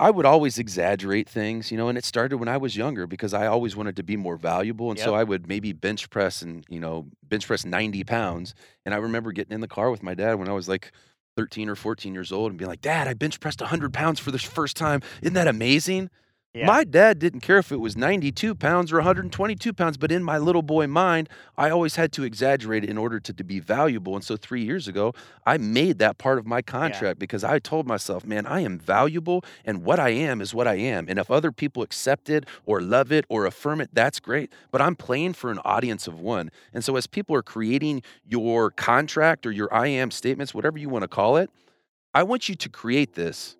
I 0.00 0.10
would 0.10 0.24
always 0.24 0.58
exaggerate 0.58 1.28
things, 1.28 1.70
you 1.70 1.76
know, 1.76 1.88
and 1.88 1.98
it 1.98 2.06
started 2.06 2.38
when 2.38 2.48
I 2.48 2.56
was 2.56 2.74
younger 2.74 3.06
because 3.06 3.34
I 3.34 3.46
always 3.46 3.76
wanted 3.76 3.96
to 3.96 4.02
be 4.02 4.16
more 4.16 4.36
valuable. 4.36 4.90
And 4.90 4.98
so 4.98 5.10
Yep. 5.12 5.20
I 5.20 5.24
would 5.24 5.46
maybe 5.46 5.72
bench 5.74 6.08
press 6.08 6.40
and, 6.40 6.64
you 6.70 6.80
know, 6.80 7.06
bench 7.22 7.46
press 7.46 7.66
90 7.66 8.02
pounds. 8.04 8.54
And 8.86 8.94
I 8.94 8.98
remember 8.98 9.30
getting 9.30 9.52
in 9.52 9.60
the 9.60 9.68
car 9.68 9.90
with 9.90 10.02
my 10.02 10.14
dad 10.14 10.34
when 10.38 10.48
I 10.48 10.52
was 10.52 10.70
like 10.70 10.92
13 11.36 11.68
or 11.68 11.76
14 11.76 12.14
years 12.14 12.32
old 12.32 12.50
and 12.50 12.58
being 12.58 12.70
like, 12.70 12.80
Dad, 12.80 13.08
I 13.08 13.14
bench 13.14 13.40
pressed 13.40 13.60
100 13.60 13.92
pounds 13.92 14.18
for 14.18 14.30
the 14.30 14.38
first 14.38 14.74
time. 14.76 15.02
Isn't 15.22 15.34
that 15.34 15.48
amazing? 15.48 16.08
Yeah. 16.52 16.66
My 16.66 16.82
dad 16.82 17.20
didn't 17.20 17.40
care 17.40 17.58
if 17.58 17.70
it 17.70 17.76
was 17.76 17.96
92 17.96 18.56
pounds 18.56 18.90
or 18.90 18.96
122 18.96 19.72
pounds, 19.72 19.96
but 19.96 20.10
in 20.10 20.24
my 20.24 20.36
little 20.36 20.62
boy 20.62 20.88
mind, 20.88 21.28
I 21.56 21.70
always 21.70 21.94
had 21.94 22.10
to 22.12 22.24
exaggerate 22.24 22.84
in 22.84 22.98
order 22.98 23.20
to, 23.20 23.32
to 23.32 23.44
be 23.44 23.60
valuable. 23.60 24.16
And 24.16 24.24
so 24.24 24.36
three 24.36 24.64
years 24.64 24.88
ago, 24.88 25.14
I 25.46 25.58
made 25.58 26.00
that 26.00 26.18
part 26.18 26.38
of 26.38 26.46
my 26.48 26.60
contract 26.60 27.20
because 27.20 27.44
I 27.44 27.60
told 27.60 27.86
myself, 27.86 28.24
man, 28.24 28.46
I 28.46 28.60
am 28.60 28.80
valuable 28.80 29.44
and 29.64 29.84
what 29.84 30.00
I 30.00 30.08
am 30.08 30.40
is 30.40 30.52
what 30.52 30.66
I 30.66 30.74
am. 30.74 31.06
And 31.08 31.20
if 31.20 31.30
other 31.30 31.52
people 31.52 31.84
accept 31.84 32.28
it 32.28 32.46
or 32.66 32.80
love 32.80 33.12
it 33.12 33.26
or 33.28 33.46
affirm 33.46 33.80
it, 33.80 33.90
that's 33.92 34.18
great. 34.18 34.52
But 34.72 34.82
I'm 34.82 34.96
playing 34.96 35.34
for 35.34 35.52
an 35.52 35.60
audience 35.64 36.08
of 36.08 36.18
one. 36.18 36.50
And 36.74 36.84
so 36.84 36.96
as 36.96 37.06
people 37.06 37.36
are 37.36 37.44
creating 37.44 38.02
your 38.28 38.72
contract 38.72 39.46
or 39.46 39.52
your 39.52 39.72
I 39.72 39.86
am 39.86 40.10
statements, 40.10 40.52
whatever 40.52 40.78
you 40.78 40.88
want 40.88 41.02
to 41.02 41.08
call 41.08 41.36
it, 41.36 41.48
I 42.12 42.24
want 42.24 42.48
you 42.48 42.56
to 42.56 42.68
create 42.68 43.14
this 43.14 43.56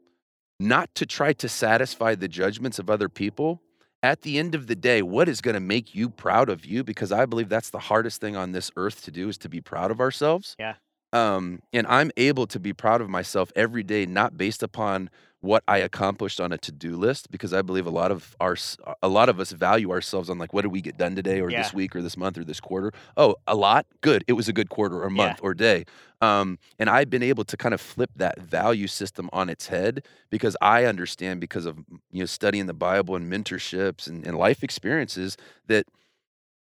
not 0.61 0.95
to 0.95 1.07
try 1.07 1.33
to 1.33 1.49
satisfy 1.49 2.15
the 2.15 2.29
judgments 2.29 2.79
of 2.79 2.91
other 2.91 3.09
people. 3.09 3.63
At 4.03 4.23
the 4.23 4.39
end 4.39 4.55
of 4.55 4.67
the 4.67 4.77
day, 4.77 5.01
what 5.03 5.29
is 5.29 5.41
going 5.41 5.55
to 5.55 5.61
make 5.61 5.95
you 5.95 6.11
proud 6.11 6.49
of 6.51 6.65
you? 6.67 6.85
Because 6.85 7.11
I 7.13 7.25
believe 7.27 7.49
that's 7.49 7.71
the 7.71 7.79
hardest 7.79 8.21
thing 8.21 8.37
on 8.37 8.53
this 8.53 8.71
earth 8.77 9.03
to 9.05 9.11
do 9.11 9.29
is 9.29 9.39
to 9.39 9.49
be 9.49 9.61
proud 9.61 9.91
of 9.91 10.01
ourselves. 10.01 10.57
Yeah. 10.59 10.75
Um, 11.13 11.61
and 11.73 11.87
I'm 11.89 12.11
able 12.17 12.47
to 12.49 12.61
be 12.61 12.73
proud 12.73 13.01
of 13.01 13.09
myself 13.09 13.51
every 13.57 13.83
day, 13.83 14.07
not 14.07 14.37
based 14.37 14.63
upon 14.63 15.11
what 15.41 15.65
I 15.67 15.79
accomplished 15.79 16.39
on 16.41 16.53
a 16.53 16.59
to-do 16.59 16.97
list, 16.97 17.31
because 17.31 17.53
I 17.55 17.63
believe 17.63 17.87
a 17.87 17.91
lot 17.91 18.13
of 18.13 18.37
our 18.41 18.57
a 19.03 19.09
lot 19.09 19.29
of 19.31 19.41
us 19.41 19.53
value 19.53 19.91
ourselves 19.91 20.29
on 20.29 20.39
like 20.39 20.53
what 20.53 20.63
did 20.63 20.71
we 20.71 20.83
get 20.83 20.99
done 20.99 21.17
today, 21.17 21.41
or 21.41 21.51
Yeah. 21.51 21.55
this 21.55 21.73
week, 21.73 21.97
or 21.97 22.03
this 22.03 22.17
month, 22.17 22.37
or 22.39 22.45
this 22.45 22.61
quarter. 22.61 22.93
Oh, 23.17 23.37
a 23.47 23.57
lot, 23.57 23.87
good. 24.03 24.23
It 24.29 24.35
was 24.35 24.49
a 24.49 24.53
good 24.53 24.69
quarter, 24.69 25.03
or 25.03 25.11
Yeah. 25.15 25.35
month, 25.35 25.41
or 25.43 25.55
day. 25.55 25.85
Um, 26.21 26.59
and 26.79 26.91
I've 26.91 27.09
been 27.11 27.23
able 27.23 27.45
to 27.45 27.57
kind 27.57 27.73
of 27.75 27.81
flip 27.81 28.11
that 28.17 28.39
value 28.39 28.87
system 28.87 29.31
on 29.33 29.49
its 29.49 29.67
head 29.67 30.07
because 30.31 30.57
I 30.61 30.85
understand 30.85 31.41
because 31.41 31.65
of 31.67 31.79
you 32.11 32.21
know 32.21 32.27
studying 32.27 32.67
the 32.67 32.75
Bible 32.75 33.17
and 33.17 33.33
mentorships 33.33 34.07
and, 34.07 34.27
and 34.27 34.37
life 34.37 34.63
experiences 34.63 35.37
that 35.67 35.87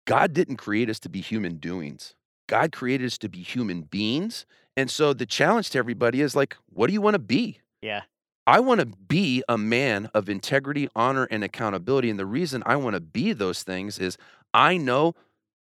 God 0.07 0.33
didn't 0.35 0.57
create 0.57 0.91
us 0.91 1.01
to 1.01 1.09
be 1.09 1.21
human 1.21 1.59
doings. 1.59 2.15
God 2.47 2.73
created 2.73 3.07
us 3.07 3.19
to 3.19 3.29
be 3.29 3.43
human 3.43 3.83
beings. 3.83 4.47
And 4.77 4.91
so 4.91 5.13
the 5.13 5.27
challenge 5.27 5.71
to 5.71 5.79
everybody 5.79 6.21
is 6.21 6.35
like, 6.35 6.57
what 6.73 6.87
do 6.87 6.93
you 6.93 7.01
want 7.01 7.15
to 7.15 7.21
be? 7.21 7.61
Yeah. 7.81 8.03
I 8.47 8.61
want 8.61 8.81
to 8.81 8.87
be 8.87 9.43
a 9.49 9.57
man 9.57 10.11
of 10.15 10.29
integrity, 10.29 10.89
honor, 10.97 11.29
and 11.31 11.45
accountability. 11.45 12.11
And 12.11 12.19
the 12.19 12.27
reason 12.27 12.63
I 12.67 12.77
want 12.77 12.95
to 12.95 13.01
be 13.01 13.33
those 13.33 13.63
things 13.63 13.99
is 13.99 14.17
I 14.53 14.77
know 14.77 15.15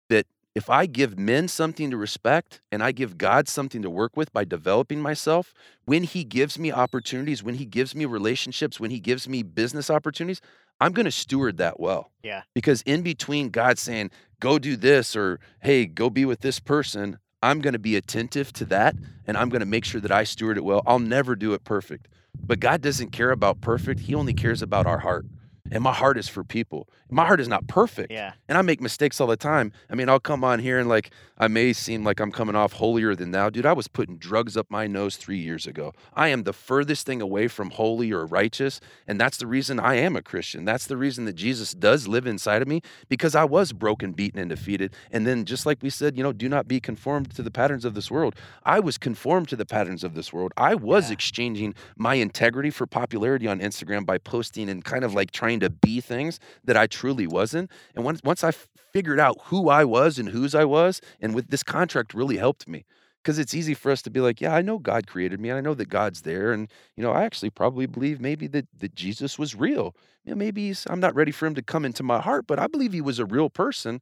that 0.10 0.26
if 0.56 0.70
I 0.70 0.86
give 0.88 1.18
men 1.18 1.48
something 1.48 1.92
to 1.92 1.98
respect 1.98 2.62
and 2.72 2.84
I 2.84 2.92
give 2.92 3.18
God 3.18 3.48
something 3.48 3.82
to 3.84 3.90
work 3.90 4.18
with 4.18 4.34
by 4.34 4.46
developing 4.46 5.00
myself, 5.00 5.54
when 5.86 6.04
He 6.04 6.24
gives 6.24 6.58
me 6.58 6.72
opportunities, 6.72 7.44
when 7.44 7.56
He 7.56 7.66
gives 7.66 7.94
me 7.94 8.06
relationships, 8.06 8.80
when 8.80 8.92
He 8.92 9.00
gives 9.00 9.30
me 9.30 9.44
business 9.44 9.90
opportunities, 9.90 10.42
I'm 10.82 10.94
going 10.94 11.06
to 11.06 11.12
steward 11.12 11.58
that 11.58 11.80
well. 11.80 12.12
Yeah. 12.24 12.42
Because 12.56 12.82
in 12.82 13.04
between 13.04 13.50
God 13.50 13.78
saying, 13.78 14.10
go 14.40 14.58
do 14.58 14.76
this 14.76 15.16
or, 15.16 15.40
hey, 15.62 15.86
go 15.86 16.10
be 16.10 16.26
with 16.26 16.42
this 16.42 16.60
person, 16.60 17.20
I'm 17.44 17.62
going 17.62 17.74
to 17.74 17.80
be 17.80 17.96
attentive 17.96 18.52
to 18.54 18.66
that 18.66 18.96
and 19.28 19.38
I'm 19.38 19.50
going 19.50 19.62
to 19.62 19.68
make 19.68 19.86
sure 19.86 20.02
that 20.02 20.12
I 20.12 20.24
steward 20.24 20.58
it 20.58 20.64
well. 20.64 20.82
I'll 20.88 21.00
never 21.00 21.36
do 21.36 21.54
it 21.54 21.64
perfect. 21.64 22.08
But 22.44 22.60
God 22.60 22.82
doesn't 22.82 23.12
care 23.12 23.30
about 23.32 23.62
perfect, 23.62 24.02
He 24.02 24.16
only 24.16 24.34
cares 24.34 24.64
about 24.64 24.88
our 24.88 25.00
heart. 25.00 25.26
And 25.70 25.84
my 25.84 25.94
heart 25.94 26.18
is 26.18 26.28
for 26.28 26.44
people. 26.44 26.88
My 27.10 27.26
heart 27.26 27.40
is 27.42 27.48
not 27.48 27.68
perfect. 27.68 28.12
Yeah. 28.12 28.34
And 28.48 28.58
I 28.58 28.62
make 28.62 28.80
mistakes 28.82 29.20
all 29.20 29.28
the 29.28 29.36
time. 29.38 29.74
I 29.90 29.96
mean, 29.96 30.08
I'll 30.10 30.20
come 30.20 30.44
on 30.44 30.60
here 30.60 30.80
and 30.80 30.88
like 30.88 31.12
I 31.38 31.48
may 31.48 31.74
seem 31.74 32.04
like 32.04 32.20
I'm 32.20 32.32
coming 32.32 32.56
off 32.56 32.74
holier 32.74 33.16
than 33.16 33.32
thou. 33.32 33.50
Dude, 33.50 33.66
I 33.66 33.74
was 33.74 33.88
putting 33.88 34.18
drugs 34.18 34.56
up 34.56 34.68
my 34.70 34.88
nose 34.88 35.18
three 35.18 35.38
years 35.38 35.68
ago. 35.68 35.94
I 36.14 36.30
am 36.30 36.44
the 36.44 36.54
furthest 36.54 37.06
thing 37.06 37.22
away 37.22 37.48
from 37.48 37.72
holy 37.72 38.12
or 38.12 38.26
righteous. 38.26 38.80
And 39.08 39.20
that's 39.20 39.38
the 39.38 39.48
reason 39.48 39.80
I 39.80 39.96
am 39.96 40.16
a 40.16 40.22
Christian. 40.22 40.64
That's 40.66 40.88
the 40.88 40.98
reason 40.98 41.26
that 41.26 41.34
Jesus 41.34 41.74
does 41.74 42.08
live 42.08 42.26
inside 42.26 42.62
of 42.62 42.68
me 42.68 42.82
because 43.10 43.36
I 43.36 43.44
was 43.44 43.74
broken, 43.74 44.14
beaten, 44.14 44.40
and 44.40 44.50
defeated. 44.50 44.94
And 45.12 45.28
then, 45.28 45.44
just 45.46 45.66
like 45.66 45.80
we 45.82 45.90
said, 45.90 46.16
you 46.16 46.24
know, 46.24 46.32
do 46.34 46.48
not 46.48 46.68
be 46.68 46.80
conformed 46.80 47.32
to 47.36 47.44
the 47.44 47.52
patterns 47.52 47.84
of 47.86 47.94
this 47.94 48.10
world. 48.10 48.36
I 48.64 48.80
was 48.80 48.98
conformed 48.98 49.50
to 49.50 49.56
the 49.56 49.66
patterns 49.66 50.04
of 50.04 50.14
this 50.16 50.32
world. 50.32 50.54
I 50.56 50.76
was 50.76 51.10
Yeah. 51.10 51.14
exchanging 51.14 51.76
my 51.98 52.16
integrity 52.16 52.70
for 52.70 52.88
popularity 52.88 53.48
on 53.48 53.60
Instagram 53.60 54.06
by 54.06 54.18
posting 54.18 54.70
and 54.70 54.84
kind 54.86 55.04
of 55.04 55.14
like 55.14 55.32
trying 55.32 55.51
to 55.60 55.70
be 55.70 56.02
things 56.02 56.40
that 56.64 56.78
I 56.78 56.88
truly 56.88 57.28
wasn't. 57.28 57.70
And 57.96 58.04
once 58.06 58.22
once 58.24 58.44
I 58.44 58.52
figured 58.94 59.20
out 59.20 59.38
who 59.46 59.70
I 59.70 59.84
was 59.84 60.18
and 60.18 60.30
whose 60.30 60.56
I 60.56 60.66
was, 60.66 61.02
and 61.20 61.36
with 61.36 61.50
this 61.50 61.64
contract 61.64 62.14
really 62.14 62.38
helped 62.38 62.68
me. 62.68 62.86
Because 63.22 63.38
it's 63.38 63.54
easy 63.54 63.76
for 63.76 63.92
us 63.92 64.02
to 64.02 64.10
be 64.10 64.20
like, 64.20 64.42
yeah, 64.42 64.56
I 64.56 64.64
know 64.64 64.80
God 64.80 65.06
created 65.06 65.40
me, 65.40 65.50
and 65.50 65.58
I 65.60 65.62
know 65.62 65.76
that 65.76 65.90
God's 65.90 66.24
there, 66.24 66.52
and 66.52 66.72
you 66.96 67.04
know, 67.04 67.12
I 67.12 67.24
actually 67.24 67.52
probably 67.52 67.86
believe 67.86 68.20
maybe 68.20 68.48
that 68.48 68.68
that 68.80 68.96
Jesus 68.96 69.38
was 69.38 69.54
real. 69.54 69.96
You 70.24 70.32
know, 70.32 70.38
maybe 70.38 70.74
I'm 70.88 71.00
not 71.00 71.14
ready 71.14 71.32
for 71.32 71.46
him 71.46 71.54
to 71.56 71.62
come 71.62 71.86
into 71.86 72.02
my 72.02 72.20
heart, 72.20 72.46
but 72.48 72.58
I 72.58 72.66
believe 72.66 72.94
he 72.94 73.02
was 73.02 73.20
a 73.20 73.26
real 73.26 73.50
person. 73.50 74.02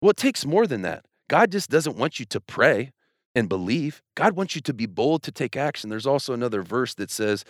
Well, 0.00 0.10
it 0.10 0.16
takes 0.16 0.46
more 0.46 0.66
than 0.66 0.82
that. 0.82 1.04
God 1.28 1.50
just 1.50 1.70
doesn't 1.70 1.96
want 1.96 2.20
you 2.20 2.26
to 2.26 2.40
pray 2.40 2.92
and 3.34 3.48
believe. 3.48 4.02
God 4.14 4.36
wants 4.36 4.54
you 4.54 4.60
to 4.62 4.74
be 4.74 4.86
bold 4.86 5.22
to 5.24 5.32
take 5.32 5.56
action. 5.56 5.90
There's 5.90 6.06
also 6.06 6.32
another 6.32 6.62
verse 6.62 6.94
that 6.94 7.10
says, 7.10 7.44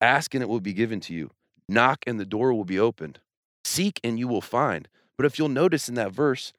Ask 0.00 0.34
and 0.34 0.42
it 0.42 0.48
will 0.48 0.60
be 0.60 0.72
given 0.72 1.00
to 1.00 1.14
you, 1.14 1.30
knock 1.68 2.04
and 2.06 2.18
the 2.18 2.24
door 2.24 2.52
will 2.54 2.64
be 2.64 2.78
opened, 2.78 3.20
seek 3.64 4.00
and 4.02 4.18
you 4.18 4.28
will 4.28 4.40
find. 4.40 4.88
But 5.16 5.26
if 5.26 5.38
you'll 5.38 5.48
notice 5.48 5.88
in 5.88 5.94
that 5.96 6.12
verse, 6.12 6.52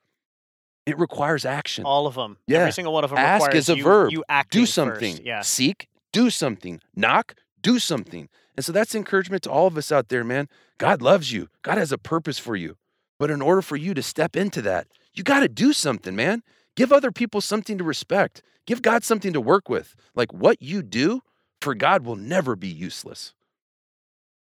it 0.86 0.98
requires 0.98 1.46
action. 1.46 1.86
All 1.86 2.08
of 2.08 2.16
them. 2.16 2.38
Yeah. 2.48 2.60
Every 2.60 2.72
single 2.72 2.94
one 2.94 3.04
of 3.04 3.12
them 3.12 3.20
Ask 3.20 3.46
requires 3.46 3.66
is 3.66 3.70
a 3.70 3.78
you, 3.78 3.84
verb. 3.84 4.12
you 4.12 4.24
acting 4.28 4.62
do 4.62 4.64
first. 4.66 4.74
something. 4.74 5.20
Yeah. 5.24 5.42
Seek, 5.42 5.88
do 6.12 6.30
something. 6.30 6.82
Knock, 6.96 7.36
do 7.62 7.80
something. 7.80 8.28
And 8.56 8.66
so 8.66 8.72
that's 8.72 8.96
encouragement 8.96 9.44
to 9.44 9.52
all 9.52 9.68
of 9.68 9.78
us 9.78 9.92
out 9.92 10.10
there, 10.10 10.24
man. 10.24 10.50
God 10.78 11.02
loves 11.02 11.32
you. 11.32 11.48
God 11.62 11.78
has 11.78 11.92
a 11.92 11.98
purpose 11.98 12.40
for 12.40 12.56
you. 12.56 12.76
But 13.18 13.30
in 13.32 13.42
order 13.42 13.62
for 13.62 13.76
you 13.76 13.94
to 13.94 14.02
step 14.02 14.36
into 14.36 14.62
that, 14.64 14.88
you 15.14 15.24
got 15.24 15.42
to 15.42 15.48
do 15.50 15.74
something, 15.74 16.16
man. 16.16 16.42
Give 16.76 16.92
other 16.92 17.12
people 17.12 17.42
something 17.42 17.78
to 17.78 17.84
respect. 17.84 18.42
Give 18.66 18.82
God 18.82 19.04
something 19.04 19.34
to 19.34 19.42
work 19.42 19.70
with. 19.70 19.96
Like 20.16 20.34
what 20.34 20.62
you 20.62 20.82
do 20.82 21.22
for 21.62 21.76
God 21.76 22.06
will 22.06 22.16
never 22.16 22.56
be 22.56 22.68
useless. 22.68 23.34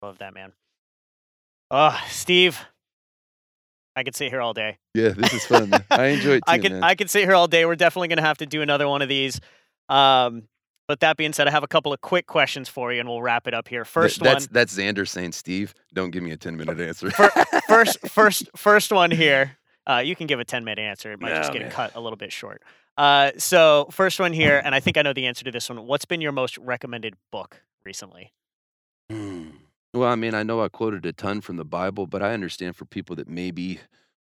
Love 0.02 0.20
that, 0.20 0.34
man. 0.34 0.54
Oh, 1.72 2.00
Steve. 2.10 2.60
I 3.96 4.04
could 4.04 4.16
sit 4.16 4.30
here 4.30 4.42
all 4.42 4.54
day. 4.54 4.78
Yeah, 4.94 5.10
this 5.10 5.34
is 5.34 5.46
fun. 5.46 5.72
I 5.90 6.06
enjoy 6.08 6.34
it 6.34 6.36
too, 6.48 6.52
I 6.52 6.60
could 6.60 6.72
man. 6.72 6.84
I 6.84 6.94
could 6.94 7.10
sit 7.10 7.24
here 7.24 7.34
all 7.34 7.48
day. 7.48 7.66
We're 7.66 7.76
definitely 7.76 8.10
gonna 8.10 8.22
have 8.22 8.38
to 8.38 8.46
do 8.46 8.62
another 8.62 8.88
one 8.88 9.02
of 9.02 9.10
these. 9.10 9.42
Um, 9.90 10.44
but 10.88 11.00
that 11.00 11.18
being 11.18 11.34
said, 11.34 11.48
I 11.48 11.52
have 11.52 11.64
a 11.64 11.68
couple 11.68 11.92
of 11.92 12.00
quick 12.00 12.28
questions 12.28 12.70
for 12.70 12.94
you, 12.94 13.00
and 13.00 13.10
we'll 13.10 13.22
wrap 13.22 13.48
it 13.48 13.54
up 13.54 13.68
here. 13.68 13.84
First 13.84 14.22
that's 14.22 14.46
one, 14.46 14.54
that's 14.54 14.78
Xander 14.78 15.08
saying, 15.08 15.32
Steve, 15.34 15.74
don't 15.94 16.12
give 16.12 16.24
me 16.24 16.32
a 16.32 16.38
10 16.38 16.56
minute 16.56 16.80
answer. 16.80 17.10
first, 17.68 18.00
first, 18.10 18.50
first 18.56 18.92
one 18.92 19.12
here. 19.12 19.58
Uh, 19.90 19.98
you 20.00 20.16
can 20.16 20.28
give 20.28 20.40
a 20.40 20.46
ten 20.46 20.66
minute 20.66 20.82
answer. 20.82 21.14
It 21.14 21.22
might 21.22 21.34
just 21.36 21.54
get 21.54 21.62
man. 21.62 21.72
cut 21.72 21.96
a 21.96 22.02
little 22.02 22.18
bit 22.18 22.32
short. 22.32 22.62
Uh, 22.98 23.32
so 23.38 23.88
first 23.92 24.20
one 24.20 24.34
here, 24.34 24.62
and 24.66 24.76
I 24.76 24.80
think 24.80 24.98
I 24.98 25.02
know 25.02 25.14
the 25.14 25.26
answer 25.28 25.46
to 25.46 25.52
this 25.52 25.70
one. 25.70 25.86
What's 25.88 26.06
been 26.06 26.22
your 26.22 26.34
most 26.34 26.58
recommended 26.58 27.16
book 27.32 27.64
recently? 27.86 28.34
Well, 29.94 30.10
I 30.10 30.16
mean, 30.16 30.34
I 30.34 30.44
know 30.44 30.62
I 30.62 30.70
quoted 30.70 31.06
a 31.06 31.14
ton 31.14 31.42
from 31.42 31.58
the 31.58 31.66
Bible, 31.66 32.08
but 32.08 32.22
I 32.22 32.34
understand 32.34 32.76
for 32.76 32.86
people 32.86 33.16
that 33.16 33.28
maybe 33.28 33.80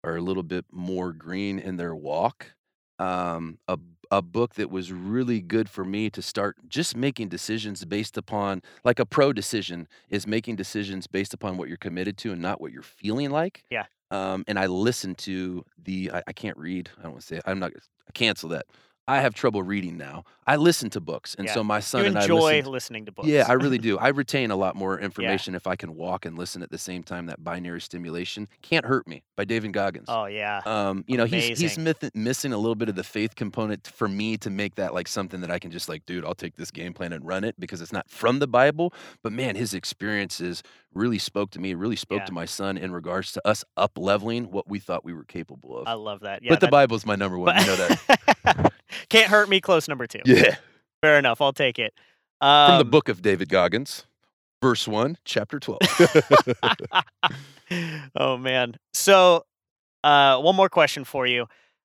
are 0.04 0.16
a 0.18 0.22
little 0.22 0.44
bit 0.44 0.66
more 0.72 1.14
green 1.14 1.60
in 1.60 1.78
their 1.78 1.96
walk. 1.96 2.54
Um, 3.00 3.60
a 3.68 3.78
a 4.14 4.22
book 4.22 4.56
that 4.56 4.70
was 4.70 4.92
really 4.92 5.40
good 5.42 5.70
for 5.70 5.86
me 5.86 6.10
to 6.10 6.22
start 6.22 6.58
just 6.68 6.98
making 6.98 7.30
decisions 7.30 7.86
based 7.86 8.18
upon 8.18 8.62
like 8.84 9.00
a 9.00 9.06
pro 9.06 9.32
decision 9.32 9.88
is 10.10 10.28
making 10.28 10.58
decisions 10.58 11.08
based 11.08 11.34
upon 11.34 11.56
what 11.56 11.70
you're 11.70 11.78
committed 11.78 12.18
to 12.18 12.34
and 12.34 12.42
not 12.42 12.60
what 12.60 12.74
you're 12.74 12.84
feeling 12.84 13.32
like. 13.32 13.64
Yeah. 13.70 13.86
Um, 14.12 14.44
and 14.48 14.60
I 14.60 14.66
listened 14.66 15.18
to 15.20 15.64
the 15.82 16.12
I, 16.14 16.24
I 16.28 16.34
can't 16.34 16.58
read. 16.58 16.90
I 17.00 17.04
don't 17.04 17.14
want 17.14 17.22
to 17.22 17.28
say 17.28 17.38
it. 17.38 17.44
I'm 17.46 17.60
not 17.60 17.72
I 17.76 18.12
cancel 18.14 18.50
that. 18.50 18.66
I 19.08 19.20
have 19.22 19.34
trouble 19.34 19.64
reading 19.64 19.98
now. 19.98 20.24
I 20.48 20.56
listen 20.56 20.90
to 20.92 21.00
books, 21.02 21.36
and 21.36 21.48
Yeah. 21.48 21.54
so 21.54 21.64
my 21.64 21.80
son 21.80 22.02
you 22.02 22.08
and 22.08 22.18
I 22.18 22.22
enjoy 22.24 22.62
listening 22.64 23.06
to 23.06 23.12
books. 23.12 23.28
yeah, 23.28 23.46
I 23.48 23.54
really 23.54 23.78
do. 23.90 23.98
I 23.98 24.10
retain 24.10 24.52
a 24.52 24.56
lot 24.56 24.76
more 24.76 25.00
information 25.00 25.56
if 25.56 25.68
I 25.68 25.76
can 25.76 25.96
walk 25.96 26.26
and 26.26 26.38
listen 26.38 26.62
at 26.64 26.70
the 26.72 26.78
same 26.78 27.04
time. 27.04 27.26
That 27.28 27.44
binary 27.44 27.82
stimulation 27.82 28.48
can't 28.62 28.86
hurt 28.86 29.08
me 29.08 29.24
by 29.36 29.46
David 29.46 29.74
Goggins. 29.74 30.06
oh 30.10 30.26
yeah. 30.26 30.62
Um, 30.66 31.04
you 31.08 31.18
know, 31.18 31.26
he's 31.26 31.60
he's 31.60 31.78
myth- 31.78 32.12
missing 32.16 32.54
a 32.54 32.58
little 32.58 32.76
bit 32.76 32.90
of 32.90 32.96
the 32.96 33.04
faith 33.04 33.36
component 33.36 33.88
for 33.88 34.08
me 34.08 34.38
to 34.38 34.50
make 34.50 34.76
that 34.76 34.94
like 34.94 35.08
something 35.08 35.42
that 35.42 35.52
I 35.52 35.60
can 35.60 35.72
just 35.72 35.90
like, 35.90 36.06
dude, 36.06 36.24
I'll 36.26 36.36
take 36.36 36.56
this 36.56 36.72
game 36.72 36.94
plan 36.94 37.14
and 37.14 37.26
run 37.26 37.44
it 37.44 37.60
because 37.60 37.82
it's 37.82 37.94
not 37.94 38.10
from 38.10 38.40
the 38.40 38.48
Bible. 38.48 38.94
But 39.24 39.34
man, 39.34 39.56
his 39.56 39.74
experiences 39.74 40.64
really 40.94 41.20
spoke 41.20 41.52
to 41.52 41.60
me, 41.60 41.74
really 41.74 41.96
spoke 41.96 42.20
Yeah. 42.22 42.26
to 42.26 42.34
my 42.34 42.46
son 42.46 42.78
in 42.78 42.92
regards 42.92 43.32
to 43.34 43.48
us 43.48 43.64
up 43.78 43.98
leveling 43.98 44.52
what 44.52 44.68
we 44.68 44.80
thought 44.80 45.06
we 45.06 45.14
were 45.14 45.24
capable 45.24 45.78
of. 45.78 45.88
I 45.88 45.94
love 45.94 46.22
that. 46.22 46.44
Yeah. 46.44 46.50
but 46.52 46.60
the 46.60 46.66
that- 46.68 46.72
Bible's 46.72 47.06
my 47.06 47.16
number 47.16 47.38
one. 47.38 47.58
you 47.60 47.66
know 47.66 47.76
that. 47.78 48.71
Can't 49.10 49.28
hurt 49.28 49.50
me. 49.50 49.62
Close 49.62 49.88
number 49.88 50.08
two. 50.08 50.20
yeah. 50.26 50.56
Fair 51.02 51.18
enough. 51.18 51.42
I'll 51.42 51.54
take 51.54 51.80
it. 51.80 51.94
Um, 52.42 52.72
From 52.72 52.78
the 52.80 52.86
book 52.86 53.10
of 53.10 53.22
David 53.22 53.50
Goggins, 53.50 54.06
verse 54.62 54.88
one, 54.88 55.18
chapter 55.26 55.60
twelve. 55.60 55.80
oh 58.16 58.38
man. 58.38 58.76
So, 58.94 59.46
uh, 60.04 60.40
one 60.40 60.56
more 60.56 60.70
question 60.70 61.04
for 61.04 61.26
you, 61.28 61.44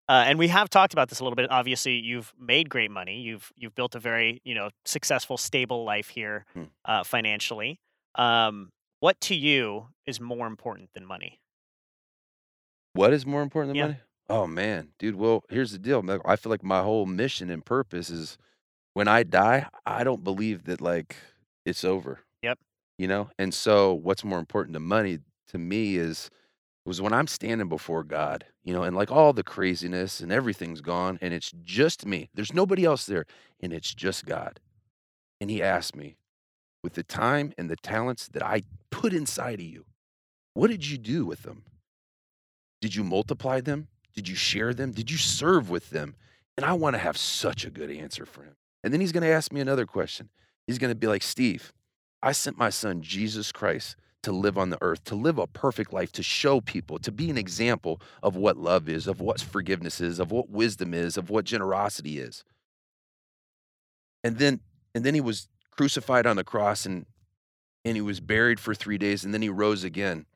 uh, 0.09 0.25
and 0.27 0.39
we 0.39 0.49
have 0.49 0.69
talked 0.71 0.93
about 0.93 1.09
this 1.09 1.21
a 1.21 1.25
little 1.25 1.37
bit. 1.37 1.51
Obviously, 1.51 1.95
you've 1.99 2.33
made 2.41 2.69
great 2.71 2.91
money. 2.91 3.21
You've 3.21 3.53
you've 3.57 3.75
built 3.75 3.95
a 3.95 3.99
very 4.01 4.41
you 4.45 4.55
know 4.55 4.71
successful, 4.85 5.37
stable 5.37 5.85
life 5.85 6.09
here 6.09 6.45
Hmm. 6.55 6.63
uh, 6.85 7.05
financially. 7.05 7.81
Um, 8.15 8.71
What 9.01 9.21
to 9.23 9.35
you 9.35 9.89
is 10.07 10.21
more 10.21 10.47
important 10.47 10.91
than 10.95 11.05
money? 11.05 11.39
What 12.95 13.13
is 13.13 13.27
more 13.27 13.43
important 13.43 13.71
than 13.71 13.77
Yeah. 13.77 13.87
money? 13.89 13.99
Oh 14.29 14.47
man, 14.47 14.89
dude. 14.99 15.17
Well, 15.17 15.45
here's 15.49 15.73
the 15.73 15.79
deal. 15.79 16.03
man. 16.03 16.21
I 16.25 16.37
feel 16.37 16.51
like 16.51 16.65
my 16.65 16.83
whole 16.83 17.07
mission 17.07 17.49
and 17.51 17.65
purpose 17.65 18.11
is 18.11 18.39
when 18.95 19.09
I 19.09 19.23
die, 19.23 19.69
I 19.85 20.05
don't 20.05 20.25
believe 20.25 20.65
that 20.65 20.81
like 20.81 21.17
it's 21.65 21.85
over. 21.85 22.21
Yep. 22.43 22.59
You 22.99 23.09
know? 23.09 23.31
And 23.39 23.55
so 23.55 23.93
what's 23.93 24.25
more 24.25 24.39
important 24.39 24.75
to 24.75 24.81
money 24.81 25.19
to 25.49 25.59
me 25.59 25.97
is 25.97 26.31
was 26.85 27.01
when 27.01 27.13
I'm 27.13 27.27
standing 27.27 27.69
before 27.69 28.05
God, 28.05 28.45
you 28.63 28.73
know, 28.73 28.85
and 28.85 28.97
like 28.97 29.11
all 29.11 29.33
the 29.33 29.43
craziness 29.43 30.21
and 30.21 30.31
everything's 30.31 30.81
gone 30.81 31.19
and 31.21 31.35
it's 31.35 31.53
just 31.65 32.07
me. 32.07 32.31
There's 32.33 32.55
nobody 32.55 32.85
else 32.85 33.07
there 33.07 33.27
and 33.61 33.73
it's 33.73 33.93
just 33.93 34.25
God. 34.25 34.61
And 35.41 35.51
he 35.51 35.63
asked 35.63 35.97
me, 35.97 36.17
with 36.83 36.95
the 36.95 37.03
time 37.03 37.53
and 37.59 37.69
the 37.69 37.77
talents 37.77 38.29
that 38.29 38.45
I 38.45 38.63
put 38.91 39.13
inside 39.13 39.55
of 39.59 39.67
you, 39.67 39.85
what 40.55 40.71
did 40.71 40.89
you 40.89 40.97
do 40.97 41.27
with 41.27 41.43
them? 41.43 41.65
Did 42.81 42.95
you 42.95 43.03
multiply 43.03 43.61
them? 43.61 43.89
Did 44.17 44.29
you 44.29 44.35
share 44.35 44.75
them? 44.75 44.91
Did 44.93 45.11
you 45.11 45.19
serve 45.19 45.71
with 45.71 45.91
them? 45.91 46.17
And 46.57 46.65
I 46.65 46.73
want 46.73 46.95
to 46.95 46.99
have 46.99 47.17
such 47.17 47.65
a 47.65 47.71
good 47.71 47.91
answer 47.91 48.27
for 48.27 48.43
him. 48.43 48.57
And 48.83 48.93
then 48.93 49.01
he's 49.01 49.13
going 49.13 49.23
to 49.23 49.29
ask 49.29 49.53
me 49.53 49.61
another 49.61 49.87
question. 49.87 50.31
He's 50.67 50.79
going 50.79 50.91
to 50.91 50.97
be 50.97 51.07
like, 51.07 51.23
Steve, 51.23 51.73
I 52.23 52.33
sent 52.33 52.57
my 52.57 52.71
son, 52.71 53.03
Jesus 53.03 53.53
Christ, 53.53 53.95
to 54.23 54.33
live 54.33 54.59
on 54.59 54.71
the 54.71 54.79
earth, 54.81 55.05
to 55.05 55.15
live 55.15 55.39
a 55.39 55.47
perfect 55.47 55.93
life, 55.93 56.11
to 56.13 56.23
show 56.23 56.61
people, 56.61 56.99
to 56.99 57.13
be 57.13 57.31
an 57.31 57.39
example 57.39 58.01
of 58.23 58.35
what 58.35 58.57
love 58.57 58.89
is, 58.89 59.07
of 59.07 59.21
what 59.21 59.41
forgiveness 59.41 60.01
is, 60.01 60.19
of 60.19 60.33
what 60.33 60.51
wisdom 60.51 60.95
is, 60.95 61.17
of 61.17 61.31
what 61.31 61.45
generosity 61.45 62.19
is. 62.19 62.43
And 64.25 64.39
then 64.39 64.61
and 64.95 65.05
then 65.05 65.15
he 65.15 65.21
was 65.21 65.49
crucified 65.71 66.27
on 66.27 66.37
the 66.37 66.43
cross 66.43 66.87
and 66.87 67.07
and 67.85 67.97
he 67.97 68.01
was 68.01 68.19
buried 68.19 68.59
for 68.59 68.75
3 68.75 68.99
days 68.99 69.25
and 69.25 69.33
then 69.33 69.43
he 69.43 69.49
rose 69.49 69.85
again. 69.85 70.27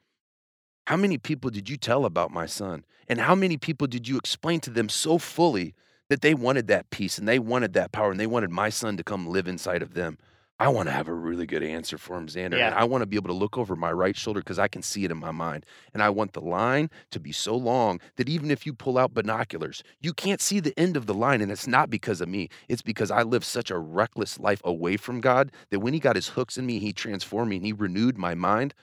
How 0.91 0.97
many 0.97 1.18
people 1.18 1.51
did 1.51 1.70
you 1.70 1.76
tell 1.76 2.05
about 2.05 2.32
my 2.32 2.47
son? 2.47 2.84
And 3.07 3.20
how 3.20 3.36
many 3.36 3.57
people 3.57 3.86
did 3.86 4.09
you 4.09 4.16
explain 4.16 4.59
to 4.62 4.70
them 4.70 4.88
so 4.88 5.18
fully 5.18 5.72
that 6.09 6.20
they 6.20 6.34
wanted 6.34 6.66
that 6.66 6.91
peace 6.91 7.16
and 7.16 7.28
they 7.28 7.38
wanted 7.38 7.74
that 7.74 7.93
power 7.93 8.11
and 8.11 8.18
they 8.18 8.26
wanted 8.26 8.51
my 8.51 8.70
son 8.70 8.97
to 8.97 9.05
come 9.05 9.28
live 9.28 9.47
inside 9.47 9.82
of 9.82 9.95
them? 9.95 10.18
I 10.59 10.66
want 10.66 10.88
to 10.88 10.93
have 10.93 11.07
a 11.07 11.14
really 11.14 11.47
good 11.47 11.62
answer 11.62 11.97
for 11.97 12.16
him, 12.16 12.26
Xander. 12.26 12.59
Yeah. 12.59 12.66
And 12.66 12.74
I 12.74 12.82
want 12.82 13.03
to 13.03 13.07
be 13.07 13.14
able 13.14 13.28
to 13.28 13.34
look 13.34 13.57
over 13.57 13.76
my 13.76 13.93
right 13.93 14.16
shoulder 14.16 14.41
because 14.41 14.59
I 14.59 14.66
can 14.66 14.82
see 14.82 15.05
it 15.05 15.12
in 15.12 15.16
my 15.18 15.30
mind. 15.30 15.64
And 15.95 16.03
I 16.03 16.11
want 16.11 16.32
the 16.32 16.41
line 16.41 16.91
to 17.12 17.20
be 17.20 17.30
so 17.30 17.55
long 17.55 18.01
that 18.16 18.28
even 18.28 18.51
if 18.51 18.66
you 18.66 18.72
pull 18.72 18.99
out 18.99 19.14
binoculars, 19.14 19.84
you 20.01 20.12
can't 20.12 20.41
see 20.41 20.59
the 20.59 20.76
end 20.76 20.97
of 20.97 21.07
the 21.07 21.14
line. 21.14 21.41
And 21.41 21.53
it's 21.53 21.68
not 21.68 21.88
because 21.88 22.20
of 22.20 22.28
me, 22.28 22.49
it's 22.68 22.82
because 22.82 23.12
I 23.12 23.22
lived 23.22 23.45
such 23.45 23.70
a 23.70 23.78
reckless 23.78 24.41
life 24.41 24.61
away 24.64 24.97
from 24.97 25.20
God 25.20 25.53
that 25.70 25.78
when 25.78 25.95
He 25.95 26.01
got 26.01 26.16
His 26.16 26.30
hooks 26.30 26.59
in 26.59 26.66
me, 26.66 26.80
He 26.80 26.93
transformed 26.93 27.51
me 27.51 27.57
and 27.59 27.64
He 27.64 27.72
renewed 27.72 28.18
my 28.18 28.34
mind. 28.34 28.74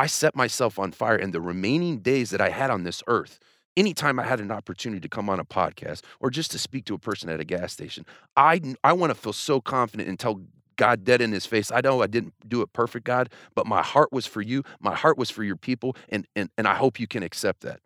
I 0.00 0.06
set 0.06 0.34
myself 0.34 0.78
on 0.78 0.92
fire. 0.92 1.16
And 1.16 1.34
the 1.34 1.42
remaining 1.42 1.98
days 1.98 2.30
that 2.30 2.40
I 2.40 2.48
had 2.48 2.70
on 2.70 2.84
this 2.84 3.02
earth, 3.06 3.38
anytime 3.76 4.18
I 4.18 4.24
had 4.24 4.40
an 4.40 4.50
opportunity 4.50 4.98
to 4.98 5.10
come 5.10 5.28
on 5.28 5.38
a 5.38 5.44
podcast 5.44 6.00
or 6.20 6.30
just 6.30 6.50
to 6.52 6.58
speak 6.58 6.86
to 6.86 6.94
a 6.94 6.98
person 6.98 7.28
at 7.28 7.38
a 7.38 7.44
gas 7.44 7.74
station, 7.74 8.06
I, 8.34 8.62
I 8.82 8.94
want 8.94 9.10
to 9.10 9.14
feel 9.14 9.34
so 9.34 9.60
confident 9.60 10.08
and 10.08 10.18
tell 10.18 10.40
God 10.76 11.04
dead 11.04 11.20
in 11.20 11.32
his 11.32 11.44
face. 11.44 11.70
I 11.70 11.82
know 11.82 12.00
I 12.00 12.06
didn't 12.06 12.32
do 12.48 12.62
it 12.62 12.72
perfect, 12.72 13.04
God, 13.04 13.28
but 13.54 13.66
my 13.66 13.82
heart 13.82 14.10
was 14.10 14.24
for 14.24 14.40
you. 14.40 14.62
My 14.80 14.94
heart 14.94 15.18
was 15.18 15.28
for 15.28 15.44
your 15.44 15.56
people. 15.56 15.94
And, 16.08 16.26
and, 16.34 16.48
and 16.56 16.66
I 16.66 16.76
hope 16.76 16.98
you 16.98 17.06
can 17.06 17.22
accept 17.22 17.60
that. 17.60 17.80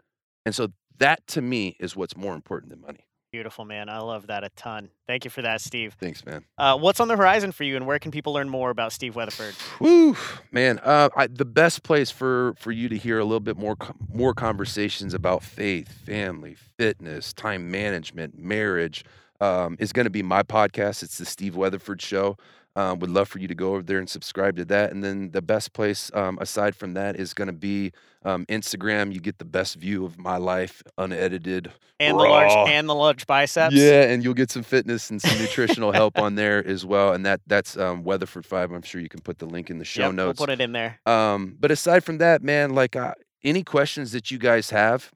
And 0.47 0.55
so 0.55 0.69
that 0.99 1.27
to 1.27 1.43
me 1.43 1.77
is 1.81 1.97
what's 1.97 2.17
more 2.17 2.37
important 2.37 2.71
than 2.71 2.81
money. 2.81 3.09
Beautiful, 3.35 3.65
man. 3.65 3.89
I 3.89 3.99
love 3.99 4.29
that 4.29 4.45
a 4.45 4.49
ton. 4.51 4.91
Thank 5.09 5.25
you 5.25 5.31
for 5.31 5.43
that, 5.43 5.61
Steve. 5.61 5.97
Thanks, 5.99 6.25
man. 6.25 6.45
Uh, 6.57 6.79
what's 6.79 7.01
on 7.01 7.09
the 7.09 7.17
horizon 7.17 7.51
for 7.51 7.65
you, 7.65 7.75
and 7.75 7.85
where 7.85 7.99
can 7.99 8.13
people 8.13 8.33
learn 8.33 8.49
more 8.49 8.71
about 8.71 8.93
Steve 8.93 9.17
Weatherford? 9.17 9.57
Woo, 9.81 10.17
man. 10.53 10.79
Uh, 10.79 11.09
I, 11.17 11.27
the 11.27 11.45
best 11.45 11.83
place 11.83 12.13
for 12.13 12.55
for 12.57 12.71
you 12.71 12.89
to 12.89 12.97
hear 12.97 13.19
a 13.19 13.25
little 13.25 13.41
bit 13.41 13.57
more 13.57 13.77
more 14.09 14.35
conversations 14.35 15.15
about 15.15 15.43
faith, 15.43 15.89
family, 16.07 16.55
fitness, 16.79 17.33
time 17.33 17.73
management, 17.73 18.39
marriage 18.39 19.05
um, 19.41 19.77
is 19.81 19.93
going 19.93 20.07
to 20.07 20.11
be 20.11 20.23
my 20.23 20.45
podcast. 20.45 21.03
It's 21.03 21.19
the 21.19 21.27
Steve 21.27 21.57
Weatherford 21.57 22.01
Show. 22.01 22.37
Um, 22.77 22.99
would 22.99 23.11
love 23.11 23.29
for 23.29 23.39
you 23.39 23.47
to 23.47 23.55
go 23.55 23.75
over 23.75 23.83
there 23.83 23.99
and 23.99 24.11
subscribe 24.11 24.57
to 24.57 24.65
that. 24.65 24.91
And 24.91 25.05
then 25.05 25.31
the 25.31 25.43
best 25.43 25.73
place 25.73 26.11
um, 26.13 26.39
aside 26.41 26.75
from 26.75 26.95
that 26.95 27.15
is 27.15 27.33
going 27.33 27.47
to 27.47 27.53
be 27.53 27.93
um, 28.25 28.45
Instagram. 28.47 29.13
You 29.15 29.21
get 29.21 29.39
the 29.39 29.45
best 29.45 29.77
view 29.77 30.05
of 30.05 30.19
my 30.19 30.39
life, 30.39 30.83
unedited, 30.99 31.71
And 32.01 32.19
the 32.19 32.25
large 32.25 32.51
and 32.69 32.89
the 32.89 32.95
large 32.95 33.27
biceps. 33.29 33.75
Yeah, 33.75 34.03
and 34.03 34.25
you'll 34.25 34.35
get 34.35 34.51
some 34.51 34.65
fitness 34.65 35.11
and 35.11 35.23
some 35.23 35.39
nutritional 35.39 35.93
help 35.93 36.19
on 36.19 36.35
there 36.35 36.67
as 36.67 36.85
well. 36.85 37.13
And 37.13 37.25
that 37.25 37.41
that's 37.47 37.77
um, 37.77 38.03
Weatherford 38.03 38.45
Five. 38.45 38.73
I'm 38.73 38.83
sure 38.83 39.01
you 39.01 39.09
can 39.09 39.21
put 39.21 39.39
the 39.39 39.47
link 39.47 39.71
in 39.71 39.79
the 39.79 39.85
show 39.85 40.07
Yep, 40.07 40.15
notes. 40.15 40.41
We'll 40.41 40.49
put 40.49 40.53
it 40.53 40.61
in 40.61 40.73
there. 40.73 41.01
Um, 41.07 41.57
but 41.61 41.71
aside 41.71 42.03
from 42.03 42.19
that, 42.19 42.43
man, 42.43 42.75
like 42.75 42.97
uh, 42.97 43.15
any 43.45 43.63
questions 43.63 44.11
that 44.13 44.31
you 44.33 44.39
guys 44.39 44.71
have, 44.71 45.13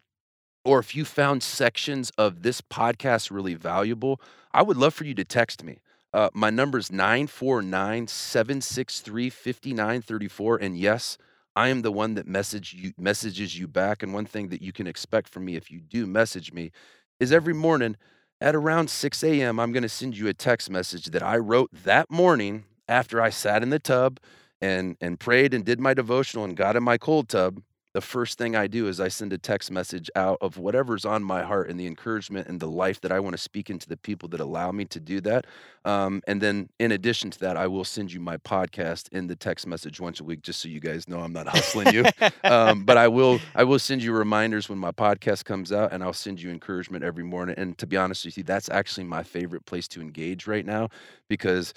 or 0.64 0.78
if 0.78 0.94
you 0.94 1.04
found 1.04 1.42
sections 1.42 2.12
of 2.18 2.42
this 2.42 2.60
podcast 2.60 3.30
really 3.30 3.54
valuable, 3.54 4.20
I 4.52 4.62
would 4.62 4.76
love 4.76 4.94
for 4.94 5.04
you 5.04 5.14
to 5.14 5.24
text 5.24 5.64
me. 5.64 5.78
Uh, 6.12 6.30
my 6.32 6.50
number 6.50 6.78
is 6.78 6.90
949 6.90 8.06
763 8.06 9.30
5934. 9.30 10.56
And 10.56 10.76
yes, 10.76 11.18
I 11.54 11.68
am 11.68 11.82
the 11.82 11.92
one 11.92 12.14
that 12.14 12.26
message 12.26 12.72
you, 12.72 12.92
messages 12.96 13.58
you 13.58 13.68
back. 13.68 14.02
And 14.02 14.14
one 14.14 14.24
thing 14.24 14.48
that 14.48 14.62
you 14.62 14.72
can 14.72 14.86
expect 14.86 15.28
from 15.28 15.44
me 15.44 15.56
if 15.56 15.70
you 15.70 15.80
do 15.80 16.06
message 16.06 16.52
me 16.52 16.72
is 17.20 17.32
every 17.32 17.54
morning 17.54 17.96
at 18.40 18.54
around 18.54 18.88
6 18.88 19.24
a.m., 19.24 19.58
I'm 19.58 19.72
going 19.72 19.82
to 19.82 19.88
send 19.88 20.16
you 20.16 20.28
a 20.28 20.34
text 20.34 20.70
message 20.70 21.06
that 21.06 21.22
I 21.22 21.36
wrote 21.36 21.70
that 21.84 22.10
morning 22.10 22.64
after 22.86 23.20
I 23.20 23.30
sat 23.30 23.62
in 23.62 23.70
the 23.70 23.78
tub 23.78 24.20
and 24.60 24.96
and 25.00 25.20
prayed 25.20 25.54
and 25.54 25.64
did 25.64 25.78
my 25.78 25.94
devotional 25.94 26.44
and 26.44 26.56
got 26.56 26.76
in 26.76 26.82
my 26.82 26.98
cold 26.98 27.28
tub 27.28 27.62
the 27.92 28.00
first 28.00 28.38
thing 28.38 28.54
i 28.56 28.66
do 28.66 28.88
is 28.88 29.00
i 29.00 29.08
send 29.08 29.32
a 29.32 29.38
text 29.38 29.70
message 29.70 30.10
out 30.16 30.38
of 30.40 30.58
whatever's 30.58 31.04
on 31.04 31.22
my 31.22 31.42
heart 31.42 31.68
and 31.70 31.78
the 31.78 31.86
encouragement 31.86 32.48
and 32.48 32.60
the 32.60 32.68
life 32.68 33.00
that 33.00 33.12
i 33.12 33.20
want 33.20 33.34
to 33.34 33.42
speak 33.42 33.70
into 33.70 33.88
the 33.88 33.96
people 33.96 34.28
that 34.28 34.40
allow 34.40 34.70
me 34.72 34.84
to 34.84 35.00
do 35.00 35.20
that 35.20 35.46
um, 35.84 36.20
and 36.26 36.40
then 36.40 36.68
in 36.78 36.92
addition 36.92 37.30
to 37.30 37.38
that 37.40 37.56
i 37.56 37.66
will 37.66 37.84
send 37.84 38.12
you 38.12 38.20
my 38.20 38.36
podcast 38.38 39.08
in 39.12 39.26
the 39.26 39.36
text 39.36 39.66
message 39.66 40.00
once 40.00 40.20
a 40.20 40.24
week 40.24 40.42
just 40.42 40.60
so 40.60 40.68
you 40.68 40.80
guys 40.80 41.08
know 41.08 41.20
i'm 41.20 41.32
not 41.32 41.48
hustling 41.48 41.92
you 41.94 42.04
um, 42.44 42.84
but 42.84 42.96
I 42.96 43.08
will 43.08 43.40
I 43.54 43.64
will 43.64 43.78
send 43.78 44.02
you 44.02 44.12
reminders 44.12 44.68
when 44.68 44.78
my 44.78 44.92
podcast 44.92 45.44
comes 45.44 45.72
out, 45.72 45.92
and 45.92 46.02
I'll 46.02 46.12
send 46.12 46.40
you 46.40 46.50
encouragement 46.50 47.04
every 47.04 47.24
morning. 47.24 47.54
And 47.58 47.76
to 47.78 47.86
be 47.86 47.96
honest 47.96 48.24
with 48.24 48.36
you, 48.36 48.44
that's 48.44 48.68
actually 48.70 49.04
my 49.04 49.22
favorite 49.22 49.66
place 49.66 49.88
to 49.88 50.00
engage 50.00 50.46
right 50.46 50.64
now 50.64 50.88
because 51.28 51.74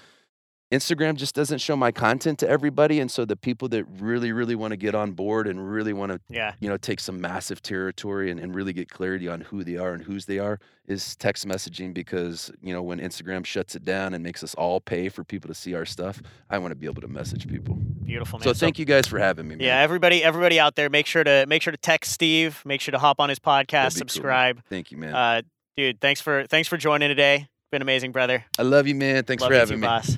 Instagram 0.71 1.15
just 1.15 1.35
doesn't 1.35 1.57
show 1.57 1.75
my 1.75 1.91
content 1.91 2.39
to 2.39 2.49
everybody, 2.49 3.01
and 3.01 3.11
so 3.11 3.25
the 3.25 3.35
people 3.35 3.67
that 3.69 3.83
really 3.99 4.31
really 4.31 4.55
want 4.55 4.71
to 4.71 4.77
get 4.77 4.95
on 4.95 5.11
board 5.11 5.47
and 5.47 5.69
really 5.69 5.91
want 5.91 6.13
to 6.13 6.19
yeah. 6.29 6.53
you 6.61 6.69
know 6.69 6.77
take 6.77 7.01
some 7.01 7.19
massive 7.19 7.61
territory 7.61 8.31
and, 8.31 8.39
and 8.39 8.55
really 8.55 8.71
get 8.71 8.89
clarity 8.89 9.27
on 9.27 9.41
who 9.41 9.65
they 9.65 9.75
are 9.75 9.93
and 9.93 10.03
whose 10.03 10.25
they 10.25 10.39
are 10.39 10.59
is 10.87 11.15
text 11.17 11.45
messaging 11.45 11.93
because 11.93 12.51
you 12.61 12.73
know 12.73 12.81
when 12.81 12.99
Instagram 12.99 13.45
shuts 13.45 13.75
it 13.75 13.83
down 13.83 14.13
and 14.13 14.23
makes 14.23 14.43
us 14.43 14.55
all 14.55 14.79
pay 14.79 15.09
for 15.09 15.25
people 15.25 15.49
to 15.49 15.53
see 15.53 15.75
our 15.75 15.85
stuff, 15.85 16.21
I 16.49 16.57
want 16.57 16.71
to 16.71 16.75
be 16.75 16.85
able 16.85 17.01
to 17.01 17.09
message 17.09 17.49
people. 17.49 17.75
Beautiful, 18.05 18.39
man. 18.39 18.45
So 18.45 18.53
thank 18.53 18.79
you 18.79 18.85
guys 18.85 19.07
for 19.07 19.19
having 19.19 19.49
me. 19.49 19.55
Man. 19.55 19.67
Yeah, 19.67 19.79
everybody, 19.79 20.23
everybody 20.23 20.57
out 20.57 20.75
there, 20.75 20.89
make 20.89 21.05
sure 21.05 21.25
to 21.25 21.45
make 21.47 21.61
sure 21.61 21.71
to 21.71 21.77
text 21.77 22.13
Steve. 22.13 22.61
Make 22.63 22.79
sure 22.79 22.93
to 22.93 22.99
hop 22.99 23.19
on 23.19 23.27
his 23.27 23.39
podcast, 23.39 23.67
That'd 23.67 23.93
cool, 23.93 24.07
subscribe. 24.07 24.63
Thank 24.69 24.91
you, 24.91 24.97
man. 24.97 25.13
Uh, 25.13 25.41
dude, 25.75 25.99
thanks 25.99 26.21
for 26.21 26.45
thanks 26.47 26.69
for 26.69 26.77
joining 26.77 27.09
today. 27.09 27.49
Been 27.73 27.81
amazing, 27.81 28.13
brother. 28.13 28.45
I 28.57 28.63
love 28.63 28.87
you, 28.87 28.95
man. 28.95 29.23
Thanks 29.23 29.41
Love 29.41 29.51
for 29.51 29.57
having 29.57 29.77
too, 29.77 29.81
me. 29.81 29.87
boss. 29.87 30.17